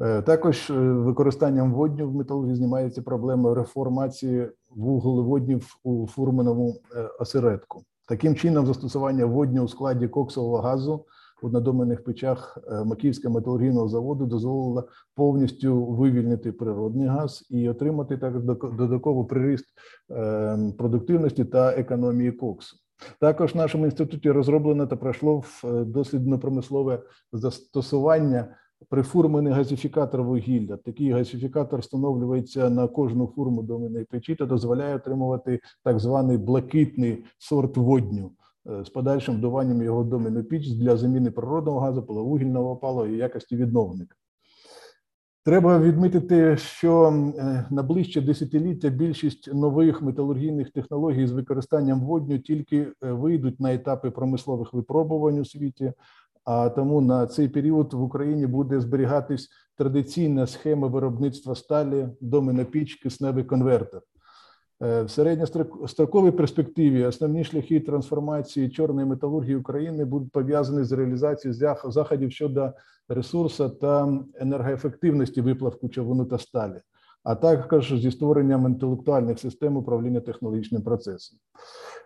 Е, 0.00 0.22
також 0.22 0.70
використанням 0.76 1.72
водню 1.72 2.10
в 2.10 2.14
металургії 2.14 2.56
знімається 2.56 3.02
проблема 3.02 3.54
реформації 3.54 4.50
вуглеводнів 4.70 5.76
у 5.84 6.06
фурманому 6.06 6.74
осередку. 7.20 7.84
Таким 8.12 8.34
чином, 8.34 8.66
застосування 8.66 9.24
водню 9.24 9.62
у 9.64 9.68
складі 9.68 10.08
коксового 10.08 10.56
газу 10.56 11.04
у 11.42 11.48
надоменних 11.48 12.04
печах 12.04 12.58
е, 12.70 12.84
Макіївського 12.84 13.34
металургійного 13.34 13.88
заводу 13.88 14.26
дозволила 14.26 14.84
повністю 15.14 15.84
вивільнити 15.86 16.52
природний 16.52 17.06
газ 17.06 17.46
і 17.50 17.68
отримати 17.68 18.16
так 18.16 18.42
додатковий 18.76 19.26
приріст 19.26 19.64
е, 20.10 20.58
продуктивності 20.78 21.44
та 21.44 21.72
економії 21.72 22.32
коксу. 22.32 22.76
Також 23.20 23.54
в 23.54 23.56
нашому 23.56 23.84
інституті 23.84 24.30
розроблено 24.30 24.86
та 24.86 24.96
пройшло 24.96 25.42
е, 25.64 25.68
дослідно-промислове 25.84 27.02
застосування 27.32 28.56
прифурмений 28.88 29.52
газифікатор 29.52 30.22
вугілля. 30.22 30.76
Такий 30.76 31.10
газифікатор 31.10 31.80
встановлюється 31.80 32.70
на 32.70 32.88
кожну 32.88 33.26
фурму 33.26 33.62
доменної 33.62 34.04
печі 34.04 34.34
та 34.34 34.46
дозволяє 34.46 34.96
отримувати 34.96 35.60
так 35.84 35.98
званий 35.98 36.38
блакитний 36.38 37.24
сорт 37.38 37.76
водню 37.76 38.30
з 38.84 38.88
подальшим 38.88 39.36
вдуванням 39.36 39.82
його 39.82 40.04
доменну 40.04 40.44
піч 40.44 40.70
для 40.70 40.96
заміни 40.96 41.30
природного 41.30 41.80
газу, 41.80 42.02
половугільного 42.02 42.70
опалу 42.70 43.06
і 43.06 43.16
якості 43.16 43.56
відновника. 43.56 44.16
Треба 45.44 45.78
відмітити, 45.78 46.56
що 46.56 47.08
е, 47.38 47.66
на 47.70 47.82
ближче 47.82 48.20
десятиліття 48.20 48.88
більшість 48.88 49.54
нових 49.54 50.02
металургійних 50.02 50.70
технологій 50.70 51.26
з 51.26 51.32
використанням 51.32 52.00
водню 52.00 52.38
тільки 52.38 52.76
е, 52.76 53.12
вийдуть 53.12 53.60
на 53.60 53.74
етапи 53.74 54.10
промислових 54.10 54.72
випробувань 54.72 55.38
у 55.38 55.44
світі, 55.44 55.92
а 56.44 56.68
тому 56.68 57.00
на 57.00 57.26
цей 57.26 57.48
період 57.48 57.92
в 57.92 58.02
Україні 58.02 58.46
буде 58.46 58.80
зберігатись 58.80 59.48
традиційна 59.76 60.46
схема 60.46 60.88
виробництва 60.88 61.54
сталі, 61.54 62.08
доминопіч, 62.20 62.94
кисневий 62.94 63.44
конвертер. 63.44 64.00
Е, 64.82 65.02
в 65.02 65.10
середньостроковій 65.10 66.30
перспективі 66.30 67.04
основні 67.04 67.44
шляхи 67.44 67.80
трансформації 67.80 68.70
чорної 68.70 69.06
металургії 69.06 69.56
України 69.56 70.04
будуть 70.04 70.32
пов'язані 70.32 70.84
з 70.84 70.92
реалізацією 70.92 71.78
заходів 71.84 72.32
щодо 72.32 72.72
ресурсу 73.08 73.68
та 73.68 74.18
енергоефективності 74.34 75.40
виплавку 75.40 75.88
човуну 75.88 76.24
та 76.24 76.38
сталі 76.38 76.80
а 77.24 77.34
також 77.34 77.94
зі 78.00 78.10
створенням 78.10 78.66
інтелектуальних 78.66 79.38
систем 79.38 79.76
управління 79.76 80.20
технологічним 80.20 80.82
процесом. 80.82 81.38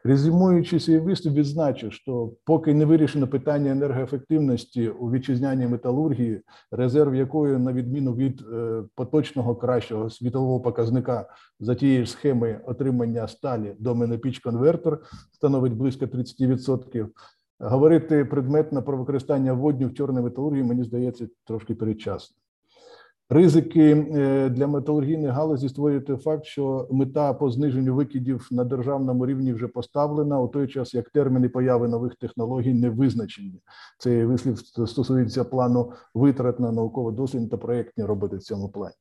Резюмуючи 0.04 0.80
свій 0.80 0.98
виступ, 0.98 1.32
відзначу, 1.32 1.90
що 1.90 2.32
поки 2.44 2.74
не 2.74 2.84
вирішено 2.84 3.28
питання 3.28 3.70
енергоефективності 3.70 4.88
у 4.88 5.10
вітчизняній 5.10 5.66
металургії, 5.66 6.42
резерв 6.70 7.14
якої, 7.14 7.58
на 7.58 7.72
відміну 7.72 8.14
від 8.14 8.40
е, 8.52 8.82
поточного 8.94 9.56
кращого 9.56 10.10
світового 10.10 10.60
показника 10.60 11.28
за 11.60 11.74
тієї 11.74 12.04
ж 12.04 12.10
схеми 12.10 12.60
отримання 12.66 13.28
сталі 13.28 13.74
до 13.78 13.94
менопіч 13.94 14.38
конвертер 14.38 14.98
становить 15.32 15.72
близько 15.72 16.04
30%, 16.04 17.06
Говорити 17.58 18.24
предметно 18.24 18.82
про 18.82 18.96
використання 18.96 19.52
водню 19.52 19.88
в 19.88 19.94
чорній 19.94 20.20
металургії, 20.20 20.64
мені 20.64 20.84
здається, 20.84 21.28
трошки 21.44 21.74
передчасно. 21.74 22.36
Ризики 23.30 23.90
е, 23.90 24.48
для 24.48 24.66
металургійної 24.66 25.32
галузі 25.32 25.68
створює 25.68 26.00
факт, 26.00 26.44
що 26.44 26.88
мета 26.90 27.32
по 27.32 27.50
зниженню 27.50 27.94
викидів 27.94 28.48
на 28.50 28.64
державному 28.64 29.26
рівні 29.26 29.52
вже 29.52 29.68
поставлена 29.68 30.40
у 30.40 30.48
той 30.48 30.68
час, 30.68 30.94
як 30.94 31.10
терміни 31.10 31.48
появи 31.48 31.88
нових 31.88 32.14
технологій 32.14 32.74
не 32.74 32.90
визначені. 32.90 33.60
Цей 33.98 34.24
вислів 34.24 34.58
стосується 34.58 35.44
плану 35.44 35.92
витрат 36.14 36.60
на 36.60 36.72
науково-дослідні 36.72 37.48
та 37.48 37.56
проєктні 37.56 38.04
роботи 38.04 38.36
в 38.36 38.42
цьому 38.42 38.68
плані. 38.68 38.94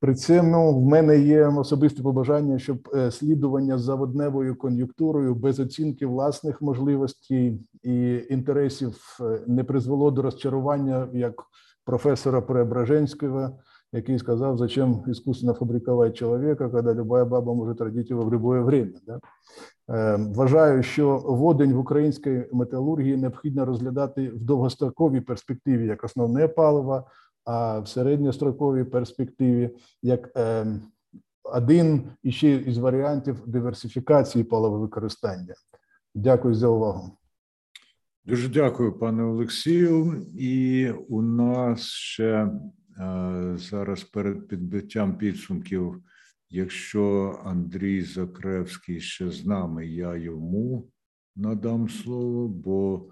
При 0.00 0.14
цьому 0.14 0.80
в 0.80 0.84
мене 0.84 1.18
є 1.18 1.46
особисте 1.46 2.02
побажання, 2.02 2.58
щоб 2.58 2.88
е, 2.94 3.10
слідування 3.10 3.78
за 3.78 3.94
водневою 3.94 4.56
кон'юнктурою 4.56 5.34
без 5.34 5.60
оцінки 5.60 6.06
власних 6.06 6.62
можливостей 6.62 7.60
і 7.82 8.22
інтересів 8.30 9.18
е, 9.20 9.40
не 9.46 9.64
призвело 9.64 10.10
до 10.10 10.22
розчарування 10.22 11.08
як 11.12 11.34
профессора 11.84 12.40
Преображенского, 12.40 13.58
який 13.92 14.18
сказав, 14.18 14.58
зачем 14.58 15.04
искусственно 15.06 15.54
фабриковать 15.54 16.16
человека, 16.16 16.68
когда 16.68 16.94
любая 16.94 17.24
баба 17.24 17.54
може 17.54 17.74
родити 17.84 18.08
його 18.08 18.24
в 18.24 18.32
любое 18.32 18.60
время. 18.60 18.92
Да? 19.06 19.20
Вважаю, 20.16 20.82
що 20.82 21.18
водень 21.18 21.72
в 21.72 21.78
українській 21.78 22.44
металургії 22.52 23.16
необхідно 23.16 23.64
розглядати 23.64 24.28
в 24.28 24.44
довгостроковій 24.44 25.20
перспективі 25.20 25.86
як 25.86 26.04
основне 26.04 26.48
паливо, 26.48 27.06
а 27.44 27.78
в 27.78 27.88
середньостроковій 27.88 28.84
перспективі 28.84 29.70
як 30.02 30.30
один 31.44 32.10
іще 32.22 32.50
із 32.50 32.78
варіантів 32.78 33.42
диверсифікації 33.46 34.44
паливовикористання. 34.44 35.54
Дякую 36.14 36.54
за 36.54 36.68
увагу. 36.68 37.10
Дуже 38.26 38.48
дякую, 38.48 38.98
пане 38.98 39.22
Олексію. 39.22 40.26
І 40.38 40.90
у 40.90 41.22
нас 41.22 41.80
ще 41.82 42.24
е, 42.24 42.50
зараз 43.56 44.04
перед 44.04 44.48
підбиттям 44.48 45.18
підсумків, 45.18 46.02
якщо 46.50 47.40
Андрій 47.44 48.02
Закревський 48.02 49.00
ще 49.00 49.30
з 49.30 49.46
нами, 49.46 49.86
я 49.86 50.16
йому 50.16 50.88
надам 51.36 51.88
слово, 51.88 52.48
бо 52.48 53.08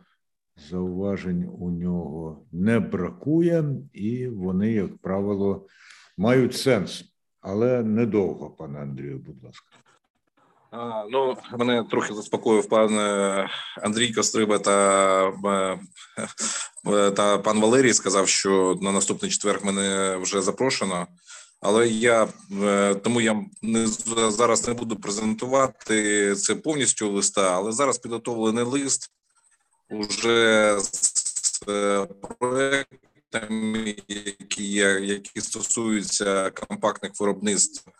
зауважень 0.71 1.51
у 1.59 1.71
нього 1.71 2.47
не 2.53 2.81
бракує, 2.81 3.65
і 3.93 4.29
вони, 4.29 4.73
як 4.73 4.99
правило, 4.99 5.67
мають 6.19 6.55
сенс, 6.55 7.05
але 7.41 7.83
недовго, 7.83 8.51
пане 8.51 8.79
Андрію, 8.79 9.19
будь 9.19 9.45
ласка. 9.45 9.77
Ну, 11.11 11.36
мене 11.59 11.85
трохи 11.90 12.15
заспокоїв 12.15 12.69
пан 12.69 12.99
е, 12.99 13.49
Андрій 13.82 14.12
Костриба 14.12 14.59
та 14.59 15.28
е, 15.44 15.78
е, 16.86 17.11
та 17.11 17.39
пан 17.39 17.61
Валерій 17.61 17.94
сказав, 17.94 18.28
що 18.28 18.78
на 18.82 18.93
наступний 18.93 19.31
четверг 19.31 19.65
мене 19.65 20.16
вже 20.16 20.43
запрошено. 20.43 21.07
Але 21.61 21.89
я 21.89 22.28
тому 23.03 23.20
я 23.20 23.44
не 23.62 23.86
зараз 24.31 24.69
не 24.69 24.74
буду 24.74 24.97
презентувати 24.97 26.35
це 26.35 26.55
повністю 26.55 27.12
листа, 27.12 27.55
але 27.55 27.73
зараз 27.73 27.99
підготовлений 27.99 28.65
лист 28.65 29.11
уже 29.90 30.77
з 30.81 31.65
проектами, 32.39 33.97
які 34.09 34.73
які 35.03 35.40
стосуються 35.40 36.51
компактних 36.51 37.12
виробництв. 37.20 37.90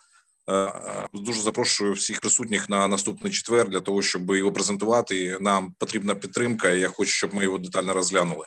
Е, 0.49 0.73
дуже 1.13 1.41
запрошую 1.41 1.93
всіх 1.93 2.19
присутніх 2.19 2.69
на 2.69 2.87
наступний 2.87 3.33
четвер 3.33 3.69
для 3.69 3.79
того, 3.79 4.01
щоб 4.01 4.35
його 4.35 4.51
презентувати. 4.51 5.37
Нам 5.41 5.73
потрібна 5.79 6.15
підтримка. 6.15 6.69
і 6.69 6.79
Я 6.79 6.87
хочу, 6.87 7.11
щоб 7.11 7.35
ми 7.35 7.43
його 7.43 7.57
детально 7.57 7.93
розглянули. 7.93 8.45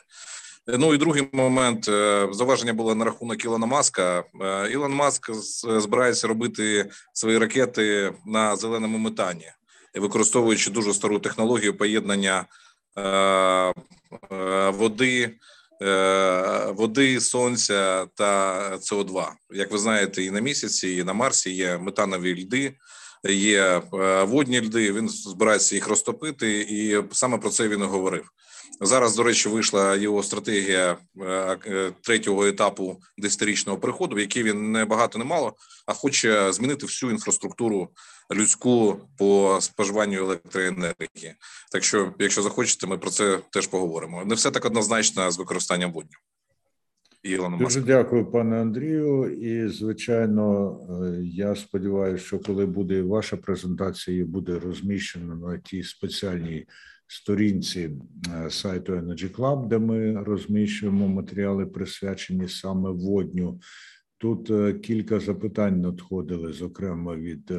Ну 0.67 0.93
і 0.93 0.97
другий 0.97 1.27
момент 1.33 1.89
е, 1.89 2.27
заваження 2.31 2.73
було 2.73 2.95
на 2.95 3.05
рахунок 3.05 3.45
Ілона 3.45 3.65
Маска. 3.65 4.23
Е, 4.41 4.71
Ілон 4.71 4.93
Маск 4.93 5.31
збирається 5.63 6.27
робити 6.27 6.89
свої 7.13 7.37
ракети 7.37 8.13
на 8.25 8.55
зеленому 8.55 8.97
метані, 8.97 9.51
використовуючи 9.95 10.71
дуже 10.71 10.93
стару 10.93 11.19
технологію 11.19 11.77
поєднання 11.77 12.45
води. 14.71 15.37
Е, 15.81 16.71
води, 16.71 17.19
сонця 17.19 18.05
та 18.15 18.71
СО2. 18.77 19.27
Як 19.51 19.71
ви 19.71 19.77
знаєте, 19.77 20.23
і 20.23 20.31
на 20.31 20.39
місяці, 20.39 20.89
і 20.89 21.03
на 21.03 21.13
Марсі 21.13 21.51
є 21.51 21.77
метанові 21.77 22.43
льди, 22.43 22.73
є 23.29 23.81
е, 23.93 24.23
водні 24.23 24.61
льди. 24.61 24.93
Він 24.93 25.09
збирається 25.09 25.75
їх 25.75 25.87
розтопити, 25.87 26.59
і 26.61 27.03
саме 27.11 27.37
про 27.37 27.49
це 27.49 27.67
він 27.67 27.79
і 27.79 27.83
говорив. 27.83 28.29
Зараз, 28.81 29.15
до 29.15 29.23
речі, 29.23 29.49
вийшла 29.49 29.95
його 29.95 30.23
стратегія 30.23 30.97
е, 31.21 31.91
третього 32.01 32.45
етапу 32.45 32.97
десятирічного 33.17 33.79
приходу, 33.79 34.15
в 34.15 34.19
якій 34.19 34.43
він 34.43 34.71
не 34.71 34.85
багато 34.85 35.19
не 35.19 35.25
мало, 35.25 35.55
а 35.85 35.93
хоче 35.93 36.53
змінити 36.53 36.85
всю 36.85 37.11
інфраструктуру 37.11 37.89
людську 38.35 38.99
по 39.17 39.57
споживанню 39.61 40.19
електроенергії. 40.19 41.35
Так 41.71 41.83
що, 41.83 42.13
якщо 42.19 42.41
захочете, 42.41 42.87
ми 42.87 42.97
про 42.97 43.09
це 43.09 43.39
теж 43.49 43.67
поговоримо. 43.67 44.25
Не 44.25 44.35
все 44.35 44.51
так 44.51 44.65
однозначно 44.65 45.31
з 45.31 45.37
використанням 45.37 45.91
водню. 45.91 46.17
Дуже 47.59 47.81
дякую, 47.81 48.25
пане 48.25 48.61
Андрію. 48.61 49.29
І 49.29 49.69
звичайно, 49.69 50.77
е, 51.03 51.21
я 51.23 51.55
сподіваюся, 51.55 52.25
що 52.25 52.39
коли 52.39 52.65
буде 52.65 53.01
ваша 53.01 53.37
презентація, 53.37 54.25
буде 54.25 54.59
розміщена 54.59 55.35
на 55.35 55.57
тій 55.57 55.83
спеціальній 55.83 56.65
сторінці 57.07 57.91
е, 58.45 58.49
сайту 58.49 58.93
Energy 58.93 59.35
Club, 59.35 59.67
де 59.67 59.79
ми 59.79 60.23
розміщуємо 60.23 61.07
матеріали, 61.07 61.65
присвячені 61.65 62.47
саме 62.47 62.89
водню. 62.89 63.59
Тут 64.17 64.51
е, 64.51 64.73
кілька 64.73 65.19
запитань 65.19 65.81
надходили, 65.81 66.53
зокрема 66.53 67.15
від 67.15 67.51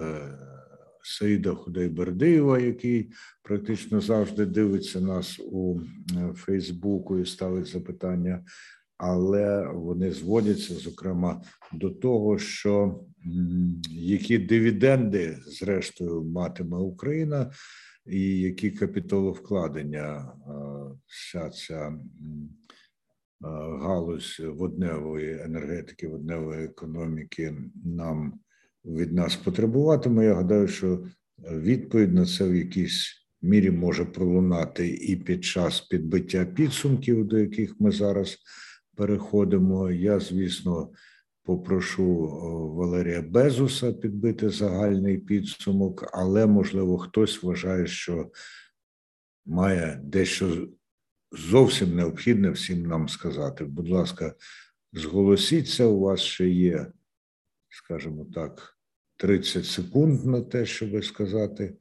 Саїда 1.09 1.55
Худайбердиєва, 1.55 2.59
який 2.59 3.11
практично 3.43 4.01
завжди 4.01 4.47
дивиться 4.47 5.01
нас 5.01 5.41
у 5.53 5.81
е, 5.81 6.33
Фейсбуку 6.35 7.19
і 7.19 7.27
ставить 7.27 7.67
запитання, 7.67 8.45
але 8.97 9.73
вони 9.73 10.13
зводяться 10.13 10.75
зокрема 10.75 11.43
до 11.73 11.91
того, 11.91 12.39
що 12.39 13.01
які 13.91 14.39
дивіденди, 14.39 15.39
зрештою, 15.47 16.25
матиме 16.25 16.77
Україна, 16.77 17.51
і 18.07 18.39
які 18.39 18.71
капіталовкладення 18.71 20.17
е, 20.17 20.53
вся 21.07 21.51
ця 21.51 21.89
е, 21.89 21.95
галузь 23.40 24.40
водневої 24.44 25.40
енергетики, 25.40 26.09
водневої 26.09 26.65
економіки 26.65 27.55
нам 27.85 28.40
від 28.85 29.12
нас 29.12 29.36
потребуватиме. 29.36 30.24
Я 30.24 30.35
гадаю, 30.35 30.69
що 30.69 31.05
відповідь 31.39 32.15
на 32.15 32.27
це 32.27 32.48
в 32.48 32.55
якійсь 32.55 33.28
мірі 33.43 33.70
може 33.70 34.05
пролунати 34.05 34.89
і 34.89 35.16
під 35.16 35.44
час 35.44 35.81
підбиття 35.81 36.44
підсумків, 36.44 37.27
до 37.27 37.39
яких 37.39 37.81
ми 37.81 37.90
зараз 37.90 38.39
переходимо. 38.97 39.90
Я, 39.90 40.20
звісно, 40.20 40.90
попрошу 41.43 42.16
Валерія 42.77 43.23
Безуса 43.23 43.93
підбити 43.93 44.51
загальний 44.51 45.19
підсумок, 45.19 46.10
але 46.12 46.47
можливо 46.47 46.98
хтось 46.98 47.43
вважає, 47.43 47.86
що 47.86 48.31
має 49.47 50.01
дещо 50.05 50.69
зовсім 51.33 51.97
необхідне 51.97 52.51
всім 52.51 52.87
нам 52.87 53.09
сказати. 53.09 53.65
Будь 53.65 53.89
ласка, 53.89 54.35
зголосіться, 54.93 55.85
у 55.85 56.01
вас 56.01 56.21
ще 56.21 56.49
є, 56.49 56.93
скажімо 57.69 58.27
так, 58.35 58.79
30 59.17 59.67
секунд 59.67 60.25
на 60.25 60.41
те, 60.41 60.67
щоб 60.67 61.05
сказати. 61.05 61.77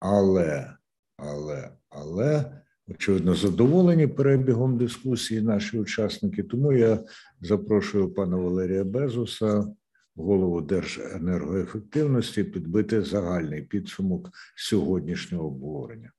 Але, 0.00 0.76
але, 1.16 1.72
але, 1.88 2.62
очевидно, 2.88 3.34
задоволені 3.34 4.06
перебігом 4.06 4.78
дискусії 4.78 5.40
наші 5.40 5.78
учасники. 5.78 6.42
Тому 6.42 6.72
я 6.72 7.04
запрошую 7.40 8.14
пана 8.14 8.36
Валерія 8.36 8.84
Безуса, 8.84 9.74
голову 10.14 10.60
Держенергоефективності, 10.60 12.44
підбити 12.44 13.02
загальний 13.02 13.62
підсумок 13.62 14.30
сьогоднішнього 14.56 15.46
обговорення. 15.46 16.12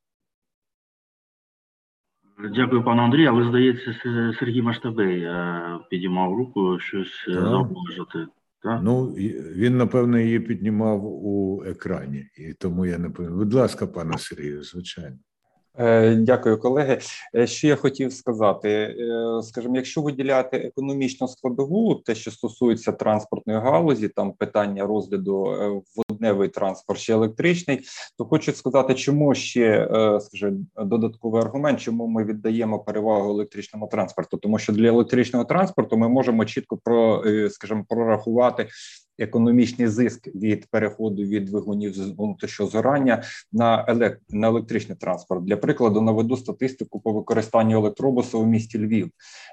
Дякую, 2.37 2.83
пане 2.83 3.01
Андрію. 3.01 3.29
Але 3.29 3.49
здається, 3.49 3.95
Сергій 4.39 4.61
Маштабей 4.61 5.21
піднімав 5.21 5.79
підіймав 5.89 6.33
руку 6.33 6.79
щось 6.79 7.25
е, 7.27 7.33
зауважити. 7.33 8.27
Так? 8.63 8.79
Ну, 8.83 9.05
він, 9.55 9.77
напевно, 9.77 10.19
її 10.19 10.39
піднімав 10.39 11.05
у 11.05 11.63
екрані, 11.65 12.25
і 12.37 12.53
тому 12.53 12.85
я 12.85 12.97
не 12.97 13.09
пам'ятаю. 13.09 13.39
Будь 13.39 13.53
ласка, 13.53 13.87
пане 13.87 14.17
Сергію, 14.17 14.63
звичайно. 14.63 15.17
Е, 15.79 16.15
дякую, 16.15 16.57
колеги. 16.57 16.99
Е, 17.35 17.47
що 17.47 17.67
я 17.67 17.75
хотів 17.75 18.13
сказати, 18.13 18.69
е, 18.69 19.41
скажімо, 19.43 19.75
якщо 19.75 20.01
виділяти 20.01 20.57
економічну 20.57 21.27
складову, 21.27 21.95
те, 21.95 22.15
що 22.15 22.31
стосується 22.31 22.91
транспортної 22.91 23.59
галузі, 23.59 24.07
там 24.07 24.33
питання 24.33 24.85
розгляду 24.85 25.55
водневий 25.95 26.49
транспорт 26.49 26.99
чи 26.99 27.13
електричний, 27.13 27.79
то 28.17 28.25
хочу 28.25 28.51
сказати, 28.51 28.95
чому 28.95 29.35
ще 29.35 29.87
скажімо, 30.21 30.57
додатковий 30.77 31.41
аргумент, 31.41 31.79
чому 31.79 32.07
ми 32.07 32.23
віддаємо 32.23 32.79
перевагу 32.79 33.29
електричному 33.29 33.87
транспорту, 33.87 34.37
тому 34.37 34.59
що 34.59 34.73
для 34.73 34.87
електричного 34.87 35.45
транспорту 35.45 35.97
ми 35.97 36.09
можемо 36.09 36.45
чітко 36.45 36.77
про, 36.77 37.23
скажімо, 37.49 37.85
прорахувати 37.89 38.67
економічний 39.19 39.87
зиск 39.87 40.27
від 40.27 40.65
переходу 40.65 41.23
від 41.23 41.45
двигунів 41.45 41.93
з 41.93 42.13
згорання 42.59 43.23
на 43.51 43.85
елект... 43.87 44.21
на 44.29 44.47
електричний 44.47 44.97
транспорт. 44.97 45.43
Для 45.45 45.57
прикладу 45.57 46.01
наведу 46.01 46.37
статистику 46.37 46.99
по 46.99 47.13
використанню 47.13 47.77
електробуса 47.77 48.37
у 48.37 48.45
місті 48.45 48.85
Львів, 48.85 49.09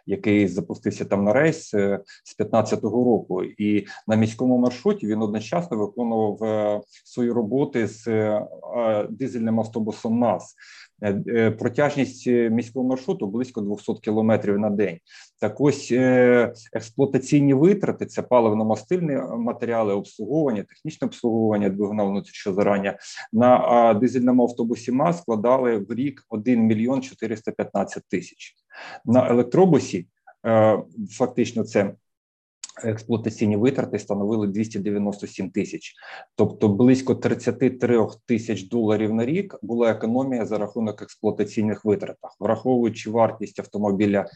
який 0.06 0.48
запустився 0.48 1.04
там 1.04 1.24
на 1.24 1.32
рейс 1.32 1.74
е, 1.74 2.00
з 2.24 2.38
15-го 2.40 3.04
року, 3.04 3.42
і 3.44 3.86
на 4.06 4.16
міському 4.16 4.58
маршруті 4.58 5.06
він 5.06 5.22
одночасно 5.22 5.76
виконував 5.76 6.44
е, 6.44 6.80
свої 7.04 7.30
роботи 7.30 7.86
з 7.86 8.08
е, 8.08 8.46
дизельним 9.10 9.60
автобусом 9.60 10.18
НАС. 10.18 10.54
Протяжність 11.58 12.26
міського 12.26 12.88
маршруту 12.88 13.26
близько 13.26 13.60
200 13.60 13.94
кілометрів 13.94 14.58
на 14.58 14.70
день. 14.70 14.98
Так 15.44 15.60
ось 15.60 15.92
експлуатаційні 16.72 17.54
витрати 17.54 18.06
це 18.06 18.22
паливно-мастильні 18.22 19.36
матеріали, 19.36 19.94
обслуговування, 19.94 20.62
технічне 20.62 21.06
обслуговування 21.06 21.68
двигуна 21.68 22.04
внутрішнього 22.04 22.56
зарання 22.56 22.98
на 23.32 23.94
дизельному 23.94 24.42
автобусі 24.42 24.92
МАЗ 24.92 25.18
складали 25.18 25.76
в 25.78 25.94
рік 25.94 26.22
1 26.28 26.60
мільйон 26.60 27.02
415 27.02 28.02
тисяч. 28.08 28.54
На 29.04 29.28
електробусі 29.28 30.06
фактично 31.10 31.64
це 31.64 31.94
експлуатаційні 32.84 33.56
витрати 33.56 33.98
становили 33.98 34.46
297 34.46 35.50
тисяч, 35.50 35.94
тобто 36.36 36.68
близько 36.68 37.14
33 37.14 38.06
тисяч 38.26 38.68
доларів 38.68 39.14
на 39.14 39.26
рік 39.26 39.58
була 39.62 39.90
економія 39.90 40.46
за 40.46 40.58
рахунок 40.58 41.02
експлуатаційних 41.02 41.84
витратах, 41.84 42.36
враховуючи 42.40 43.10
вартість 43.10 43.60
автомобіля 43.60 44.26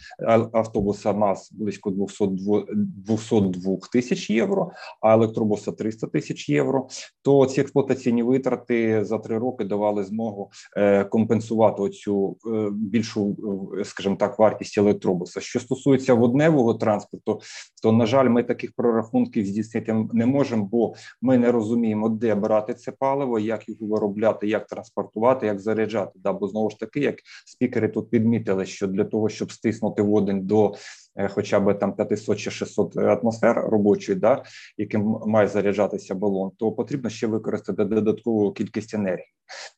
автобуса 0.52 1.12
МАЗ 1.12 1.52
близько 1.52 1.90
202, 1.90 2.64
202 2.74 3.76
тисяч 3.92 4.30
євро, 4.30 4.70
а 5.00 5.12
електробуса 5.14 5.72
300 5.72 6.06
тисяч 6.06 6.48
євро. 6.48 6.88
То 7.22 7.46
ці 7.46 7.60
експлуатаційні 7.60 8.22
витрати 8.22 9.04
за 9.04 9.18
три 9.18 9.38
роки 9.38 9.64
давали 9.64 10.04
змогу 10.04 10.50
е, 10.76 11.04
компенсувати 11.04 11.82
оцю 11.82 12.36
е, 12.46 12.68
більшу, 12.72 13.36
е, 13.80 13.84
скажімо 13.84 14.16
так, 14.16 14.38
вартість 14.38 14.78
електробуса. 14.78 15.40
Що 15.40 15.60
стосується 15.60 16.14
водневого 16.14 16.74
транспорту, 16.74 17.40
то 17.82 17.92
на 17.92 18.06
жаль, 18.06 18.27
ми 18.28 18.42
таких 18.42 18.72
прорахунків 18.72 19.46
здійснити 19.46 20.06
не 20.12 20.26
можемо, 20.26 20.64
бо 20.64 20.94
ми 21.22 21.38
не 21.38 21.52
розуміємо, 21.52 22.08
де 22.08 22.34
брати 22.34 22.74
це 22.74 22.92
паливо, 22.92 23.38
як 23.38 23.68
його 23.68 23.86
виробляти, 23.86 24.48
як 24.48 24.66
транспортувати, 24.66 25.46
як 25.46 25.60
заряджати. 25.60 26.12
Да, 26.14 26.32
Бо 26.32 26.48
знову 26.48 26.70
ж 26.70 26.78
таки, 26.78 27.00
як 27.00 27.14
спікери 27.46 27.88
тут 27.88 28.10
підмітили, 28.10 28.66
що 28.66 28.86
для 28.86 29.04
того, 29.04 29.28
щоб 29.28 29.52
стиснути 29.52 30.02
водень 30.02 30.46
до 30.46 30.74
е, 31.16 31.28
хоча 31.28 31.60
б 31.60 31.74
там 31.74 31.96
500 31.96 32.38
чи 32.38 32.50
600 32.50 32.96
атмосфер 32.96 33.56
робочої, 33.56 34.18
да, 34.18 34.42
яким 34.76 35.18
має 35.26 35.48
заряджатися 35.48 36.14
балон, 36.14 36.50
то 36.58 36.72
потрібно 36.72 37.10
ще 37.10 37.26
використати 37.26 37.84
додаткову 37.84 38.52
кількість 38.52 38.94
енергії. 38.94 39.28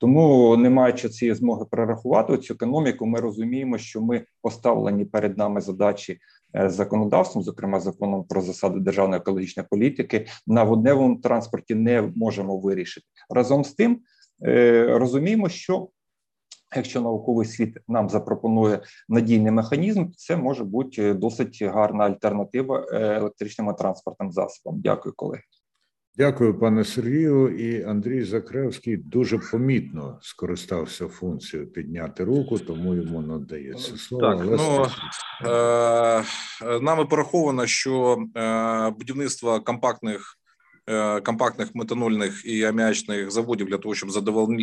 Тому, 0.01 0.56
не 0.56 0.70
маючи 0.70 1.09
цієї 1.09 1.35
змоги 1.35 1.64
прорахувати 1.70 2.39
цю 2.39 2.55
економіку, 2.55 3.06
ми 3.06 3.20
розуміємо, 3.20 3.78
що 3.78 4.01
ми 4.01 4.24
поставлені 4.43 5.05
перед 5.05 5.39
нами 5.39 5.60
задачі 5.60 6.18
законодавством, 6.55 7.44
зокрема 7.44 7.81
законом 7.81 8.24
про 8.24 8.40
засади 8.40 8.81
державної 8.81 9.20
екологічної 9.20 9.66
політики, 9.70 10.27
на 10.47 10.62
водневому 10.62 11.16
транспорті 11.16 11.74
не 11.74 12.12
можемо 12.16 12.59
вирішити. 12.59 13.06
Разом 13.31 13.64
з 13.64 13.72
тим 13.72 14.01
е, 14.47 14.86
розуміємо, 14.98 15.48
що 15.48 15.89
якщо 16.77 17.01
науковий 17.01 17.47
світ 17.47 17.78
нам 17.89 18.09
запропонує 18.09 18.81
надійний 19.09 19.52
механізм, 19.52 20.06
це 20.16 20.36
може 20.36 20.64
бути 20.64 21.14
досить 21.14 21.62
гарна 21.62 22.05
альтернатива 22.05 22.86
е, 22.93 23.16
електричним 23.16 23.74
транспортним 23.74 24.32
засобам. 24.32 24.81
Дякую, 24.81 25.14
колеги. 25.16 25.43
Дякую, 26.16 26.59
пане 26.59 26.85
Сергію. 26.85 27.49
І 27.59 27.85
Андрій 27.85 28.24
Закревський 28.24 28.97
дуже 28.97 29.39
помітно 29.39 30.19
скористався 30.23 31.09
функцією 31.09 31.73
підняти 31.73 32.24
руку, 32.24 32.59
тому 32.59 32.95
йому 32.95 33.20
надається 33.20 33.97
слово. 33.97 34.24
Так, 34.24 34.41
Але 34.41 34.57
ну, 34.57 34.87
е, 35.51 36.81
нами 36.81 37.05
пораховано, 37.05 37.66
що 37.66 38.19
е, 38.37 38.91
будівництво 38.91 39.61
компактних 39.61 40.40
компактних 41.25 41.75
метанольних 41.75 42.43
і 42.45 42.65
аміачних 42.65 43.31
заводів 43.31 43.67
для 43.67 43.79
того, 43.79 43.95
щоб 43.95 44.11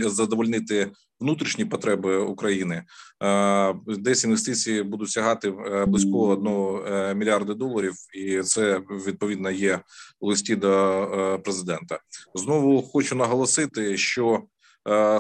задовольнити 0.10 0.92
внутрішні 1.20 1.66
потреби 1.66 2.18
України, 2.18 2.84
е, 3.24 3.76
десь 3.88 4.24
інвестиції 4.24 4.84
будуть 4.84 5.10
сягати 5.10 5.50
е, 5.50 5.86
близько 5.86 6.20
1 6.20 7.18
мільярда 7.18 7.54
доларів, 7.54 7.94
і 8.14 8.42
це 8.42 8.82
відповідно 9.06 9.52
є 9.52 9.80
у 10.20 10.28
листі 10.28 10.56
до 10.56 11.40
президента. 11.44 12.00
Знову 12.36 12.82
хочу 12.82 13.16
наголосити, 13.16 13.98
що 13.98 14.44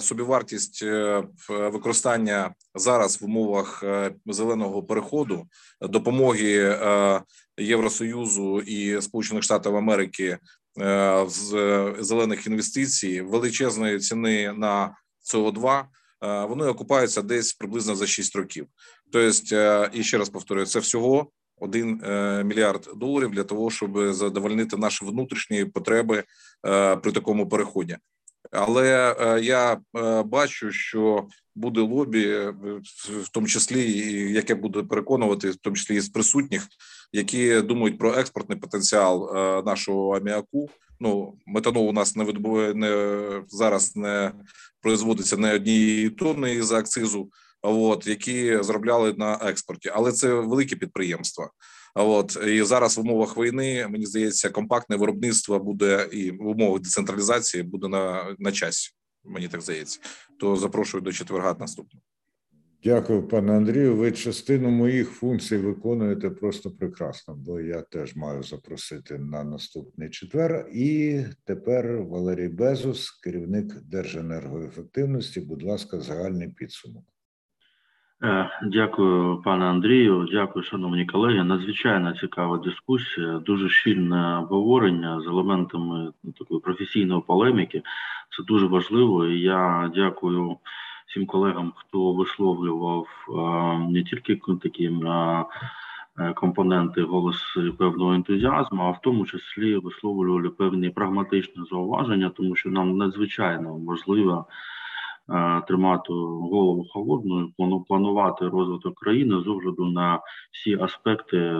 Собівартість 0.02 0.86
використання 1.50 2.54
зараз 2.76 3.22
в 3.22 3.26
умовах 3.26 3.84
зеленого 4.26 4.84
переходу 4.84 5.46
допомоги 5.82 6.80
Євросоюзу 7.60 8.62
і 8.62 9.02
Сполучених 9.02 9.44
Штатів 9.44 9.76
Америки 9.76 10.38
Е, 10.66 10.66
з 11.28 11.49
зелених 11.99 12.48
інвестицій 12.48 13.22
величезної 13.22 13.99
ціни 13.99 14.54
на 14.54 14.98
СО2, 15.34 15.84
е, 16.24 16.45
вони 16.45 16.66
окупаються 16.66 17.22
десь 17.22 17.54
приблизно 17.54 17.95
за 17.95 18.08
6 18.08 18.36
років. 18.36 18.68
Тобто, 19.12 19.56
е, 19.56 19.90
і 19.94 20.04
ще 20.04 20.18
раз 20.18 20.30
повторюю, 20.30 20.66
це 20.66 20.80
всього 20.80 21.32
1 21.60 22.02
мільярд 22.45 22.90
доларів 22.95 23.32
для 23.32 23.44
того, 23.44 23.72
щоб 23.72 24.14
задовольнити 24.14 24.78
наші 24.78 25.06
внутрішні 25.06 25.66
потреби 25.66 26.24
при 27.02 27.12
такому 27.12 27.49
переході. 27.49 27.98
Але 28.52 29.16
я 29.44 29.78
бачу, 30.24 30.72
що 30.72 31.28
буде 31.58 31.82
лобі, 31.82 32.28
в 33.24 33.30
тому 33.32 33.48
числі 33.48 33.92
яке 34.32 34.56
буде 34.56 34.84
переконувати, 34.84 35.50
в 35.50 35.56
тому 35.56 35.76
числі 35.76 35.96
і 35.96 36.02
з 36.02 36.10
присутніх, 36.10 36.68
які 37.12 37.62
думають 37.62 37.98
про 37.98 38.14
експортний 38.14 38.58
потенціал 38.58 39.38
е, 39.38 39.64
нашого 39.64 40.18
аміаку. 40.18 40.70
Ну 41.00 41.38
метанол 41.46 41.90
у 41.90 41.94
нас 41.94 42.16
не 42.16 42.24
видобує 42.24 42.74
не 42.74 43.44
зараз 43.48 43.96
не 43.96 44.32
производиться 44.82 45.38
не 45.38 45.56
однієї 45.56 46.10
тонни 46.10 46.54
із 46.54 46.72
акцизу. 46.72 47.30
От 47.62 48.08
які 48.08 48.64
заробляли 48.64 49.14
на 49.18 49.34
експорті, 49.34 49.92
але 49.94 50.12
це 50.12 50.34
великі 50.34 50.76
підприємства. 50.76 51.50
От 51.96 52.38
і 52.48 52.64
зараз 52.64 52.98
в 52.98 53.02
умовах 53.02 53.38
війни 53.38 53.88
мені 53.90 54.06
здається, 54.06 54.50
компактне 54.50 54.96
виробництво 54.96 55.60
буде 55.60 56.10
і 56.12 56.32
в 56.32 56.48
умовах 56.48 56.82
децентралізації 56.82 57.64
буде 57.64 57.88
на 57.88 58.36
на 58.40 58.52
часі. 58.52 58.97
Мені 59.28 59.48
так 59.48 59.62
здається. 59.62 59.99
То 60.40 60.56
запрошую 60.56 61.02
до 61.02 61.12
четверга 61.12 61.56
наступного. 61.60 62.04
Дякую, 62.84 63.28
пане 63.28 63.58
Андрію. 63.58 63.95
Ви 63.95 64.12
частину 64.12 64.70
моїх 64.70 65.10
функцій 65.10 65.58
виконуєте 65.58 66.30
просто 66.30 66.72
прекрасно, 66.72 67.36
бо 67.36 67.60
я 67.60 67.82
теж 67.82 68.16
маю 68.16 68.44
запросити 68.44 69.18
на 69.18 69.44
наступний 69.44 70.10
четвер. 70.10 70.70
І 70.74 71.22
тепер 71.45 72.04
Валерій 72.04 72.48
Безус, 72.48 73.12
керівник 73.12 73.82
Держенергоефективності. 73.82 75.41
Будь 75.41 75.64
ласка, 75.64 75.99
загальний 75.99 76.49
підсумок. 76.49 77.04
Е, 78.23 78.49
дякую, 78.64 79.41
пане 79.45 79.65
Андрію. 79.65 80.27
Дякую, 80.31 80.65
шановні 80.65 81.06
колеги. 81.06 81.44
Надзвичайно 81.44 82.14
цікава 82.14 82.57
дискусія, 82.57 83.27
дуже 83.27 83.69
щільне 83.69 84.38
обговорення 84.38 85.22
з 85.22 85.27
елементами 85.27 86.11
такої 86.39 86.60
професійної 86.60 87.22
полеміки. 87.27 87.81
Це 88.38 88.44
дуже 88.44 88.65
важливо. 88.65 89.26
і 89.26 89.39
Я 89.41 89.91
дякую 89.95 90.57
всім 91.07 91.26
колегам, 91.26 91.73
хто 91.76 92.14
висловлював 92.14 93.07
не 93.89 94.03
тільки 94.03 94.39
такі 94.61 94.91
компоненти 96.35 97.02
голоси 97.02 97.72
певного 97.77 98.14
ентузіазму, 98.14 98.84
а 98.84 98.91
в 98.91 99.02
тому 99.02 99.26
числі 99.26 99.77
висловлювали 99.77 100.49
певні 100.49 100.89
прагматичні 100.89 101.64
зауваження, 101.69 102.30
тому 102.30 102.56
що 102.56 102.69
нам 102.69 102.98
надзвичайно 102.98 103.77
важливо 103.77 104.45
тримати 105.68 106.14
голову 106.14 106.86
холодною, 106.90 107.52
планувати 107.88 108.48
розвиток 108.48 108.99
країни 108.99 109.41
з 109.41 109.48
огляду 109.48 109.86
на 109.86 110.20
всі 110.52 110.76
аспекти 110.82 111.56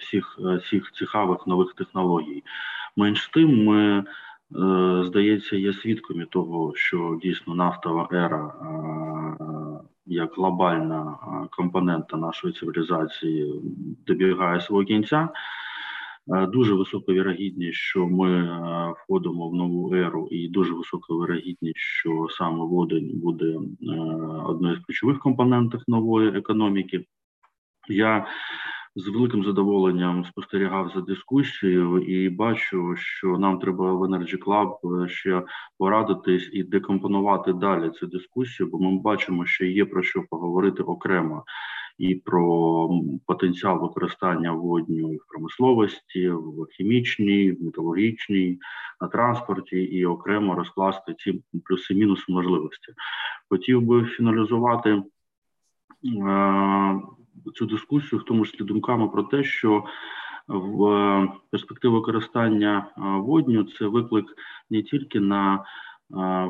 всіх 0.00 0.38
всіх 0.62 0.92
цікавих 0.92 1.46
нових 1.46 1.74
технологій. 1.74 2.44
Менш 2.96 3.28
тим, 3.28 3.64
ми 3.64 4.04
Е, 4.56 5.04
здається, 5.04 5.56
є 5.56 5.72
свідками 5.72 6.26
того, 6.26 6.72
що 6.74 7.18
дійсно 7.22 7.54
нафтова 7.54 8.08
ера 8.12 8.46
е, 8.46 9.44
як 10.06 10.34
глобальна 10.34 11.16
е, 11.22 11.48
компонента 11.56 12.16
нашої 12.16 12.54
цивілізації 12.54 13.62
добігає 14.06 14.60
свого 14.60 14.84
кінця. 14.84 15.28
Дуже 16.28 16.74
висока 16.74 17.12
вірогідність, 17.12 17.78
що 17.78 18.06
ми 18.06 18.42
входимо 18.92 19.48
в 19.48 19.54
нову 19.54 19.94
еру, 19.94 20.28
і 20.30 20.48
дуже 20.48 20.74
висока 20.74 21.14
вірогідність, 21.14 21.78
що 21.78 22.26
саме 22.30 22.64
водень 22.64 23.10
буде 23.14 23.58
одною 24.44 24.76
з 24.76 24.78
ключових 24.78 25.18
компонентів 25.18 25.80
нової 25.86 26.28
економіки. 26.28 27.04
Я 27.88 28.26
з 28.98 29.08
великим 29.08 29.44
задоволенням 29.44 30.24
спостерігав 30.24 30.92
за 30.94 31.00
дискусією 31.00 31.98
і 31.98 32.28
бачу, 32.28 32.94
що 32.96 33.38
нам 33.38 33.58
треба 33.58 33.92
в 33.92 34.02
Energy 34.02 34.38
Club 34.38 35.02
е, 35.04 35.08
ще 35.08 35.42
порадитись 35.78 36.50
і 36.52 36.62
декомпонувати 36.62 37.52
далі 37.52 37.90
цю 37.90 38.06
дискусію, 38.06 38.68
бо 38.68 38.78
ми 38.78 38.98
бачимо, 39.00 39.46
що 39.46 39.64
є 39.64 39.84
про 39.84 40.02
що 40.02 40.24
поговорити 40.30 40.82
окремо. 40.82 41.44
І 41.98 42.14
про 42.14 42.88
потенціал 43.26 43.80
використання 43.80 44.52
водню 44.52 45.08
в 45.08 45.28
промисловості, 45.28 46.30
в 46.30 46.66
хімічній, 46.70 47.52
в 47.52 47.64
металургічній, 47.64 48.58
на 49.00 49.08
транспорті, 49.08 49.76
і 49.76 50.06
окремо 50.06 50.54
розкласти 50.54 51.14
ці 51.18 51.42
плюси-мінуси 51.64 52.24
можливості. 52.28 52.92
Хотів 53.48 53.82
би 53.82 54.04
фіналізувати 54.04 54.90
е, 54.90 55.02
цю 57.54 57.66
дискусію, 57.66 58.18
в 58.18 58.24
тому 58.24 58.46
числі 58.46 58.64
думками 58.64 59.08
про 59.08 59.22
те, 59.22 59.44
що 59.44 59.84
в 60.48 61.28
перспективі 61.50 61.92
використання 61.92 62.86
е, 62.86 63.00
водню 63.00 63.64
це 63.64 63.86
виклик 63.86 64.26
не 64.70 64.82
тільки 64.82 65.20
на 65.20 65.64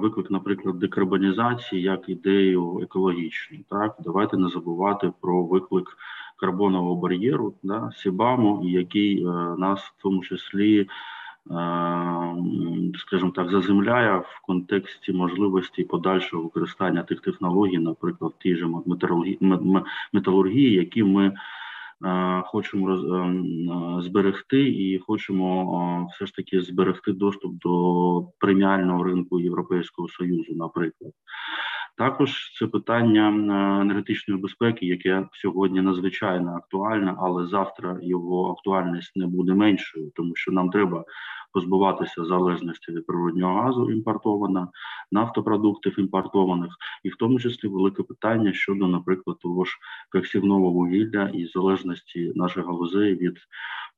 виклик, 0.00 0.30
наприклад, 0.30 0.78
декарбонізації 0.78 1.82
як 1.82 2.08
ідею 2.08 2.80
екологічну. 2.82 3.58
Так, 3.70 3.96
давайте 4.04 4.36
не 4.36 4.48
забувати 4.48 5.12
про 5.20 5.44
виклик 5.44 5.96
карбонового 6.36 6.96
бар'єру, 6.96 7.54
да, 7.62 7.90
Сібаму, 7.96 8.60
який 8.64 9.24
нас 9.58 9.80
в 9.80 10.02
тому 10.02 10.22
числі 10.22 10.88
скажімо 12.98 13.30
так, 13.30 13.50
заземляє 13.50 14.18
в 14.18 14.40
контексті 14.46 15.12
можливості 15.12 15.84
подальшого 15.84 16.42
використання 16.42 17.02
тих 17.02 17.20
технологій, 17.20 17.78
наприклад, 17.78 18.32
ті 18.38 18.56
ж 18.56 18.66
металургії, 20.12 20.72
які 20.72 21.04
ми 21.04 21.32
хочемо 22.44 22.86
роз, 22.86 23.00
зберегти, 24.04 24.68
і 24.68 24.98
хочемо 24.98 26.10
все 26.14 26.26
ж 26.26 26.34
таки 26.34 26.60
зберегти 26.60 27.12
доступ 27.12 27.54
до 27.54 28.32
преміального 28.38 29.04
ринку 29.04 29.40
Європейського 29.40 30.08
союзу, 30.08 30.52
наприклад. 30.54 31.12
Також 31.98 32.52
це 32.58 32.66
питання 32.66 33.28
енергетичної 33.80 34.40
безпеки, 34.40 34.86
яке 34.86 35.28
сьогодні 35.32 35.80
надзвичайно 35.80 36.56
актуальне, 36.56 37.14
але 37.18 37.46
завтра 37.46 37.98
його 38.02 38.50
актуальність 38.50 39.16
не 39.16 39.26
буде 39.26 39.54
меншою, 39.54 40.10
тому 40.14 40.36
що 40.36 40.52
нам 40.52 40.70
треба 40.70 41.04
позбуватися 41.52 42.24
залежності 42.24 42.92
від 42.92 43.06
природнього 43.06 43.60
газу 43.60 43.90
імпортована, 43.90 44.68
нафтопродуктів 45.12 46.00
імпортованих, 46.00 46.72
і 47.04 47.08
в 47.08 47.16
тому 47.16 47.40
числі 47.40 47.68
велике 47.68 48.02
питання 48.02 48.52
щодо, 48.52 48.86
наприклад, 48.86 49.38
того 49.38 49.64
ж 49.64 49.78
коксівного 50.12 50.70
вугілля 50.70 51.30
і 51.34 51.46
залежності 51.46 52.32
наших 52.34 52.66
галузей 52.66 53.14
від 53.14 53.36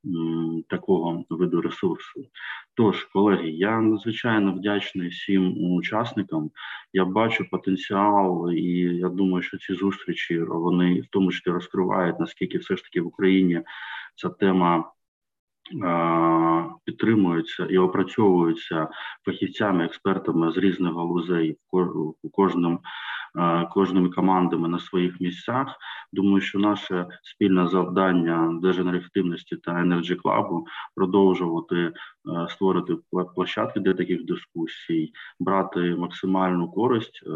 м, 0.07 0.65
такого 0.69 1.25
виду 1.31 1.61
ресурсу. 1.61 2.25
Тож, 2.75 3.05
колеги, 3.05 3.51
я 3.51 3.81
надзвичайно 3.81 4.53
вдячний 4.53 5.09
всім 5.09 5.73
учасникам. 5.75 6.51
Я 6.93 7.05
бачу 7.05 7.51
потенціал, 7.51 7.90
і 8.55 8.71
я 8.97 9.09
думаю, 9.09 9.43
що 9.43 9.59
ці 9.59 9.75
зустрічі 9.75 10.43
вони 10.43 11.01
в 11.01 11.07
тому 11.11 11.33
числі 11.33 11.51
розкривають 11.51 12.21
наскільки 12.21 12.59
все 12.59 12.77
ж 12.77 12.83
таки 12.83 13.01
в 13.01 13.07
Україні 13.07 13.63
ця 14.17 14.29
тема 14.29 14.93
підтримуються 16.85 17.67
і 17.67 17.79
опрацьовуються 17.79 18.89
фахівцями, 19.25 19.85
експертами 19.85 20.53
з 20.53 20.57
різних 20.57 20.95
галузей 20.95 21.59
в 21.73 22.31
кожному 22.33 22.81
кожними 23.71 24.09
командами 24.11 24.69
на 24.69 24.79
своїх 24.79 25.21
місцях. 25.21 25.77
Думаю, 26.13 26.41
що 26.41 26.59
наше 26.59 27.07
спільне 27.23 27.69
завдання 27.69 28.59
Держенергоефективності 28.63 29.57
та 29.57 29.73
Energy 29.73 30.17
Club 30.23 30.63
продовжувати 30.95 31.77
е, 31.77 31.93
створити 32.49 32.97
площадки 33.35 33.81
для 33.81 33.95
таких 33.95 34.25
дискусій, 34.25 35.13
брати 35.41 35.81
максимальну 35.81 36.69
користь 36.69 37.21
е, 37.27 37.31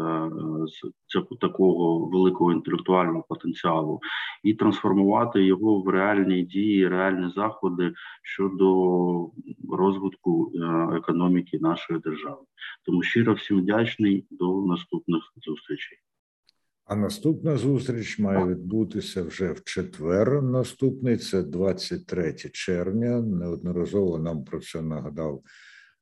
з 1.07 1.37
такого 1.41 2.05
великого 2.05 2.51
інтелектуального 2.51 3.25
потенціалу 3.29 3.99
і 4.43 4.53
трансформувати 4.53 5.43
його 5.43 5.81
в 5.81 5.87
реальні 5.89 6.43
дії, 6.43 6.87
реальні 6.87 7.29
заходи 7.29 7.93
щодо 8.23 9.29
розвитку 9.71 10.51
е, 10.55 10.59
економіки 10.97 11.59
нашої 11.59 11.99
держави. 11.99 12.41
Тому 12.85 13.03
щиро 13.03 13.33
всім 13.33 13.61
вдячний 13.61 14.25
до 14.31 14.61
наступних 14.61 15.33
зустрічей. 15.85 15.99
А 16.85 16.95
наступна 16.95 17.57
зустріч 17.57 18.19
має 18.19 18.45
відбутися 18.45 19.23
вже 19.23 19.51
в 19.51 19.63
четвер. 19.63 20.41
Наступний 20.41 21.17
це 21.17 21.43
23 21.43 22.33
червня. 22.33 23.21
Неодноразово 23.21 24.19
нам 24.19 24.43
про 24.43 24.59
це 24.59 24.81
нагадав 24.81 25.43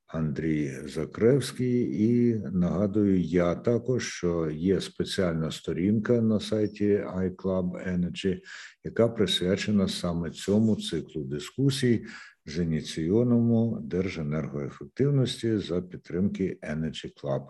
Андрій 0.07 0.77
Закревський, 0.85 2.03
і 2.03 2.35
нагадую 2.35 3.21
я 3.21 3.55
також, 3.55 4.07
що 4.07 4.49
є 4.49 4.81
спеціальна 4.81 5.51
сторінка 5.51 6.21
на 6.21 6.39
сайті 6.39 7.05
iClub 7.15 7.87
Energy, 7.95 8.39
яка 8.83 9.07
присвячена 9.07 9.87
саме 9.87 10.29
цьому 10.29 10.75
циклу 10.75 11.23
дискусій 11.23 12.05
з 12.45 12.59
ініційованому 12.59 13.79
Держенергоефективності 13.81 15.57
за 15.57 15.81
підтримки 15.81 16.57
Energy 16.61 17.23
Club. 17.23 17.43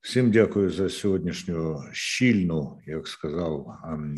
Всім 0.00 0.30
дякую 0.30 0.70
за 0.70 0.88
сьогоднішню 0.88 1.82
щільну, 1.92 2.78
як 2.86 3.08
сказав 3.08 3.66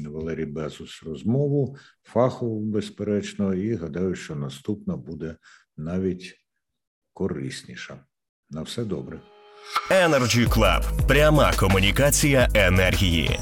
Валерій 0.07 0.44
Безус, 0.44 1.02
розмову, 1.02 1.77
фахову, 2.02 2.61
безперечно, 2.61 3.55
і 3.55 3.74
гадаю, 3.74 4.15
що 4.15 4.36
наступна 4.36 4.97
буде 4.97 5.36
навіть 5.77 6.35
корисніша. 7.12 8.05
На 8.51 8.62
все 8.62 8.85
добре. 8.85 9.20
Energy 9.90 10.48
Club. 10.48 11.07
пряма 11.09 11.52
комунікація 11.52 12.48
енергії. 12.55 13.39